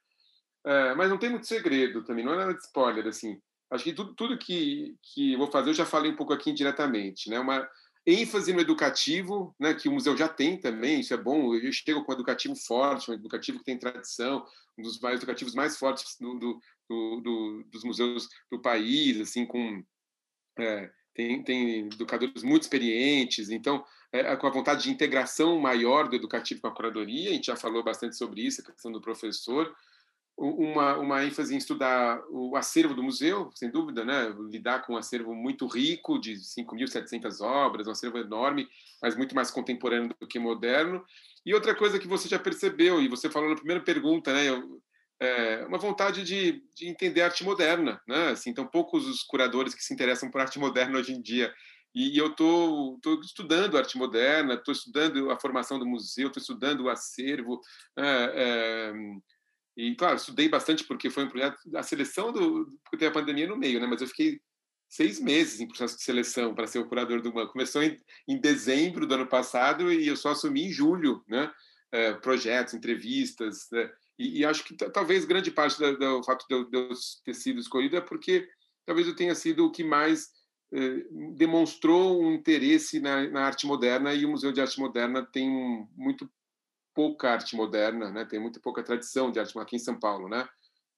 É, 0.65 0.93
mas 0.95 1.09
não 1.09 1.17
tem 1.17 1.29
muito 1.29 1.47
segredo 1.47 2.03
também, 2.03 2.23
não 2.23 2.33
é 2.33 2.37
nada 2.37 2.53
de 2.53 2.61
spoiler. 2.61 3.07
assim. 3.07 3.39
Acho 3.69 3.83
que 3.83 3.93
tudo, 3.93 4.13
tudo 4.13 4.37
que, 4.37 4.95
que 5.01 5.33
eu 5.33 5.39
vou 5.39 5.49
fazer 5.49 5.71
eu 5.71 5.73
já 5.73 5.85
falei 5.85 6.11
um 6.11 6.15
pouco 6.15 6.33
aqui 6.33 6.51
indiretamente. 6.51 7.29
Né? 7.29 7.39
Uma, 7.39 7.67
ênfase 8.05 8.51
no 8.53 8.59
educativo, 8.59 9.55
né, 9.59 9.73
que 9.73 9.87
o 9.87 9.91
museu 9.91 10.15
já 10.17 10.27
tem 10.27 10.59
também, 10.59 10.99
isso 10.99 11.13
é 11.13 11.17
bom. 11.17 11.55
Eu 11.55 11.71
chego 11.71 12.03
com 12.03 12.11
um 12.11 12.15
educativo 12.15 12.55
forte, 12.55 13.09
um 13.09 13.13
educativo 13.13 13.59
que 13.59 13.65
tem 13.65 13.77
tradição, 13.77 14.45
um 14.77 14.83
dos 14.83 14.99
mais 14.99 15.17
educativos 15.17 15.55
mais 15.55 15.77
fortes 15.77 16.17
do, 16.19 16.37
do, 16.37 16.59
do, 16.89 17.63
dos 17.71 17.83
museus 17.83 18.27
do 18.51 18.61
país, 18.61 19.19
assim, 19.21 19.45
com 19.45 19.83
é, 20.59 20.91
tem, 21.13 21.43
tem 21.43 21.79
educadores 21.85 22.43
muito 22.43 22.63
experientes, 22.63 23.49
então 23.49 23.83
é, 24.11 24.35
com 24.35 24.47
a 24.47 24.51
vontade 24.51 24.83
de 24.83 24.91
integração 24.91 25.59
maior 25.59 26.07
do 26.07 26.15
educativo 26.15 26.61
com 26.61 26.67
a 26.67 26.75
curadoria, 26.75 27.29
a 27.29 27.33
gente 27.33 27.47
já 27.47 27.55
falou 27.55 27.83
bastante 27.83 28.15
sobre 28.15 28.41
isso, 28.41 28.61
a 28.61 28.65
questão 28.65 28.91
do 28.91 29.01
professor, 29.01 29.73
uma, 30.37 30.97
uma 30.97 31.23
ênfase 31.23 31.53
em 31.53 31.57
estudar 31.57 32.21
o 32.29 32.55
acervo 32.55 32.93
do 32.93 33.03
museu, 33.03 33.51
sem 33.53 33.69
dúvida, 33.69 34.03
né? 34.03 34.33
lidar 34.49 34.85
com 34.85 34.93
um 34.93 34.97
acervo 34.97 35.33
muito 35.35 35.67
rico, 35.67 36.19
de 36.19 36.33
5.700 36.35 37.41
obras, 37.41 37.87
um 37.87 37.91
acervo 37.91 38.17
enorme, 38.17 38.67
mas 39.01 39.15
muito 39.15 39.35
mais 39.35 39.51
contemporâneo 39.51 40.15
do 40.19 40.27
que 40.27 40.39
moderno. 40.39 41.03
E 41.45 41.53
outra 41.53 41.75
coisa 41.75 41.99
que 41.99 42.07
você 42.07 42.27
já 42.27 42.39
percebeu, 42.39 43.01
e 43.01 43.07
você 43.07 43.29
falou 43.29 43.49
na 43.49 43.55
primeira 43.55 43.81
pergunta, 43.81 44.33
né? 44.33 44.45
É, 45.19 45.65
uma 45.65 45.77
vontade 45.77 46.23
de, 46.23 46.63
de 46.75 46.87
entender 46.87 47.21
a 47.21 47.25
arte 47.25 47.43
moderna. 47.43 48.01
Né? 48.07 48.29
Assim, 48.29 48.49
então, 48.49 48.67
poucos 48.67 49.07
os 49.07 49.23
curadores 49.23 49.73
que 49.73 49.83
se 49.83 49.93
interessam 49.93 50.29
por 50.29 50.41
arte 50.41 50.59
moderna 50.59 50.97
hoje 50.97 51.13
em 51.13 51.21
dia. 51.21 51.53
E, 51.95 52.17
eu 52.17 52.27
estou 52.27 52.99
estudando 53.21 53.77
arte 53.77 53.97
moderna, 53.97 54.55
estou 54.55 54.71
estudando 54.71 55.29
a 55.29 55.39
formação 55.39 55.77
do 55.77 55.85
museu, 55.85 56.27
estou 56.27 56.41
estudando 56.41 56.81
o 56.81 56.89
acervo. 56.89 57.61
É, 57.97 58.03
é, 58.03 58.93
e, 59.75 59.95
claro, 59.95 60.17
estudei 60.17 60.47
bastante 60.47 60.83
porque 60.83 61.09
foi 61.09 61.25
um 61.25 61.29
projeto. 61.29 61.57
A 61.75 61.83
seleção 61.83 62.31
do. 62.31 62.67
Porque 62.83 62.97
tem 62.97 63.07
a 63.07 63.11
pandemia 63.11 63.47
no 63.47 63.57
meio, 63.57 63.79
né? 63.79 63.87
Mas 63.87 64.01
eu 64.01 64.07
fiquei 64.07 64.39
seis 64.87 65.19
meses 65.19 65.59
em 65.59 65.67
processo 65.67 65.97
de 65.97 66.03
seleção 66.03 66.53
para 66.53 66.67
ser 66.67 66.79
o 66.79 66.87
curador 66.87 67.21
do 67.21 67.31
banco. 67.31 67.53
Começou 67.53 67.81
em, 67.81 67.97
em, 68.27 68.39
dezembro 68.39 69.07
do 69.07 69.15
ano 69.15 69.27
passado 69.27 69.91
e 69.91 70.07
eu 70.07 70.15
só 70.15 70.31
assumi 70.31 70.67
em 70.67 70.71
julho, 70.71 71.23
né? 71.27 71.51
É, 71.91 72.13
projetos, 72.13 72.73
entrevistas. 72.73 73.67
Né? 73.71 73.91
E, 74.19 74.39
e, 74.39 74.45
acho 74.45 74.63
que 74.63 74.75
talvez 74.75 75.25
grande 75.25 75.49
parte 75.49 75.79
do, 75.79 76.23
fato 76.23 76.45
de 76.47 76.55
eu, 76.55 76.69
de 76.69 76.77
eu, 76.77 76.89
ter 77.25 77.33
sido 77.33 77.59
escolhido 77.59 77.97
é 77.97 78.01
porque 78.01 78.47
talvez 78.85 79.07
eu 79.07 79.15
tenha 79.15 79.33
sido 79.33 79.65
o 79.65 79.71
que 79.71 79.83
mais 79.83 80.29
eh, 80.71 81.05
demonstrou 81.35 82.19
um 82.19 82.33
interesse 82.33 82.99
na, 82.99 83.29
na, 83.29 83.45
arte 83.45 83.67
moderna 83.67 84.13
e 84.13 84.25
o 84.25 84.29
Museu 84.29 84.51
de 84.51 84.59
Arte 84.59 84.79
Moderna 84.79 85.23
tem 85.23 85.47
muito 85.95 86.27
pouca 86.93 87.31
arte 87.31 87.55
moderna, 87.55 88.09
né? 88.11 88.25
Tem 88.25 88.39
muito 88.39 88.61
pouca 88.61 88.83
tradição 88.83 89.31
de 89.31 89.39
arte 89.39 89.57
aqui 89.57 89.75
em 89.75 89.79
São 89.79 89.99
Paulo, 89.99 90.29
né? 90.29 90.47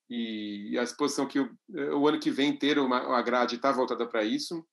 E 0.10 0.78
a 0.78 0.84
exposição 0.84 1.28
que 1.28 1.40
o, 1.40 1.50
o 1.98 2.08
ano 2.08 2.20
que 2.20 2.30
vem 2.30 2.50
inteiro 2.50 2.86
uma, 2.86 3.18
a 3.18 3.22
grade 3.22 3.56
está 3.56 3.72
voltada 3.72 4.06
para 4.08 4.24
isso, 4.24 4.66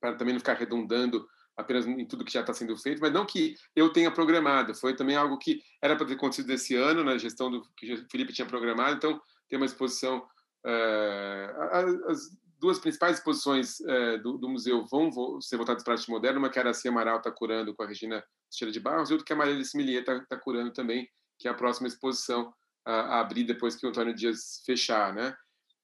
para 0.00 0.14
também 0.14 0.34
não 0.34 0.40
ficar 0.40 0.54
redundando 0.54 1.26
apenas 1.56 1.86
em 1.86 2.06
tudo 2.06 2.24
que 2.24 2.32
já 2.32 2.40
está 2.40 2.52
sendo 2.52 2.76
feito, 2.76 3.00
mas 3.00 3.12
não 3.12 3.26
que 3.26 3.54
eu 3.76 3.92
tenha 3.92 4.10
programado. 4.10 4.74
Foi 4.74 4.94
também 4.94 5.16
algo 5.16 5.38
que 5.38 5.62
era 5.80 5.96
para 5.96 6.06
ter 6.06 6.14
acontecido 6.14 6.50
esse 6.50 6.74
ano 6.74 7.04
na 7.04 7.18
gestão 7.18 7.50
do 7.50 7.62
que 7.76 7.92
o 7.92 8.10
Felipe 8.10 8.32
tinha 8.32 8.46
programado. 8.46 8.96
Então 8.96 9.20
tem 9.48 9.58
uma 9.58 9.66
exposição 9.66 10.18
uh, 10.66 12.08
as 12.08 12.30
duas 12.62 12.78
principais 12.78 13.18
exposições 13.18 13.80
uh, 13.80 14.22
do, 14.22 14.38
do, 14.38 14.48
museu 14.48 14.86
vão, 14.86 15.40
ser 15.40 15.56
voltadas 15.56 15.82
para 15.82 15.94
a 15.94 15.96
arte 15.96 16.08
moderna. 16.08 16.38
Uma 16.38 16.48
que 16.48 16.60
a 16.60 16.62
Aracia 16.62 16.92
Amaral 16.92 17.18
está 17.18 17.30
curando 17.30 17.74
com 17.74 17.82
a 17.82 17.86
Regina 17.86 18.24
Teixeira 18.48 18.70
de 18.70 18.78
Barros, 18.78 19.10
e 19.10 19.12
outro 19.12 19.26
que 19.26 19.32
a 19.32 19.36
Maria 19.36 19.64
Similier 19.64 20.02
está 20.02 20.24
tá 20.26 20.36
curando 20.36 20.72
também, 20.72 21.08
que 21.40 21.48
é 21.48 21.50
a 21.50 21.54
próxima 21.54 21.88
exposição 21.88 22.54
a, 22.86 22.92
a, 22.92 23.20
abrir 23.20 23.42
depois 23.42 23.74
que 23.74 23.84
o 23.84 23.88
Antônio 23.88 24.14
Dias 24.14 24.62
fechar, 24.64 25.12
né? 25.12 25.34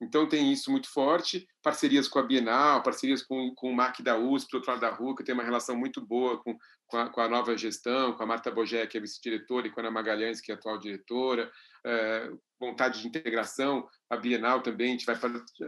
Então 0.00 0.28
tem 0.28 0.52
isso 0.52 0.70
muito 0.70 0.88
forte, 0.92 1.46
parcerias 1.62 2.06
com 2.06 2.18
a 2.18 2.22
Bienal, 2.22 2.82
parcerias 2.82 3.22
com, 3.22 3.52
com 3.54 3.70
o 3.70 3.74
MAC 3.74 4.02
da 4.02 4.16
USP, 4.16 4.50
do 4.50 4.56
outro 4.58 4.70
lado 4.70 4.80
da 4.80 4.90
rua, 4.90 5.16
que 5.16 5.24
tem 5.24 5.34
uma 5.34 5.42
relação 5.42 5.76
muito 5.76 6.00
boa 6.00 6.40
com, 6.42 6.56
com, 6.86 6.96
a, 6.96 7.08
com 7.08 7.20
a 7.20 7.28
nova 7.28 7.56
gestão, 7.56 8.12
com 8.12 8.22
a 8.22 8.26
Marta 8.26 8.50
Bogé, 8.50 8.86
que 8.86 8.96
é 8.96 9.00
vice-diretora, 9.00 9.66
e 9.66 9.70
com 9.70 9.80
a 9.80 9.82
Ana 9.82 9.90
Magalhães, 9.90 10.40
que 10.40 10.52
é 10.52 10.54
atual 10.54 10.78
diretora, 10.78 11.50
é, 11.84 12.30
vontade 12.60 13.00
de 13.00 13.08
integração, 13.08 13.88
a 14.08 14.16
Bienal 14.16 14.62
também, 14.62 14.88
a 14.88 14.92
gente 14.92 15.06
vai, 15.06 15.16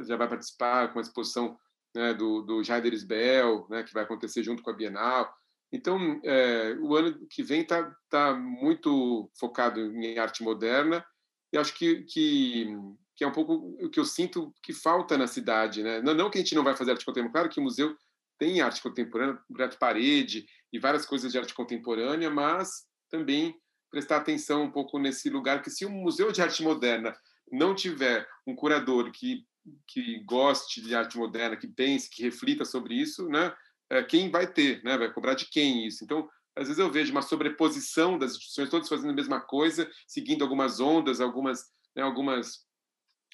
já 0.06 0.16
vai 0.16 0.28
participar 0.28 0.92
com 0.92 1.00
a 1.00 1.02
exposição 1.02 1.56
né, 1.94 2.14
do, 2.14 2.42
do 2.42 2.62
Jaider 2.62 2.94
Isbel, 2.94 3.66
né, 3.68 3.82
que 3.82 3.92
vai 3.92 4.04
acontecer 4.04 4.44
junto 4.44 4.62
com 4.62 4.70
a 4.70 4.74
Bienal, 4.74 5.28
então, 5.72 6.20
é, 6.24 6.74
o 6.80 6.96
ano 6.96 7.26
que 7.28 7.42
vem 7.42 7.62
está 7.62 7.94
tá 8.08 8.34
muito 8.34 9.30
focado 9.38 9.80
em 9.80 10.18
arte 10.18 10.42
moderna. 10.42 11.04
E 11.52 11.58
acho 11.58 11.74
que, 11.74 12.02
que, 12.04 12.66
que, 13.20 13.24
é 13.24 13.28
um 13.28 13.32
pouco 13.32 13.76
o 13.78 13.90
que 13.90 14.00
eu 14.00 14.04
sinto 14.06 14.50
que 14.62 14.72
falta 14.72 15.18
na 15.18 15.26
cidade. 15.26 15.82
Né? 15.82 16.00
Não, 16.00 16.14
não 16.14 16.30
que 16.30 16.38
a 16.38 16.40
gente 16.40 16.54
não 16.54 16.64
vai 16.64 16.74
fazer 16.74 16.92
arte 16.92 17.04
contemporânea, 17.04 17.32
claro 17.32 17.48
que 17.50 17.60
o 17.60 17.62
museu 17.62 17.94
tem 18.38 18.62
arte 18.62 18.80
contemporânea, 18.80 19.38
projeto 19.46 19.78
parede 19.78 20.46
e 20.72 20.78
várias 20.78 21.04
coisas 21.04 21.30
de 21.30 21.36
arte 21.36 21.52
contemporânea, 21.52 22.30
mas 22.30 22.86
também 23.10 23.54
prestar 23.90 24.16
atenção 24.16 24.62
um 24.62 24.70
pouco 24.70 24.98
nesse 24.98 25.28
lugar 25.28 25.60
que 25.60 25.68
se 25.68 25.84
um 25.84 25.90
museu 25.90 26.32
de 26.32 26.40
arte 26.40 26.62
moderna 26.62 27.14
não 27.52 27.74
tiver 27.74 28.26
um 28.46 28.54
curador 28.54 29.12
que 29.12 29.44
que 29.86 30.20
goste 30.20 30.80
de 30.80 30.94
arte 30.94 31.18
moderna, 31.18 31.54
que 31.54 31.68
pense, 31.68 32.08
que 32.08 32.22
reflita 32.22 32.64
sobre 32.64 32.94
isso, 32.94 33.28
né? 33.28 33.54
É, 33.90 34.02
quem 34.02 34.30
vai 34.30 34.50
ter, 34.50 34.82
né? 34.82 34.96
vai 34.96 35.12
cobrar 35.12 35.34
de 35.34 35.44
quem 35.44 35.86
isso. 35.86 36.02
Então, 36.02 36.26
às 36.56 36.68
vezes 36.68 36.78
eu 36.78 36.90
vejo 36.90 37.12
uma 37.12 37.20
sobreposição 37.20 38.18
das 38.18 38.30
instituições, 38.30 38.70
todas 38.70 38.88
fazendo 38.88 39.10
a 39.10 39.14
mesma 39.14 39.38
coisa, 39.38 39.88
seguindo 40.06 40.42
algumas 40.42 40.80
ondas, 40.80 41.20
algumas, 41.20 41.66
né, 41.94 42.02
algumas 42.02 42.64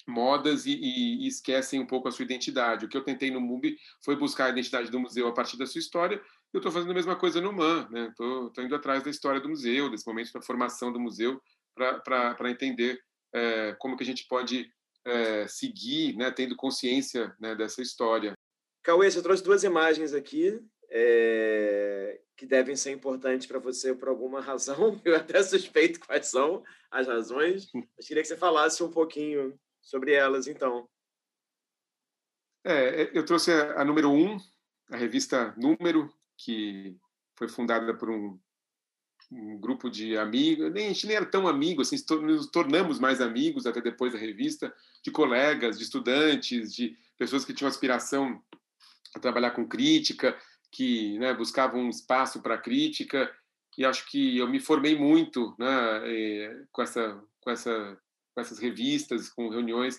modas 0.07 0.65
e, 0.65 0.71
e, 0.71 1.25
e, 1.25 1.27
esquecem 1.27 1.79
um 1.79 1.85
pouco 1.85 2.07
a 2.07 2.11
sua 2.11 2.23
identidade. 2.23 2.85
O 2.85 2.89
que 2.89 2.95
eu 2.95 3.03
tentei 3.03 3.29
no 3.29 3.41
MUBI 3.41 3.77
foi 4.03 4.15
buscar 4.15 4.45
a 4.45 4.49
identidade 4.49 4.89
do 4.89 4.99
museu 4.99 5.27
a 5.27 5.33
partir 5.33 5.57
da 5.57 5.65
sua 5.65 5.79
história 5.79 6.21
Eu 6.53 6.59
estou 6.59 6.71
fazendo 6.71 6.91
a 6.91 6.95
mesma 6.95 7.15
coisa 7.15 7.41
no 7.41 7.51
MAN, 7.51 7.87
né? 7.89 8.07
Estou 8.09 8.51
indo 8.59 8.75
atrás 8.75 9.03
da 9.03 9.09
história 9.09 9.41
do 9.41 9.49
museu, 9.49 9.89
desse 9.89 10.07
momento 10.07 10.31
da 10.31 10.41
formação 10.41 10.91
do 10.93 10.99
museu, 10.99 11.41
para 11.75 12.49
entender 12.49 12.99
é, 13.33 13.75
como 13.79 13.97
que 13.97 14.03
a 14.03 14.05
gente 14.05 14.25
pode 14.27 14.71
é, 15.05 15.47
seguir, 15.47 16.15
né, 16.15 16.31
tendo 16.31 16.55
consciência 16.55 17.35
né, 17.39 17.55
dessa 17.55 17.81
história. 17.81 18.33
Cauê, 18.83 19.09
você 19.09 19.21
trouxe 19.21 19.43
duas 19.43 19.63
imagens 19.63 20.13
aqui 20.13 20.59
é, 20.89 22.19
que 22.35 22.45
devem 22.45 22.75
ser 22.75 22.91
importantes 22.91 23.45
para 23.45 23.59
você 23.59 23.93
por 23.93 24.07
alguma 24.07 24.41
razão. 24.41 24.99
Eu 25.03 25.15
até 25.15 25.41
suspeito 25.43 25.99
quais 25.99 26.27
são 26.27 26.63
as 26.89 27.07
razões, 27.07 27.69
mas 27.73 28.07
queria 28.07 28.23
que 28.23 28.29
você 28.29 28.37
falasse 28.37 28.81
um 28.83 28.91
pouquinho 28.91 29.57
sobre 29.87 30.13
elas, 30.13 30.47
então. 30.47 30.87
É, 32.63 33.17
eu 33.17 33.25
trouxe 33.25 33.51
a, 33.51 33.81
a 33.81 33.85
número 33.85 34.11
um, 34.11 34.37
a 34.91 34.97
revista 34.97 35.53
Número, 35.57 36.13
que 36.35 36.97
foi 37.37 37.47
fundada 37.47 37.93
por 37.93 38.09
um, 38.09 38.37
um 39.31 39.57
grupo 39.57 39.89
de 39.89 40.17
amigos, 40.17 40.71
nem, 40.73 40.87
a 40.87 40.89
gente 40.89 41.07
nem 41.07 41.15
era 41.15 41.25
tão 41.25 41.47
amigos, 41.47 41.87
assim, 41.87 42.03
nos 42.21 42.47
tornamos 42.47 42.99
mais 42.99 43.21
amigos 43.21 43.65
até 43.65 43.79
depois 43.79 44.11
da 44.11 44.19
revista, 44.19 44.73
de 45.01 45.09
colegas, 45.09 45.77
de 45.77 45.85
estudantes, 45.85 46.75
de 46.75 46.97
pessoas 47.17 47.45
que 47.45 47.53
tinham 47.53 47.69
aspiração 47.69 48.43
a 49.15 49.19
trabalhar 49.19 49.51
com 49.51 49.65
crítica, 49.65 50.37
que 50.69 51.17
né, 51.17 51.33
buscavam 51.33 51.79
um 51.79 51.89
espaço 51.89 52.41
para 52.41 52.57
crítica, 52.57 53.33
e 53.77 53.85
acho 53.85 54.05
que 54.09 54.37
eu 54.37 54.49
me 54.49 54.59
formei 54.59 54.97
muito 54.97 55.55
né, 55.57 56.01
eh, 56.03 56.65
com, 56.73 56.81
essa, 56.81 57.23
com, 57.39 57.49
essa, 57.49 57.97
com 58.37 58.41
essas 58.41 58.59
revistas, 58.59 59.29
com 59.29 59.49
reuniões, 59.49 59.97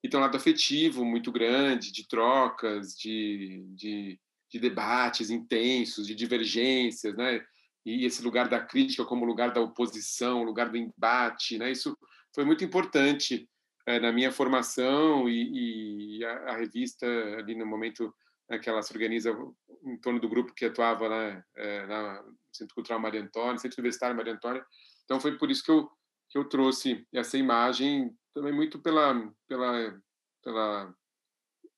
e 0.00 0.08
tem 0.08 0.16
um 0.16 0.22
lado 0.22 0.36
afetivo 0.36 1.04
muito 1.04 1.32
grande, 1.32 1.90
de 1.90 2.06
trocas, 2.06 2.94
de, 2.96 3.66
de, 3.74 4.20
de 4.48 4.60
debates 4.60 5.28
intensos, 5.28 6.06
de 6.06 6.14
divergências, 6.14 7.16
né? 7.16 7.44
e 7.84 8.04
esse 8.04 8.22
lugar 8.22 8.48
da 8.48 8.60
crítica 8.60 9.04
como 9.04 9.24
lugar 9.24 9.52
da 9.52 9.60
oposição, 9.60 10.44
lugar 10.44 10.68
do 10.68 10.76
embate, 10.76 11.58
né? 11.58 11.72
Isso 11.72 11.98
foi 12.32 12.44
muito 12.44 12.62
importante 12.62 13.48
é, 13.84 13.98
na 13.98 14.12
minha 14.12 14.30
formação 14.30 15.28
e, 15.28 16.18
e 16.18 16.24
a, 16.24 16.52
a, 16.52 16.56
revista 16.56 17.06
ali 17.38 17.56
no 17.56 17.66
momento 17.66 18.14
né, 18.48 18.58
que 18.58 18.68
ela 18.68 18.82
se 18.82 18.92
organiza 18.92 19.36
em 19.82 19.96
torno 19.96 20.20
do 20.20 20.28
grupo 20.28 20.54
que 20.54 20.66
atuava 20.66 21.08
né, 21.08 21.42
é, 21.56 21.86
na 21.86 22.22
Centro 22.52 22.74
Cultural 22.74 23.00
Maria 23.00 23.22
Antônia, 23.22 23.58
Centro 23.58 23.80
Universitário 23.80 24.16
Maria 24.16 24.34
Antônia. 24.34 24.64
Então 25.04 25.18
foi 25.18 25.36
por 25.36 25.50
isso 25.50 25.64
que 25.64 25.70
eu 25.70 25.90
que 26.30 26.38
eu 26.38 26.48
trouxe 26.48 27.06
essa 27.12 27.36
imagem 27.36 28.16
também 28.32 28.52
muito 28.52 28.78
pela 28.78 29.14
pela 29.46 30.00
pela 30.42 30.94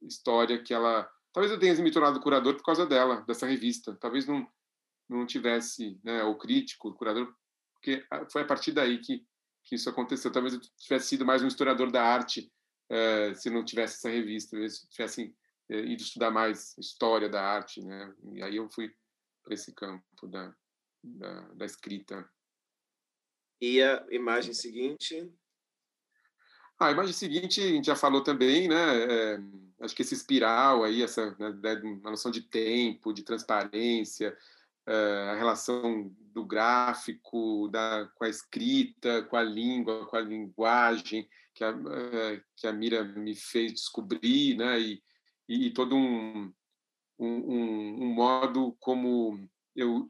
história 0.03 0.63
que 0.63 0.73
ela 0.73 1.11
talvez 1.33 1.51
eu 1.51 1.59
tenha 1.59 1.75
me 1.83 1.91
tornado 1.91 2.21
curador 2.21 2.55
por 2.55 2.65
causa 2.65 2.87
dela 2.87 3.23
dessa 3.23 3.47
revista 3.47 3.97
talvez 4.01 4.27
não 4.27 4.47
não 5.13 5.27
tivesse 5.27 6.01
né, 6.03 6.23
o 6.25 6.37
crítico, 6.37 6.89
o 6.89 6.95
curador, 6.95 7.33
porque 7.75 8.05
foi 8.31 8.43
a 8.43 8.47
partir 8.47 8.73
daí 8.73 8.99
que, 8.99 9.25
que 9.65 9.75
isso 9.75 9.89
aconteceu. 9.89 10.33
Talvez 10.33 10.55
eu 10.55 10.61
tivesse 10.61 11.09
sido 11.09 11.25
mais 11.25 11.43
um 11.43 11.49
historiador 11.49 11.91
da 11.91 12.03
arte 12.03 12.51
uh, 12.91 13.35
se 13.35 13.51
não 13.51 13.65
tivesse 13.65 13.97
essa 13.97 14.09
revista, 14.09 14.57
se 14.69 14.89
tivesse 14.89 15.35
uh, 15.71 15.75
ido 15.75 16.03
estudar 16.03 16.31
mais 16.31 16.77
história 16.79 17.29
da 17.29 17.43
arte, 17.43 17.83
né? 17.83 18.15
E 18.35 18.43
aí 18.43 18.57
eu 18.57 18.69
fui 18.71 18.93
para 19.43 19.55
esse 19.55 19.75
campo 19.75 20.27
da, 20.29 20.55
da, 21.03 21.41
da 21.55 21.65
escrita. 21.67 22.29
E 23.63 23.81
a 23.81 24.05
imagem 24.11 24.53
seguinte? 24.53 25.33
a 26.79 26.91
imagem 26.91 27.13
seguinte 27.13 27.61
a 27.61 27.69
gente 27.69 27.87
já 27.87 27.95
falou 27.95 28.21
também, 28.21 28.67
né? 28.67 29.05
É, 29.05 29.41
acho 29.81 29.95
que 29.95 30.03
esse 30.03 30.15
espiral 30.15 30.83
aí, 30.83 31.01
essa 31.01 31.31
né, 31.39 31.81
uma 31.85 32.11
noção 32.11 32.29
de 32.29 32.41
tempo, 32.41 33.13
de 33.13 33.23
transparência, 33.23 34.37
eh, 34.85 35.29
a 35.31 35.37
relação 35.37 36.13
do 36.33 36.45
gráfico, 36.45 37.69
da, 37.69 38.09
com 38.17 38.25
a 38.25 38.29
escrita, 38.29 39.23
com 39.23 39.37
a 39.37 39.43
língua, 39.45 40.07
com 40.07 40.17
a 40.17 40.21
linguagem 40.21 41.29
que 41.55 41.63
a, 41.63 41.69
eh, 41.71 42.43
que 42.57 42.67
a 42.67 42.73
Mira 42.73 43.05
me 43.05 43.37
fez 43.37 43.73
descobrir, 43.73 44.57
né? 44.57 44.81
E, 44.81 45.03
e, 45.49 45.67
e 45.69 45.71
todo 45.73 45.95
um, 45.95 46.53
um, 47.17 48.05
um, 48.05 48.07
modo 48.13 48.77
como 48.81 49.49
eu 49.77 50.09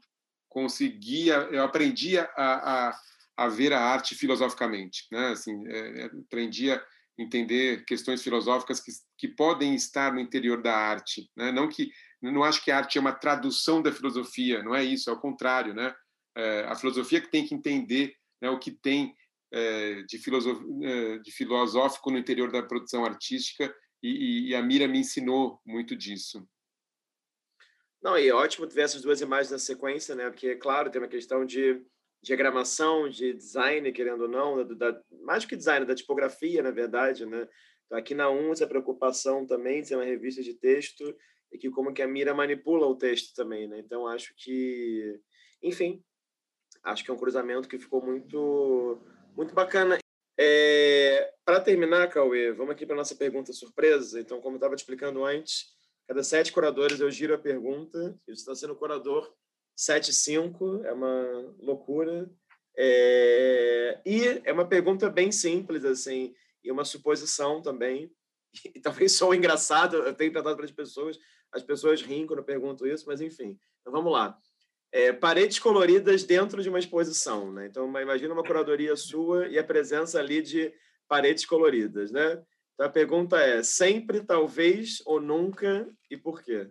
conseguia, 0.49 1.35
eu 1.51 1.63
aprendia 1.63 2.29
a, 2.35 2.89
a, 2.89 2.99
a 3.35 3.47
ver 3.47 3.73
a 3.73 3.79
arte 3.79 4.15
filosoficamente, 4.15 5.07
né? 5.11 5.29
Assim, 5.29 5.67
é, 5.67 6.05
aprendia 6.05 6.77
a 6.77 7.21
entender 7.21 7.83
questões 7.85 8.21
filosóficas 8.21 8.79
que, 8.79 8.91
que 9.17 9.27
podem 9.27 9.75
estar 9.75 10.13
no 10.13 10.19
interior 10.19 10.61
da 10.61 10.75
arte, 10.75 11.29
né? 11.35 11.51
Não 11.51 11.67
que 11.67 11.91
não 12.21 12.43
acho 12.43 12.63
que 12.63 12.71
a 12.71 12.77
arte 12.77 12.97
é 12.97 13.01
uma 13.01 13.11
tradução 13.11 13.81
da 13.81 13.91
filosofia, 13.91 14.63
não 14.63 14.73
é 14.73 14.83
isso, 14.83 15.09
é 15.09 15.13
o 15.13 15.19
contrário, 15.19 15.73
né? 15.73 15.93
É, 16.35 16.61
a 16.61 16.75
filosofia 16.75 17.19
que 17.19 17.29
tem 17.29 17.45
que 17.45 17.53
entender 17.53 18.15
né, 18.41 18.49
o 18.49 18.57
que 18.57 18.71
tem 18.71 19.13
é, 19.51 20.01
de, 20.03 20.19
é, 20.83 21.17
de, 21.19 21.31
filosófico 21.31 22.09
no 22.09 22.17
interior 22.17 22.51
da 22.51 22.63
produção 22.63 23.05
artística 23.05 23.73
e, 24.01 24.49
e, 24.49 24.55
a 24.55 24.61
Mira 24.61 24.87
me 24.87 24.99
ensinou 24.99 25.61
muito 25.65 25.95
disso. 25.95 26.45
Não, 28.01 28.17
e 28.17 28.27
é 28.27 28.33
ótimo 28.33 28.67
ver 28.67 28.81
essas 28.81 29.01
duas 29.01 29.21
imagens 29.21 29.51
na 29.51 29.59
sequência, 29.59 30.15
né? 30.15 30.29
Porque, 30.29 30.55
claro, 30.55 30.89
tem 30.89 31.01
uma 31.01 31.07
questão 31.07 31.45
de 31.45 31.81
diagramação, 32.23 33.09
de 33.09 33.33
design, 33.33 33.91
querendo 33.91 34.21
ou 34.21 34.29
não, 34.29 34.65
da, 34.65 34.91
da, 34.91 35.01
mais 35.23 35.43
do 35.43 35.49
que 35.49 35.57
design, 35.57 35.85
da 35.85 35.93
tipografia, 35.93 36.63
na 36.63 36.71
verdade, 36.71 37.25
né? 37.25 37.47
Então, 37.85 37.97
aqui 37.97 38.15
na 38.15 38.29
1, 38.29 38.53
essa 38.53 38.65
preocupação 38.65 39.45
também 39.45 39.81
de 39.81 39.89
ser 39.89 39.95
uma 39.95 40.05
revista 40.05 40.41
de 40.41 40.53
texto 40.53 41.15
e 41.51 41.57
que 41.57 41.69
como 41.69 41.93
que 41.93 42.01
a 42.01 42.07
mira 42.07 42.33
manipula 42.33 42.87
o 42.87 42.95
texto 42.95 43.35
também, 43.35 43.67
né? 43.67 43.77
Então 43.79 44.07
acho 44.07 44.33
que, 44.37 45.19
enfim, 45.61 46.01
acho 46.83 47.03
que 47.03 47.11
é 47.11 47.13
um 47.13 47.17
cruzamento 47.17 47.67
que 47.67 47.77
ficou 47.77 48.03
muito 48.03 48.99
muito 49.35 49.53
bacana. 49.53 49.97
É, 50.39 51.31
para 51.45 51.59
terminar, 51.59 52.09
Cauê, 52.09 52.51
vamos 52.51 52.73
aqui 52.73 52.85
para 52.85 52.95
nossa 52.95 53.15
pergunta 53.15 53.53
surpresa. 53.53 54.19
Então, 54.19 54.41
como 54.41 54.55
eu 54.55 54.57
estava 54.57 54.75
te 54.75 54.79
explicando 54.79 55.23
antes, 55.23 55.65
cada 56.07 56.23
sete 56.23 56.51
curadores 56.51 56.99
eu 56.99 57.11
giro 57.11 57.35
a 57.35 57.37
pergunta. 57.37 58.17
Isso 58.27 58.41
está 58.41 58.55
sendo 58.55 58.75
curador 58.75 59.31
75, 59.75 60.83
é 60.83 60.93
uma 60.93 61.55
loucura. 61.59 62.29
É, 62.75 64.01
e 64.05 64.41
é 64.43 64.51
uma 64.51 64.67
pergunta 64.67 65.09
bem 65.09 65.31
simples, 65.31 65.85
assim, 65.85 66.33
e 66.63 66.71
uma 66.71 66.85
suposição 66.85 67.61
também. 67.61 68.11
E 68.73 68.79
talvez 68.79 69.13
sou 69.13 69.33
engraçado, 69.33 69.97
eu 69.97 70.13
tenho 70.13 70.31
perguntado 70.31 70.55
para 70.55 70.65
as 70.65 70.71
pessoas, 70.71 71.17
as 71.51 71.63
pessoas 71.63 72.01
riem 72.01 72.25
quando 72.25 72.39
eu 72.39 72.45
pergunto 72.45 72.87
isso, 72.87 73.05
mas 73.07 73.21
enfim. 73.21 73.57
Então 73.81 73.91
vamos 73.91 74.11
lá. 74.11 74.37
É, 74.91 75.11
paredes 75.11 75.57
coloridas 75.57 76.23
dentro 76.23 76.61
de 76.61 76.69
uma 76.69 76.77
exposição, 76.77 77.51
né? 77.51 77.65
Então 77.65 77.87
imagina 77.99 78.33
uma 78.33 78.43
curadoria 78.43 78.95
sua 78.95 79.47
e 79.47 79.57
a 79.57 79.63
presença 79.63 80.19
ali 80.19 80.41
de 80.41 80.71
paredes 81.07 81.45
coloridas, 81.45 82.11
né? 82.11 82.43
Então 82.73 82.85
a 82.85 82.89
pergunta 82.89 83.39
é: 83.39 83.63
sempre, 83.63 84.21
talvez 84.21 85.01
ou 85.05 85.19
nunca 85.19 85.89
e 86.11 86.15
por 86.15 86.43
quê? 86.43 86.69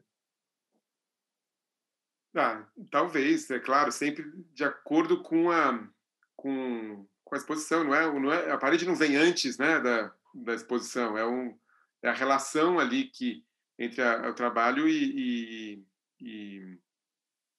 Ah, 2.34 2.64
talvez, 2.90 3.50
é 3.50 3.58
claro, 3.58 3.92
sempre 3.92 4.24
de 4.54 4.64
acordo 4.64 5.22
com 5.22 5.50
a 5.50 5.86
com, 6.34 7.06
com 7.24 7.34
a 7.34 7.38
exposição, 7.38 7.84
não 7.84 7.94
é? 7.94 8.20
Não 8.20 8.32
é? 8.32 8.50
A 8.50 8.58
parede 8.58 8.86
não 8.86 8.96
vem 8.96 9.16
antes, 9.16 9.58
né, 9.58 9.78
da, 9.80 10.12
da 10.34 10.54
exposição. 10.54 11.16
É 11.16 11.26
um 11.26 11.56
é 12.02 12.08
a 12.08 12.14
relação 12.14 12.78
ali 12.78 13.04
que 13.04 13.44
entre 13.78 14.02
a, 14.02 14.28
o 14.28 14.34
trabalho 14.34 14.88
e, 14.88 15.80
e, 15.80 15.86
e, 16.20 16.78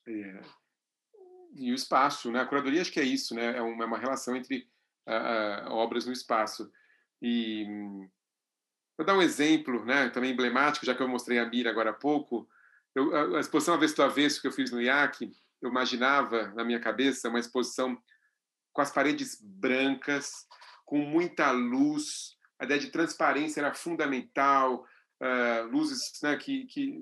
é, 0.08 0.42
e, 1.56 1.72
o 1.72 1.76
espaço. 1.76 2.32
Né? 2.32 2.42
A 2.42 2.46
curadoria 2.46 2.82
acho 2.82 2.92
que 2.92 3.00
é 3.00 3.04
isso, 3.04 3.34
né? 3.34 3.58
é, 3.58 3.62
uma, 3.62 3.84
é 3.84 3.88
uma 3.88 3.98
relação 3.98 4.36
entre 4.36 4.70
a, 5.06 5.66
a, 5.66 5.74
obras 5.74 6.06
no 6.06 6.12
espaço. 6.12 6.72
E 7.22 7.66
vou 8.98 9.06
dar 9.06 9.16
um 9.16 9.22
exemplo 9.22 9.84
né, 9.86 10.10
também 10.10 10.32
emblemático, 10.32 10.86
já 10.86 10.94
que 10.94 11.02
eu 11.02 11.08
mostrei 11.08 11.40
a 11.40 11.46
Mira 11.46 11.70
agora 11.70 11.92
há 11.92 11.94
pouco. 11.94 12.48
Eu, 12.96 13.36
a, 13.36 13.40
exposição 13.40 13.74
Avesso 13.74 13.96
do 13.96 14.04
Avesso 14.04 14.42
que 14.42 14.48
eu 14.48 14.52
fiz 14.52 14.72
no 14.72 14.82
IAC, 14.82 15.32
eu 15.62 15.70
imaginava 15.70 16.50
na 16.50 16.64
minha 16.64 16.80
cabeça 16.80 17.30
uma 17.30 17.40
exposição 17.40 17.98
com 18.72 18.82
as 18.82 18.92
paredes 18.92 19.40
brancas, 19.42 20.32
com 20.86 20.98
muita 20.98 21.52
luz, 21.52 22.36
a 22.60 22.66
ideia 22.66 22.80
de 22.80 22.92
transparência 22.92 23.62
era 23.62 23.74
fundamental, 23.74 24.86
uh, 25.22 25.68
luzes 25.72 26.00
né, 26.22 26.36
que, 26.38 26.66
que 26.66 27.00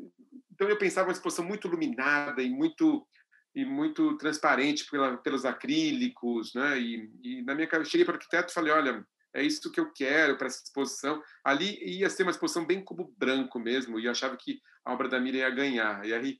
então 0.51 0.69
eu 0.69 0.77
pensava 0.77 1.07
uma 1.07 1.13
exposição 1.13 1.45
muito 1.45 1.67
iluminada 1.67 2.41
e 2.41 2.49
muito 2.49 3.07
e 3.53 3.65
muito 3.65 4.15
transparente 4.17 4.89
pela, 4.89 5.17
pelos 5.17 5.43
acrílicos, 5.43 6.53
né? 6.53 6.79
E, 6.79 7.11
e 7.21 7.41
na 7.43 7.53
minha 7.53 7.67
cheguei 7.83 8.05
para 8.05 8.13
o 8.13 8.15
arquiteto 8.15 8.49
e 8.49 8.53
falei, 8.53 8.71
olha, 8.71 9.05
é 9.33 9.43
isso 9.43 9.71
que 9.71 9.79
eu 9.79 9.91
quero 9.91 10.37
para 10.37 10.47
essa 10.47 10.63
exposição. 10.63 11.21
Ali 11.43 11.77
ia 11.83 12.09
ser 12.09 12.23
uma 12.23 12.31
exposição 12.31 12.65
bem 12.65 12.83
cubo 12.83 13.13
branco 13.17 13.59
mesmo, 13.59 13.99
e 13.99 14.05
eu 14.05 14.11
achava 14.11 14.35
que 14.37 14.61
a 14.83 14.93
obra 14.93 15.07
da 15.07 15.19
Mira 15.19 15.37
ia 15.37 15.49
ganhar. 15.49 16.05
E 16.05 16.13
aí, 16.13 16.39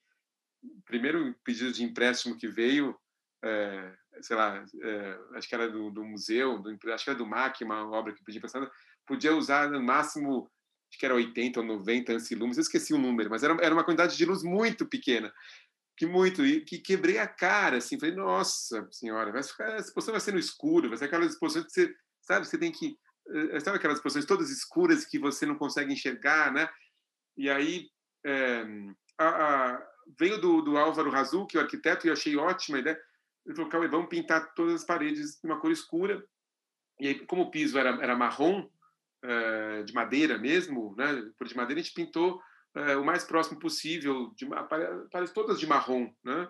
primeiro 0.85 1.35
pedido 1.43 1.71
de 1.71 1.83
empréstimo 1.83 2.37
que 2.37 2.47
veio, 2.47 2.97
é, 3.43 3.93
sei 4.21 4.35
lá, 4.35 4.63
é, 4.81 5.19
acho 5.35 5.47
que 5.47 5.55
era 5.55 5.69
do, 5.69 5.89
do 5.89 6.03
museu, 6.03 6.59
do, 6.59 6.77
acho 6.91 7.03
que 7.03 7.09
era 7.09 7.19
do 7.19 7.25
MAC, 7.25 7.63
uma 7.63 7.89
obra 7.89 8.13
que 8.13 8.23
pedi 8.23 8.37
emprestada, 8.37 8.69
podia 9.05 9.35
usar 9.35 9.69
no 9.69 9.81
máximo 9.81 10.49
acho 10.91 10.99
que 10.99 11.05
era 11.05 11.15
80 11.15 11.61
ou 11.61 11.65
90 11.65 12.13
ancilumes, 12.13 12.57
eu 12.57 12.61
esqueci 12.61 12.93
o 12.93 12.97
número, 12.97 13.29
mas 13.29 13.43
era, 13.43 13.53
era 13.61 13.73
uma 13.73 13.83
quantidade 13.83 14.17
de 14.17 14.25
luz 14.25 14.43
muito 14.43 14.85
pequena. 14.85 15.33
que 15.95 16.05
muito, 16.05 16.45
e 16.45 16.61
que 16.61 16.79
quebrei 16.79 17.17
a 17.17 17.27
cara, 17.27 17.77
assim, 17.77 17.99
falei, 17.99 18.15
nossa 18.15 18.87
senhora, 18.91 19.31
vai 19.31 19.43
ficar, 19.43 19.75
essa 19.75 19.87
exposição 19.87 20.13
vai 20.13 20.21
ser 20.21 20.33
no 20.33 20.39
escuro, 20.39 20.89
vai 20.89 20.97
ser 20.97 21.05
aquela 21.05 21.25
exposição 21.25 21.63
que 21.63 21.71
você, 21.71 21.93
sabe, 22.31 22.47
você 22.47 22.57
tem 22.57 22.71
que, 22.71 22.97
eh, 23.29 23.59
sabe 23.59 23.77
aquelas 23.77 23.97
exposições 23.97 24.25
todas 24.25 24.49
escuras 24.49 25.05
que 25.05 25.19
você 25.19 25.45
não 25.45 25.55
consegue 25.55 25.93
enxergar, 25.93 26.51
né? 26.51 26.69
E 27.37 27.49
aí, 27.49 27.89
é, 28.25 28.65
a, 29.17 29.27
a, 29.27 29.87
veio 30.19 30.39
do, 30.39 30.61
do 30.61 30.77
Álvaro 30.77 31.09
Razul, 31.09 31.45
que 31.45 31.57
é 31.57 31.59
o 31.59 31.63
arquiteto, 31.63 32.05
e 32.05 32.09
eu 32.09 32.13
achei 32.13 32.35
ótima 32.35 32.77
a 32.77 32.81
ideia, 32.81 32.99
ele 33.45 33.55
falou, 33.55 33.89
vamos 33.89 34.09
pintar 34.09 34.53
todas 34.53 34.75
as 34.75 34.83
paredes 34.85 35.39
de 35.39 35.45
uma 35.49 35.59
cor 35.59 35.71
escura, 35.71 36.23
e 36.99 37.07
aí, 37.07 37.25
como 37.25 37.43
o 37.43 37.51
piso 37.51 37.77
era, 37.77 37.89
era 38.01 38.15
marrom, 38.15 38.69
é, 39.23 39.83
de 39.83 39.93
madeira 39.93 40.37
mesmo, 40.37 40.95
né, 40.97 41.31
por 41.37 41.47
de 41.47 41.55
madeira, 41.55 41.79
a 41.79 41.83
gente 41.83 41.95
pintou 41.95 42.41
o 42.99 43.03
mais 43.03 43.25
próximo 43.25 43.59
possível, 43.59 44.33
de, 44.37 44.47
parece 45.11 45.33
todas 45.33 45.59
de 45.59 45.67
marrom, 45.67 46.09
né? 46.23 46.49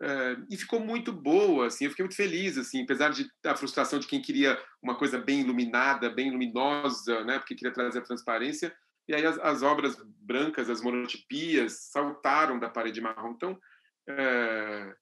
É, 0.00 0.36
e 0.50 0.56
ficou 0.56 0.80
muito 0.80 1.12
boa, 1.12 1.66
assim, 1.66 1.84
eu 1.84 1.90
fiquei 1.90 2.02
muito 2.02 2.16
feliz, 2.16 2.58
assim, 2.58 2.82
apesar 2.82 3.10
de 3.10 3.30
da 3.42 3.54
frustração 3.54 4.00
de 4.00 4.06
quem 4.06 4.20
queria 4.20 4.60
uma 4.82 4.96
coisa 4.96 5.16
bem 5.16 5.42
iluminada, 5.42 6.10
bem 6.10 6.30
luminosa, 6.30 7.22
né, 7.24 7.38
porque 7.38 7.54
queria 7.54 7.72
trazer 7.72 8.00
a 8.00 8.04
transparência, 8.04 8.74
e 9.06 9.14
aí 9.14 9.24
as, 9.24 9.38
as 9.38 9.62
obras 9.62 9.96
brancas, 10.20 10.68
as 10.68 10.80
monotipias, 10.80 11.88
saltaram 11.90 12.58
da 12.58 12.68
parede 12.68 13.00
marrom. 13.00 13.32
Então, 13.32 13.58
é, 14.08 14.94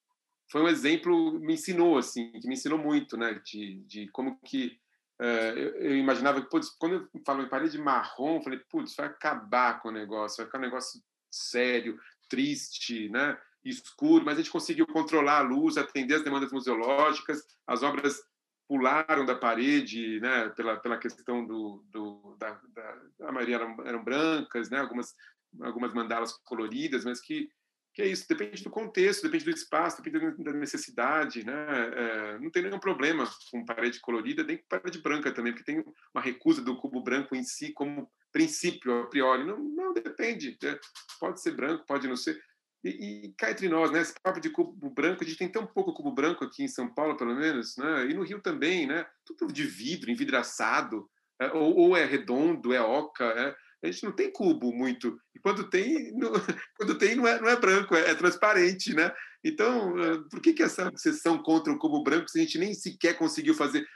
foi 0.51 0.63
um 0.63 0.69
exemplo, 0.69 1.39
me 1.41 1.55
ensinou, 1.55 1.97
assim, 1.97 2.33
que 2.33 2.47
me 2.47 2.55
ensinou 2.55 2.79
muito, 2.79 3.17
né, 3.17 3.41
de, 3.45 3.77
de 3.87 4.09
como 4.09 4.39
que 4.45 4.79
é, 5.21 5.51
eu, 5.51 5.77
eu, 5.77 5.97
imaginava 5.97 6.41
que, 6.41 6.49
putz, 6.49 6.71
quando 6.71 6.95
eu 6.95 7.21
falo 7.27 7.43
em 7.43 7.49
parede 7.49 7.79
marrom, 7.79 8.37
eu 8.37 8.43
falei, 8.43 8.59
putz, 8.71 8.97
vai 8.97 9.07
acabar 9.07 9.81
com 9.81 9.91
o 9.91 9.93
negócio, 9.93 10.39
vai 10.39 10.47
ficar 10.47 10.59
um 10.59 10.63
negócio 10.63 10.99
sério, 11.31 11.99
triste, 12.29 13.11
né? 13.11 13.39
Escuro, 13.65 14.25
mas 14.25 14.35
a 14.35 14.41
gente 14.41 14.51
conseguiu 14.51 14.87
controlar 14.87 15.39
a 15.39 15.43
luz, 15.43 15.77
atender 15.77 16.15
as 16.15 16.25
demandas 16.25 16.53
museológicas, 16.53 17.43
as 17.67 17.83
obras 17.83 18.21
pularam 18.69 19.27
da 19.27 19.35
parede, 19.35 20.21
né, 20.21 20.49
pela, 20.51 20.77
pela 20.79 20.97
questão 20.97 21.45
do, 21.45 21.85
do 21.91 22.37
da, 22.39 22.59
da, 22.73 23.29
a 23.29 23.33
maioria 23.33 23.57
eram, 23.57 23.77
eram 23.85 24.05
brancas, 24.05 24.71
né, 24.71 24.79
algumas 24.79 25.15
algumas 25.63 25.93
mandalas 25.93 26.33
coloridas, 26.45 27.05
mas 27.05 27.21
que 27.21 27.51
que 27.93 28.03
é 28.03 28.07
isso, 28.07 28.29
depende 28.29 28.63
do 28.63 28.71
contexto, 28.71 29.25
depende 29.25 29.45
do 29.45 29.51
espaço, 29.51 30.01
depende 30.01 30.45
da 30.45 30.53
necessidade, 30.53 31.45
né? 31.45 31.67
É, 31.93 32.39
não 32.39 32.51
tem 32.51 32.63
nenhum 32.63 32.79
problema 32.79 33.29
com 33.51 33.65
parede 33.65 33.99
colorida, 34.01 34.45
nem 34.45 34.59
com 34.59 34.69
parede 34.69 35.01
branca 35.01 35.33
também, 35.33 35.53
porque 35.53 35.65
tem 35.65 35.85
uma 36.15 36.23
recusa 36.23 36.63
do 36.63 36.77
cubo 36.77 37.03
branco 37.03 37.35
em 37.35 37.43
si 37.43 37.73
como 37.73 38.09
princípio, 38.31 39.03
a 39.03 39.07
priori. 39.09 39.45
Não, 39.45 39.59
não 39.59 39.93
depende, 39.93 40.57
né? 40.63 40.79
pode 41.19 41.43
ser 41.43 41.51
branco, 41.51 41.85
pode 41.85 42.07
não 42.07 42.17
ser. 42.17 42.41
E, 42.83 43.27
e 43.27 43.35
cá 43.37 43.51
entre 43.51 43.69
nós, 43.69 43.91
né? 43.91 44.01
Esse 44.01 44.15
papo 44.23 44.41
de 44.41 44.51
cubo 44.51 44.91
branco, 44.91 45.23
a 45.23 45.27
gente 45.27 45.39
tem 45.39 45.49
tão 45.49 45.67
pouco 45.67 45.93
cubo 45.93 46.13
branco 46.13 46.45
aqui 46.45 46.63
em 46.63 46.69
São 46.69 46.89
Paulo, 46.89 47.17
pelo 47.17 47.35
menos, 47.35 47.77
né? 47.77 48.07
E 48.07 48.15
no 48.15 48.23
Rio 48.23 48.41
também, 48.41 48.87
né? 48.87 49.07
Tudo 49.25 49.53
de 49.53 49.65
vidro, 49.65 50.11
envidraçado, 50.11 51.09
é, 51.41 51.53
ou, 51.53 51.77
ou 51.77 51.97
é 51.97 52.05
redondo, 52.05 52.73
é 52.73 52.81
oca, 52.81 53.25
é 53.25 53.55
a 53.83 53.91
gente 53.91 54.05
não 54.05 54.13
tem 54.13 54.31
cubo 54.31 54.73
muito. 54.73 55.19
E 55.35 55.41
quando 55.41 55.69
tem, 55.69 56.13
não, 56.13 56.33
quando 56.77 56.99
tem 56.99 57.15
não, 57.15 57.27
é, 57.27 57.41
não 57.41 57.49
é 57.49 57.57
branco, 57.57 57.95
é, 57.95 58.11
é, 58.11 58.15
transparente, 58.15 58.95
né? 58.95 59.13
Então, 59.43 59.99
eh, 59.99 60.19
por 60.31 60.41
que, 60.41 60.53
que 60.53 60.63
essa 60.63 60.87
obsessão 60.87 61.43
contra 61.43 61.73
o 61.73 61.79
cubo 61.79 62.03
branco 62.03 62.29
se 62.29 62.39
a 62.39 62.43
gente 62.43 62.59
nem 62.59 62.75
sequer 62.75 63.17
conseguiu 63.17 63.55
fazer? 63.55 63.87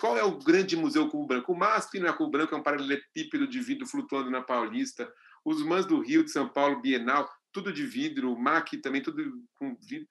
Qual 0.00 0.16
é 0.16 0.24
o 0.24 0.38
grande 0.38 0.74
museu 0.74 1.06
cubo 1.10 1.26
branco? 1.26 1.52
O 1.52 1.58
MASP 1.58 1.98
não 1.98 2.08
é 2.08 2.12
cubo 2.14 2.30
branco, 2.30 2.54
é 2.54 2.58
um 2.58 2.62
paralelepípedo 2.62 3.46
de 3.46 3.60
vidro 3.60 3.86
flutuando 3.86 4.30
na 4.30 4.40
Paulista. 4.40 5.06
Os 5.44 5.62
MANs 5.62 5.84
do 5.84 6.00
Rio, 6.00 6.24
de 6.24 6.30
São 6.30 6.48
Paulo, 6.48 6.80
Bienal, 6.80 7.30
tudo 7.56 7.72
de 7.72 7.86
vidro. 7.86 8.36
MAC 8.36 8.76
também, 8.82 9.02
tudo 9.02 9.22
com 9.54 9.74
vidro. 9.76 10.06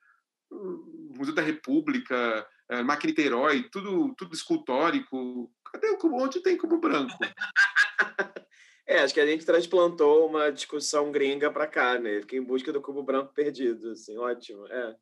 O 0.49 1.13
Museu 1.15 1.33
da 1.33 1.43
República, 1.43 2.47
eh, 2.69 2.81
MAC 2.81 3.05
Niterói, 3.05 3.69
tudo, 3.71 4.15
tudo 4.17 4.33
escultórico. 4.33 5.51
Cadê 5.71 5.89
o 5.89 5.97
cubo? 5.97 6.23
Onde 6.23 6.41
tem 6.41 6.57
cubo 6.57 6.79
branco? 6.79 7.13
É, 8.87 8.99
acho 8.99 9.15
que 9.15 9.19
a 9.19 9.25
gente 9.25 9.43
transplantou 9.43 10.29
uma 10.29 10.51
discussão 10.51 11.11
gringa 11.11 11.51
para 11.51 11.65
cá, 11.65 11.97
né? 11.97 12.21
Fiquei 12.21 12.37
em 12.37 12.43
busca 12.43 12.71
do 12.71 12.79
cubo 12.79 13.01
branco 13.01 13.33
perdido, 13.33 13.89
assim, 13.89 14.15
ótimo. 14.15 14.67
É, 14.67 14.95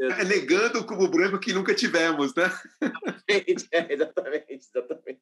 é 0.00 0.22
negando 0.24 0.78
o 0.78 0.86
cubo 0.86 1.08
branco 1.08 1.40
que 1.40 1.52
nunca 1.52 1.74
tivemos, 1.74 2.32
né? 2.36 2.44
Exatamente, 3.28 3.66
é, 3.74 3.92
exatamente, 3.92 4.52
exatamente. 4.52 5.20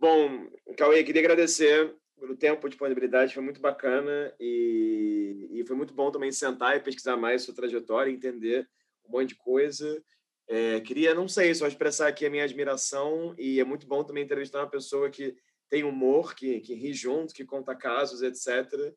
Bom, 0.00 0.50
Cauê, 0.76 1.04
queria 1.04 1.22
agradecer 1.22 1.94
pelo 2.18 2.36
tempo 2.36 2.68
disponibilidade, 2.68 3.34
foi 3.34 3.42
muito 3.42 3.60
bacana 3.60 4.34
e, 4.38 5.48
e 5.52 5.64
foi 5.66 5.76
muito 5.76 5.94
bom 5.94 6.10
também 6.10 6.32
sentar 6.32 6.76
e 6.76 6.80
pesquisar 6.80 7.16
mais 7.16 7.42
sua 7.42 7.54
trajetória, 7.54 8.10
entender 8.10 8.68
um 9.06 9.12
monte 9.12 9.30
de 9.30 9.36
coisa. 9.36 10.02
É, 10.48 10.80
queria, 10.80 11.14
não 11.14 11.28
sei, 11.28 11.54
só 11.54 11.66
expressar 11.66 12.08
aqui 12.08 12.24
a 12.26 12.30
minha 12.30 12.44
admiração 12.44 13.34
e 13.38 13.60
é 13.60 13.64
muito 13.64 13.86
bom 13.86 14.02
também 14.02 14.24
entrevistar 14.24 14.60
uma 14.60 14.70
pessoa 14.70 15.10
que 15.10 15.36
tem 15.68 15.84
humor, 15.84 16.34
que, 16.34 16.60
que 16.60 16.74
ri 16.74 16.92
junto, 16.92 17.34
que 17.34 17.44
conta 17.44 17.74
casos, 17.74 18.22
etc. 18.22 18.94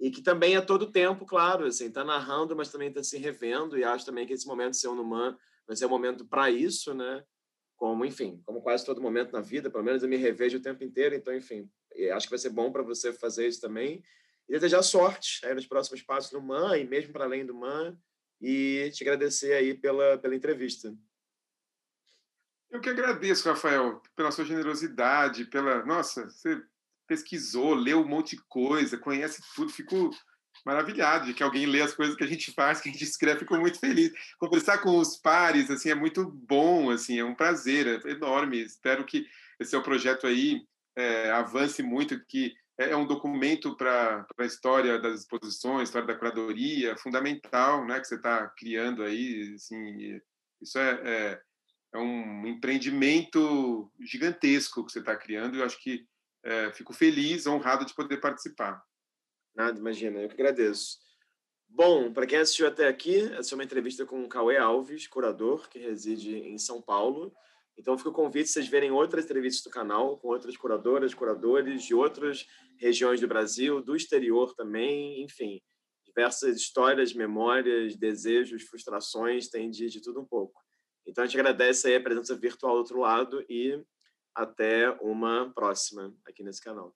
E 0.00 0.10
que 0.10 0.22
também 0.22 0.56
é 0.56 0.60
todo 0.60 0.90
tempo, 0.90 1.26
claro, 1.26 1.66
assim, 1.66 1.86
está 1.86 2.02
narrando, 2.02 2.56
mas 2.56 2.70
também 2.70 2.88
está 2.88 3.02
se 3.02 3.18
revendo. 3.18 3.78
E 3.78 3.84
acho 3.84 4.06
também 4.06 4.26
que 4.26 4.32
esse 4.32 4.46
momento 4.46 4.76
um 4.88 5.00
humano 5.00 5.38
vai 5.66 5.76
ser 5.76 5.86
um 5.86 5.90
momento 5.90 6.24
para 6.24 6.50
isso, 6.50 6.94
né? 6.94 7.22
Como, 7.76 8.04
enfim, 8.04 8.40
como 8.46 8.62
quase 8.62 8.84
todo 8.84 9.02
momento 9.02 9.32
na 9.32 9.40
vida, 9.40 9.70
pelo 9.70 9.84
menos 9.84 10.02
eu 10.02 10.08
me 10.08 10.16
revejo 10.16 10.58
o 10.58 10.62
tempo 10.62 10.82
inteiro. 10.82 11.14
Então, 11.14 11.34
enfim, 11.34 11.68
acho 12.12 12.26
que 12.26 12.30
vai 12.30 12.38
ser 12.38 12.50
bom 12.50 12.70
para 12.72 12.82
você 12.82 13.12
fazer 13.12 13.46
isso 13.48 13.60
também. 13.60 14.02
E 14.48 14.52
desejar 14.52 14.82
sorte 14.82 15.44
aí 15.44 15.54
nos 15.54 15.66
próximos 15.66 16.02
passos 16.02 16.32
no 16.32 16.40
MAN 16.40 16.76
e 16.76 16.84
mesmo 16.84 17.12
para 17.12 17.24
além 17.24 17.46
do 17.46 17.54
MAN. 17.54 17.96
E 18.40 18.90
te 18.92 19.02
agradecer 19.02 19.54
aí 19.54 19.74
pela, 19.74 20.18
pela 20.18 20.34
entrevista. 20.34 20.94
Eu 22.70 22.80
que 22.80 22.90
agradeço, 22.90 23.48
Rafael, 23.48 24.02
pela 24.16 24.32
sua 24.32 24.44
generosidade, 24.44 25.44
pela. 25.44 25.86
Nossa, 25.86 26.28
você 26.28 26.60
pesquisou, 27.06 27.74
leu 27.74 28.00
um 28.00 28.08
monte 28.08 28.36
de 28.36 28.42
coisa, 28.48 28.98
conhece 28.98 29.40
tudo, 29.54 29.70
fico 29.72 30.10
maravilhado 30.64 31.26
de 31.26 31.34
que 31.34 31.42
alguém 31.42 31.66
lê 31.66 31.82
as 31.82 31.94
coisas 31.94 32.16
que 32.16 32.24
a 32.24 32.26
gente 32.26 32.52
faz, 32.52 32.80
que 32.80 32.88
a 32.88 32.92
gente 32.92 33.04
escreve, 33.04 33.40
fico 33.40 33.56
muito 33.56 33.78
feliz. 33.78 34.12
Conversar 34.38 34.78
com 34.78 34.98
os 34.98 35.16
pares, 35.16 35.70
assim, 35.70 35.90
é 35.90 35.94
muito 35.94 36.24
bom, 36.24 36.90
assim, 36.90 37.18
é 37.18 37.24
um 37.24 37.34
prazer, 37.34 38.04
é 38.04 38.10
enorme. 38.10 38.62
Espero 38.62 39.04
que 39.04 39.26
esse 39.60 39.70
seu 39.70 39.82
projeto 39.82 40.26
aí 40.26 40.66
é, 40.96 41.30
avance 41.30 41.82
muito, 41.82 42.24
que 42.26 42.54
é, 42.78 42.90
é 42.90 42.96
um 42.96 43.06
documento 43.06 43.76
para 43.76 44.26
a 44.38 44.44
história 44.44 44.98
das 44.98 45.20
exposições, 45.20 45.88
história 45.88 46.06
da 46.06 46.14
curadoria, 46.14 46.96
fundamental, 46.96 47.86
né, 47.86 48.00
que 48.00 48.06
você 48.06 48.16
está 48.16 48.48
criando 48.48 49.02
aí, 49.02 49.54
assim, 49.54 50.20
isso 50.60 50.78
é, 50.78 51.00
é 51.04 51.40
é 51.94 51.98
um 51.98 52.46
empreendimento 52.46 53.90
gigantesco 54.00 54.84
que 54.84 54.92
você 54.92 54.98
está 54.98 55.16
criando 55.16 55.56
e 55.56 55.60
eu 55.60 55.64
acho 55.64 55.80
que 55.80 56.04
é, 56.42 56.72
fico 56.72 56.92
feliz, 56.92 57.46
honrado 57.46 57.86
de 57.86 57.94
poder 57.94 58.20
participar. 58.20 58.82
Nada, 59.54 59.78
imagina, 59.78 60.20
eu 60.20 60.28
que 60.28 60.34
agradeço. 60.34 60.98
Bom, 61.68 62.12
para 62.12 62.26
quem 62.26 62.38
assistiu 62.38 62.66
até 62.66 62.88
aqui, 62.88 63.32
essa 63.34 63.54
é 63.54 63.56
uma 63.56 63.64
entrevista 63.64 64.04
com 64.04 64.24
o 64.24 64.28
Cauê 64.28 64.56
Alves, 64.56 65.06
curador, 65.06 65.68
que 65.68 65.78
reside 65.78 66.36
em 66.36 66.58
São 66.58 66.82
Paulo. 66.82 67.32
Então, 67.76 67.98
fica 67.98 68.10
o 68.10 68.12
convite 68.12 68.48
vocês 68.48 68.68
verem 68.68 68.90
outras 68.90 69.24
entrevistas 69.24 69.62
do 69.64 69.70
canal, 69.70 70.16
com 70.18 70.28
outras 70.28 70.56
curadoras, 70.56 71.12
curadores 71.12 71.82
de 71.82 71.94
outras 71.94 72.46
regiões 72.78 73.20
do 73.20 73.28
Brasil, 73.28 73.82
do 73.82 73.96
exterior 73.96 74.54
também, 74.54 75.22
enfim, 75.22 75.60
diversas 76.04 76.56
histórias, 76.56 77.12
memórias, 77.12 77.96
desejos, 77.96 78.62
frustrações, 78.62 79.48
tem 79.48 79.70
de, 79.70 79.88
de 79.88 80.00
tudo 80.00 80.20
um 80.20 80.24
pouco. 80.24 80.60
Então 81.06 81.22
a 81.22 81.26
gente 81.26 81.38
agradece 81.38 81.88
aí 81.88 81.96
a 81.96 82.02
presença 82.02 82.36
virtual 82.36 82.74
do 82.74 82.78
outro 82.78 83.00
lado 83.00 83.44
e 83.48 83.82
até 84.34 84.90
uma 85.00 85.52
próxima 85.54 86.14
aqui 86.26 86.42
nesse 86.42 86.60
canal. 86.60 86.92